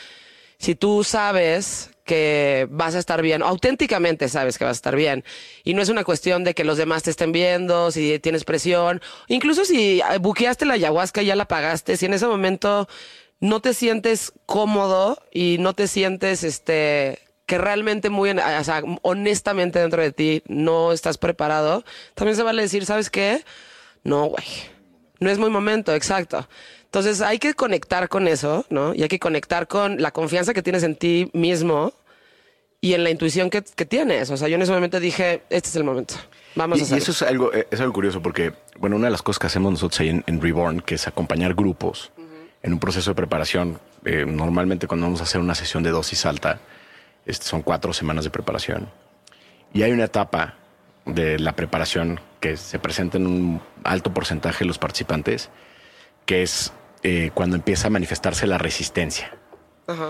si 0.58 0.74
tú 0.74 1.04
sabes 1.04 1.92
que 2.06 2.68
vas 2.72 2.96
a 2.96 3.00
estar 3.00 3.22
bien, 3.22 3.44
auténticamente 3.44 4.30
sabes 4.30 4.58
que 4.58 4.64
vas 4.64 4.78
a 4.78 4.80
estar 4.80 4.96
bien, 4.96 5.24
y 5.64 5.76
no 5.76 5.84
es 5.84 5.90
una 5.90 6.04
cuestión 6.04 6.44
de 6.44 6.56
que 6.56 6.64
los 6.64 6.78
demás 6.78 7.04
te 7.04 7.12
estén 7.12 7.32
viendo, 7.32 7.92
si 7.92 8.18
tienes 8.18 8.46
presión, 8.46 9.00
incluso 9.28 9.64
si 9.66 10.00
eh, 10.00 10.18
buqueaste 10.20 10.66
la 10.66 10.74
ayahuasca 10.74 11.22
y 11.22 11.28
ya 11.28 11.36
la 11.36 11.48
pagaste, 11.48 11.98
si 11.98 12.08
en 12.08 12.16
ese 12.16 12.26
momento 12.26 12.88
no 13.40 13.60
te 13.60 13.76
sientes 13.76 14.34
cómodo 14.48 15.22
y 15.32 15.58
no 15.60 15.74
te 15.74 15.88
sientes 15.88 16.44
este 16.44 17.25
que 17.46 17.58
realmente 17.58 18.10
muy, 18.10 18.32
o 18.32 18.64
sea, 18.64 18.82
honestamente 19.04 19.80
dentro 19.80 20.02
de 20.02 20.12
ti 20.12 20.44
no 20.48 20.92
estás 20.92 21.18
preparado, 21.18 21.84
también 22.16 22.36
se 22.36 22.44
vale 22.44 22.62
decir, 22.62 22.86
¿sabes 22.86 23.10
qué? 23.10 23.44
No, 24.04 24.26
güey. 24.26 24.46
No 25.20 25.30
es 25.30 25.38
muy 25.38 25.50
momento, 25.50 25.94
exacto. 25.94 26.48
Entonces 26.86 27.22
hay 27.22 27.40
que 27.40 27.54
conectar 27.54 28.10
con 28.10 28.28
eso, 28.28 28.66
¿no? 28.70 28.94
Y 28.94 29.02
hay 29.04 29.08
que 29.10 29.20
conectar 29.20 29.68
con 29.68 30.02
la 30.02 30.12
confianza 30.12 30.54
que 30.54 30.62
tienes 30.62 30.84
en 30.84 30.96
ti 30.96 31.30
mismo 31.34 31.94
y 32.82 32.94
en 32.94 33.04
la 33.04 33.10
intuición 33.10 33.50
que, 33.50 33.64
que 33.64 33.86
tienes. 33.86 34.30
O 34.30 34.38
sea, 34.38 34.48
yo 34.48 34.56
en 34.56 34.62
ese 34.62 34.72
momento 34.72 35.00
dije, 35.00 35.42
este 35.50 35.70
es 35.70 35.76
el 35.76 35.84
momento. 35.84 36.16
Vamos 36.56 36.78
Y, 36.78 36.82
a 36.82 36.84
y 36.84 36.86
hacerlo. 36.86 37.04
eso 37.04 37.12
es 37.12 37.22
algo, 37.24 37.54
eh, 37.54 37.68
es 37.72 37.80
algo 37.80 37.94
curioso 37.94 38.22
porque, 38.22 38.54
bueno, 38.80 38.96
una 38.96 39.06
de 39.08 39.12
las 39.12 39.22
cosas 39.22 39.40
que 39.40 39.48
hacemos 39.48 39.72
nosotros 39.72 40.00
ahí 40.00 40.10
en, 40.10 40.24
en 40.28 40.42
Reborn, 40.42 40.82
que 40.82 40.96
es 40.96 41.08
acompañar 41.08 41.54
grupos 41.54 42.12
en 42.64 42.74
un 42.74 42.80
proceso 42.80 43.12
de 43.12 43.16
preparación. 43.16 43.80
eh, 44.06 44.26
normalmente 44.28 44.88
cuando 44.88 45.06
vamos 45.08 45.20
a 45.22 45.24
hacer 45.24 45.42
una 45.42 45.56
sesión 45.56 45.82
de 45.84 45.90
dosis 45.92 46.26
alta, 46.26 46.60
este, 47.26 47.46
son 47.46 47.62
cuatro 47.62 47.94
semanas 47.94 48.24
de 48.24 48.30
preparación. 48.30 48.90
Y 49.74 49.84
hay 49.84 49.92
una 49.92 50.06
etapa 50.06 50.56
de 51.06 51.40
la 51.40 51.56
preparación 51.56 52.20
que 52.40 52.58
se 52.58 52.80
presenta 52.80 53.18
en 53.18 53.28
un 53.28 53.62
alto 53.84 54.14
porcentaje 54.14 54.60
de 54.60 54.66
los 54.66 54.78
participantes, 54.78 55.50
que 56.26 56.44
es 56.44 56.74
eh, 57.04 57.32
cuando 57.34 57.56
empieza 57.56 57.88
a 57.88 57.90
manifestarse 57.90 58.48
la 58.48 58.58
resistencia. 58.58 59.32
Ajá. 59.88 60.10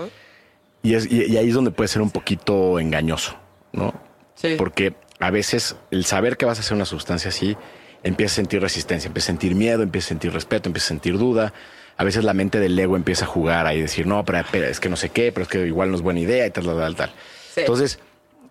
Y, 0.82 0.94
es, 0.94 1.10
y, 1.10 1.24
y 1.24 1.36
ahí 1.36 1.48
es 1.48 1.54
donde 1.54 1.70
puede 1.70 1.88
ser 1.88 2.02
un 2.02 2.10
poquito 2.10 2.78
engañoso, 2.78 3.36
¿no? 3.72 3.92
Sí. 4.34 4.54
Porque 4.56 4.94
a 5.18 5.30
veces 5.30 5.76
el 5.90 6.04
saber 6.04 6.36
que 6.36 6.44
vas 6.44 6.58
a 6.58 6.60
hacer 6.60 6.74
una 6.74 6.84
sustancia 6.84 7.30
así, 7.30 7.56
empieza 8.02 8.34
a 8.34 8.36
sentir 8.36 8.60
resistencia, 8.60 9.08
empieza 9.08 9.26
a 9.26 9.32
sentir 9.34 9.54
miedo, 9.54 9.82
empieza 9.82 10.06
a 10.06 10.08
sentir 10.10 10.32
respeto, 10.32 10.68
empieza 10.68 10.86
a 10.86 10.88
sentir 10.88 11.18
duda. 11.18 11.52
A 11.96 12.04
veces 12.04 12.24
la 12.24 12.34
mente 12.34 12.60
del 12.60 12.78
ego 12.78 12.96
empieza 12.96 13.24
a 13.24 13.28
jugar 13.28 13.66
ahí 13.66 13.80
decir, 13.80 14.06
no, 14.06 14.24
pero, 14.24 14.44
pero 14.50 14.66
es 14.66 14.80
que 14.80 14.88
no 14.88 14.96
sé 14.96 15.08
qué, 15.08 15.32
pero 15.32 15.44
es 15.44 15.48
que 15.48 15.66
igual 15.66 15.90
no 15.90 15.96
es 15.96 16.02
buena 16.02 16.20
idea 16.20 16.46
y 16.46 16.50
tal, 16.50 16.64
tal, 16.64 16.76
tal, 16.76 16.96
tal. 16.96 17.10
Sí. 17.54 17.60
Entonces, 17.60 17.98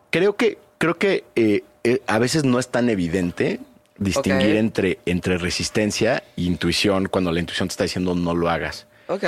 creo 0.10 0.36
que, 0.36 0.58
creo 0.78 0.98
que 0.98 1.24
eh, 1.36 1.64
eh, 1.84 2.02
a 2.08 2.18
veces 2.18 2.44
no 2.44 2.58
es 2.58 2.70
tan 2.70 2.90
evidente 2.90 3.60
distinguir 3.98 4.56
entre, 4.56 5.00
entre 5.06 5.38
resistencia 5.38 6.24
e 6.36 6.42
intuición 6.42 7.08
cuando 7.08 7.32
la 7.32 7.40
intuición 7.40 7.68
te 7.68 7.74
está 7.74 7.84
diciendo 7.84 8.16
no 8.16 8.34
lo 8.36 8.50
hagas. 8.50 8.88
Ok. 9.08 9.24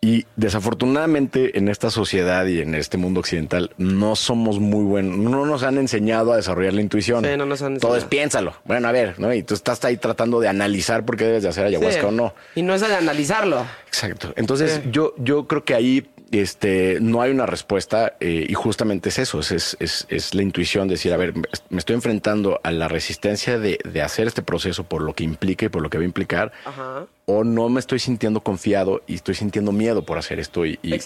Y 0.00 0.26
desafortunadamente 0.36 1.58
en 1.58 1.68
esta 1.68 1.90
sociedad 1.90 2.46
y 2.46 2.60
en 2.60 2.74
este 2.76 2.96
mundo 2.98 3.18
occidental 3.20 3.72
no 3.78 4.14
somos 4.14 4.60
muy 4.60 4.84
buenos, 4.84 5.18
no 5.18 5.44
nos 5.44 5.64
han 5.64 5.76
enseñado 5.76 6.32
a 6.32 6.36
desarrollar 6.36 6.74
la 6.74 6.82
intuición. 6.82 7.24
Sí, 7.24 7.30
no 7.36 7.46
nos 7.46 7.62
han 7.62 7.78
Todo 7.78 7.96
es 7.96 8.04
piénsalo. 8.04 8.54
Bueno, 8.64 8.86
a 8.86 8.92
ver, 8.92 9.18
¿no? 9.18 9.34
Y 9.34 9.42
tú 9.42 9.54
estás 9.54 9.84
ahí 9.84 9.96
tratando 9.96 10.38
de 10.38 10.46
analizar 10.48 11.04
por 11.04 11.16
qué 11.16 11.24
debes 11.24 11.42
de 11.42 11.48
hacer 11.48 11.66
ayahuasca 11.66 12.00
Sí. 12.02 12.06
o 12.06 12.10
no. 12.12 12.32
Y 12.54 12.62
no 12.62 12.74
es 12.74 12.80
de 12.80 12.94
analizarlo. 12.94 13.66
Exacto. 13.88 14.32
Entonces, 14.36 14.80
Sí. 14.84 14.90
yo, 14.92 15.14
yo 15.18 15.48
creo 15.48 15.64
que 15.64 15.74
ahí 15.74 16.06
este, 16.32 16.98
no 17.00 17.22
hay 17.22 17.30
una 17.30 17.46
respuesta 17.46 18.16
eh, 18.20 18.46
y 18.48 18.54
justamente 18.54 19.08
es 19.08 19.18
eso, 19.18 19.40
es, 19.40 19.76
es, 19.80 20.06
es, 20.08 20.34
la 20.34 20.42
intuición, 20.42 20.88
decir, 20.88 21.12
a 21.12 21.16
ver, 21.16 21.34
me 21.70 21.78
estoy 21.78 21.94
enfrentando 21.94 22.60
a 22.62 22.70
la 22.70 22.88
resistencia 22.88 23.58
de, 23.58 23.78
de 23.84 24.02
hacer 24.02 24.26
este 24.26 24.42
proceso 24.42 24.84
por 24.84 25.02
lo 25.02 25.14
que 25.14 25.24
implica 25.24 25.66
y 25.66 25.68
por 25.68 25.82
lo 25.82 25.90
que 25.90 25.98
va 25.98 26.02
a 26.02 26.06
implicar, 26.06 26.52
Ajá. 26.64 27.06
o 27.26 27.44
no 27.44 27.68
me 27.68 27.80
estoy 27.80 27.98
sintiendo 27.98 28.40
confiado 28.40 29.02
y 29.06 29.14
estoy 29.14 29.34
sintiendo 29.34 29.72
miedo 29.72 30.04
por 30.04 30.18
hacer 30.18 30.38
esto 30.38 30.66
y, 30.66 30.78
y, 30.82 30.96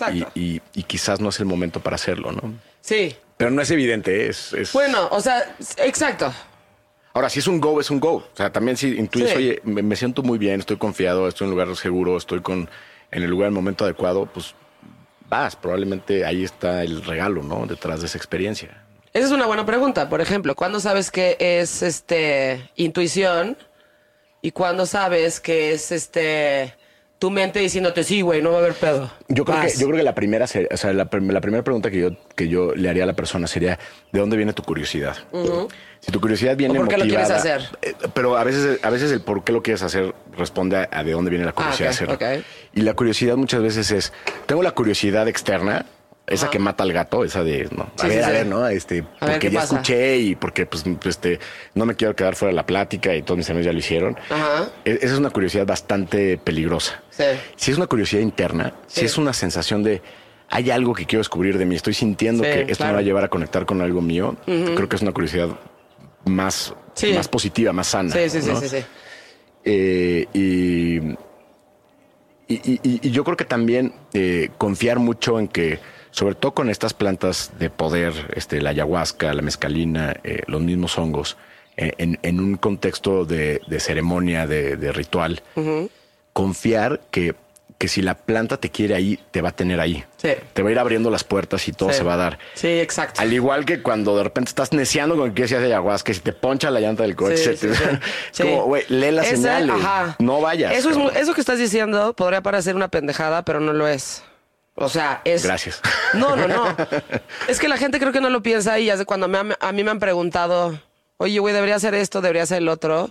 y- 0.75 0.83
quizás 0.85 1.21
no 1.21 1.29
es 1.29 1.39
el 1.41 1.47
momento 1.47 1.81
para 1.81 1.95
hacerlo, 1.97 2.33
¿no? 2.33 2.55
Sí. 2.81 3.15
Pero 3.37 3.51
no 3.51 3.63
es 3.63 3.71
evidente, 3.71 4.29
es... 4.29 4.53
es- 4.53 4.73
Bueno, 4.73 5.09
o 5.11 5.21
sea, 5.21 5.57
exacto. 5.79 6.33
Ahora, 7.15 7.29
si 7.29 7.41
es 7.41 7.47
un 7.47 7.61
go, 7.61 7.81
es 7.81 7.91
un 7.91 8.01
go. 8.01 8.15
O 8.15 8.29
sea, 8.37 8.51
también 8.51 8.77
si 8.77 8.89
intuyes, 8.97 9.31
Sí. 9.31 9.37
oye, 9.37 9.61
me, 9.65 9.83
me 9.83 9.97
siento 9.97 10.23
muy 10.23 10.39
bien, 10.39 10.61
estoy 10.61 10.79
confiado, 10.79 11.29
estoy 11.29 11.47
en 11.47 11.53
un 11.53 11.59
lugar 11.59 11.77
seguro, 11.77 12.17
estoy 12.17 12.41
con 12.41 12.69
en 13.11 13.23
el 13.23 13.29
lugar, 13.29 13.49
en 13.49 13.53
el 13.53 13.55
momento 13.55 13.85
adecuado, 13.85 14.25
pues 14.33 14.55
vas. 15.33 15.57
Probablemente 15.57 16.27
ahí 16.27 16.45
está 16.45 16.83
el 16.83 17.03
regalo, 17.03 17.43
¿no? 17.43 17.67
Detrás 17.67 18.01
de 18.01 18.07
esa 18.07 18.19
experiencia. 18.19 18.69
Esa 19.15 19.27
es 19.27 19.33
una 19.33 19.47
buena 19.47 19.65
pregunta. 19.65 20.09
Por 20.11 20.21
ejemplo, 20.21 20.55
¿cuándo 20.55 20.79
sabes 20.79 21.11
que 21.11 21.37
es 21.41 21.83
este 21.83 22.71
intuición? 22.77 23.57
¿Y 24.43 24.51
cuándo 24.51 24.85
sabes 24.85 25.41
que 25.41 25.73
es 25.73 25.91
este 25.91 26.75
tu 27.19 27.31
mente 27.31 27.61
diciéndote 27.61 28.03
sí, 28.03 28.21
güey, 28.21 28.43
no 28.43 28.51
va 28.51 28.57
a 28.57 28.61
haber 28.61 28.75
pedo? 28.75 29.11
Yo 29.29 29.45
creo, 29.45 29.61
que, 29.61 29.67
Vas"? 29.69 29.79
yo 29.79 29.87
creo 29.87 29.99
que 29.99 30.03
la 30.03 30.15
primera, 30.15 30.45
o 30.45 30.77
sea, 30.77 30.93
la, 30.93 31.09
la 31.11 31.41
primera 31.41 31.63
pregunta 31.63 31.91
que 31.91 32.01
yo, 32.01 32.11
que 32.35 32.49
yo 32.49 32.75
le 32.75 32.91
haría 32.91 33.05
a 33.05 33.07
la 33.07 33.15
persona 33.15 33.47
sería, 33.47 33.79
¿de 34.13 34.21
dónde 34.21 34.37
viene 34.37 34.53
tu 34.53 34.63
curiosidad? 34.63 35.17
Si 36.05 36.11
tu 36.11 36.21
curiosidad 36.21 36.57
viene 36.57 36.75
¿O 36.79 36.83
por 36.83 36.89
qué 36.89 36.97
lo 36.99 37.05
quieres 37.05 37.29
motivada- 37.31 37.39
hacer? 37.57 37.79
eh, 37.81 37.95
Pero 38.13 38.37
a 38.37 38.43
veces, 38.45 38.81
a 38.83 38.91
veces 38.91 39.11
el 39.13 39.21
por 39.23 39.45
qué 39.45 39.53
lo 39.53 39.63
quieres 39.63 39.83
hacer 39.83 40.13
responde 40.37 40.89
a, 40.91 41.05
de 41.05 41.13
dónde 41.13 41.31
viene 41.31 41.45
la 41.45 41.53
curiosidad 41.53 41.91
Ah, 41.91 41.93
ok, 42.13 42.19
de 42.19 42.25
hacerlo. 42.27 42.45
Y 42.75 42.81
la 42.83 42.95
curiosidad 42.95 43.37
muchas 43.37 43.63
veces 43.63 43.91
es, 43.93 44.13
tengo 44.47 44.63
la 44.65 44.73
curiosidad 44.73 45.29
externa, 45.29 45.87
esa 46.27 46.51
que 46.51 46.59
mata 46.59 46.83
al 46.85 46.93
gato, 46.93 47.25
esa 47.25 47.45
de, 47.45 47.69
no, 47.77 47.91
a 47.99 48.07
ver, 48.07 48.13
sí, 48.13 48.19
a 48.21 48.27
sí. 48.27 48.33
ver, 48.33 48.47
¿no? 48.47 48.67
Este, 48.69 49.01
A 49.21 49.27
porque 49.27 49.39
¿qué 49.39 49.51
ya 49.51 49.61
pasa? 49.61 49.75
escuché 49.77 50.17
y 50.19 50.35
porque 50.35 50.67
pues, 50.67 50.85
este, 51.05 51.39
no 51.75 51.85
me 51.87 51.95
quiero 51.95 52.17
quedar 52.17 52.37
fuera 52.37 52.51
de 52.51 52.57
la 52.57 52.65
plática 52.67 53.15
y 53.15 53.23
todos 53.23 53.39
mis 53.39 53.51
amigos 53.51 53.67
ya 53.67 53.73
lo 53.73 53.79
hicieron. 53.79 54.17
Ajá. 54.31 54.71
E- 54.85 54.99
Esa 55.03 55.13
es 55.15 55.19
una 55.19 55.31
curiosidad 55.31 55.67
bastante 55.67 56.39
peligrosa. 56.39 57.03
Sí. 57.11 57.25
Si 57.57 57.71
es 57.73 57.77
una 57.77 57.87
curiosidad 57.87 58.23
interna, 58.23 58.73
si 58.87 59.05
es 59.05 59.19
una 59.19 59.33
sensación 59.33 59.83
de 59.83 60.01
hay 60.49 60.71
algo 60.71 60.95
que 60.95 61.07
quiero 61.07 61.21
descubrir 61.21 61.59
de 61.59 61.65
mí, 61.67 61.75
estoy 61.77 61.95
sintiendo 61.95 62.43
que 62.45 62.63
esto 62.63 62.77
claro. 62.77 62.93
me 62.93 62.95
va 62.95 63.01
a 63.01 63.03
llevar 63.03 63.25
a 63.25 63.29
conectar 63.29 63.67
con 63.67 63.81
algo 63.83 64.01
mío, 64.01 64.37
creo 64.47 64.89
que 64.89 64.97
es 64.97 65.03
una 65.03 65.13
curiosidad 65.13 65.49
más, 66.25 66.75
Sí. 66.95 67.13
más 67.15 67.29
positiva, 67.29 67.73
más 67.73 67.89
sana. 67.89 68.13
Sí, 68.13 68.29
sí, 68.31 68.43
sí, 68.43 68.49
¿no? 68.51 68.61
sí, 68.61 68.69
sí. 68.69 68.85
Eh, 69.65 70.27
y, 70.35 70.97
y, 72.49 72.81
y- 72.83 73.01
y 73.03 73.11
yo 73.11 73.25
creo 73.25 73.37
que 73.37 73.45
también 73.45 73.93
eh, 74.13 74.51
confiar 74.59 74.99
mucho 74.99 75.39
en 75.39 75.49
que, 75.49 75.79
sobre 76.11 76.35
todo 76.35 76.53
con 76.53 76.69
estas 76.69 76.93
plantas 76.95 77.53
de 77.59 77.71
poder, 77.71 78.13
este, 78.35 78.61
la 78.61 78.71
ayahuasca, 78.71 79.33
la 79.33 79.43
mezcalina, 79.43 80.15
eh, 80.25 80.43
los 80.47 80.61
mismos 80.61 80.99
hongos, 80.99 81.37
en, 81.77 82.19
en 82.23 82.39
un 82.41 82.57
contexto 82.59 83.25
de, 83.25 83.63
de 83.67 83.81
ceremonia, 83.81 84.47
de, 84.47 84.77
de 84.77 84.93
ritual, 84.93 85.43
confiar 86.35 87.01
que, 87.11 87.35
que 87.83 87.89
si 87.89 88.01
la 88.01 88.15
planta 88.15 88.59
te 88.59 88.71
quiere 88.71 88.95
ahí, 88.95 89.19
te 89.33 89.43
va 89.43 89.49
a 89.49 89.57
tener 89.57 89.81
ahí. 89.81 90.05
Sí. 90.17 90.29
Te 90.53 90.63
va 90.63 90.69
a 90.69 90.73
ir 90.73 90.79
abriendo 90.79 91.11
las 91.11 91.25
puertas 91.25 91.67
y 91.67 91.73
todo 91.73 91.91
Sí. 91.91 91.97
se 91.97 92.05
va 92.05 92.15
a 92.15 92.17
dar. 92.17 92.39
Sí, 92.55 92.69
exacto. 92.69 93.21
Al 93.21 93.33
igual 93.33 93.65
que 93.65 93.83
cuando 93.83 94.17
de 94.17 94.23
repente 94.23 94.51
estás 94.51 94.73
neciando 94.73 95.17
con 95.17 95.35
que 95.35 95.43
ir 95.43 95.47
hacia 95.47 95.59
ayahuasca, 95.59 96.07
que 96.07 96.15
si 96.15 96.21
te 96.21 96.33
poncha 96.33 96.71
la 96.71 96.79
llanta 96.79 97.03
del 97.03 97.17
coche, 97.17 97.37
Sí, 97.39 97.57
se 97.57 97.67
te- 97.67 97.73
es 97.73 97.81
como, 98.41 98.67
güey, 98.67 98.85
lee 98.89 99.11
las 99.11 99.27
Ese- 99.27 99.37
señales. 99.39 99.75
ajá. 99.75 100.15
No 100.21 100.41
vayas. 100.41 100.73
Eso, 100.75 100.91
es, 100.91 101.17
eso 101.17 101.35
que 101.35 101.41
estás 101.41 101.59
diciendo 101.59 102.15
podría 102.15 102.41
parecer 102.41 102.77
una 102.77 102.87
pendejada, 102.87 103.45
pero 103.45 103.59
no 103.59 103.73
lo 103.73 103.89
es. 103.89 104.23
O 104.77 104.89
sea, 104.89 105.21
es. 105.25 105.43
Gracias. 105.43 105.81
No, 106.15 106.37
no, 106.37 106.47
no. 106.47 106.77
es 107.49 107.59
que 107.59 107.67
la 107.67 107.79
gente 107.79 107.99
creo 107.99 108.13
que 108.13 108.21
no 108.21 108.31
lo 108.31 108.45
piensa 108.45 108.79
y 108.79 108.91
hace 108.91 109.05
cuando 109.05 109.27
me 109.27 109.57
a 109.59 109.73
mí 109.73 109.83
me 109.83 109.91
han 109.91 109.99
preguntado, 109.99 110.79
oye, 111.17 111.41
güey, 111.41 111.53
debería 111.53 111.75
hacer 111.75 111.95
esto, 111.95 112.21
debería 112.21 112.45
hacer 112.45 112.59
el 112.59 112.69
otro. 112.69 113.11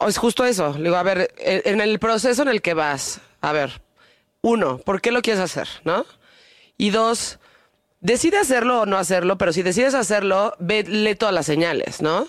O 0.00 0.08
Es 0.08 0.18
justo 0.18 0.44
eso. 0.44 0.74
Le 0.76 0.84
digo, 0.84 0.96
a 0.96 1.02
ver, 1.02 1.32
en 1.38 1.80
el 1.80 1.98
proceso 1.98 2.42
en 2.42 2.48
el 2.48 2.62
que 2.62 2.74
vas, 2.74 3.20
a 3.40 3.52
ver, 3.52 3.80
uno, 4.42 4.78
¿por 4.78 5.00
qué 5.00 5.10
lo 5.10 5.22
quieres 5.22 5.42
hacer? 5.42 5.68
¿No? 5.84 6.06
Y 6.78 6.90
dos, 6.90 7.38
decide 8.00 8.38
hacerlo 8.38 8.82
o 8.82 8.86
no 8.86 8.96
hacerlo, 8.98 9.38
pero 9.38 9.52
si 9.52 9.62
decides 9.62 9.94
hacerlo, 9.94 10.54
ve, 10.58 10.84
lee 10.84 11.14
todas 11.14 11.34
las 11.34 11.46
señales, 11.46 12.02
¿no? 12.02 12.28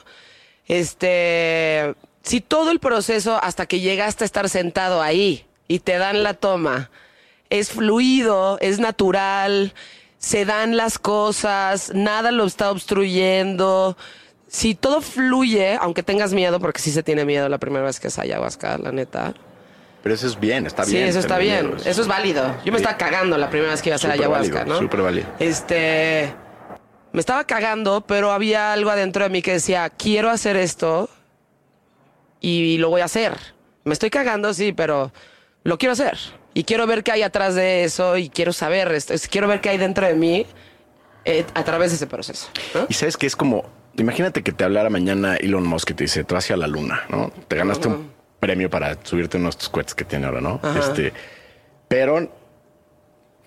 Este, 0.68 1.95
si 2.24 2.41
todo 2.41 2.72
el 2.72 2.80
proceso 2.80 3.39
hasta 3.41 3.65
que 3.65 3.80
llegaste 3.80 4.24
a 4.24 4.26
estar 4.26 4.49
sentado 4.49 5.01
ahí 5.01 5.45
y 5.68 5.80
te 5.80 5.97
dan 5.97 6.24
la 6.24 6.34
toma, 6.34 6.89
es 7.49 7.72
fluido, 7.72 8.57
es 8.61 8.80
natural, 8.80 9.74
se 10.18 10.45
dan 10.45 10.76
las 10.76 10.99
cosas, 10.99 11.91
nada 11.93 12.32
lo 12.32 12.45
está 12.45 12.72
obstruyendo. 12.72 13.97
Si 14.47 14.75
todo 14.75 15.01
fluye, 15.01 15.77
aunque 15.81 16.03
tengas 16.03 16.33
miedo, 16.33 16.59
porque 16.59 16.79
sí 16.79 16.91
se 16.91 17.03
tiene 17.03 17.25
miedo 17.25 17.49
la 17.49 17.57
primera 17.57 17.83
vez 17.85 17.99
que 17.99 18.07
es 18.07 18.17
ayahuasca, 18.17 18.77
la 18.77 18.91
neta. 18.91 19.33
Pero 20.03 20.15
eso 20.15 20.25
es 20.27 20.39
bien, 20.39 20.65
está 20.65 20.85
Sí, 20.85 20.93
bien. 20.93 21.07
eso 21.07 21.19
está 21.19 21.37
bien. 21.37 21.69
miedo. 21.71 21.83
Eso 21.85 22.01
es 22.01 22.07
válido. 22.07 22.55
Yo 22.63 22.71
me 22.71 22.77
Sí. 22.79 22.83
estaba 22.85 22.97
cagando 22.97 23.37
la 23.37 23.49
primera 23.49 23.71
vez 23.71 23.81
que 23.81 23.89
iba 23.89 23.95
a 23.95 23.97
hacer 23.97 24.11
ayahuasca, 24.11 24.59
válido, 24.59 24.73
¿no? 24.75 24.79
súper 24.79 25.01
válido. 25.01 25.27
Este. 25.39 26.33
Me 27.11 27.19
estaba 27.19 27.43
cagando, 27.45 28.01
pero 28.01 28.31
había 28.31 28.73
algo 28.73 28.89
adentro 28.89 29.23
de 29.23 29.29
mí 29.29 29.41
que 29.41 29.53
decía, 29.53 29.89
quiero 29.89 30.29
hacer 30.29 30.55
esto 30.55 31.09
y 32.39 32.77
lo 32.77 32.89
voy 32.89 33.01
a 33.01 33.05
hacer. 33.05 33.33
Me 33.83 33.93
estoy 33.93 34.09
cagando, 34.09 34.53
sí, 34.53 34.71
pero 34.73 35.11
lo 35.63 35.77
quiero 35.77 35.93
hacer. 35.93 36.17
Y 36.53 36.63
quiero 36.63 36.87
ver 36.87 37.03
qué 37.03 37.11
hay 37.11 37.23
atrás 37.23 37.55
de 37.55 37.83
eso 37.83 38.17
y 38.17 38.29
quiero 38.29 38.53
saber 38.53 38.91
esto. 38.91 39.13
es- 39.13 39.27
Quiero 39.27 39.47
ver 39.47 39.61
qué 39.61 39.69
hay 39.69 39.77
dentro 39.77 40.05
de 40.07 40.13
mí 40.13 40.45
eh, 41.25 41.45
a 41.55 41.63
través 41.63 41.91
de 41.91 41.95
ese 41.97 42.07
proceso. 42.07 42.47
¿no? 42.73 42.85
Y 42.89 42.93
sabes 42.93 43.17
que 43.17 43.27
es 43.27 43.35
como, 43.35 43.65
imagínate 43.97 44.43
que 44.43 44.51
te 44.51 44.63
hablara 44.63 44.89
mañana 44.89 45.35
Elon 45.37 45.65
Musk 45.67 45.91
y 45.91 45.93
te 45.93 46.03
dice, 46.05 46.23
te 46.23 46.33
vas 46.33 46.43
hacia 46.45 46.57
la 46.57 46.67
luna, 46.67 47.03
¿no? 47.09 47.31
Te 47.47 47.55
ganaste 47.55 47.87
un 47.87 48.11
premio 48.39 48.69
para 48.69 48.97
subirte 49.03 49.37
unos 49.37 49.55
de 49.55 49.57
estos 49.57 49.69
cohetes 49.69 49.95
que 49.95 50.05
tiene 50.05 50.25
ahora, 50.25 50.41
¿no? 50.41 50.59
Ajá. 50.63 50.79
Este, 50.79 51.13
pero 51.87 52.31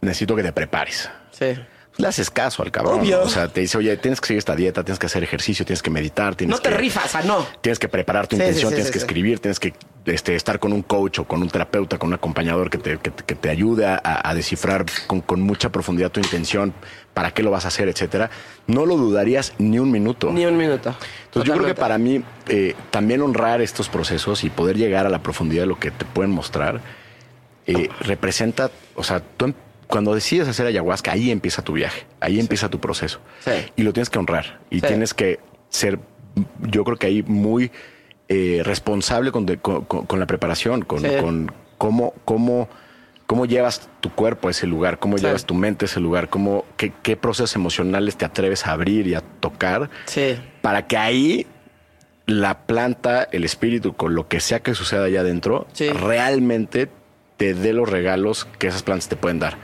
necesito 0.00 0.34
que 0.36 0.42
te 0.42 0.52
prepares. 0.52 1.10
Sí. 1.30 1.54
Le 1.96 2.06
haces 2.08 2.30
caso 2.30 2.62
al 2.62 2.70
cabrón. 2.70 3.00
Obvio. 3.00 3.18
¿no? 3.18 3.22
O 3.24 3.28
sea, 3.28 3.48
te 3.48 3.60
dice, 3.60 3.76
oye, 3.76 3.96
tienes 3.98 4.20
que 4.20 4.28
seguir 4.28 4.38
esta 4.38 4.56
dieta, 4.56 4.82
tienes 4.84 4.98
que 4.98 5.06
hacer 5.06 5.22
ejercicio, 5.22 5.64
tienes 5.66 5.82
que 5.82 5.90
meditar, 5.90 6.34
tienes 6.34 6.56
No 6.56 6.62
te 6.62 6.70
que- 6.70 6.76
rifas, 6.78 7.14
ah, 7.14 7.22
no. 7.22 7.46
Tienes 7.60 7.78
que 7.78 7.88
preparar 7.88 8.26
tu 8.26 8.36
Sí, 8.36 8.42
intención, 8.42 8.70
sí, 8.70 8.70
sí, 8.70 8.74
tienes 8.76 8.92
que 8.92 8.98
escribir, 8.98 9.38
tienes 9.40 9.60
que 9.60 9.74
este, 10.06 10.34
estar 10.34 10.58
con 10.58 10.72
un 10.72 10.82
coach 10.82 11.18
o 11.20 11.24
con 11.24 11.42
un 11.42 11.48
terapeuta, 11.48 11.98
con 11.98 12.08
un 12.08 12.14
acompañador 12.14 12.70
que 12.70 12.78
te, 12.78 12.98
que, 12.98 13.10
te- 13.10 13.24
que 13.24 13.34
te 13.34 13.50
ayude 13.50 13.86
a, 13.86 14.00
a 14.04 14.34
descifrar 14.34 14.86
con, 15.06 15.20
con 15.20 15.40
mucha 15.42 15.70
profundidad 15.70 16.10
tu 16.10 16.20
intención, 16.20 16.72
para 17.14 17.32
qué 17.32 17.42
lo 17.42 17.50
vas 17.50 17.64
a 17.64 17.68
hacer, 17.68 17.88
etcétera. 17.88 18.30
No 18.66 18.86
lo 18.86 18.96
dudarías 18.96 19.52
ni 19.58 19.78
un 19.78 19.90
minuto. 19.90 20.32
Ni 20.32 20.46
un 20.46 20.56
minuto. 20.56 20.94
Entonces 21.26 21.48
yo 21.48 21.54
creo 21.54 21.66
que 21.66 21.74
para 21.74 21.98
mí 21.98 22.22
eh, 22.48 22.74
también 22.90 23.20
honrar 23.20 23.60
estos 23.60 23.88
procesos 23.88 24.42
y 24.44 24.50
poder 24.50 24.76
llegar 24.76 25.06
a 25.06 25.10
la 25.10 25.22
profundidad 25.22 25.62
de 25.62 25.66
lo 25.66 25.78
que 25.78 25.90
te 25.90 26.04
pueden 26.04 26.30
mostrar 26.30 26.80
eh, 27.66 27.88
representa, 28.00 28.70
o 28.94 29.04
sea, 29.04 29.20
tú 29.20 29.46
em- 29.46 29.54
cuando 29.86 30.14
decides 30.14 30.46
hacer 30.48 30.66
ayahuasca, 30.66 31.12
ahí 31.12 31.30
empieza 31.32 31.62
tu 31.62 31.72
viaje, 31.72 32.06
ahí 32.20 32.38
empieza 32.40 32.68
tu 32.68 32.78
proceso. 32.80 33.18
Sí. 33.40 33.50
Y 33.76 33.82
lo 33.82 33.92
tienes 33.92 34.08
que 34.08 34.18
honrar 34.20 34.60
y 34.70 34.80
Sí. 34.80 34.86
tienes 34.86 35.14
que 35.14 35.40
ser, 35.68 35.98
yo 36.60 36.84
creo 36.84 36.96
que 36.96 37.06
ahí 37.08 37.22
muy 37.24 37.70
eh, 38.32 38.62
responsable 38.64 39.32
con, 39.32 39.44
de- 39.44 39.58
con- 39.58 39.84
la 40.18 40.26
preparación, 40.26 40.82
con, 40.82 41.00
Sí. 41.00 41.08
con 41.20 41.52
cómo, 41.78 42.14
cómo, 42.24 42.68
cómo 43.26 43.44
llevas 43.44 43.88
tu 44.00 44.10
cuerpo 44.10 44.46
a 44.48 44.52
ese 44.52 44.66
lugar, 44.68 44.98
cómo 45.00 45.18
Sí. 45.18 45.24
llevas 45.26 45.44
tu 45.44 45.54
mente 45.54 45.84
a 45.84 45.86
ese 45.86 45.98
lugar, 46.00 46.28
cómo, 46.30 46.64
qué, 46.76 46.92
qué 47.02 47.16
procesos 47.16 47.56
emocionales 47.56 48.16
te 48.16 48.24
atreves 48.24 48.66
a 48.66 48.72
abrir 48.72 49.06
y 49.08 49.14
a 49.14 49.20
tocar 49.20 49.90
Sí. 50.06 50.36
para 50.62 50.86
que 50.86 50.96
ahí 50.96 51.46
la 52.26 52.66
planta, 52.66 53.24
el 53.32 53.42
espíritu, 53.44 53.94
con 53.96 54.14
lo 54.14 54.28
que 54.28 54.38
sea 54.40 54.60
que 54.60 54.74
suceda 54.74 55.04
allá 55.04 55.20
adentro, 55.22 55.66
realmente 55.94 56.88
te 57.36 57.54
dé 57.54 57.72
los 57.72 57.88
regalos 57.88 58.44
que 58.58 58.68
esas 58.68 58.82
plantas 58.84 59.08
te 59.08 59.16
pueden 59.16 59.40
dar. 59.40 59.56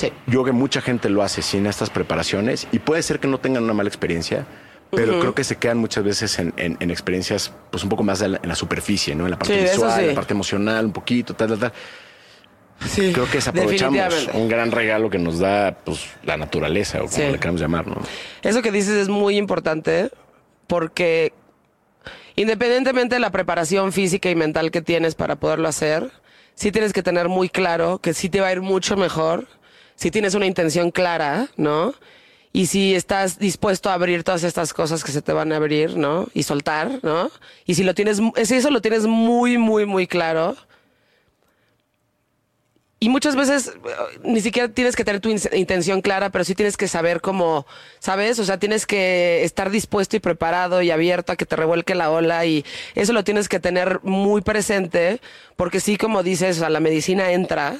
Yo 0.00 0.10
creo 0.26 0.44
que 0.44 0.52
mucha 0.52 0.80
gente 0.80 1.10
lo 1.10 1.22
hace 1.22 1.42
sin 1.42 1.66
estas 1.66 1.90
preparaciones 1.90 2.66
y 2.72 2.78
puede 2.78 3.02
ser 3.02 3.18
que 3.20 3.28
no 3.28 3.38
tengan 3.40 3.64
una 3.64 3.74
mala 3.74 3.88
experiencia, 3.88 4.46
pero 4.94 5.18
creo 5.20 5.34
que 5.34 5.42
se 5.44 5.56
quedan 5.56 5.78
muchas 5.78 6.04
veces 6.04 6.38
en, 6.38 6.52
en- 6.56 6.76
en 6.80 6.90
experiencias 6.90 7.50
pues 7.70 7.82
un 7.82 7.88
poco 7.88 8.02
más 8.02 8.20
en 8.20 8.38
la, 8.42 8.54
superficie, 8.54 9.14
¿no? 9.14 9.24
En 9.24 9.30
la 9.30 9.38
parte 9.38 9.54
Sí, 9.56 9.62
visual, 9.62 9.90
en 9.92 10.00
sí. 10.00 10.06
la 10.08 10.14
parte 10.14 10.34
emocional, 10.34 10.84
un 10.86 10.92
poquito, 10.92 11.34
tal, 11.34 11.48
tal, 11.48 11.58
tal. 11.58 11.72
Sí. 12.88 13.12
Creo 13.12 13.26
que 13.26 13.34
desaprovechamos 13.38 14.28
un 14.34 14.48
gran 14.48 14.70
regalo 14.70 15.08
que 15.08 15.18
nos 15.18 15.38
da 15.38 15.78
pues 15.84 16.04
la 16.24 16.36
naturaleza 16.36 16.98
o 16.98 17.06
como 17.06 17.16
Sí. 17.16 17.22
le 17.22 17.38
queramos 17.38 17.60
llamar, 17.60 17.86
¿no? 17.86 17.96
Eso 18.42 18.60
que 18.60 18.70
dices 18.72 18.94
es 18.94 19.08
muy 19.08 19.36
importante 19.38 20.10
porque 20.66 21.32
independientemente 22.36 23.14
de 23.16 23.20
la 23.20 23.30
preparación 23.30 23.92
física 23.92 24.30
y 24.30 24.34
mental 24.34 24.70
que 24.70 24.82
tienes 24.82 25.14
para 25.14 25.36
poderlo 25.36 25.68
hacer, 25.68 26.10
sí 26.54 26.72
tienes 26.72 26.92
que 26.92 27.02
tener 27.02 27.28
muy 27.28 27.48
claro 27.48 27.98
que 27.98 28.14
sí 28.14 28.28
te 28.28 28.40
va 28.40 28.48
a 28.48 28.52
ir 28.52 28.60
mucho 28.62 28.96
mejor 28.96 29.46
si 29.94 30.10
tienes 30.10 30.34
una 30.34 30.46
intención 30.46 30.90
clara, 30.90 31.48
¿no? 31.56 31.94
Y 32.52 32.66
si 32.66 32.94
estás 32.94 33.38
dispuesto 33.38 33.88
a 33.88 33.94
abrir 33.94 34.24
todas 34.24 34.44
estas 34.44 34.74
cosas 34.74 35.02
que 35.04 35.12
se 35.12 35.22
te 35.22 35.32
van 35.32 35.52
a 35.52 35.56
abrir, 35.56 35.96
¿no? 35.96 36.28
Y 36.34 36.42
soltar, 36.42 37.00
¿no? 37.02 37.30
Y 37.64 37.74
si 37.74 37.82
lo 37.82 37.94
tienes, 37.94 38.20
eso 38.36 38.70
lo 38.70 38.82
tienes 38.82 39.06
muy, 39.06 39.56
muy, 39.56 39.86
muy 39.86 40.06
claro, 40.06 40.56
y 43.02 43.08
muchas 43.08 43.34
veces 43.34 43.66
eh, 43.68 44.18
ni 44.22 44.40
siquiera 44.40 44.68
tienes 44.68 44.94
que 44.94 45.04
tener 45.04 45.20
tu 45.20 45.28
in- 45.28 45.40
intención 45.54 46.02
clara, 46.02 46.30
pero 46.30 46.44
sí 46.44 46.54
tienes 46.54 46.76
que 46.76 46.86
saber 46.86 47.20
cómo, 47.20 47.66
¿sabes? 47.98 48.38
O 48.38 48.44
sea, 48.44 48.58
tienes 48.58 48.86
que 48.86 49.42
estar 49.42 49.70
dispuesto 49.70 50.14
y 50.14 50.20
preparado 50.20 50.82
y 50.82 50.92
abierto 50.92 51.32
a 51.32 51.36
que 51.36 51.44
te 51.44 51.56
revuelque 51.56 51.96
la 51.96 52.12
ola 52.12 52.46
y 52.46 52.64
eso 52.94 53.12
lo 53.12 53.24
tienes 53.24 53.48
que 53.48 53.58
tener 53.58 53.98
muy 54.04 54.40
presente, 54.42 55.20
porque 55.56 55.80
sí, 55.80 55.96
como 55.96 56.22
dices, 56.22 56.58
o 56.58 56.60
sea, 56.60 56.70
la 56.70 56.78
medicina 56.78 57.32
entra. 57.32 57.76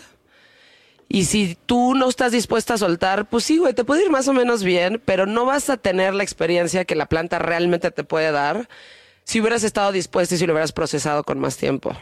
Y 1.14 1.26
si 1.26 1.58
tú 1.66 1.94
no 1.94 2.08
estás 2.08 2.32
dispuesta 2.32 2.74
a 2.74 2.78
soltar, 2.78 3.26
pues 3.26 3.44
sí, 3.44 3.58
güey, 3.58 3.74
te 3.74 3.84
puede 3.84 4.04
ir 4.04 4.10
más 4.10 4.28
o 4.28 4.32
menos 4.32 4.64
bien, 4.64 5.00
pero 5.04 5.26
no 5.26 5.44
vas 5.44 5.68
a 5.68 5.76
tener 5.76 6.14
la 6.14 6.22
experiencia 6.22 6.86
que 6.86 6.94
la 6.94 7.04
planta 7.06 7.38
realmente 7.38 7.90
te 7.90 8.02
puede 8.02 8.32
dar 8.32 8.66
si 9.24 9.40
hubieras 9.40 9.62
estado 9.62 9.92
dispuesto 9.92 10.34
y 10.34 10.38
si 10.38 10.46
lo 10.46 10.54
hubieras 10.54 10.72
procesado 10.72 11.22
con 11.22 11.38
más 11.38 11.58
tiempo 11.58 11.94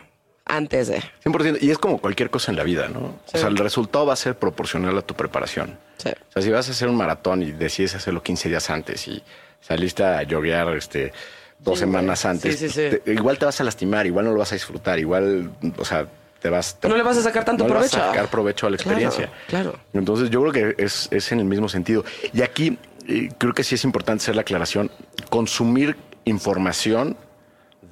antes 0.44 0.86
de. 0.88 1.02
100%. 1.24 1.58
Y 1.61 1.70
es 1.70 1.78
como 1.78 1.98
cualquier 1.98 2.30
cosa 2.30 2.52
en 2.52 2.56
la 2.56 2.62
vida, 2.62 2.88
¿no? 2.88 3.18
Sí. 3.26 3.32
O 3.36 3.38
sea, 3.38 3.48
el 3.48 3.56
resultado 3.56 4.06
va 4.06 4.12
a 4.12 4.16
ser 4.16 4.38
proporcional 4.38 4.96
a 4.96 5.02
tu 5.02 5.14
preparación. 5.14 5.76
Sí. 5.96 6.11
O 6.28 6.32
sea, 6.32 6.42
si 6.42 6.50
vas 6.50 6.68
a 6.68 6.70
hacer 6.70 6.88
un 6.88 6.96
maratón 6.96 7.42
y 7.42 7.50
decides 7.50 7.96
hacerlo 7.96 8.22
15 8.22 8.48
días 8.48 8.70
antes 8.70 9.08
y 9.08 9.22
saliste 9.61 10.04
a 10.04 10.22
joguear 10.28 10.68
este, 10.76 11.12
dos 11.58 11.78
Sí, 11.78 11.80
semanas 11.80 12.24
antes, 12.24 12.58
te- 12.74 13.02
igual 13.06 13.38
te 13.38 13.44
vas 13.44 13.61
a 13.61 13.64
lastimar, 13.64 14.06
igual 14.06 14.24
no 14.26 14.32
lo 14.32 14.38
vas 14.38 14.52
a 14.52 14.54
disfrutar, 14.54 14.98
igual, 14.98 15.50
o 15.76 15.84
sea, 15.84 16.06
te 16.41 16.51
vas... 16.51 16.76
te- 16.80 16.88
No 16.88 16.97
le 16.97 17.03
vas 17.03 17.16
a 17.18 17.22
sacar 17.22 17.45
tanto 17.45 17.64
no 17.64 17.68
le 17.68 17.74
vas 17.80 17.91
provecho. 17.91 18.05
a 18.09 18.12
sacar 18.14 18.28
provecho 18.30 18.66
a 18.66 18.70
la 18.70 18.76
experiencia. 18.76 19.30
claro. 19.47 19.78
Entonces, 19.93 20.30
yo 20.30 20.41
creo 20.43 20.53
que 20.74 20.82
es, 20.82 21.09
es 21.11 21.30
en 21.32 21.41
el 21.41 21.45
mismo 21.47 21.68
sentido. 21.68 22.05
Y 22.32 22.43
aquí 22.43 22.78
eh, 23.07 23.28
creo 23.38 23.53
que 23.55 23.62
sí 23.64 23.74
es 23.74 23.84
importante 23.84 24.22
hacer 24.22 24.34
la 24.34 24.43
aclaración. 24.43 24.91
Consumir 25.28 25.97
información 26.24 27.16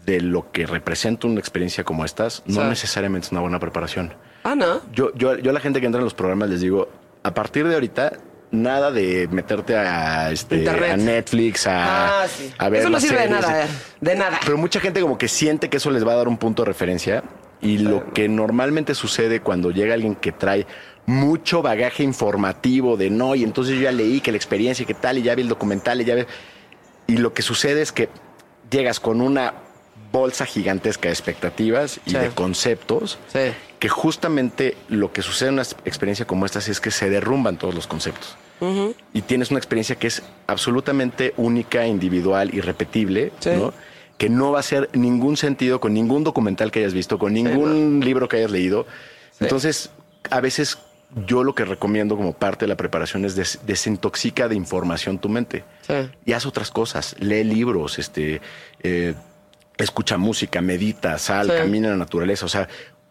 de 0.05 0.21
lo 0.21 0.51
que 0.53 0.67
representa 0.67 1.27
una 1.27 1.41
experiencia 1.41 1.85
como 1.85 2.05
estas 2.05 2.43
no 2.47 2.63
Sí. 2.63 2.69
necesariamente 2.69 3.27
es 3.27 3.33
una 3.33 3.41
buena 3.43 3.59
preparación. 3.59 4.15
Ah, 4.45 4.55
no. 4.55 4.81
Yo, 4.93 5.13
yo, 5.15 5.37
yo 5.39 5.51
a 5.51 5.55
la 5.55 5.61
gente 5.61 5.81
que 5.81 5.87
entra 5.87 5.99
en 6.01 6.05
los 6.05 6.15
programas 6.15 6.49
les 6.49 6.61
digo, 6.61 6.89
a 7.23 7.35
partir 7.35 7.67
de 7.69 7.75
ahorita, 7.75 8.13
nada 8.51 8.91
de 8.91 9.29
meterte 9.31 9.77
a, 9.77 10.31
este, 10.31 10.67
a 10.69 10.97
Netflix, 10.97 11.67
a, 11.67 12.23
Ah, 12.23 12.27
sí. 12.29 12.51
a 12.57 12.69
ver 12.71 12.81
Eso 12.81 12.89
no 12.91 12.99
sirve 13.01 13.21
de 13.23 13.29
nada, 13.29 13.65
eh, 13.65 13.69
de 14.01 14.15
nada. 14.15 14.41
Pero 14.45 14.57
mucha 14.57 14.81
gente 14.81 15.03
como 15.03 15.19
que 15.19 15.29
siente 15.29 15.69
que 15.69 15.77
eso 15.77 15.91
les 15.91 16.07
va 16.07 16.13
a 16.13 16.17
dar 16.17 16.29
un 16.29 16.39
punto 16.39 16.63
de 16.63 16.69
referencia 16.69 17.23
y 17.61 17.79
lo 17.79 18.13
que 18.13 18.29
normalmente 18.29 18.95
sucede 18.95 19.41
cuando 19.41 19.71
llega 19.71 19.95
alguien 19.95 20.15
que 20.15 20.33
trae 20.33 20.67
mucho 21.07 21.63
bagaje 21.63 22.03
informativo 22.03 22.97
de 22.97 23.11
no, 23.11 23.35
y 23.35 23.43
entonces 23.43 23.75
yo 23.77 23.83
ya 23.83 23.93
leí 23.93 24.21
que 24.21 24.31
la 24.31 24.37
experiencia 24.37 24.83
y 24.83 24.87
que 24.87 24.95
tal, 24.95 25.19
y 25.19 25.23
ya 25.23 25.35
vi 25.35 25.43
el 25.43 25.49
documental, 25.49 26.01
y 26.01 26.05
ya 26.05 26.15
vi... 26.15 26.23
Y 27.07 27.17
lo 27.17 27.33
que 27.33 27.41
sucede 27.43 27.81
es 27.81 27.93
que 27.93 28.09
llegas 28.71 29.01
con 29.01 29.21
una 29.23 29.55
bolsa 30.13 30.45
gigantesca 30.47 31.09
de 31.09 31.13
expectativas 31.15 32.01
y 32.07 32.11
Sí. 32.11 32.17
de 32.19 32.29
conceptos 32.31 33.19
Sí. 33.33 33.41
que 33.79 33.89
justamente 33.89 34.77
lo 34.89 35.13
que 35.13 35.23
sucede 35.23 35.49
en 35.49 35.55
una 35.55 35.63
experiencia 35.85 36.27
como 36.27 36.45
esta 36.47 36.59
es 36.59 36.81
que 36.81 36.91
se 36.91 37.09
derrumban 37.11 37.57
todos 37.57 37.75
los 37.75 37.87
conceptos. 37.87 38.37
Y 39.15 39.23
tienes 39.23 39.51
una 39.51 39.59
experiencia 39.59 39.95
que 39.97 40.09
es 40.09 40.23
absolutamente 40.49 41.33
única, 41.37 41.87
individual, 41.87 42.53
irrepetible, 42.53 43.33
Sí. 43.39 43.51
¿no? 43.51 43.73
Que 44.19 44.29
no 44.29 44.51
va 44.51 44.59
a 44.59 44.61
hacer 44.61 44.91
ningún 44.93 45.37
sentido 45.37 45.81
con 45.81 45.95
ningún 45.95 46.25
documental 46.25 46.71
que 46.71 46.81
hayas 46.81 46.93
visto, 46.95 47.19
con 47.19 47.33
ningún 47.33 48.01
libro 48.05 48.29
que 48.29 48.37
hayas 48.39 48.51
leído. 48.51 48.87
Entonces, 49.41 49.91
a 50.31 50.41
veces 50.41 50.79
yo 51.27 51.43
lo 51.45 51.55
que 51.55 51.65
recomiendo 51.65 52.17
como 52.17 52.33
parte 52.35 52.65
de 52.67 52.69
la 52.69 52.77
preparación 52.77 53.25
es 53.25 53.35
des- 53.37 53.61
desintoxica 53.65 54.49
de 54.49 54.57
información 54.57 55.19
tu 55.19 55.29
mente 55.29 55.65
Sí. 55.87 55.95
y 56.27 56.33
haz 56.33 56.45
otras 56.45 56.71
cosas. 56.71 57.15
Lee 57.21 57.45
libros, 57.45 57.99
este, 57.99 58.43
eh, 58.83 59.15
escucha 59.79 60.19
música, 60.19 60.61
medita, 60.61 61.17
sal, 61.19 61.47
camina 61.47 61.87
en 61.87 61.93
la 61.93 61.99
naturaleza. 61.99 62.45
O 62.45 62.49
sea, 62.49 62.69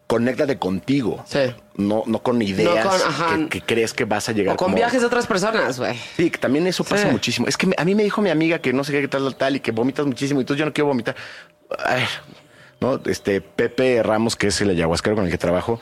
conéctate 0.07 0.57
contigo. 0.57 1.23
Sí. 1.27 1.39
No, 1.75 2.03
no 2.07 2.19
con 2.23 2.41
ideas 2.41 2.87
con- 3.29 3.49
que, 3.49 3.59
que 3.59 3.65
crees 3.65 3.93
que 3.93 4.05
vas 4.05 4.29
a 4.29 4.31
llegar 4.31 4.53
O 4.55 4.57
con 4.57 4.67
como- 4.67 4.77
viajes 4.77 5.01
de 5.01 5.07
otras 5.07 5.27
personas, 5.27 5.77
güey. 5.77 5.95
Sí, 6.15 6.31
que 6.31 6.37
también 6.37 6.65
eso 6.65 6.83
pasa 6.83 7.03
Sí. 7.07 7.11
muchísimo. 7.11 7.47
Es 7.47 7.57
que 7.57 7.69
a 7.77 7.83
mí 7.85 7.93
me 7.93 8.03
dijo 8.03 8.21
mi 8.21 8.29
amiga 8.29 8.59
que 8.59 8.71
no 8.73 8.83
sé 8.83 8.93
qué, 8.93 9.07
tal, 9.07 9.35
tal, 9.35 9.57
y 9.57 9.59
que 9.59 9.71
vomitas 9.71 10.05
muchísimo, 10.05 10.39
y 10.39 10.43
entonces 10.43 10.59
yo 10.59 10.65
no 10.65 10.73
quiero 10.73 10.87
vomitar. 10.87 11.15
Ay, 11.85 12.03
¿no? 12.79 12.99
Este 13.05 13.41
Pepe 13.41 14.01
Ramos, 14.01 14.35
que 14.35 14.47
es 14.47 14.61
el 14.61 14.69
ayahuasquero 14.69 15.15
con 15.17 15.25
el 15.25 15.31
que 15.31 15.37
trabajo, 15.37 15.79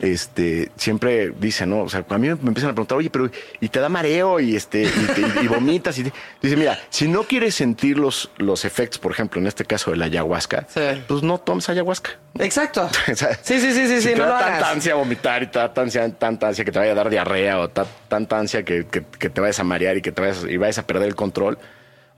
este, 0.00 0.70
siempre 0.76 1.30
dice, 1.38 1.66
¿no? 1.66 1.82
O 1.82 1.88
sea, 1.88 2.04
a 2.08 2.18
mí 2.18 2.26
me 2.28 2.32
empiezan 2.48 2.70
a 2.70 2.74
preguntar, 2.74 2.98
oye, 2.98 3.10
pero 3.10 3.30
y 3.60 3.68
te 3.68 3.78
da 3.80 3.88
mareo 3.88 4.40
y 4.40 4.56
este, 4.56 4.82
y, 4.82 4.88
te- 4.88 5.42
y 5.44 5.46
vomitas. 5.48 5.96
Y 5.98 6.04
te- 6.04 6.12
dice, 6.42 6.56
mira, 6.56 6.78
si 6.90 7.08
no 7.08 7.22
quieres 7.22 7.54
sentir 7.54 7.98
los, 7.98 8.30
los 8.38 8.64
efectos, 8.64 8.98
por 8.98 9.12
ejemplo, 9.12 9.40
en 9.40 9.46
este 9.46 9.64
caso 9.64 9.90
de 9.92 9.96
la 9.96 10.06
ayahuasca, 10.06 10.66
Sí. 10.68 10.80
pues 11.06 11.22
no 11.22 11.38
tomes 11.38 11.68
ayahuasca. 11.68 12.10
Exacto. 12.38 12.88
O 13.12 13.14
sea, 13.16 13.34
Sí, 13.42 13.60
sí, 13.60 13.72
sí, 13.72 13.86
sí, 13.86 13.96
si 13.96 14.00
sí, 14.02 14.08
te 14.10 14.16
no 14.16 14.24
da 14.26 14.30
lo 14.30 14.38
tanta 14.38 14.56
hagas. 14.56 14.72
ansia 14.72 14.94
vomitar 14.96 15.42
y 15.42 15.46
te 15.46 15.58
da 15.58 15.66
tanta 15.68 15.82
ansia, 15.82 16.08
tanta 16.18 16.48
ansia 16.48 16.64
que 16.64 16.72
te 16.72 16.78
vaya 16.78 16.92
a 16.92 16.94
dar 16.96 17.08
diarrea 17.10 17.60
o 17.60 17.68
ta- 17.68 17.86
tanta 18.08 18.38
ansia 18.38 18.64
que, 18.64 18.86
que- 18.86 19.04
que 19.18 19.30
te 19.30 19.40
vayas 19.40 19.60
a 19.60 19.64
marear 19.64 19.96
y 19.96 20.02
que 20.02 20.12
te 20.12 20.20
vayas, 20.20 20.44
y 20.48 20.56
vayas 20.56 20.78
a 20.78 20.86
perder 20.86 21.08
el 21.08 21.14
control, 21.14 21.58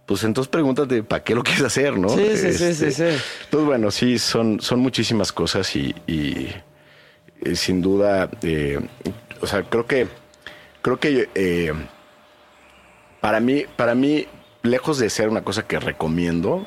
pues 0.07 0.23
entonces 0.25 0.49
pregúntate 0.49 1.03
para 1.03 1.23
qué 1.25 1.35
lo 1.35 1.43
quieres 1.43 1.63
hacer, 1.65 1.99
¿no? 1.99 2.09
Este, 2.19 2.53
Sí, 2.53 2.59
sí, 2.59 2.75
sí, 2.75 2.85
sí, 2.87 2.93
sí. 2.93 3.19
Entonces, 3.45 3.67
bueno, 3.67 3.91
sí, 3.91 4.19
son, 4.19 4.61
son 4.61 4.79
muchísimas 4.81 5.33
cosas 5.33 5.75
y, 5.77 5.95
y, 6.07 6.49
eh, 7.43 7.55
sin 7.57 7.83
duda, 7.83 8.29
eh, 8.43 8.81
o 9.41 9.47
sea, 9.47 9.63
creo 9.63 9.87
que, 9.87 10.09
creo 10.83 10.99
que 10.99 11.29
eh, 11.35 11.73
para 13.21 13.41
mí, 13.41 13.65
para 13.77 13.95
mí, 13.95 14.27
lejos 14.63 14.99
de 14.99 15.11
ser 15.11 15.29
una 15.29 15.43
cosa 15.43 15.67
que 15.67 15.79
recomiendo, 15.79 16.67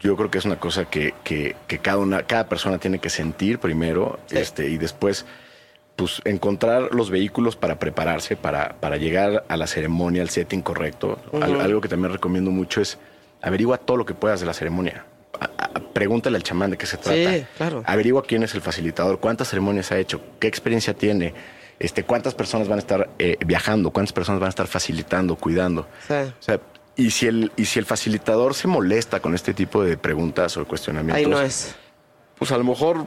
yo 0.00 0.16
creo 0.16 0.30
que 0.30 0.38
es 0.38 0.44
una 0.44 0.58
cosa 0.60 0.84
que, 0.86 1.14
que- 1.24 1.56
que 1.66 1.78
cada 1.78 1.98
una, 1.98 2.22
cada 2.24 2.48
persona 2.48 2.78
tiene 2.78 2.98
que 2.98 3.10
sentir 3.10 3.58
primero, 3.58 4.18
este, 4.40 4.68
y 4.68 4.76
después, 4.78 5.24
pues, 5.96 6.20
encontrar 6.24 6.94
los 6.94 7.08
vehículos 7.10 7.56
para 7.56 7.78
prepararse, 7.78 8.36
para, 8.36 8.76
para 8.80 8.96
llegar 8.98 9.44
a 9.48 9.56
la 9.56 9.66
ceremonia, 9.66 10.22
al 10.22 10.28
setting 10.30 10.60
correcto. 10.62 11.18
Al- 11.32 11.60
algo 11.62 11.80
que 11.80 11.88
también 11.88 12.12
recomiendo 12.12 12.50
mucho 12.50 12.80
es 12.82 12.98
averigua 13.42 13.78
todo 13.78 13.96
lo 13.96 14.04
que 14.04 14.14
puedas 14.14 14.40
de 14.40 14.46
la 14.46 14.52
ceremonia. 14.54 15.04
Pregúntale 15.92 16.36
al 16.36 16.42
chamán 16.42 16.70
de 16.70 16.76
qué 16.76 16.86
se 16.86 16.96
trata. 16.98 17.32
Sí, 17.32 17.46
claro. 17.56 17.82
Averigua 17.86 18.22
quién 18.24 18.42
es 18.42 18.54
el 18.54 18.60
facilitador, 18.60 19.18
cuántas 19.20 19.48
ceremonias 19.48 19.90
ha 19.92 19.98
hecho, 19.98 20.20
qué 20.38 20.46
experiencia 20.46 20.92
tiene, 20.94 21.32
este, 21.78 22.04
cuántas 22.04 22.34
personas 22.34 22.68
van 22.68 22.78
a 22.78 22.80
estar 22.80 23.08
eh, 23.18 23.36
viajando, 23.46 23.90
cuántas 23.90 24.12
personas 24.12 24.40
van 24.40 24.48
a 24.48 24.50
estar 24.50 24.66
facilitando, 24.66 25.36
cuidando. 25.36 25.88
Sí. 26.06 26.14
O 26.14 26.42
sea, 26.42 26.60
y 26.96 27.10
si 27.10 27.26
el, 27.26 27.52
y 27.56 27.64
si 27.66 27.78
el 27.78 27.84
facilitador 27.86 28.54
se 28.54 28.68
molesta 28.68 29.20
con 29.20 29.34
este 29.34 29.54
tipo 29.54 29.82
de 29.84 29.96
preguntas 29.96 30.56
o 30.56 30.66
cuestionamientos, 30.66 31.18
Ahí 31.24 31.26
no 31.30 31.40
es. 31.40 31.74
pues 32.38 32.52
a 32.52 32.58
lo 32.58 32.64
mejor 32.64 33.06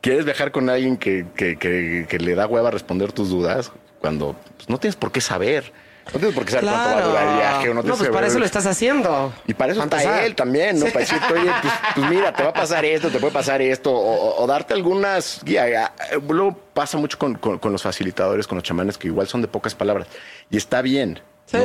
quieres 0.00 0.24
viajar 0.24 0.52
con 0.52 0.68
alguien 0.68 0.96
que, 0.96 1.26
que- 1.34 1.56
que- 1.56 2.06
que 2.08 2.18
le 2.18 2.34
da 2.34 2.46
hueva 2.46 2.70
responder 2.70 3.12
tus 3.12 3.30
dudas 3.30 3.72
cuando 4.00 4.36
pues, 4.56 4.68
no 4.68 4.78
tienes 4.78 4.96
por 4.96 5.10
qué 5.12 5.20
saber. 5.22 5.72
No 6.12 6.18
tienes 6.18 6.34
por 6.34 6.44
qué 6.44 6.52
saber 6.52 6.68
cuánto 6.70 6.90
va 6.96 6.98
a 7.02 7.08
durar 7.08 7.28
el 7.28 7.34
viaje. 7.36 7.68
O 7.70 7.74
no, 7.74 7.82
no, 7.82 7.96
pues 7.96 8.08
para 8.08 8.20
ver- 8.22 8.30
eso 8.30 8.38
lo 8.38 8.44
estás 8.44 8.66
haciendo. 8.66 9.32
y 9.46 9.54
para 9.54 9.72
eso 9.72 9.82
está 9.82 10.24
él 10.24 10.34
también, 10.34 10.78
¿no? 10.78 10.86
Para 10.86 11.00
decirte, 11.00 11.32
oye, 11.32 11.50
pues, 11.62 11.72
pues 11.94 12.10
mira, 12.10 12.32
te 12.32 12.42
va 12.42 12.50
a 12.50 12.52
pasar 12.52 12.84
esto, 12.84 13.10
te 13.10 13.18
puede 13.18 13.32
pasar 13.32 13.62
esto, 13.62 13.90
o, 13.92 14.46
darte 14.46 14.74
algunas 14.74 15.40
guías. 15.44 15.90
Luego 16.28 16.56
pasa 16.74 16.98
mucho 16.98 17.18
con, 17.18 17.34
con- 17.36 17.58
con 17.58 17.72
los 17.72 17.82
facilitadores, 17.82 18.46
con 18.46 18.56
los 18.56 18.62
chamanes, 18.64 18.98
que 18.98 19.08
igual 19.08 19.26
son 19.28 19.40
de 19.42 19.48
pocas 19.48 19.74
palabras. 19.74 20.06
Y 20.50 20.56
está 20.56 20.82
bien. 20.82 21.20
Sí. 21.46 21.56
¿no? 21.56 21.64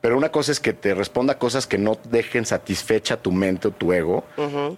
Pero 0.00 0.16
una 0.16 0.30
cosa 0.32 0.50
es 0.50 0.60
que 0.60 0.72
te 0.72 0.94
responda 0.94 1.38
cosas 1.38 1.66
que 1.66 1.76
no 1.76 1.98
dejen 2.04 2.46
satisfecha 2.46 3.18
tu 3.18 3.32
mente 3.32 3.68
o 3.68 3.70
tu 3.70 3.92
ego. 3.92 4.24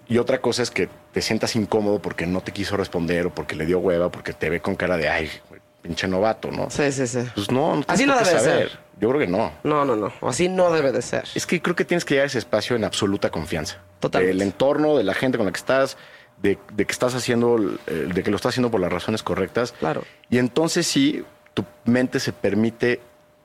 Y 0.08 0.18
otra 0.18 0.40
cosa 0.40 0.62
es 0.64 0.72
que 0.72 0.88
te 1.12 1.22
sientas 1.22 1.54
incómodo 1.54 2.00
porque 2.02 2.26
no 2.26 2.40
te 2.40 2.50
quiso 2.50 2.76
responder 2.76 3.26
o 3.26 3.30
porque 3.30 3.54
le 3.54 3.64
dio 3.64 3.78
hueva, 3.78 4.10
porque 4.10 4.32
te 4.32 4.50
ve 4.50 4.60
con 4.60 4.74
cara 4.74 4.96
de, 4.96 5.08
ay, 5.08 5.30
güey, 5.48 5.60
pinche 5.82 6.06
novato, 6.08 6.50
¿no? 6.50 6.70
Sí, 6.70 6.90
sí, 6.92 7.06
sí. 7.06 7.20
Pues 7.34 7.50
no, 7.50 7.76
no 7.76 7.84
Así 7.88 8.06
no 8.06 8.14
debe 8.14 8.24
saber. 8.24 8.68
ser. 8.70 8.78
Yo 9.00 9.08
creo 9.08 9.20
que 9.20 9.26
no. 9.26 9.52
No, 9.64 9.84
no, 9.84 9.96
no. 9.96 10.12
Así 10.22 10.48
no 10.48 10.70
debe 10.70 10.92
de 10.92 11.02
ser. 11.02 11.24
Es 11.34 11.46
que 11.46 11.60
creo 11.60 11.74
que 11.74 11.84
tienes 11.84 12.04
que 12.04 12.14
llegar 12.14 12.24
a 12.24 12.26
ese 12.28 12.38
espacio 12.38 12.76
en 12.76 12.84
absoluta 12.84 13.30
confianza. 13.30 13.78
Totalmente. 13.98 14.32
Del 14.38 14.42
entorno, 14.42 14.96
de 14.96 15.02
la 15.02 15.14
gente 15.14 15.38
con 15.38 15.46
la 15.46 15.52
que 15.52 15.58
estás, 15.58 15.96
de, 16.40 16.58
de 16.72 16.84
que 16.86 16.92
estás 16.92 17.14
haciendo, 17.14 17.58
eh, 17.86 18.08
de 18.14 18.22
que 18.22 18.30
lo 18.30 18.36
estás 18.36 18.50
haciendo 18.50 18.70
por 18.70 18.80
las 18.80 18.92
razones 18.92 19.22
correctas. 19.24 19.72
Claro. 19.72 20.04
Y 20.30 20.38
entonces 20.38 20.86
sí, 20.86 21.24
tu 21.52 21.64
mente 21.84 22.20
se 22.20 22.32
permite 22.32 23.00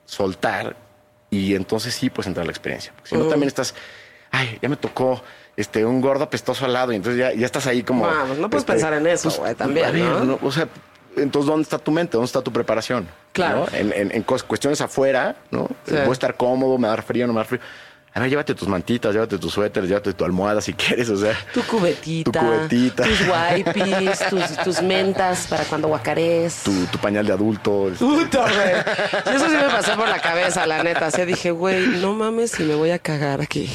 soltar 0.06 0.76
y 1.30 1.56
entonces 1.56 1.96
sí 1.96 2.10
puedes 2.10 2.28
entrar 2.28 2.44
a 2.44 2.48
la 2.48 2.52
experiencia. 2.52 2.94
Porque 2.96 3.10
si 3.10 3.16
no, 3.18 3.26
también 3.26 3.48
estás, 3.48 3.74
ay, 4.32 4.60
ya 4.62 4.70
me 4.70 4.78
tocó 4.78 5.24
este 5.56 5.84
un 5.86 6.02
gordo 6.02 6.26
apestoso 6.26 6.66
al 6.66 6.74
lado 6.74 6.94
y 6.94 6.98
entonces 6.98 7.20
ya, 7.20 7.34
ya 7.34 7.46
estás 7.46 7.66
ahí 7.66 7.82
como... 7.82 8.06
Ah, 8.06 8.26
pues 8.28 8.38
no 8.40 8.50
puedes 8.50 8.62
este, 8.62 8.74
pensar 8.74 8.94
en 8.94 9.08
eso, 9.08 9.32
güey, 9.32 9.56
también, 9.56 10.28
¿no? 10.28 10.40
O 10.44 10.52
sea, 10.52 10.68
entonces, 11.18 11.48
¿dónde 11.50 11.64
está 11.64 11.78
tu 11.78 11.92
mente? 11.92 12.14
¿Dónde 12.14 12.26
está 12.28 12.42
tu 12.42 12.52
preparación? 12.52 13.08
Claro. 13.34 13.68
¿No? 13.72 13.78
En, 13.78 13.94
en- 13.94 14.12
en 14.16 14.24
cuestiones 14.24 14.82
afuera, 14.82 15.36
¿no? 15.52 15.68
Sí. 15.88 15.94
Voy 15.96 16.10
a 16.10 16.14
estar 16.14 16.36
cómodo, 16.36 16.78
me 16.78 16.88
va 16.88 16.94
a 16.94 16.96
dar 16.98 17.06
frío, 17.06 17.28
no 17.28 17.34
me 17.34 17.38
va 17.38 17.42
a 17.42 17.44
dar 17.44 17.50
frío. 17.50 17.60
A 18.14 18.20
ver, 18.22 18.30
llévate 18.32 18.56
tus 18.56 18.68
mantitas, 18.68 19.14
llévate 19.14 19.38
tus 19.38 19.54
suéteres, 19.54 19.88
llévate 19.90 20.12
tu 20.14 20.26
almohada 20.26 20.60
si 20.60 20.74
quieres, 20.76 21.08
o 21.10 21.18
sea. 21.18 21.34
Tu 21.54 21.62
cubetita. 21.64 22.32
Tu 22.32 22.40
cubetita. 22.40 23.04
Tus 23.04 23.22
wipes, 23.22 24.20
tus, 24.30 24.58
tus 24.64 24.82
mentas 24.82 25.46
para 25.48 25.64
cuando 25.66 25.88
guacarees. 25.90 26.64
Tu, 26.64 26.86
tu 26.88 26.98
pañal 26.98 27.28
de 27.28 27.34
adulto. 27.34 27.92
Puta, 28.00 28.42
güey. 28.42 29.36
Eso 29.36 29.46
sí 29.50 29.56
me 29.56 29.70
pasó 29.70 29.96
por 29.96 30.08
la 30.10 30.20
cabeza, 30.20 30.66
la 30.66 30.82
neta. 30.82 31.08
Así 31.08 31.24
dije, 31.26 31.52
güey, 31.52 31.86
no 32.02 32.14
mames 32.14 32.52
si 32.52 32.64
me 32.64 32.74
voy 32.74 32.90
a 32.90 32.98
cagar 32.98 33.40
aquí. 33.42 33.70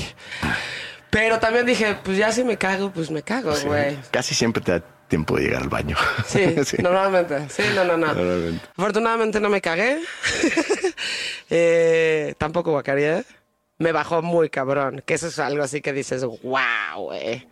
Pero 1.11 1.38
también 1.38 1.66
dije, 1.66 1.97
pues 2.03 2.16
ya 2.16 2.32
si 2.32 2.43
me 2.43 2.57
cago, 2.57 2.90
pues 2.90 3.11
me 3.11 3.22
cago, 3.22 3.55
sí, 3.55 3.66
güey. 3.66 3.99
Casi 4.11 4.34
siempre 4.34 4.62
te 4.62 4.82
tiempo 5.12 5.36
de 5.36 5.42
llegar 5.42 5.60
al 5.60 5.68
baño. 5.68 5.94
Sí, 6.26 6.40
normalmente. 6.82 7.46
Sí, 7.50 7.62
no, 7.74 7.84
no, 7.84 7.98
no. 7.98 8.58
Afortunadamente 8.78 9.40
no 9.40 9.50
me 9.50 9.60
cagué. 9.60 10.00
Eh, 11.54 12.34
tampoco 12.38 12.70
guacareé. 12.70 13.24
Me 13.76 13.92
bajó 13.92 14.22
muy 14.22 14.48
cabrón. 14.48 15.02
Que 15.04 15.14
eso 15.14 15.26
es 15.26 15.38
algo 15.38 15.62
así 15.62 15.82
que 15.82 15.92
dices, 15.92 16.24
wow, 16.24 16.96
güey. 16.96 17.46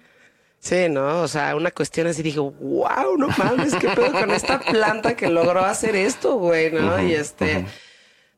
Sí, 0.58 0.88
¿no? 0.88 1.20
O 1.20 1.28
sea, 1.28 1.54
una 1.54 1.70
cuestión 1.70 2.06
así 2.06 2.22
dije, 2.22 2.38
wow, 2.38 3.18
no 3.18 3.28
mames, 3.36 3.74
qué 3.74 3.88
pedo 3.88 4.10
con 4.12 4.30
esta 4.30 4.58
planta 4.60 5.14
que 5.16 5.28
logró 5.28 5.62
hacer 5.62 5.96
esto, 5.96 6.36
güey, 6.36 6.72
¿no? 6.72 7.02
y 7.02 7.14
este, 7.14 7.66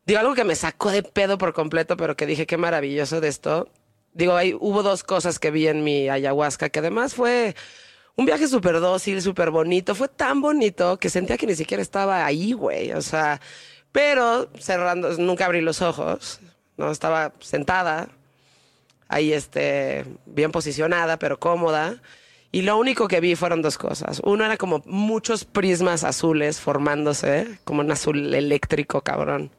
digo, 0.05 0.19
algo 0.19 0.35
que 0.35 0.43
me 0.43 0.57
sacó 0.57 0.91
de 0.91 1.05
pedo 1.05 1.39
por 1.39 1.53
completo, 1.53 1.97
pero 1.97 2.17
que 2.17 2.27
dije, 2.27 2.47
qué 2.47 2.57
maravilloso 2.57 3.21
de 3.21 3.29
esto. 3.29 3.69
Digo, 4.15 4.35
ahí 4.35 4.57
hubo 4.59 4.83
dos 4.83 5.05
cosas 5.05 5.39
que 5.39 5.53
vi 5.53 5.69
en 5.69 5.85
mi 5.85 6.09
ayahuasca, 6.09 6.71
que 6.71 6.81
además 6.81 7.15
fue 7.15 7.55
un 8.17 8.27
viaje 8.27 8.47
súper 8.47 8.81
dócil, 8.81 9.23
súper 9.23 9.51
bonito. 9.51 9.95
Fue 9.95 10.09
tan 10.09 10.41
bonito 10.41 10.99
que 10.99 11.11
sentía 11.11 11.37
que 11.37 11.47
ni 11.47 11.55
siquiera 11.55 11.83
estaba 11.83 12.25
ahí, 12.25 12.53
güey. 12.53 12.93
O 12.93 13.03
sea, 13.03 13.41
pero 13.91 14.51
cerrando, 14.59 15.17
nunca 15.19 15.47
abrí 15.47 15.61
los 15.61 15.83
ojos, 15.83 16.41
¿no? 16.77 16.91
Estaba 16.91 17.33
sentada, 17.41 18.09
ahí 19.09 19.33
este, 19.33 20.05
bien 20.27 20.53
posicionada, 20.53 21.19
pero 21.19 21.39
cómoda. 21.39 22.01
Y 22.51 22.63
lo 22.63 22.77
único 22.77 23.09
que 23.09 23.21
vi 23.21 23.35
fueron 23.35 23.63
dos 23.63 23.79
cosas. 23.79 24.21
Uno 24.25 24.45
era 24.45 24.59
como 24.59 24.83
muchos 24.85 25.47
prismas 25.47 26.05
azules 26.05 26.61
formándose, 26.61 27.59
como 27.65 27.81
un 27.81 27.91
azul 27.91 28.35
eléctrico, 28.35 29.01
cabrón. 29.01 29.51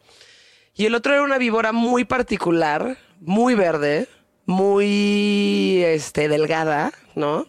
Y 0.75 0.85
el 0.85 0.95
otro 0.95 1.13
era 1.13 1.23
una 1.23 1.39
víbora 1.39 1.71
muy 1.71 2.05
particular, 2.05 2.97
muy 3.19 3.55
verde, 3.55 4.07
muy 4.45 5.81
este, 5.85 6.27
delgada, 6.27 6.91
¿no? 7.15 7.47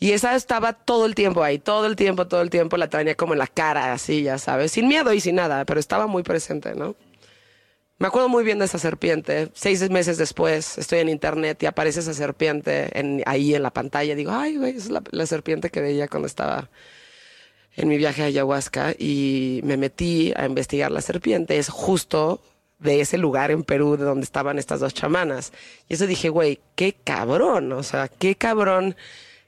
Y 0.00 0.12
esa 0.12 0.34
estaba 0.34 0.72
todo 0.72 1.04
el 1.06 1.14
tiempo 1.14 1.42
ahí, 1.44 1.58
todo 1.58 1.86
el 1.86 1.94
tiempo, 1.94 2.26
todo 2.26 2.40
el 2.40 2.48
tiempo 2.50 2.76
la 2.78 2.88
traía 2.88 3.14
como 3.14 3.34
en 3.34 3.38
la 3.38 3.46
cara, 3.46 3.92
así, 3.92 4.22
ya 4.22 4.38
sabes, 4.38 4.72
sin 4.72 4.88
miedo 4.88 5.12
y 5.12 5.20
sin 5.20 5.36
nada, 5.36 5.64
pero 5.66 5.78
estaba 5.78 6.06
muy 6.06 6.22
presente, 6.22 6.74
¿no? 6.74 6.96
Me 7.98 8.06
acuerdo 8.06 8.30
muy 8.30 8.42
bien 8.42 8.58
de 8.58 8.64
esa 8.64 8.78
serpiente. 8.78 9.50
Seis 9.52 9.88
meses 9.90 10.16
después 10.16 10.78
estoy 10.78 11.00
en 11.00 11.10
internet 11.10 11.62
y 11.62 11.66
aparece 11.66 12.00
esa 12.00 12.14
serpiente 12.14 12.98
en- 12.98 13.22
ahí 13.26 13.54
en 13.54 13.62
la 13.62 13.70
pantalla. 13.70 14.14
Digo, 14.14 14.32
ay, 14.32 14.56
güey, 14.56 14.74
es 14.74 14.88
la, 14.88 15.02
la 15.10 15.26
serpiente 15.26 15.68
que 15.68 15.82
veía 15.82 16.08
cuando 16.08 16.26
estaba 16.26 16.70
en 17.76 17.88
mi 17.88 17.98
viaje 17.98 18.22
a 18.22 18.26
ayahuasca 18.26 18.94
y 18.98 19.60
me 19.64 19.76
metí 19.76 20.32
a 20.34 20.46
investigar 20.46 20.90
la 20.90 21.02
serpiente. 21.02 21.58
Es 21.58 21.68
justo 21.68 22.40
de 22.78 23.02
ese 23.02 23.18
lugar 23.18 23.50
en 23.50 23.64
Perú 23.64 23.98
de 23.98 24.04
donde 24.04 24.24
estaban 24.24 24.58
estas 24.58 24.80
dos 24.80 24.94
chamanas. 24.94 25.52
Y 25.86 25.92
eso 25.94 26.06
dije, 26.06 26.30
güey, 26.30 26.58
qué 26.76 26.94
cabrón, 27.04 27.70
o 27.72 27.82
sea, 27.82 28.08
qué 28.08 28.34
cabrón 28.34 28.96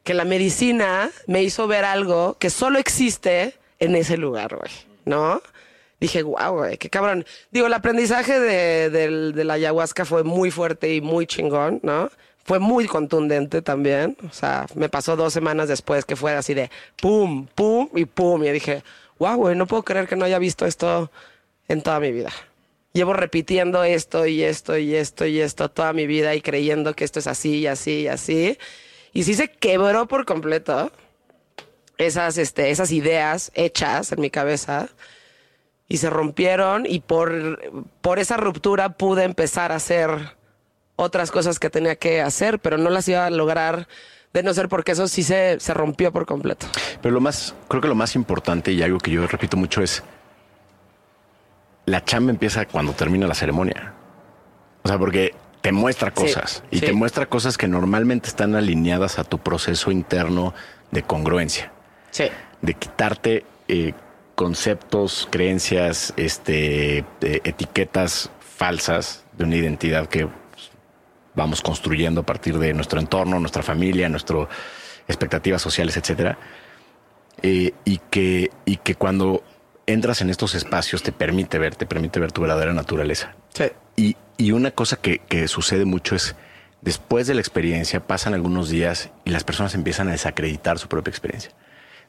que 0.05 0.15
la 0.15 0.25
medicina 0.25 1.11
me 1.27 1.43
hizo 1.43 1.67
ver 1.67 1.85
algo 1.85 2.37
que 2.39 2.51
solo 2.51 2.79
existe 2.79 3.55
en 3.79 3.95
ese 3.97 4.17
lugar, 4.17 4.57
güey, 4.57 4.73
¿no? 5.05 5.41
Dije, 6.01 6.23
wow, 6.25 6.53
güey, 6.55 6.79
qué 6.79 6.91
cabrón. 6.91 7.25
Digo, 7.53 7.69
el 7.69 7.73
aprendizaje 7.75 8.41
de, 8.41 8.91
del- 8.91 9.33
de 9.35 9.45
la 9.45 9.55
ayahuasca 9.55 10.05
fue 10.05 10.25
muy 10.25 10.51
fuerte 10.51 10.93
y 10.95 11.01
muy 11.01 11.27
chingón, 11.27 11.81
¿no? 11.83 12.11
fue 12.45 12.59
muy 12.59 12.87
contundente 12.89 13.63
también. 13.63 14.17
O 14.29 14.33
sea, 14.33 14.67
me 14.75 14.89
pasó 14.89 15.15
dos 15.15 15.33
semanas 15.33 15.69
después 15.69 16.05
que 16.05 16.17
fue 16.17 16.33
así 16.35 16.55
de 16.55 16.73
pum, 17.01 17.47
pum 17.55 17.89
y 17.95 18.05
pum. 18.05 18.43
Y 18.43 18.51
dije, 18.51 18.83
wow, 19.21 19.37
güey, 19.37 19.55
no 19.55 19.69
puedo 19.69 19.85
creer 19.85 20.09
que 20.09 20.17
no 20.17 20.25
haya 20.25 20.41
visto 20.41 20.67
esto 20.67 21.09
en 21.69 21.83
toda 21.83 22.01
mi 22.01 22.11
vida. 22.11 22.31
Llevo 22.95 23.13
repitiendo 23.13 23.85
esto 23.85 24.27
y 24.27 24.43
esto 24.43 24.77
y 24.77 24.97
esto 24.97 25.25
y 25.25 25.41
esto 25.41 25.71
toda 25.71 25.93
mi 25.93 26.09
vida 26.09 26.35
y 26.35 26.41
creyendo 26.41 26.95
que 26.95 27.05
esto 27.05 27.21
es 27.21 27.29
así 27.29 27.59
y 27.61 27.67
así 27.69 28.01
y 28.01 28.09
así. 28.09 28.59
Y 29.13 29.25
sí 29.25 29.35
se 29.35 29.49
quebró 29.51 30.07
por 30.07 30.25
completo 30.25 30.91
esas, 31.99 32.39
este, 32.39 32.71
esas 32.71 32.91
ideas 32.93 33.53
hechas 33.55 34.13
en 34.13 34.21
mi 34.21 34.31
cabeza 34.31 34.89
y 35.89 35.99
se 35.99 36.09
rompieron 36.09 36.87
y 36.87 37.01
por, 37.01 37.61
por 38.01 38.19
esa 38.19 38.37
ruptura 38.37 38.91
pude 38.97 39.25
empezar 39.25 39.73
a 39.73 39.77
hacer 39.77 40.37
otras 40.97 41.31
cosas 41.31 41.59
que 41.59 41.71
tenía 41.71 41.97
que 41.97 42.21
hacer, 42.21 42.59
pero 42.59 42.79
no 42.79 42.91
las 42.91 43.09
iba 43.09 43.27
a 43.27 43.31
lograr 43.31 43.89
de 44.33 44.43
no 44.43 44.55
ser 44.55 44.69
porque 44.69 44.93
eso 44.93 45.09
sí 45.09 45.23
se, 45.23 45.61
se 45.61 45.75
rompió 45.75 46.13
por 46.13 46.25
completo. 46.25 46.67
Pero 47.03 47.13
lo 47.13 47.21
más, 47.21 47.55
creo 47.69 47.83
que 47.83 47.89
lo 47.89 47.95
más 47.95 48.15
importante 48.15 48.73
y 48.73 48.83
algo 48.83 48.99
que 48.99 49.11
yo 49.11 49.27
repito 49.27 49.57
mucho 49.57 49.83
es 49.83 50.03
la 51.85 52.05
chamba 52.05 52.31
empieza 52.31 52.65
cuando 52.67 52.93
termina 52.93 53.27
la 53.27 53.35
ceremonia. 53.35 53.93
O 54.83 54.89
sea, 54.89 54.99
porque 54.99 55.35
te 55.63 55.73
muestra 55.73 56.11
cosas 56.11 56.63
y 56.71 56.81
sí. 56.81 56.87
te 56.87 56.93
muestra 56.93 57.27
cosas 57.27 57.57
que 57.57 57.69
normalmente 57.69 58.29
están 58.29 58.55
alineadas 58.55 59.19
a 59.19 59.25
tu 59.25 59.39
proceso 59.39 59.91
interno 59.91 60.55
de 60.91 61.03
congruencia, 61.03 61.73
Sí. 62.11 62.25
de 62.61 62.75
quitarte 62.75 63.47
eh, 63.69 63.95
conceptos, 64.35 65.29
creencias, 65.31 66.13
este, 66.17 66.99
eh, 66.99 67.05
etiquetas 67.45 68.31
falsas 68.41 69.25
de 69.39 69.45
una 69.45 69.57
identidad 69.57 70.09
que 70.09 70.27
pues, 70.27 70.71
vamos 71.35 71.63
construyendo 71.63 72.23
a 72.23 72.27
partir 72.27 72.59
de 72.59 72.75
nuestro 72.75 73.01
entorno, 73.01 73.39
nuestra 73.39 73.63
familia, 73.63 74.09
nuestras 74.09 74.49
expectativas 75.09 75.63
sociales, 75.63 75.97
etcétera. 75.97 76.39
Eh, 77.43 77.73
y, 77.85 77.99
que, 78.11 78.51
y 78.65 78.77
que 78.77 78.95
cuando 78.95 79.43
entras 79.87 80.21
en 80.21 80.31
estos 80.31 80.55
espacios 80.55 81.03
te 81.03 81.13
permite 81.13 81.59
ver, 81.59 81.75
te 81.77 81.87
permite 81.87 82.21
ver 82.21 82.33
tu 82.33 82.41
verdadera 82.43 82.73
naturaleza. 82.73 83.35
Sí. 83.55 83.65
Y, 83.97 84.17
y 84.39 84.53
una 84.53 84.71
cosa 84.71 84.97
que, 84.97 85.19
que 85.19 85.49
sucede 85.49 85.85
mucho 85.85 86.15
es, 86.17 86.35
después 86.81 87.27
de 87.27 87.35
la 87.35 87.41
experiencia, 87.41 88.01
pasan 88.07 88.35
algunos 88.35 88.69
días 88.69 89.11
y 89.25 89.31
las 89.31 89.45
personas 89.45 89.75
empiezan 89.75 90.09
a 90.09 90.13
desacreditar 90.13 90.79
su 90.79 90.89
propia 90.89 91.11
experiencia. 91.11 91.53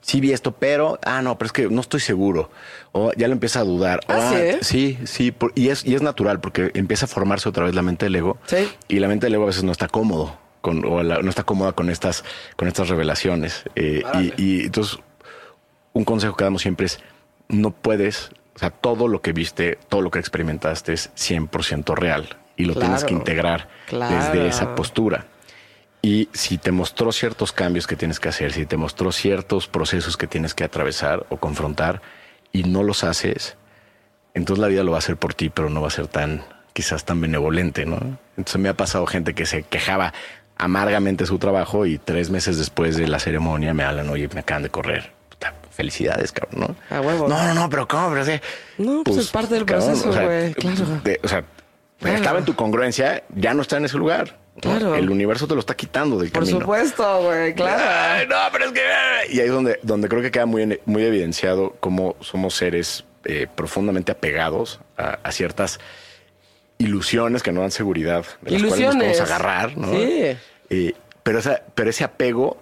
Sí 0.01 0.19
vi 0.19 0.33
esto, 0.33 0.51
pero, 0.51 0.99
ah, 1.03 1.21
no, 1.21 1.37
pero 1.37 1.45
es 1.47 1.53
que 1.53 1.69
no 1.69 1.79
estoy 1.79 2.01
seguro. 2.01 2.51
O 2.91 3.13
ya 3.13 3.27
lo 3.27 3.33
empieza 3.33 3.61
a 3.61 3.63
dudar. 3.63 4.01
Ah, 4.09 4.33
O, 4.33 4.37
¿sí? 4.63 4.97
Sí, 4.97 4.99
sí. 5.05 5.31
por- 5.31 5.53
y, 5.55 5.69
es, 5.69 5.85
y 5.85 5.95
es 5.95 6.01
natural 6.01 6.41
porque 6.41 6.71
empieza 6.73 7.05
a 7.05 7.07
formarse 7.07 7.47
otra 7.47 7.63
vez 7.63 7.73
la 7.73 7.83
mente 7.83 8.05
del 8.07 8.15
ego. 8.17 8.37
Sí. 8.47 8.67
Y 8.89 8.99
la 8.99 9.07
mente 9.07 9.27
del 9.27 9.35
ego 9.35 9.43
a 9.43 9.47
veces 9.47 9.63
no 9.63 9.71
está 9.71 9.87
cómodo. 9.87 10.37
Con, 10.59 10.83
o 10.85 11.03
la- 11.03 11.19
no 11.21 11.29
está 11.29 11.43
cómoda 11.43 11.71
con 11.71 11.89
estas, 11.89 12.25
con 12.57 12.67
estas 12.67 12.89
revelaciones. 12.89 13.63
Eh, 13.75 14.01
y, 14.37 14.41
y 14.41 14.65
entonces, 14.65 14.99
un 15.93 16.03
consejo 16.03 16.35
que 16.35 16.43
damos 16.43 16.61
siempre 16.63 16.85
es, 16.87 16.99
no 17.47 17.71
puedes, 17.71 18.29
o 18.55 18.59
sea, 18.59 18.69
todo 18.69 19.07
lo 19.07 19.21
que 19.21 19.33
viste, 19.33 19.77
todo 19.89 20.01
lo 20.01 20.11
que 20.11 20.19
experimentaste 20.19 20.93
es 20.93 21.11
100% 21.15 21.95
real 21.95 22.37
y 22.55 22.65
lo 22.65 22.75
tienes 22.75 23.03
que 23.03 23.13
integrar 23.13 23.67
Claro. 23.87 24.15
desde 24.15 24.47
esa 24.47 24.75
postura. 24.75 25.25
Y 26.01 26.27
si 26.33 26.57
te 26.57 26.71
mostró 26.71 27.11
ciertos 27.11 27.51
cambios 27.53 27.87
que 27.87 27.95
tienes 27.95 28.19
que 28.19 28.29
hacer, 28.29 28.51
si 28.51 28.65
te 28.65 28.75
mostró 28.77 29.11
ciertos 29.11 29.67
procesos 29.67 30.17
que 30.17 30.27
tienes 30.27 30.53
que 30.53 30.65
atravesar 30.65 31.25
o 31.29 31.37
confrontar 31.37 32.01
y 32.51 32.63
no 32.63 32.83
los 32.83 33.03
haces, 33.05 33.55
entonces 34.33 34.61
la 34.61 34.67
vida 34.67 34.83
lo 34.83 34.91
va 34.91 34.97
a 34.97 34.99
hacer 34.99 35.15
por 35.15 35.33
ti, 35.33 35.49
pero 35.49 35.69
no 35.69 35.81
va 35.81 35.87
a 35.87 35.91
ser 35.91 36.07
tan, 36.07 36.43
quizás 36.73 37.05
tan 37.05 37.21
benevolente, 37.21 37.85
¿no? 37.85 37.97
Entonces 38.35 38.57
me 38.59 38.67
ha 38.69 38.73
pasado 38.75 39.05
gente 39.07 39.33
que 39.33 39.45
se 39.45 39.63
quejaba 39.63 40.13
amargamente 40.57 41.23
de 41.23 41.27
su 41.27 41.39
trabajo 41.39 41.85
y 41.85 41.97
tres 41.99 42.29
meses 42.29 42.57
después 42.57 42.97
de 42.97 43.07
la 43.07 43.19
ceremonia 43.19 43.73
me 43.73 43.83
hablan, 43.83 44.09
oye, 44.09 44.27
me 44.33 44.41
acaban 44.41 44.63
de 44.63 44.69
correr. 44.69 45.12
Puta, 45.51 45.67
Felicidades, 45.71 46.31
cabrón, 46.31 46.75
¿no? 46.89 46.95
A 46.95 47.01
huevo. 47.01 47.27
No, 47.27 47.43
no, 47.43 47.53
no, 47.53 47.69
pero 47.69 47.87
¿cómo? 47.87 48.11
Pero. 48.13 48.39
No, 48.77 49.03
pues 49.03 49.17
es 49.17 49.27
parte 49.31 49.55
del 49.55 49.65
proceso, 49.65 50.09
o 50.09 50.13
sea, 50.13 50.23
güey, 50.25 50.53
claro. 50.53 50.85
de- 51.03 51.19
o 51.23 51.27
sea, 51.27 51.43
Claro. 51.99 52.17
estaba 52.17 52.39
en 52.39 52.45
tu 52.45 52.55
congruencia, 52.55 53.23
ya 53.33 53.53
no 53.53 53.61
está 53.61 53.77
en 53.77 53.85
ese 53.85 53.97
lugar. 53.97 54.37
¿no? 54.55 54.61
Claro. 54.61 54.95
El 54.95 55.09
universo 55.09 55.47
te 55.47 55.53
lo 55.55 55.61
está 55.61 55.73
quitando 55.75 56.17
del 56.19 56.29
Por 56.31 56.43
camino. 56.43 56.59
supuesto, 56.59 57.21
güey, 57.23 57.39
Ay, 57.47 57.53
claro. 57.55 58.27
no, 58.29 58.35
pero 58.51 58.65
es 58.65 58.71
que. 58.71 58.81
Y 59.33 59.39
ahí 59.39 59.47
es 59.47 59.51
donde, 59.51 59.79
donde 59.81 60.07
creo 60.09 60.21
que 60.21 60.29
queda 60.29 60.45
muy, 60.45 60.79
muy 60.85 61.03
evidenciado 61.05 61.75
cómo 61.79 62.15
somos 62.19 62.53
seres 62.55 63.03
eh, 63.25 63.47
profundamente 63.55 64.11
apegados 64.11 64.79
a, 64.97 65.17
a 65.23 65.31
ciertas 65.31 65.79
ilusiones 66.77 67.41
que 67.43 67.51
no 67.51 67.61
dan 67.61 67.71
seguridad, 67.71 68.25
de 68.41 68.51
las 68.51 68.61
cuales 68.61 68.61
nos 68.61 68.79
Ilusiones. 68.79 68.95
podemos 69.17 69.21
agarrar, 69.31 69.77
¿no? 69.77 69.91
Sí. 69.93 70.37
Eh, 70.69 70.93
pero, 71.23 71.39
esa, 71.39 71.61
pero 71.73 71.89
ese 71.89 72.03
apego 72.03 72.61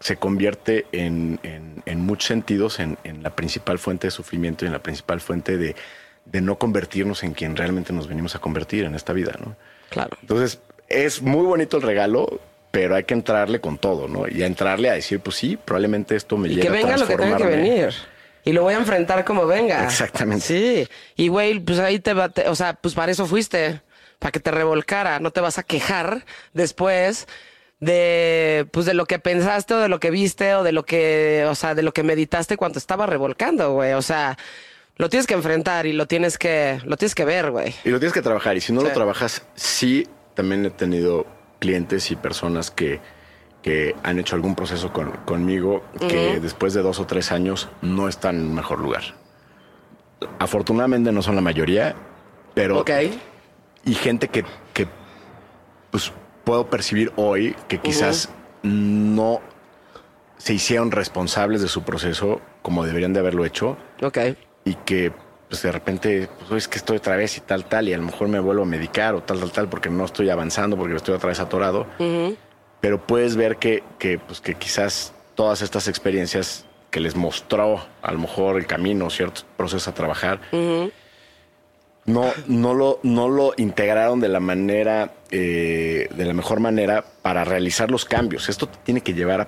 se 0.00 0.16
convierte 0.16 0.86
en, 0.92 1.38
en- 1.42 1.82
en 1.86 2.00
muchos 2.00 2.28
sentidos 2.28 2.80
en, 2.80 2.96
en 3.04 3.22
la 3.22 3.30
principal 3.36 3.78
fuente 3.78 4.06
de 4.06 4.10
sufrimiento 4.10 4.64
y 4.64 4.66
en 4.68 4.72
la 4.72 4.82
principal 4.82 5.20
fuente 5.20 5.56
de, 5.58 5.76
de 6.24 6.40
no 6.40 6.56
convertirnos 6.58 7.22
en 7.22 7.32
quien 7.34 7.56
realmente 7.56 7.92
nos 7.92 8.08
venimos 8.08 8.34
a 8.34 8.38
convertir 8.38 8.84
en 8.84 8.94
esta 8.94 9.12
vida, 9.12 9.32
¿no? 9.44 9.56
Claro. 9.90 10.16
Entonces, 10.22 10.60
es 10.88 11.20
muy 11.22 11.44
bonito 11.44 11.76
el 11.76 11.82
regalo, 11.82 12.40
pero 12.70 12.94
hay 12.94 13.04
que 13.04 13.14
entrarle 13.14 13.60
con 13.60 13.78
todo, 13.78 14.08
¿no? 14.08 14.26
Y 14.28 14.42
a 14.42 14.46
entrarle 14.46 14.88
a 14.90 14.94
decir, 14.94 15.20
pues 15.20 15.36
sí, 15.36 15.56
probablemente 15.62 16.16
esto 16.16 16.36
me 16.36 16.48
Y 16.48 16.50
llegue 16.52 16.62
que 16.62 16.68
a 16.68 16.72
venga 16.72 16.96
lo 16.96 17.06
que 17.06 17.16
tenga 17.16 17.36
que 17.36 17.44
venir. 17.46 17.90
Y 18.44 18.52
lo 18.52 18.62
voy 18.62 18.74
a 18.74 18.78
enfrentar 18.78 19.24
como 19.24 19.46
venga. 19.46 19.84
Exactamente. 19.84 20.46
Sí. 20.46 20.88
Y 21.16 21.28
güey, 21.28 21.60
pues 21.60 21.78
ahí 21.78 21.98
te 21.98 22.14
va, 22.14 22.28
te- 22.30 22.48
o 22.48 22.54
sea, 22.54 22.72
pues 22.74 22.94
para 22.94 23.12
eso 23.12 23.26
fuiste, 23.26 23.80
para 24.18 24.32
que 24.32 24.40
te 24.40 24.50
revolcara. 24.50 25.18
No 25.20 25.30
te 25.30 25.40
vas 25.42 25.58
a 25.58 25.62
quejar 25.62 26.24
después 26.54 27.26
de, 27.80 28.66
pues 28.72 28.86
de 28.86 28.94
lo 28.94 29.06
que 29.06 29.18
pensaste 29.18 29.74
o 29.74 29.78
de 29.78 29.88
lo 29.88 29.98
que 30.00 30.10
viste 30.10 30.54
o 30.54 30.62
de 30.62 30.72
lo 30.72 30.84
que, 30.84 31.46
o 31.48 31.54
sea, 31.54 31.74
de 31.74 31.82
lo 31.82 31.92
que 31.92 32.02
meditaste 32.02 32.56
cuando 32.56 32.78
estaba 32.78 33.06
revolcando, 33.06 33.72
güey. 33.72 33.92
O 33.94 34.02
sea, 34.02 34.36
lo 34.96 35.08
tienes 35.08 35.26
que 35.26 35.34
enfrentar 35.34 35.86
y 35.86 35.92
lo 35.94 36.06
tienes 36.06 36.36
que, 36.38 36.80
lo 36.84 36.96
tienes 36.96 37.14
que 37.14 37.24
ver, 37.24 37.50
güey. 37.50 37.74
Y 37.84 37.88
lo 37.90 37.98
tienes 37.98 38.12
que 38.12 38.22
trabajar. 38.22 38.56
Y 38.56 38.60
si 38.60 38.72
no 38.72 38.80
Sí. 38.82 38.88
lo 38.88 38.92
trabajas, 38.92 39.42
sí, 39.54 40.06
también 40.34 40.64
he 40.66 40.70
tenido 40.70 41.26
clientes 41.58 42.10
y 42.10 42.16
personas 42.16 42.70
que, 42.70 43.00
que 43.62 43.94
han 44.02 44.18
hecho 44.18 44.36
algún 44.36 44.54
proceso 44.54 44.92
con- 44.92 45.12
conmigo 45.24 45.82
que 46.08 46.38
después 46.40 46.72
de 46.74 46.82
dos 46.82 46.98
o 47.00 47.06
tres 47.06 47.32
años 47.32 47.68
no 47.82 48.08
están 48.08 48.36
en 48.36 48.42
un 48.46 48.54
mejor 48.54 48.78
lugar. 48.80 49.02
Afortunadamente 50.38 51.12
no 51.12 51.22
son 51.22 51.34
la 51.34 51.40
mayoría, 51.40 51.94
pero 52.54 52.80
Ok. 52.80 52.90
y 53.84 53.94
gente 53.94 54.28
que, 54.28 54.44
que 54.74 54.86
pues 55.90 56.12
puedo 56.50 56.66
percibir 56.66 57.12
hoy 57.14 57.54
que 57.68 57.78
quizás 57.78 58.28
no 58.64 59.40
se 60.36 60.52
hicieron 60.52 60.90
responsables 60.90 61.62
de 61.62 61.68
su 61.68 61.84
proceso 61.84 62.40
como 62.60 62.84
deberían 62.84 63.12
de 63.12 63.20
haberlo 63.20 63.44
hecho. 63.44 63.76
Ok. 64.02 64.18
y 64.64 64.74
que 64.74 65.12
pues 65.48 65.62
de 65.62 65.70
repente 65.70 66.28
pues, 66.40 66.50
"Oye, 66.50 66.58
es 66.58 66.66
que 66.66 66.78
estoy 66.78 66.96
otra 66.96 67.14
vez 67.14 67.36
y 67.36 67.40
tal 67.40 67.66
tal 67.66 67.88
y 67.88 67.92
a 67.92 67.98
lo 67.98 68.02
mejor 68.02 68.26
me 68.26 68.40
vuelvo 68.40 68.64
a 68.64 68.66
medicar 68.66 69.14
o 69.14 69.22
tal 69.22 69.38
tal 69.38 69.52
tal 69.52 69.68
porque 69.68 69.90
no 69.90 70.04
estoy 70.04 70.28
avanzando 70.28 70.76
porque 70.76 70.96
estoy 70.96 71.14
otra 71.14 71.28
vez 71.28 71.38
atorado 71.38 71.86
pero 72.80 72.98
puedes 73.06 73.36
ver 73.36 73.58
que, 73.58 73.84
que, 74.00 74.18
pues, 74.18 74.40
que 74.40 74.56
quizás 74.56 75.12
todas 75.36 75.62
estas 75.62 75.86
experiencias 75.86 76.66
que 76.90 76.98
les 76.98 77.14
mostró 77.14 77.80
a 78.02 78.10
lo 78.10 78.18
mejor 78.18 78.56
el 78.56 78.66
camino 78.66 79.08
ciertos 79.08 79.46
procesos 79.56 79.86
a 79.86 79.94
trabajar 79.94 80.40
no, 82.12 82.32
no, 82.46 82.74
lo, 82.74 83.00
no 83.02 83.28
lo 83.28 83.52
integraron 83.56 84.20
de 84.20 84.28
la 84.28 84.40
manera, 84.40 85.12
eh, 85.30 86.08
de 86.14 86.24
la 86.24 86.32
mejor 86.34 86.60
manera 86.60 87.04
para 87.22 87.44
realizar 87.44 87.90
los 87.90 88.04
cambios. 88.04 88.48
Esto 88.48 88.66
te 88.68 88.78
tiene 88.84 89.00
que 89.02 89.14
llevar 89.14 89.40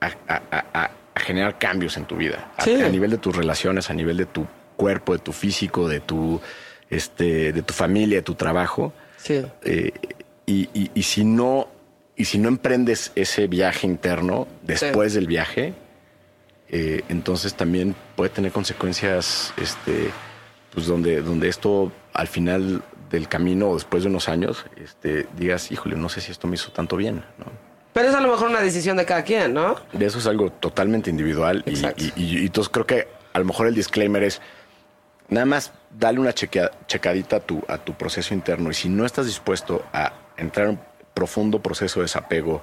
a, 0.00 0.06
a- 0.06 0.42
a- 0.50 0.64
a- 0.72 0.90
a 1.14 1.20
generar 1.20 1.58
cambios 1.58 1.96
en 1.96 2.04
tu 2.04 2.16
vida, 2.16 2.52
a, 2.56 2.62
Sí. 2.64 2.74
a 2.82 2.88
nivel 2.88 3.10
de 3.10 3.18
tus 3.18 3.34
relaciones, 3.34 3.88
a 3.90 3.94
nivel 3.94 4.16
de 4.16 4.26
tu 4.26 4.46
cuerpo, 4.76 5.12
de 5.14 5.18
tu 5.20 5.32
físico, 5.32 5.88
de 5.88 6.00
tu, 6.00 6.40
este, 6.90 7.52
de 7.52 7.62
tu 7.62 7.72
familia, 7.72 8.18
de 8.18 8.22
tu 8.22 8.34
trabajo. 8.34 8.92
Sí. 9.16 9.42
Eh, 9.64 9.92
y, 10.44 10.68
y- 10.74 10.90
y 10.94 11.02
si 11.02 11.24
no, 11.24 11.68
y 12.16 12.26
si 12.26 12.38
no 12.38 12.48
emprendes 12.48 13.12
ese 13.14 13.46
viaje 13.46 13.86
interno 13.86 14.46
después 14.62 15.14
del 15.14 15.26
viaje, 15.26 15.74
eh, 16.68 17.02
entonces 17.08 17.54
también 17.54 17.94
puede 18.16 18.30
tener 18.30 18.52
consecuencias, 18.52 19.52
este, 19.60 20.10
pues 20.74 20.86
donde, 20.86 21.22
donde 21.22 21.48
esto 21.48 21.90
al 22.16 22.26
final 22.28 22.82
del 23.10 23.28
camino 23.28 23.68
o 23.70 23.74
después 23.74 24.02
de 24.02 24.08
unos 24.08 24.28
años, 24.28 24.64
este, 24.82 25.26
digas, 25.36 25.70
híjole, 25.70 25.96
no 25.96 26.08
sé 26.08 26.20
si 26.20 26.32
esto 26.32 26.48
me 26.48 26.54
hizo 26.54 26.72
tanto 26.72 26.96
bien, 26.96 27.24
¿no? 27.38 27.46
Pero 27.92 28.08
es 28.08 28.14
a 28.14 28.20
lo 28.20 28.28
mejor 28.28 28.48
una 28.50 28.60
decisión 28.60 28.96
de 28.96 29.06
cada 29.06 29.22
quien, 29.22 29.54
¿no? 29.54 29.76
De 29.92 30.04
eso 30.06 30.18
es 30.18 30.26
algo 30.26 30.50
totalmente 30.50 31.08
individual 31.08 31.62
y, 31.66 31.70
Exacto. 31.70 32.04
y- 32.04 32.12
y- 32.16 32.38
y 32.40 32.46
entonces 32.46 32.70
creo 32.70 32.86
que 32.86 33.08
a 33.32 33.38
lo 33.38 33.44
mejor 33.44 33.68
el 33.68 33.74
disclaimer 33.74 34.22
es 34.22 34.40
nada 35.28 35.46
más 35.46 35.72
dale 35.98 36.20
una 36.20 36.32
chequea- 36.34 36.70
checadita 36.86 37.36
a 37.36 37.40
tu, 37.40 37.62
a 37.68 37.78
tu 37.78 37.94
proceso 37.94 38.34
interno 38.34 38.70
y 38.70 38.74
si 38.74 38.88
no 38.88 39.06
estás 39.06 39.26
dispuesto 39.26 39.84
a 39.92 40.12
entrar 40.36 40.66
en 40.66 40.72
un 40.74 40.80
profundo 41.14 41.62
proceso 41.62 42.00
de 42.00 42.04
desapego 42.04 42.62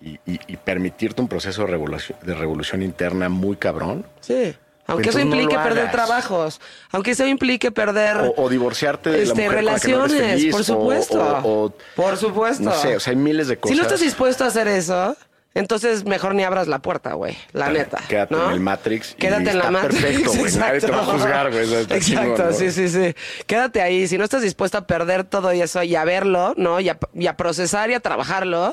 y 0.00 0.56
permitirte 0.58 1.22
un 1.22 1.28
proceso 1.28 1.62
de 1.62 1.68
revolución, 1.68 2.18
de 2.22 2.34
revolución 2.34 2.82
interna 2.82 3.30
muy 3.30 3.56
cabrón, 3.56 4.04
Sí. 4.20 4.54
Aunque 4.88 5.08
eso 5.08 5.18
Entonces 5.18 5.42
implique 5.42 5.60
perder 5.62 5.90
trabajos, 5.90 6.60
aunque 6.92 7.10
eso 7.10 7.26
implique 7.26 7.70
perder 7.72 8.18
O, 8.18 8.34
o 8.44 8.48
divorciarte 8.48 9.10
de 9.10 9.16
la 9.18 9.22
este, 9.24 9.34
mujer 9.34 9.56
con 9.56 9.64
la 9.64 9.80
que 9.80 9.88
no 9.88 9.96
eres 10.04 10.10
relaciones, 10.12 10.38
feliz, 10.40 10.54
por 10.54 10.64
supuesto. 10.64 11.18
o- 11.44 11.64
o- 11.66 11.74
por 11.96 12.16
supuesto. 12.16 12.62
No 12.62 12.72
sé, 12.72 12.96
o 12.96 13.00
sea, 13.00 13.10
hay 13.10 13.16
miles 13.16 13.48
de 13.48 13.54
Si 13.56 13.60
cosas. 13.60 13.76
no 13.76 13.82
estás 13.82 14.00
dispuesto 14.00 14.44
a 14.44 14.46
hacer 14.46 14.68
eso, 14.68 15.16
entonces 15.54 16.04
mejor 16.04 16.34
ni 16.36 16.44
abras 16.44 16.68
la 16.68 16.78
puerta, 16.80 17.14
güey. 17.14 17.36
La 17.52 17.68
neta. 17.70 17.98
Quédate 18.08 18.34
¿no? 18.34 18.46
en 18.46 18.52
el 18.52 18.60
Matrix 18.60 19.12
y 19.12 19.14
Quédate 19.14 19.50
en 19.50 19.58
la 19.58 19.70
Matrix. 19.72 20.02
perfecto, 20.04 20.32
güey. 20.34 20.52
Nadie 20.56 20.80
te 20.80 20.86
va 20.90 20.98
a 20.98 21.00
Exacto. 21.00 21.12
juzgar, 21.18 21.50
güey. 21.50 21.74
Exacto, 21.90 22.52
sí, 22.52 22.70
sí, 22.70 22.88
sí. 22.88 23.14
Quédate 23.46 23.82
ahí. 23.82 24.06
Si 24.06 24.16
no 24.18 24.22
estás 24.24 24.42
dispuesto 24.42 24.78
a 24.78 24.86
perder 24.86 25.24
todo 25.24 25.50
eso 25.50 25.82
y 25.82 25.96
a 25.96 26.04
verlo, 26.04 26.54
¿no? 26.56 26.78
Y 26.78 26.90
a, 26.90 26.98
y 27.12 27.26
a 27.26 27.36
procesar 27.36 27.90
y 27.90 27.94
a 27.94 28.00
trabajarlo, 28.00 28.72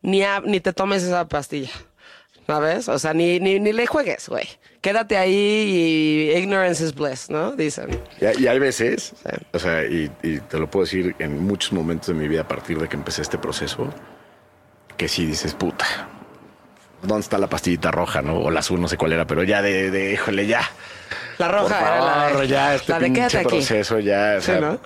ni, 0.00 0.22
a- 0.24 0.40
ni 0.40 0.58
te 0.58 0.72
tomes 0.72 1.04
esa 1.04 1.28
pastilla. 1.28 1.70
¿Sabes? 2.46 2.88
O 2.88 2.98
sea, 2.98 3.14
ni, 3.14 3.38
ni, 3.40 3.60
ni 3.60 3.72
le 3.72 3.86
juegues, 3.86 4.28
güey. 4.28 4.48
Quédate 4.80 5.16
ahí 5.16 5.32
y 6.32 6.36
ignorance 6.38 6.84
is 6.84 6.94
bliss, 6.94 7.30
¿no? 7.30 7.52
Dicen. 7.52 7.88
Y, 8.20 8.42
y 8.42 8.46
hay 8.48 8.58
veces, 8.58 9.14
Sí. 9.24 9.46
o 9.52 9.58
sea, 9.58 9.84
y, 9.84 10.10
y 10.22 10.38
te 10.40 10.58
lo 10.58 10.68
puedo 10.68 10.84
decir 10.84 11.14
en 11.20 11.44
muchos 11.44 11.72
momentos 11.72 12.08
de 12.08 12.14
mi 12.14 12.26
vida 12.26 12.40
a 12.42 12.48
partir 12.48 12.78
de 12.80 12.88
que 12.88 12.96
empecé 12.96 13.22
este 13.22 13.38
proceso, 13.38 13.88
que 14.96 15.06
sí 15.08 15.24
dices, 15.24 15.54
puta, 15.54 15.86
¿dónde 17.02 17.20
está 17.20 17.38
la 17.38 17.46
pastillita 17.48 17.92
roja, 17.92 18.22
no? 18.22 18.38
O 18.40 18.50
la 18.50 18.60
azul, 18.60 18.80
no 18.80 18.88
sé 18.88 18.96
cuál 18.96 19.12
era, 19.12 19.24
pero 19.26 19.44
ya 19.44 19.62
de, 19.62 19.90
de 19.92 20.12
híjole, 20.14 20.46
ya. 20.48 20.62
La 21.38 21.46
Por 21.48 21.60
roja 21.62 21.80
era 21.80 21.96
la 22.04 22.12
favor, 22.28 22.40
de, 22.42 22.48
ya, 22.48 22.74
este 22.74 22.92
la 22.92 22.98
de 22.98 23.04
pinche 23.06 23.20
quédate 23.20 23.38
aquí. 23.38 23.48
proceso, 23.48 23.98
ya. 24.00 24.34
o 24.38 24.40
Sí, 24.40 24.46
sea, 24.46 24.60
¿no? 24.60 24.80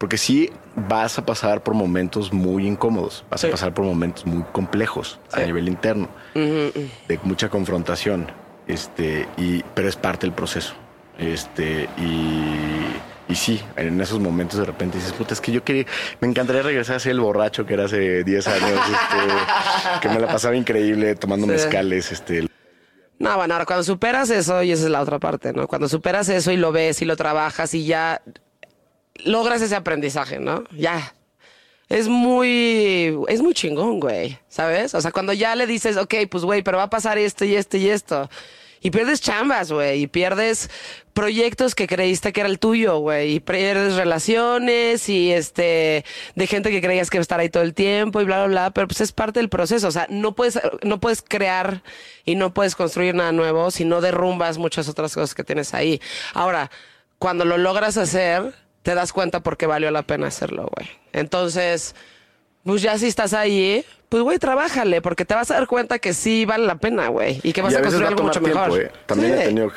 Porque 0.00 0.16
sí 0.16 0.50
vas 0.74 1.18
a 1.18 1.26
pasar 1.26 1.62
por 1.62 1.74
momentos 1.74 2.32
muy 2.32 2.66
incómodos, 2.66 3.22
vas 3.30 3.42
Sí. 3.42 3.48
a 3.48 3.50
pasar 3.50 3.74
por 3.74 3.84
momentos 3.84 4.24
muy 4.24 4.42
complejos 4.50 5.20
a 5.30 5.40
nivel 5.40 5.68
interno, 5.68 6.08
de 6.34 7.20
mucha 7.22 7.50
confrontación, 7.50 8.32
este, 8.66 9.28
y, 9.36 9.62
pero 9.74 9.90
es 9.90 9.96
parte 9.96 10.26
del 10.26 10.32
proceso. 10.34 10.72
Este, 11.18 11.86
y, 11.98 13.30
y 13.30 13.34
sí, 13.34 13.60
en 13.76 14.00
esos 14.00 14.20
momentos 14.20 14.58
de 14.58 14.64
repente 14.64 14.96
dices, 14.96 15.12
puta, 15.12 15.34
es 15.34 15.40
que 15.42 15.52
yo 15.52 15.62
quería, 15.62 15.84
me 16.22 16.28
encantaría 16.28 16.62
regresar 16.62 16.96
a 16.96 16.98
ser 16.98 17.12
el 17.12 17.20
borracho 17.20 17.66
que 17.66 17.74
era 17.74 17.84
hace 17.84 18.24
10 18.24 18.46
años, 18.48 18.80
este, 18.80 20.00
que 20.00 20.08
me 20.08 20.18
la 20.18 20.28
pasaba 20.28 20.56
increíble 20.56 21.14
tomando 21.14 21.46
Sí. 21.46 21.52
mezcales, 21.52 22.10
este, 22.10 22.48
No, 23.18 23.36
bueno, 23.36 23.52
ahora 23.52 23.66
cuando 23.66 23.82
superas 23.84 24.30
eso, 24.30 24.62
y 24.62 24.72
esa 24.72 24.84
es 24.84 24.90
la 24.90 25.02
otra 25.02 25.18
parte, 25.18 25.52
¿no? 25.52 25.68
Cuando 25.68 25.90
superas 25.90 26.30
eso 26.30 26.52
y 26.52 26.56
lo 26.56 26.72
ves 26.72 27.02
y 27.02 27.04
lo 27.04 27.16
trabajas 27.16 27.74
y 27.74 27.84
ya 27.84 28.22
logras 29.24 29.62
ese 29.62 29.76
aprendizaje, 29.76 30.38
¿no? 30.38 30.64
Ya. 30.70 31.14
Es 31.88 32.06
muy, 32.06 33.16
es 33.28 33.42
muy 33.42 33.52
chingón, 33.52 33.98
güey, 33.98 34.38
¿sabes? 34.48 34.94
O 34.94 35.00
sea, 35.00 35.10
cuando 35.10 35.32
ya 35.32 35.56
le 35.56 35.66
dices, 35.66 35.96
ok, 35.96 36.14
pues, 36.30 36.44
güey, 36.44 36.62
pero 36.62 36.78
va 36.78 36.84
a 36.84 36.90
pasar 36.90 37.18
esto 37.18 37.44
y 37.44 37.56
esto 37.56 37.76
y 37.76 37.88
esto. 37.88 38.30
Y 38.82 38.90
pierdes 38.90 39.20
chambas, 39.20 39.70
güey, 39.70 40.02
y 40.02 40.06
pierdes 40.06 40.70
proyectos 41.12 41.74
que 41.74 41.86
creíste 41.86 42.32
que 42.32 42.40
era 42.40 42.48
el 42.48 42.58
tuyo, 42.58 42.98
güey, 42.98 43.34
y 43.34 43.40
pierdes 43.40 43.96
relaciones 43.96 45.08
y 45.10 45.32
este, 45.32 46.04
de 46.34 46.46
gente 46.46 46.70
que 46.70 46.80
creías 46.80 47.10
que 47.10 47.18
iba 47.18 47.20
a 47.20 47.22
estar 47.22 47.40
ahí 47.40 47.50
todo 47.50 47.62
el 47.62 47.74
tiempo 47.74 48.22
y 48.22 48.24
bla, 48.24 48.38
bla, 48.38 48.46
bla, 48.46 48.70
pero 48.70 48.86
pues 48.86 49.02
es 49.02 49.12
parte 49.12 49.40
del 49.40 49.50
proceso, 49.50 49.88
o 49.88 49.90
sea, 49.90 50.06
no 50.08 50.34
puedes, 50.34 50.58
no 50.82 50.98
puedes 50.98 51.20
crear 51.20 51.82
y 52.24 52.36
no 52.36 52.54
puedes 52.54 52.74
construir 52.74 53.14
nada 53.14 53.32
nuevo 53.32 53.70
si 53.70 53.84
no 53.84 54.00
derrumbas 54.00 54.56
muchas 54.56 54.88
otras 54.88 55.12
cosas 55.12 55.34
que 55.34 55.44
tienes 55.44 55.74
ahí. 55.74 56.00
Ahora, 56.32 56.70
cuando 57.18 57.44
lo 57.44 57.58
logras 57.58 57.98
hacer, 57.98 58.54
te 58.82 58.94
das 58.94 59.12
cuenta 59.12 59.40
por 59.40 59.56
qué 59.56 59.66
valió 59.66 59.90
la 59.90 60.02
pena 60.02 60.28
hacerlo, 60.28 60.68
güey. 60.76 60.88
Entonces, 61.12 61.94
pues 62.64 62.82
ya 62.82 62.96
si 62.98 63.06
estás 63.06 63.32
ahí, 63.34 63.84
pues 64.08 64.22
güey, 64.22 64.38
trabájale, 64.38 65.00
porque 65.02 65.24
te 65.24 65.34
vas 65.34 65.50
a 65.50 65.54
dar 65.54 65.66
cuenta 65.66 65.98
que 65.98 66.12
sí 66.14 66.44
vale 66.44 66.66
la 66.66 66.76
pena, 66.76 67.08
güey, 67.08 67.40
y 67.42 67.52
que 67.52 67.62
vas 67.62 67.72
Y 67.72 67.76
a, 67.76 67.80
construir 67.82 68.04
va 68.06 68.08
algo 68.10 68.22
mucho 68.24 68.40
tomar 68.40 68.54
mejor. 68.54 68.78
tiempo, 68.78 68.94
¿eh? 68.96 69.00
También 69.06 69.34
Sí. 69.34 69.40
he 69.40 69.44
tenido 69.46 69.72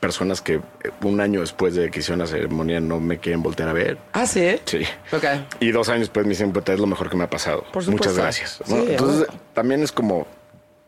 personas 0.00 0.40
que 0.40 0.54
eh, 0.54 0.60
un 1.02 1.20
año 1.20 1.40
después 1.40 1.76
de 1.76 1.88
que 1.90 2.00
hicieron 2.00 2.18
la 2.18 2.26
ceremonia 2.26 2.80
no 2.80 2.98
me 2.98 3.18
quieren 3.18 3.40
voltear 3.42 3.68
a 3.68 3.72
ver. 3.72 3.98
Ah, 4.12 4.26
sí. 4.26 4.58
Sí. 4.64 4.82
Ok. 5.12 5.24
Y 5.60 5.70
dos 5.70 5.88
años 5.88 6.00
después 6.00 6.26
me 6.26 6.30
dicen, 6.30 6.52
puta, 6.52 6.72
es 6.72 6.80
lo 6.80 6.88
mejor 6.88 7.08
que 7.08 7.16
me 7.16 7.22
ha 7.24 7.30
pasado. 7.30 7.62
Por 7.72 7.84
supuesto. 7.84 8.08
Muchas 8.08 8.16
gracias. 8.16 8.60
Entonces, 8.68 9.26
bueno. 9.28 9.42
también 9.54 9.82
es 9.84 9.92
como, 9.92 10.26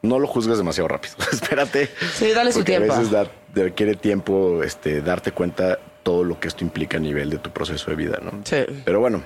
no 0.02 0.18
lo 0.18 0.26
juzgues 0.26 0.58
demasiado 0.58 0.88
rápido. 0.88 1.14
Espérate. 1.32 1.88
Sí, 2.14 2.32
dale 2.32 2.50
su 2.50 2.64
tiempo. 2.64 2.92
A 2.92 2.96
veces 2.98 3.12
da- 3.12 3.28
requiere 3.54 3.94
tiempo 3.94 4.64
este, 4.64 5.00
darte 5.00 5.30
cuenta 5.30 5.78
todo 6.04 6.22
lo 6.22 6.38
que 6.38 6.46
esto 6.46 6.62
implica 6.62 6.98
a 6.98 7.00
nivel 7.00 7.30
de 7.30 7.38
tu 7.38 7.50
proceso 7.50 7.90
de 7.90 7.96
vida, 7.96 8.20
¿no? 8.22 8.30
Sí. 8.44 8.64
Pero 8.84 9.00
bueno, 9.00 9.24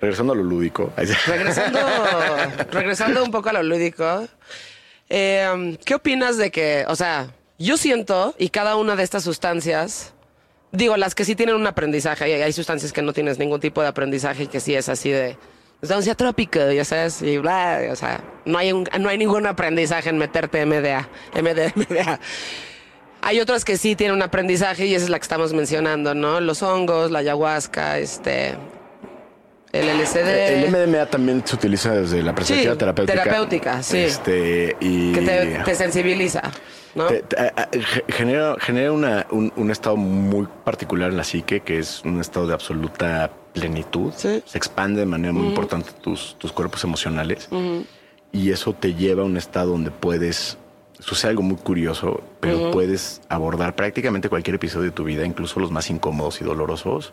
regresando 0.00 0.34
a 0.34 0.36
lo 0.36 0.42
lúdico. 0.42 0.92
Regresando, 1.26 1.78
regresando 2.72 3.24
un 3.24 3.30
poco 3.30 3.48
a 3.48 3.54
lo 3.54 3.62
lúdico, 3.62 4.26
eh, 5.08 5.78
¿qué 5.84 5.94
opinas 5.94 6.36
de 6.36 6.50
que, 6.50 6.84
o 6.88 6.96
sea, 6.96 7.28
yo 7.58 7.76
siento, 7.76 8.34
y 8.38 8.50
cada 8.50 8.76
una 8.76 8.96
de 8.96 9.02
estas 9.02 9.24
sustancias, 9.24 10.12
digo, 10.72 10.96
las 10.96 11.14
que 11.14 11.24
sí 11.24 11.34
tienen 11.34 11.54
un 11.56 11.66
aprendizaje, 11.66 12.42
hay 12.42 12.52
sustancias 12.52 12.92
que 12.92 13.02
no 13.02 13.12
tienes 13.12 13.38
ningún 13.38 13.60
tipo 13.60 13.82
de 13.82 13.88
aprendizaje 13.88 14.44
y 14.44 14.46
que 14.46 14.60
sí 14.60 14.74
es 14.74 14.88
así 14.88 15.10
de 15.10 15.36
sustancia 15.80 16.14
trópica, 16.14 16.72
ya 16.72 16.84
sabes, 16.84 17.22
y 17.22 17.38
bla, 17.38 17.80
o 17.90 17.96
sea, 17.96 18.20
no 18.44 18.58
hay, 18.58 18.72
un- 18.72 18.88
no 19.00 19.08
hay 19.08 19.18
ningún 19.18 19.46
aprendizaje 19.46 20.10
en 20.10 20.18
meterte 20.18 20.64
MDA, 20.66 21.08
MD, 21.34 21.72
MDA. 21.74 22.20
Hay 23.22 23.40
otras 23.40 23.64
que 23.64 23.76
sí 23.76 23.96
tienen 23.96 24.16
un 24.16 24.22
aprendizaje 24.22 24.86
y 24.86 24.94
esa 24.94 25.04
es 25.04 25.10
la 25.10 25.18
que 25.18 25.24
estamos 25.24 25.52
mencionando, 25.52 26.14
¿no? 26.14 26.40
Los 26.40 26.62
hongos, 26.62 27.10
la 27.10 27.18
ayahuasca, 27.20 27.98
este, 27.98 28.54
el 29.72 29.88
LSD. 30.00 30.64
El 30.64 30.70
MDMA 30.70 31.06
también 31.06 31.42
se 31.46 31.54
utiliza 31.54 31.92
desde 31.92 32.22
la 32.22 32.34
perspectiva 32.34 32.72
Sí, 32.72 32.78
terapéutica. 32.78 33.22
terapéutica, 33.22 33.82
sí. 33.82 33.98
Este, 33.98 34.76
y 34.80 35.12
que 35.12 35.20
te, 35.20 35.46
te 35.64 35.74
sensibiliza, 35.74 36.42
¿no? 36.94 37.06
Te- 37.06 37.24
genera, 38.08 38.56
genera 38.58 38.90
una- 38.92 39.26
un, 39.30 39.52
un 39.54 39.70
estado 39.70 39.96
muy 39.96 40.48
particular 40.64 41.10
en 41.10 41.16
la 41.18 41.24
psique, 41.24 41.60
que 41.60 41.78
es 41.78 42.02
un 42.04 42.20
estado 42.20 42.46
de 42.46 42.54
absoluta 42.54 43.30
plenitud. 43.52 44.12
Sí. 44.16 44.42
Se 44.46 44.56
expande 44.58 45.00
de 45.00 45.06
manera 45.06 45.32
muy 45.32 45.46
importante 45.46 45.90
tus, 46.00 46.36
tus 46.38 46.52
cuerpos 46.52 46.82
emocionales. 46.84 47.48
Y 48.32 48.50
eso 48.52 48.72
te 48.72 48.94
lleva 48.94 49.22
a 49.22 49.26
un 49.26 49.36
estado 49.36 49.72
donde 49.72 49.90
puedes. 49.90 50.56
Sucede 51.00 51.30
algo 51.30 51.42
muy 51.42 51.56
curioso, 51.56 52.22
pero 52.40 52.70
puedes 52.70 53.20
abordar 53.28 53.74
prácticamente 53.74 54.28
cualquier 54.28 54.56
episodio 54.56 54.86
de 54.86 54.90
tu 54.92 55.04
vida, 55.04 55.24
incluso 55.24 55.58
los 55.60 55.70
más 55.70 55.90
incómodos 55.90 56.40
y 56.40 56.44
dolorosos, 56.44 57.12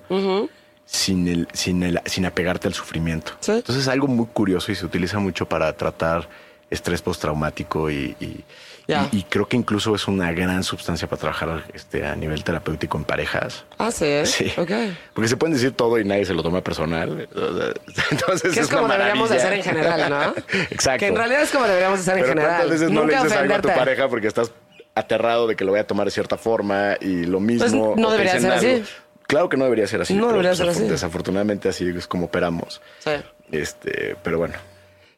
sin, 0.86 1.28
el, 1.28 1.48
sin, 1.54 1.84
el, 1.84 2.00
sin 2.06 2.26
apegarte 2.26 2.68
al 2.68 2.74
sufrimiento. 2.74 3.34
Sí. 3.40 3.52
Entonces 3.52 3.84
es 3.84 3.88
algo 3.88 4.08
muy 4.08 4.28
curioso 4.28 4.72
y 4.72 4.76
se 4.76 4.86
utiliza 4.86 5.20
mucho 5.20 5.48
para 5.48 5.72
tratar 5.74 6.28
estrés 6.70 7.02
postraumático 7.02 7.90
y, 7.90 8.16
y, 8.20 8.44
Ya. 8.88 9.10
y- 9.12 9.18
y 9.18 9.24
creo 9.24 9.48
que 9.48 9.58
incluso 9.58 9.94
es 9.96 10.08
una 10.08 10.32
gran 10.32 10.64
sustancia 10.64 11.10
para 11.10 11.20
trabajar 11.20 11.64
este, 11.74 12.06
a 12.06 12.16
nivel 12.16 12.44
terapéutico 12.46 12.98
en 12.98 13.04
parejas. 13.04 13.66
Ah, 13.78 13.92
sí. 13.92 14.26
Sí. 14.26 14.52
Ok. 14.58 14.72
Porque 15.14 15.28
se 15.28 15.36
pueden 15.36 15.54
decir 15.56 15.72
todo 15.74 16.00
y 16.00 16.06
nadie 16.06 16.24
se 16.26 16.34
lo 16.34 16.42
toma 16.42 16.62
personal. 16.62 17.28
Entonces 18.12 18.54
Que 18.54 18.60
es, 18.62 18.68
como 18.70 18.86
una 18.86 18.94
deberíamos 18.94 19.30
hacer 19.32 19.54
en 19.54 19.64
general, 19.64 20.10
¿no? 20.10 20.24
Exacto. 20.72 21.00
Que 21.00 21.08
en 21.08 21.16
realidad 21.16 21.42
es 21.42 21.52
como 21.52 21.66
deberíamos 21.66 22.00
de 22.00 22.02
hacer 22.04 22.14
en 22.18 22.22
Pero 22.24 22.30
general. 22.34 22.50
¿cuántas 22.58 22.70
veces 22.72 22.90
no 22.92 23.02
le 23.02 23.08
Nunca 23.08 23.24
dices 23.24 23.38
algo 23.38 23.54
a 23.54 23.62
tu 23.62 23.68
ofenderte. 23.68 23.80
pareja 23.86 24.08
porque 24.10 24.28
estás 24.28 24.52
aterrado 24.96 25.48
de 25.48 25.56
que 25.56 25.66
lo 25.66 25.74
vaya 25.74 25.84
a 25.84 25.88
tomar 25.88 26.06
de 26.06 26.12
cierta 26.12 26.38
forma 26.38 26.96
y 27.02 27.26
lo 27.26 27.40
mismo? 27.40 27.94
Pues, 27.94 28.02
no 28.02 28.10
debería 28.12 28.40
ser 28.40 28.52
así. 28.54 28.68
algo? 28.68 28.86
Claro 29.28 29.50
que 29.50 29.58
no 29.58 29.66
debería 29.66 29.86
ser 29.88 30.02
así. 30.02 30.14
No 30.14 30.28
debería 30.30 30.52
pues, 30.52 30.60
ser 30.60 30.70
así. 30.70 30.84
Desafortunadamente 30.84 31.68
así 31.68 31.90
es 31.90 32.08
como 32.08 32.28
operamos. 32.28 32.82
Sí. 33.00 33.12
Este, 33.52 34.16
pero 34.24 34.38
bueno. 34.38 34.56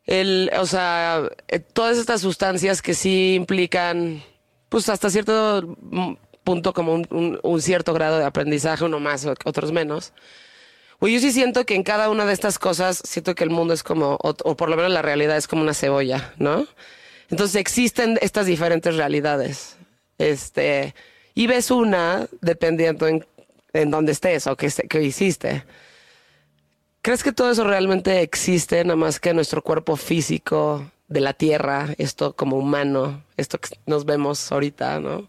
El, 0.09 0.49
o 0.57 0.65
sea, 0.65 1.29
eh, 1.49 1.59
todas 1.59 1.99
estas 1.99 2.21
sustancias 2.21 2.81
que 2.81 2.95
sí 2.95 3.35
implican, 3.35 4.23
pues 4.67 4.89
hasta 4.89 5.11
cierto 5.11 5.77
punto, 6.43 6.73
como 6.73 6.95
un, 6.95 7.61
cierto 7.61 7.93
grado 7.93 8.17
de 8.17 8.25
aprendizaje, 8.25 8.83
uno 8.85 8.99
más, 8.99 9.27
otros 9.45 9.71
menos. 9.71 10.13
Pues 10.97 11.13
yo 11.13 11.19
sí 11.19 11.31
siento 11.31 11.63
que 11.63 11.75
en 11.75 11.83
cada 11.83 12.09
una 12.09 12.25
de 12.25 12.33
estas 12.33 12.57
cosas, 12.57 13.03
siento 13.05 13.35
que 13.35 13.43
el 13.43 13.51
mundo 13.51 13.71
es 13.71 13.83
como, 13.83 14.17
o, 14.19 14.33
por 14.57 14.69
lo 14.69 14.77
menos 14.77 14.91
la 14.91 15.03
realidad 15.03 15.37
es 15.37 15.47
como 15.47 15.61
una 15.61 15.75
cebolla, 15.75 16.33
¿no? 16.37 16.65
Entonces 17.29 17.57
existen 17.57 18.17
estas 18.19 18.47
diferentes 18.47 18.95
realidades. 18.95 19.77
Este, 20.17 20.95
y 21.35 21.45
ves 21.45 21.69
una 21.69 22.27
dependiendo 22.41 23.07
en, 23.07 23.27
en 23.73 23.91
dónde 23.91 24.13
estés 24.13 24.47
o 24.47 24.55
qué, 24.55 24.73
qué 24.89 25.03
hiciste. 25.03 25.65
¿Crees 27.01 27.23
que 27.23 27.31
todo 27.31 27.49
eso 27.51 27.63
realmente 27.63 28.21
existe, 28.21 28.83
nada 28.83 28.97
más 28.97 29.19
que 29.19 29.33
nuestro 29.33 29.63
cuerpo 29.63 29.95
físico 29.95 30.91
de 31.07 31.21
la 31.21 31.33
Tierra, 31.33 31.95
esto 31.97 32.35
como 32.35 32.57
humano, 32.57 33.23
esto 33.37 33.57
que 33.59 33.69
nos 33.85 34.05
vemos 34.05 34.51
ahorita, 34.51 34.99
¿no? 34.99 35.27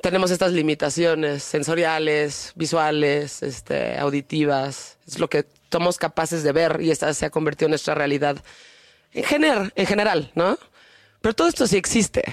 Tenemos 0.00 0.30
estas 0.30 0.52
limitaciones 0.52 1.42
sensoriales, 1.42 2.52
visuales, 2.56 3.42
este, 3.42 3.98
auditivas, 3.98 4.98
es 5.06 5.18
lo 5.18 5.28
que 5.28 5.46
somos 5.70 5.98
capaces 5.98 6.42
de 6.42 6.52
ver 6.52 6.80
y 6.80 6.90
esta 6.90 7.12
se 7.12 7.26
ha 7.26 7.30
convertido 7.30 7.66
en 7.66 7.72
nuestra 7.72 7.94
realidad 7.94 8.42
en, 9.12 9.24
gener- 9.24 9.72
en 9.74 9.86
general, 9.86 10.32
¿no? 10.34 10.58
Pero 11.20 11.34
todo 11.34 11.48
esto 11.48 11.66
sí 11.66 11.76
existe. 11.76 12.24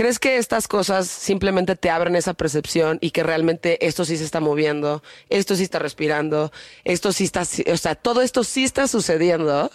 ¿Crees 0.00 0.18
que 0.18 0.38
estas 0.38 0.66
cosas 0.66 1.08
simplemente 1.08 1.76
te 1.76 1.90
abren 1.90 2.16
esa 2.16 2.32
percepción 2.32 2.96
y 3.02 3.10
que 3.10 3.22
realmente 3.22 3.86
esto 3.86 4.06
sí 4.06 4.16
se 4.16 4.24
está 4.24 4.40
moviendo, 4.40 5.02
esto 5.28 5.56
sí 5.56 5.62
está 5.64 5.78
respirando, 5.78 6.52
esto 6.84 7.12
sí 7.12 7.24
está, 7.24 7.42
o 7.42 7.76
sea, 7.76 7.94
todo 7.96 8.22
esto 8.22 8.42
sí 8.42 8.64
está 8.64 8.88
sucediendo? 8.88 9.70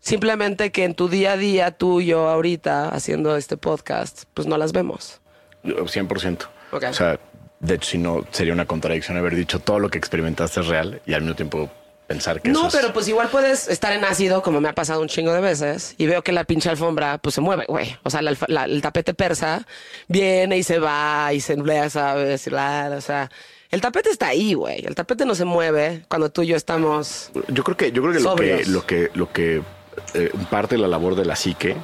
Simplemente 0.00 0.72
que 0.72 0.82
en 0.82 0.96
tu 0.96 1.08
día 1.08 1.34
a 1.34 1.36
día, 1.36 1.70
tú 1.70 2.00
y 2.00 2.06
yo 2.06 2.28
ahorita 2.28 2.88
haciendo 2.88 3.36
este 3.36 3.56
podcast, 3.56 4.24
pues 4.34 4.48
no 4.48 4.58
las 4.58 4.72
vemos. 4.72 5.20
100%. 5.62 6.48
Ok. 6.72 6.84
O 6.90 6.92
sea, 6.92 7.20
de 7.60 7.74
hecho, 7.76 7.90
si 7.90 7.98
no, 7.98 8.26
sería 8.32 8.52
una 8.52 8.66
contradicción 8.66 9.18
haber 9.18 9.36
dicho 9.36 9.60
todo 9.60 9.78
lo 9.78 9.88
que 9.88 9.98
experimentaste 9.98 10.58
es 10.62 10.66
real 10.66 11.00
y 11.06 11.14
al 11.14 11.20
mismo 11.20 11.36
tiempo 11.36 11.70
pensar 12.08 12.42
que 12.42 12.50
No, 12.50 12.66
eso 12.66 12.68
es- 12.68 12.74
pero 12.82 12.92
pues 12.92 13.06
igual 13.06 13.28
puedes 13.28 13.68
estar 13.68 13.92
en 13.92 14.04
ácido, 14.04 14.42
como 14.42 14.60
me 14.60 14.68
ha 14.68 14.74
pasado 14.74 15.00
un 15.00 15.06
chingo 15.08 15.32
de 15.32 15.40
veces, 15.40 15.94
y 15.98 16.06
veo 16.06 16.22
que 16.22 16.32
la 16.32 16.42
pinche 16.44 16.68
alfombra 16.70 17.18
pues 17.18 17.36
se 17.36 17.40
mueve, 17.40 17.66
güey. 17.68 17.96
O 18.02 18.10
sea, 18.10 18.22
la 18.22 18.30
alfa- 18.30 18.46
la- 18.48 18.64
el 18.64 18.80
tapete 18.82 19.14
persa 19.14 19.64
viene 20.08 20.58
y 20.58 20.62
se 20.64 20.80
va 20.80 21.32
y 21.32 21.40
se 21.40 21.52
emplea, 21.52 21.88
¿sabes? 21.90 22.44
Y 22.46 22.50
la- 22.50 22.94
o 22.96 23.00
sea, 23.00 23.30
el 23.70 23.80
tapete 23.82 24.10
está 24.10 24.28
ahí, 24.28 24.54
güey. 24.54 24.84
El 24.86 24.94
tapete 24.96 25.24
no 25.26 25.34
se 25.34 25.44
mueve 25.44 26.02
cuando 26.08 26.30
tú 26.30 26.42
y 26.42 26.46
yo 26.48 26.56
estamos. 26.56 27.30
Yo 27.48 27.62
creo 27.62 27.76
que, 27.76 27.92
yo 27.92 28.00
creo 28.02 28.14
que 28.14 28.20
lo 28.20 28.34
que, 28.34 28.64
lo 28.66 28.86
que, 28.86 29.10
lo 29.14 29.30
que 29.32 29.62
eh, 30.14 30.30
parte 30.50 30.76
de 30.76 30.80
la 30.80 30.88
labor 30.88 31.14
de 31.14 31.26
la 31.26 31.36
psique 31.36 31.76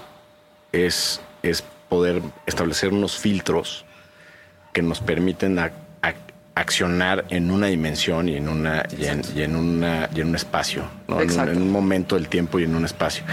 es, 0.72 1.20
es 1.42 1.62
poder 1.88 2.22
establecer 2.46 2.90
unos 2.92 3.18
filtros 3.18 3.84
que 4.72 4.82
nos 4.82 5.00
permiten 5.00 5.56
ac- 5.58 5.72
accionar 6.54 7.24
en 7.30 7.50
una 7.50 7.66
dimensión 7.66 8.28
y 8.28 8.36
en 8.36 8.48
una 8.48 8.84
y 8.96 9.06
en, 9.06 9.22
y 9.34 9.42
en 9.42 9.56
una 9.56 10.08
y 10.14 10.20
en 10.20 10.28
un 10.28 10.34
espacio, 10.36 10.84
¿no? 11.08 11.16
En, 11.16 11.22
un, 11.24 11.30
Exacto. 11.30 11.52
en 11.52 11.62
un 11.62 11.70
momento 11.70 12.14
del 12.14 12.28
tiempo 12.28 12.58
y 12.60 12.64
en 12.64 12.74
un 12.76 12.84
espacio. 12.84 13.24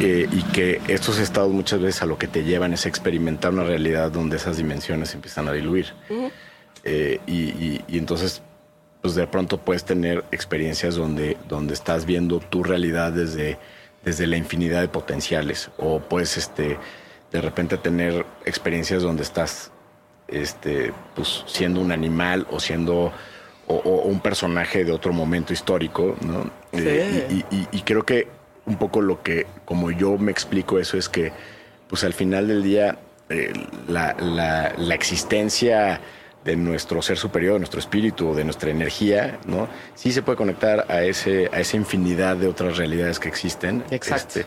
Eh, 0.00 0.26
y 0.32 0.42
que 0.44 0.80
estos 0.88 1.18
estados 1.18 1.52
muchas 1.52 1.80
veces 1.80 2.02
a 2.02 2.06
lo 2.06 2.16
que 2.16 2.26
te 2.26 2.42
llevan 2.42 2.72
es 2.72 2.86
experimentar 2.86 3.52
una 3.52 3.64
realidad 3.64 4.10
donde 4.10 4.36
esas 4.38 4.56
dimensiones 4.56 5.14
empiezan 5.14 5.46
a 5.48 5.52
diluir. 5.52 5.92
Eh, 6.84 7.20
y, 7.26 7.32
y- 7.34 7.84
y 7.86 7.98
entonces, 7.98 8.40
pues 9.02 9.14
de 9.14 9.26
pronto 9.26 9.58
puedes 9.58 9.84
tener 9.84 10.24
experiencias 10.32 10.94
donde, 10.94 11.36
donde 11.48 11.74
estás 11.74 12.06
viendo 12.06 12.38
tu 12.40 12.62
realidad 12.62 13.12
desde, 13.12 13.58
desde 14.02 14.26
la 14.26 14.38
infinidad 14.38 14.80
de 14.80 14.88
potenciales. 14.88 15.70
O 15.76 16.00
puedes 16.00 16.38
este, 16.38 16.78
de 17.30 17.40
repente 17.42 17.76
tener 17.76 18.24
experiencias 18.46 19.02
donde 19.02 19.22
estás 19.22 19.70
este, 20.30 20.92
pues, 21.14 21.44
siendo 21.46 21.80
un 21.80 21.92
animal 21.92 22.46
o 22.50 22.60
siendo 22.60 23.12
o, 23.66 23.74
o 23.74 24.02
un 24.02 24.20
personaje 24.20 24.84
de 24.84 24.92
otro 24.92 25.12
momento 25.12 25.52
histórico, 25.52 26.16
¿no? 26.22 26.50
Eh, 26.72 27.26
y, 27.30 27.54
y- 27.54 27.68
y 27.72 27.82
creo 27.82 28.04
que 28.04 28.28
un 28.66 28.76
poco 28.76 29.00
lo 29.00 29.22
que, 29.22 29.46
como 29.64 29.90
yo 29.90 30.16
me 30.18 30.30
explico 30.32 30.78
eso, 30.78 30.96
es 30.96 31.08
que, 31.08 31.32
pues 31.88 32.04
al 32.04 32.12
final 32.12 32.48
del 32.48 32.62
día, 32.62 32.98
eh, 33.28 33.52
la, 33.88 34.14
la- 34.20 34.72
la 34.76 34.94
existencia 34.94 36.00
de 36.44 36.56
nuestro 36.56 37.02
ser 37.02 37.16
superior, 37.18 37.54
de 37.54 37.58
nuestro 37.60 37.80
espíritu, 37.80 38.34
de 38.34 38.44
nuestra 38.44 38.70
energía, 38.70 39.38
¿no? 39.46 39.68
Sí 39.94 40.10
se 40.10 40.22
puede 40.22 40.36
conectar 40.38 40.86
a 40.88 41.02
ese, 41.02 41.50
a 41.52 41.60
esa 41.60 41.76
infinidad 41.76 42.36
de 42.36 42.48
otras 42.48 42.76
realidades 42.78 43.18
que 43.20 43.28
existen. 43.28 43.84
Exacto. 43.90 44.40
Este, 44.40 44.46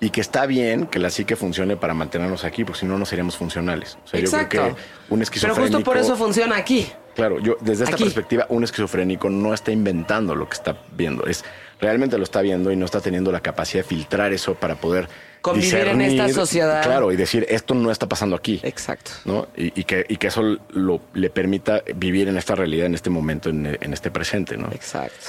y 0.00 0.10
que 0.10 0.20
está 0.20 0.46
bien 0.46 0.86
que 0.86 0.98
la 0.98 1.10
psique 1.10 1.34
funcione 1.36 1.76
para 1.76 1.92
mantenernos 1.94 2.44
aquí, 2.44 2.64
porque 2.64 2.80
si 2.80 2.86
no, 2.86 2.98
no 2.98 3.04
seríamos 3.04 3.36
funcionales. 3.36 3.98
O 4.04 4.08
sea, 4.08 4.20
yo 4.20 4.30
creo 4.30 4.40
Exacto. 4.42 4.56
que 4.56 4.60
un 4.70 4.76
Pero 5.08 5.22
esquizofrénico... 5.22 5.62
justo 5.78 5.84
por 5.84 5.96
eso 5.96 6.16
funciona 6.16 6.56
aquí. 6.56 6.90
Claro, 7.16 7.40
yo 7.40 7.56
desde 7.60 7.82
esta 7.82 7.96
Aquí. 7.96 8.04
perspectiva, 8.04 8.46
un 8.48 8.62
esquizofrénico 8.62 9.28
no 9.28 9.52
está 9.52 9.72
inventando 9.72 10.36
lo 10.36 10.48
que 10.48 10.54
está 10.54 10.76
viendo, 10.96 11.26
es 11.26 11.44
realmente 11.80 12.16
lo 12.16 12.22
está 12.22 12.42
viendo 12.42 12.70
y 12.70 12.76
no 12.76 12.84
está 12.84 13.00
teniendo 13.00 13.32
la 13.32 13.40
capacidad 13.40 13.82
de 13.82 13.88
filtrar 13.88 14.32
eso 14.32 14.54
para 14.54 14.76
poder 14.76 15.08
Convivir 15.40 15.88
en 15.88 16.00
esta 16.00 16.28
sociedad. 16.28 16.82
Claro, 16.84 17.10
y 17.12 17.16
decir 17.16 17.44
esto 17.48 17.74
no 17.74 17.90
está 17.90 18.08
pasando 18.08 18.36
aquí. 18.36 18.60
Exacto. 18.62 19.10
¿no? 19.24 19.48
Y, 19.56 19.80
y 19.80 19.84
que, 19.84 20.04
y 20.08 20.16
que 20.16 20.28
eso 20.28 20.58
lo, 20.70 21.00
le 21.14 21.30
permita 21.30 21.82
vivir 21.96 22.28
en 22.28 22.36
esta 22.36 22.54
realidad, 22.54 22.86
en 22.86 22.94
este 22.94 23.10
momento, 23.10 23.48
en, 23.50 23.78
en 23.80 23.92
este 23.92 24.10
presente, 24.12 24.56
¿no? 24.56 24.68
Exacto. 24.72 25.26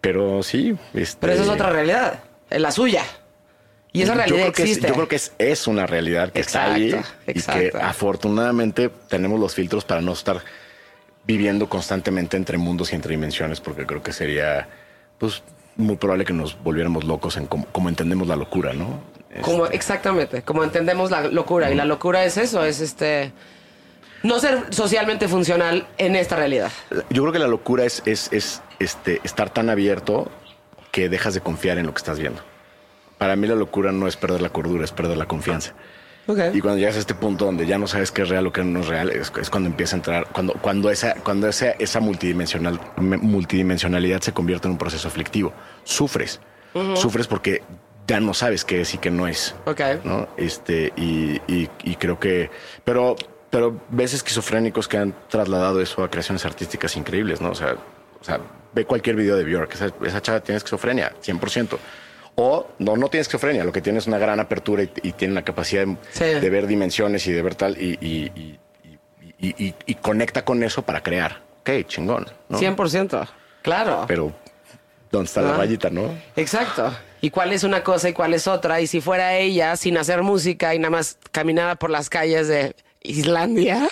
Pero 0.00 0.42
sí. 0.42 0.76
Este, 0.94 1.18
Pero 1.20 1.32
esa 1.34 1.42
es 1.42 1.48
otra 1.48 1.70
realidad, 1.70 2.20
es 2.48 2.60
la 2.60 2.70
suya. 2.70 3.02
Y 3.92 4.02
esa 4.02 4.12
yo 4.12 4.16
realidad 4.18 4.36
creo 4.38 4.52
que 4.52 4.62
es- 4.62 4.68
existe. 4.68 4.88
yo 4.88 4.94
creo 4.94 5.08
que 5.08 5.16
es, 5.16 5.32
es 5.38 5.66
una 5.66 5.86
realidad 5.86 6.30
que 6.32 6.40
está 6.40 6.72
ahí 6.74 6.90
Exacto, 6.92 7.10
y 7.26 7.32
que 7.32 7.38
exacto. 7.38 7.78
afortunadamente 7.82 8.88
tenemos 9.08 9.40
los 9.40 9.54
filtros 9.54 9.84
para 9.84 10.00
no 10.00 10.12
estar 10.12 10.40
viviendo 11.26 11.68
constantemente 11.68 12.36
entre 12.36 12.56
mundos 12.58 12.92
y 12.92 12.96
entre 12.96 13.10
dimensiones, 13.12 13.60
porque 13.60 13.86
creo 13.86 14.02
que 14.02 14.12
sería 14.12 14.68
pues 15.18 15.42
muy 15.76 15.96
probable 15.96 16.24
que 16.24 16.32
nos 16.32 16.60
volviéramos 16.62 17.04
locos 17.04 17.36
en 17.36 17.46
cómo, 17.46 17.66
cómo 17.72 17.88
entendemos 17.88 18.26
la 18.28 18.36
locura, 18.36 18.72
¿no? 18.72 19.00
Como, 19.42 19.64
Este, 19.64 19.76
exactamente, 19.76 20.42
como 20.42 20.64
entendemos 20.64 21.10
la 21.10 21.22
locura. 21.28 21.70
Y 21.70 21.74
la 21.74 21.84
locura 21.84 22.24
es 22.24 22.36
eso, 22.36 22.64
es 22.64 22.80
este. 22.80 23.32
No 24.22 24.38
ser 24.40 24.64
socialmente 24.70 25.28
funcional 25.28 25.86
en 25.98 26.14
esta 26.16 26.36
realidad. 26.36 26.70
yo 27.10 27.22
creo 27.22 27.32
que 27.32 27.38
la 27.38 27.46
locura 27.48 27.84
es, 27.84 28.02
es, 28.06 28.28
es 28.32 28.60
este, 28.80 29.20
estar 29.24 29.48
tan 29.50 29.70
abierto 29.70 30.30
que 30.90 31.08
dejas 31.08 31.32
de 31.34 31.40
confiar 31.40 31.78
en 31.78 31.86
lo 31.86 31.94
que 31.94 31.98
estás 31.98 32.18
viendo. 32.18 32.42
Para 33.20 33.36
mí 33.36 33.46
la 33.46 33.54
locura 33.54 33.92
no 33.92 34.08
es 34.08 34.16
perder 34.16 34.40
la 34.40 34.48
cordura, 34.48 34.82
es 34.82 34.92
perder 34.92 35.18
la 35.18 35.26
confianza. 35.26 35.74
Y 36.54 36.60
cuando 36.62 36.78
llegas 36.78 36.96
a 36.96 37.00
este 37.00 37.14
punto 37.14 37.44
donde 37.44 37.66
ya 37.66 37.76
no 37.76 37.86
sabes 37.86 38.10
qué 38.10 38.22
es 38.22 38.30
real 38.30 38.46
o 38.46 38.52
qué 38.52 38.64
no 38.64 38.80
es 38.80 38.86
real, 38.88 39.10
es, 39.10 39.30
es 39.38 39.50
cuando 39.50 39.68
empieza 39.68 39.94
a 39.94 39.98
entrar, 39.98 40.26
cuando, 40.32 40.54
cuando 40.54 40.90
esa, 40.90 41.14
cuando 41.16 41.46
esa, 41.46 41.72
esa 41.72 42.00
multidimensional, 42.00 42.80
me- 42.98 43.18
multidimensionalidad 43.18 44.22
se 44.22 44.32
convierte 44.32 44.68
en 44.68 44.72
un 44.72 44.78
proceso 44.78 45.06
aflictivo. 45.06 45.52
Sufres. 45.84 46.40
Sufres 46.96 47.26
porque 47.26 47.62
ya 48.06 48.20
no 48.20 48.32
sabes 48.32 48.64
qué 48.64 48.80
es 48.80 48.94
y 48.94 48.98
qué 48.98 49.10
no 49.10 49.26
es. 49.28 49.54
Ok. 49.66 49.80
¿no? 50.04 50.28
Este, 50.38 50.92
y, 50.96 51.40
y- 51.46 51.68
y 51.84 51.96
creo 51.96 52.18
que. 52.18 52.50
Pero, 52.84 53.16
pero 53.50 53.78
ves 53.90 54.14
esquizofrénicos 54.14 54.88
que 54.88 54.96
han 54.96 55.14
trasladado 55.28 55.82
eso 55.82 56.02
a 56.04 56.10
creaciones 56.10 56.44
artísticas 56.46 56.96
increíbles, 56.96 57.40
¿no? 57.42 57.50
O 57.50 57.54
sea, 57.54 57.74
o 58.20 58.24
sea 58.24 58.40
ve 58.72 58.84
cualquier 58.86 59.16
video 59.16 59.36
de 59.36 59.44
Björk. 59.44 59.74
Esa, 59.74 59.88
esa 60.06 60.22
chava 60.22 60.40
tiene 60.40 60.56
esquizofrenia, 60.58 61.12
100%. 61.22 61.76
O 62.42 62.68
no, 62.78 62.96
no 62.96 63.08
tiene 63.08 63.20
esquizofrenia, 63.22 63.64
lo 63.64 63.72
que 63.72 63.82
tiene 63.82 63.98
es 63.98 64.06
una 64.06 64.16
gran 64.16 64.40
apertura 64.40 64.82
y, 64.82 64.90
y 65.02 65.12
tiene 65.12 65.34
la 65.34 65.42
capacidad 65.42 65.84
de, 65.86 65.96
Sí. 66.12 66.24
de 66.24 66.50
ver 66.50 66.66
dimensiones 66.66 67.26
y 67.26 67.32
de 67.32 67.42
ver 67.42 67.54
tal, 67.54 67.76
y, 67.78 68.58
conecta 70.00 70.44
con 70.44 70.62
eso 70.62 70.82
para 70.82 71.02
crear. 71.02 71.40
Ok, 71.60 71.86
chingón. 71.86 72.26
¿no? 72.48 72.58
100%. 72.58 73.28
Claro. 73.62 74.04
Pero, 74.08 74.32
¿dónde 75.10 75.26
está 75.26 75.42
la 75.42 75.54
Ah. 75.54 75.58
rayita, 75.58 75.90
no? 75.90 76.14
Exacto. 76.36 76.92
¿Y 77.20 77.28
cuál 77.30 77.52
es 77.52 77.64
una 77.64 77.82
cosa 77.82 78.08
y 78.08 78.12
cuál 78.14 78.32
es 78.32 78.46
otra? 78.48 78.80
Y 78.80 78.86
si 78.86 79.00
fuera 79.02 79.36
ella 79.36 79.76
sin 79.76 79.98
hacer 79.98 80.22
música 80.22 80.74
y 80.74 80.78
nada 80.78 80.90
más 80.90 81.18
caminara 81.32 81.74
por 81.76 81.90
las 81.90 82.08
calles 82.08 82.48
de 82.48 82.74
Islandia 83.02 83.88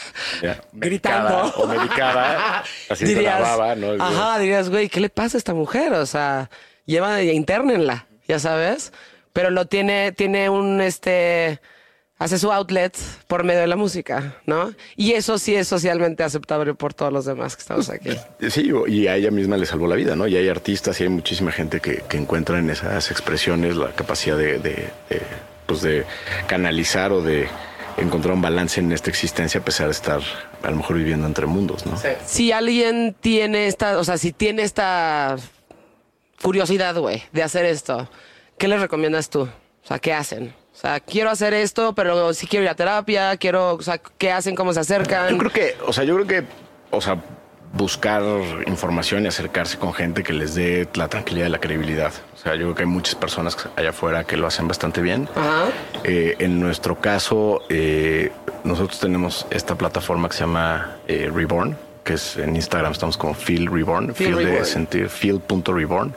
gritando 0.72 1.52
o 1.56 1.66
medicada, 1.66 2.62
así 2.88 3.14
la 3.14 3.38
baba, 3.40 3.74
¿no? 3.74 4.02
Ajá, 4.02 4.38
dirías, 4.38 4.70
güey, 4.70 4.88
¿qué 4.88 5.00
le 5.00 5.10
pasa 5.10 5.36
a 5.36 5.38
esta 5.38 5.52
mujer? 5.54 5.92
O 5.92 6.06
sea, 6.06 6.48
lleva, 6.86 7.22
internenla, 7.22 8.06
ya 8.28 8.38
sabes. 8.38 8.92
Pero 9.32 9.50
lo 9.50 9.66
tiene, 9.66 10.12
tiene 10.12 10.48
un 10.50 10.80
este 10.80 11.60
hace 12.20 12.36
su 12.38 12.50
outlet 12.50 12.96
por 13.28 13.44
medio 13.44 13.60
de 13.60 13.68
la 13.68 13.76
música, 13.76 14.34
¿no? 14.44 14.72
Y 14.96 15.12
eso 15.12 15.38
sí 15.38 15.54
es 15.54 15.68
socialmente 15.68 16.24
aceptable 16.24 16.74
por 16.74 16.92
todos 16.92 17.12
los 17.12 17.24
demás 17.26 17.54
que 17.54 17.60
estamos 17.60 17.88
aquí. 17.90 18.10
Sí, 18.50 18.72
y 18.88 19.06
a 19.06 19.14
ella 19.14 19.30
misma 19.30 19.56
le 19.56 19.66
salvó 19.66 19.86
la 19.86 19.94
vida, 19.94 20.16
¿no? 20.16 20.26
Y 20.26 20.36
hay 20.36 20.48
artistas 20.48 21.00
y 21.00 21.04
hay 21.04 21.10
muchísima 21.10 21.52
gente 21.52 21.78
que, 21.80 22.02
que 22.08 22.16
encuentra 22.16 22.58
en 22.58 22.70
esas 22.70 23.12
expresiones 23.12 23.76
la 23.76 23.92
capacidad 23.92 24.36
de, 24.36 24.58
de- 24.58 24.90
de, 25.10 25.22
pues 25.66 25.82
de 25.82 26.04
canalizar 26.48 27.12
o 27.12 27.22
de 27.22 27.46
encontrar 27.98 28.34
un 28.34 28.42
balance 28.42 28.80
en 28.80 28.90
esta 28.90 29.10
existencia 29.10 29.60
a 29.60 29.64
pesar 29.64 29.86
de 29.86 29.92
estar 29.92 30.20
a 30.62 30.70
lo 30.70 30.76
mejor 30.76 30.96
viviendo 30.96 31.26
entre 31.26 31.46
mundos, 31.46 31.86
¿no? 31.86 31.96
Si 32.26 32.50
alguien 32.50 33.14
tiene 33.20 33.68
esta, 33.68 33.96
o 33.98 34.02
sea, 34.04 34.18
si 34.18 34.32
tiene 34.32 34.62
esta 34.62 35.36
curiosidad, 36.42 36.96
güey, 36.96 37.22
de 37.32 37.42
hacer 37.42 37.64
esto, 37.64 38.08
¿qué 38.58 38.68
les 38.68 38.80
recomiendas 38.80 39.30
tú? 39.30 39.42
O 39.42 39.86
sea, 39.86 39.98
¿qué 39.98 40.12
hacen? 40.12 40.54
O 40.74 40.80
sea, 40.80 41.00
quiero 41.00 41.30
hacer 41.30 41.54
esto, 41.54 41.94
pero 41.94 42.32
sí 42.34 42.46
quiero 42.46 42.64
ir 42.64 42.70
a 42.70 42.74
terapia, 42.74 43.36
quiero, 43.36 43.74
o 43.74 43.82
sea, 43.82 43.98
¿qué 43.98 44.30
hacen? 44.30 44.54
¿Cómo 44.54 44.72
se 44.72 44.80
acercan? 44.80 45.30
Yo 45.30 45.38
creo 45.38 45.50
que, 45.50 45.76
o 45.86 45.92
sea, 45.92 46.04
yo 46.04 46.14
creo 46.14 46.26
que, 46.26 46.44
o 46.90 47.00
sea, 47.00 47.20
buscar 47.72 48.22
información 48.66 49.24
y 49.24 49.28
acercarse 49.28 49.78
con 49.78 49.92
gente 49.92 50.22
que 50.22 50.32
les 50.32 50.54
dé 50.54 50.88
la 50.94 51.08
tranquilidad 51.08 51.46
y 51.46 51.50
la 51.50 51.58
credibilidad. 51.58 52.12
O 52.34 52.36
sea, 52.36 52.54
yo 52.54 52.62
creo 52.62 52.74
que 52.74 52.82
hay 52.82 52.88
muchas 52.88 53.14
personas 53.14 53.56
allá 53.76 53.90
afuera 53.90 54.24
que 54.24 54.36
lo 54.36 54.46
hacen 54.46 54.68
bastante 54.68 55.00
bien. 55.02 55.28
Ajá. 55.34 55.66
Eh, 56.04 56.36
en 56.38 56.60
nuestro 56.60 57.00
caso, 57.00 57.62
eh, 57.68 58.32
nosotros 58.64 59.00
tenemos 59.00 59.46
esta 59.50 59.74
plataforma 59.74 60.28
que 60.28 60.34
se 60.34 60.40
llama 60.40 60.96
eh, 61.08 61.30
Reborn, 61.32 61.76
que 62.08 62.14
es 62.14 62.38
en 62.38 62.56
Instagram 62.56 62.92
estamos 62.92 63.18
como 63.18 63.34
Feel 63.34 63.66
Reborn, 63.66 64.14
Feel 64.14 64.34
Feel, 64.36 64.46
de 64.46 64.64
sentir, 64.64 65.10
Feel.reborn. 65.10 66.14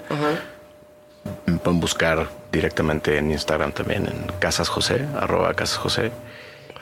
Me 1.46 1.58
pueden 1.58 1.82
buscar 1.82 2.28
directamente 2.50 3.18
en 3.18 3.30
Instagram 3.30 3.74
también, 3.74 4.06
en 4.08 4.14
Casas 4.40 4.70
José, 4.70 5.06
arroba 5.20 5.54
Casas 5.54 5.78
José. 5.78 6.12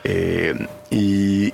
Eh, 0.04 0.54
y, 0.92 1.48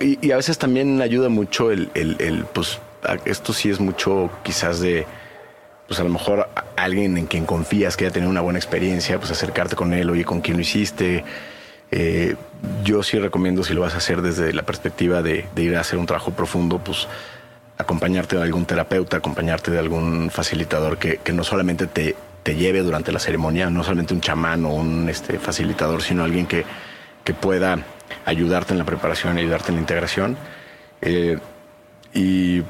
y- 0.00 0.18
y 0.20 0.32
a 0.32 0.36
veces 0.36 0.58
también 0.58 1.00
ayuda 1.00 1.28
mucho 1.28 1.70
el, 1.70 1.88
el- 1.94 2.16
el, 2.18 2.44
pues, 2.46 2.80
esto 3.24 3.52
sí 3.52 3.70
es 3.70 3.78
mucho 3.78 4.28
quizás 4.42 4.80
de, 4.80 5.06
pues 5.86 6.00
a 6.00 6.02
lo 6.02 6.10
mejor 6.10 6.48
alguien 6.76 7.16
en 7.16 7.26
quien 7.26 7.46
confías 7.46 7.96
que 7.96 8.06
haya 8.06 8.12
tenido 8.12 8.28
una 8.30 8.40
buena 8.40 8.58
experiencia, 8.58 9.18
pues 9.18 9.30
acercarte 9.30 9.76
con 9.76 9.92
él, 9.94 10.10
oye, 10.10 10.24
con 10.24 10.40
quién 10.40 10.56
lo 10.56 10.62
hiciste. 10.62 11.24
Eh, 11.92 12.34
yo 12.84 13.02
sí 13.02 13.18
recomiendo 13.18 13.62
si 13.64 13.74
lo 13.74 13.82
vas 13.82 13.94
a 13.94 13.98
hacer 13.98 14.22
desde 14.22 14.52
la 14.52 14.62
perspectiva 14.64 15.22
de, 15.22 15.46
de 15.54 15.62
ir 15.62 15.76
a 15.76 15.80
hacer 15.80 15.98
un 15.98 16.06
trabajo 16.06 16.32
profundo, 16.32 16.78
pues 16.78 17.06
acompañarte 17.76 18.36
de 18.36 18.42
algún 18.42 18.64
terapeuta, 18.66 19.18
acompañarte 19.18 19.70
de 19.70 19.78
algún 19.78 20.30
facilitador 20.30 20.98
que, 20.98 21.18
que 21.18 21.32
no 21.32 21.44
solamente 21.44 21.86
te, 21.86 22.16
te 22.42 22.56
lleve 22.56 22.82
durante 22.82 23.12
la 23.12 23.20
ceremonia, 23.20 23.70
no 23.70 23.84
solamente 23.84 24.14
un 24.14 24.20
chamán 24.20 24.64
o 24.64 24.70
un 24.74 25.08
este, 25.08 25.38
facilitador, 25.38 26.02
sino 26.02 26.24
alguien 26.24 26.46
que, 26.46 26.64
que 27.22 27.34
pueda 27.34 27.78
ayudarte 28.24 28.72
en 28.72 28.78
la 28.78 28.84
preparación, 28.84 29.36
ayudarte 29.38 29.68
en 29.68 29.74
la 29.76 29.80
integración. 29.80 30.36
Eh, 31.00 31.38
y 32.12 32.62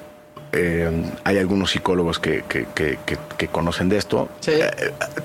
eh, 0.52 0.90
hay 1.24 1.38
algunos 1.38 1.70
psicólogos 1.70 2.18
que, 2.18 2.44
que- 2.48 2.66
que- 2.74 3.48
conocen 3.48 3.88
de 3.88 3.96
esto. 3.96 4.28
Sí. 4.40 4.50
Eh, 4.52 4.70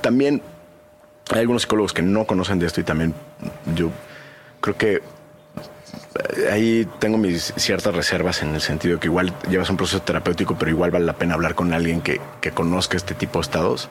también 0.02 0.42
hay 1.32 1.40
algunos 1.42 1.64
psicólogos 1.64 1.92
que 1.94 2.02
no 2.02 2.26
conocen 2.26 2.60
de 2.60 2.68
esto 2.68 2.80
y 2.80 2.84
también 2.86 3.14
yo 3.76 3.90
creo 4.64 4.78
que 4.78 4.94
eh, 4.96 6.50
ahí 6.52 6.88
tengo 7.00 7.18
mis 7.18 7.54
ciertas 7.58 7.94
reservas 7.94 8.42
en 8.42 8.56
el 8.56 8.62
sentido 8.62 8.96
de 8.96 9.00
que 9.02 9.08
igual 9.08 9.34
llevas 9.50 9.70
un 9.70 9.76
proceso 9.78 10.02
terapéutico, 10.02 10.56
pero 10.58 10.72
igual 10.72 10.90
vale 10.92 11.06
la 11.06 11.14
pena 11.14 11.34
hablar 11.34 11.54
con 11.54 11.74
alguien 11.74 12.02
que, 12.02 12.22
que 12.40 12.52
conozca 12.52 12.96
este 12.98 13.14
tipo 13.14 13.40
de 13.40 13.42
estados 13.44 13.90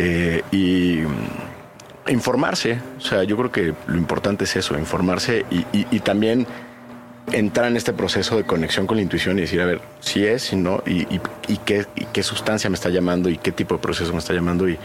Eh, 0.00 0.42
y 0.52 1.00
mm, 1.04 2.10
informarse. 2.12 2.78
O 2.98 3.00
sea, 3.00 3.24
yo 3.24 3.36
creo 3.36 3.50
que 3.52 3.74
lo 3.88 3.96
importante 3.96 4.44
es 4.44 4.54
eso, 4.56 4.78
informarse 4.78 5.44
y, 5.50 5.58
y- 5.76 5.86
y 5.90 6.00
también 6.00 6.46
entrar 7.32 7.66
en 7.66 7.76
este 7.76 7.92
proceso 7.92 8.36
de 8.36 8.44
conexión 8.44 8.86
con 8.86 8.96
la 8.96 9.02
intuición 9.02 9.36
y 9.38 9.42
decir, 9.42 9.60
a 9.60 9.66
ver, 9.66 9.80
si 10.00 10.24
es, 10.24 10.42
si 10.44 10.56
no, 10.56 10.82
y, 10.86 11.00
y- 11.48 11.56
qué, 11.66 11.84
qué 12.12 12.22
sustancia 12.22 12.70
me 12.70 12.74
está 12.76 12.88
llamando 12.90 13.28
y 13.28 13.36
qué 13.38 13.50
tipo 13.52 13.74
de 13.74 13.80
proceso 13.82 14.12
me 14.12 14.18
está 14.20 14.32
llamando 14.32 14.68
y, 14.68 14.78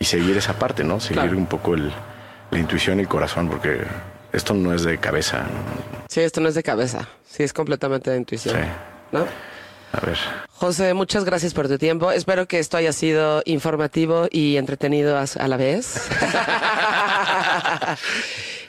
y 0.00 0.04
seguir 0.06 0.36
esa 0.38 0.54
parte, 0.58 0.82
¿no? 0.82 0.98
Seguir 0.98 1.22
Claro. 1.24 1.36
un 1.38 1.46
poco 1.46 1.74
el- 1.74 1.92
la 2.50 2.58
intuición 2.58 2.98
y 2.98 3.02
el 3.02 3.08
corazón, 3.08 3.48
porque 3.48 3.82
esto 4.32 4.54
no 4.54 4.74
es 4.74 4.82
de 4.84 4.98
cabeza. 4.98 5.46
Sí, 6.08 6.20
esto 6.20 6.40
no 6.40 6.48
es 6.48 6.54
de 6.54 6.62
cabeza. 6.62 7.08
Sí, 7.28 7.42
es 7.42 7.52
completamente 7.52 8.10
de 8.10 8.16
intuición. 8.16 8.56
Sí. 8.56 8.62
¿No? 9.12 9.26
A 9.92 10.00
ver. 10.04 10.18
José, 10.50 10.92
muchas 10.92 11.24
gracias 11.24 11.54
por 11.54 11.66
tu 11.66 11.78
tiempo. 11.78 12.12
Espero 12.12 12.46
que 12.46 12.58
esto 12.58 12.76
haya 12.76 12.92
sido 12.92 13.40
informativo 13.46 14.28
y 14.30 14.58
entretenido 14.58 15.16
a, 15.16 15.24
a 15.38 15.48
la 15.48 15.56
vez. 15.56 16.08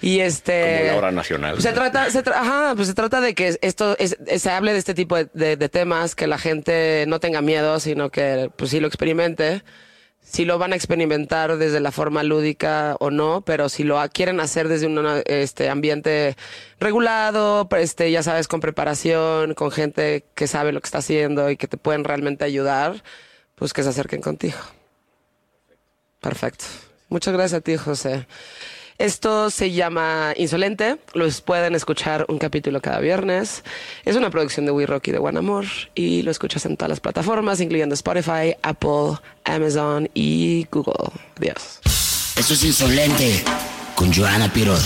y 0.01 0.19
este. 0.19 0.77
Como 0.79 0.91
la 0.91 0.97
hora 0.97 1.11
nacional. 1.11 1.61
Se 1.61 1.73
trata, 1.73 2.09
se 2.09 2.23
tra- 2.23 2.35
ajá, 2.35 2.73
pues 2.75 2.87
se 2.87 2.93
trata 2.93 3.19
de 3.21 3.33
que 3.35 3.57
esto 3.61 3.97
es- 3.99 4.17
se 4.37 4.49
hable 4.49 4.71
de 4.71 4.79
este 4.79 4.93
tipo 4.93 5.17
de, 5.17 5.29
de- 5.33 5.57
de 5.57 5.69
temas, 5.69 6.15
que 6.15 6.25
la 6.27 6.37
gente 6.37 7.03
no 7.07 7.19
tenga 7.19 7.41
miedo, 7.41 7.79
sino 7.81 8.09
que 8.09 8.49
pues 8.55 8.71
sí 8.71 8.79
lo 8.79 8.87
experimente. 8.87 9.61
Si 10.31 10.45
lo 10.45 10.59
van 10.59 10.73
a 10.73 10.75
experimentar 10.75 11.57
desde 11.57 11.79
la 11.79 11.91
forma 11.91 12.21
lúdica 12.21 12.95
o 12.99 13.09
no, 13.09 13.41
pero 13.41 13.67
si 13.67 13.83
lo 13.83 13.99
quieren 14.13 14.39
hacer 14.39 14.67
desde 14.67 14.85
un 14.85 15.23
este, 15.25 15.69
ambiente 15.69 16.37
regulado, 16.79 17.67
pues, 17.67 17.85
este, 17.85 18.11
ya 18.11 18.21
sabes, 18.21 18.47
con 18.47 18.59
preparación, 18.59 19.55
con 19.55 19.71
gente 19.71 20.25
que 20.35 20.45
sabe 20.45 20.71
lo 20.71 20.81
que 20.81 20.85
está 20.85 20.99
haciendo 20.99 21.49
y 21.49 21.57
que 21.57 21.67
te 21.67 21.77
pueden 21.77 22.03
realmente 22.03 22.45
ayudar, 22.45 23.03
pues 23.55 23.73
que 23.73 23.81
se 23.81 23.89
acerquen 23.89 24.21
contigo. 24.21 24.59
Perfecto. 26.19 26.65
Muchas 27.07 27.33
gracias 27.33 27.57
a 27.57 27.61
ti, 27.61 27.75
José. 27.75 28.27
Esto 28.99 29.49
se 29.49 29.71
llama 29.71 30.33
Insolente. 30.35 30.97
Los 31.13 31.39
pueden 31.39 31.73
escuchar 31.73 32.25
un 32.27 32.37
capítulo 32.37 32.81
cada 32.81 32.99
viernes. 32.99 33.63
Es 34.03 34.17
una 34.17 34.29
producción 34.29 34.65
de 34.65 34.73
We 34.73 34.85
Rock 34.85 35.07
y 35.07 35.11
de 35.13 35.19
One 35.19 35.39
Amor. 35.39 35.65
Y 35.95 36.21
lo 36.21 36.31
escuchas 36.31 36.65
en 36.65 36.75
todas 36.75 36.89
las 36.89 36.99
plataformas, 36.99 37.61
incluyendo 37.61 37.95
Spotify, 37.95 38.55
Apple, 38.61 39.17
Amazon 39.45 40.09
y 40.13 40.67
Google. 40.69 41.13
Adiós. 41.37 41.79
Eso 42.35 42.53
es 42.53 42.63
insolente 42.65 43.41
con 43.95 44.13
Joana 44.13 44.51
Piroz. 44.51 44.85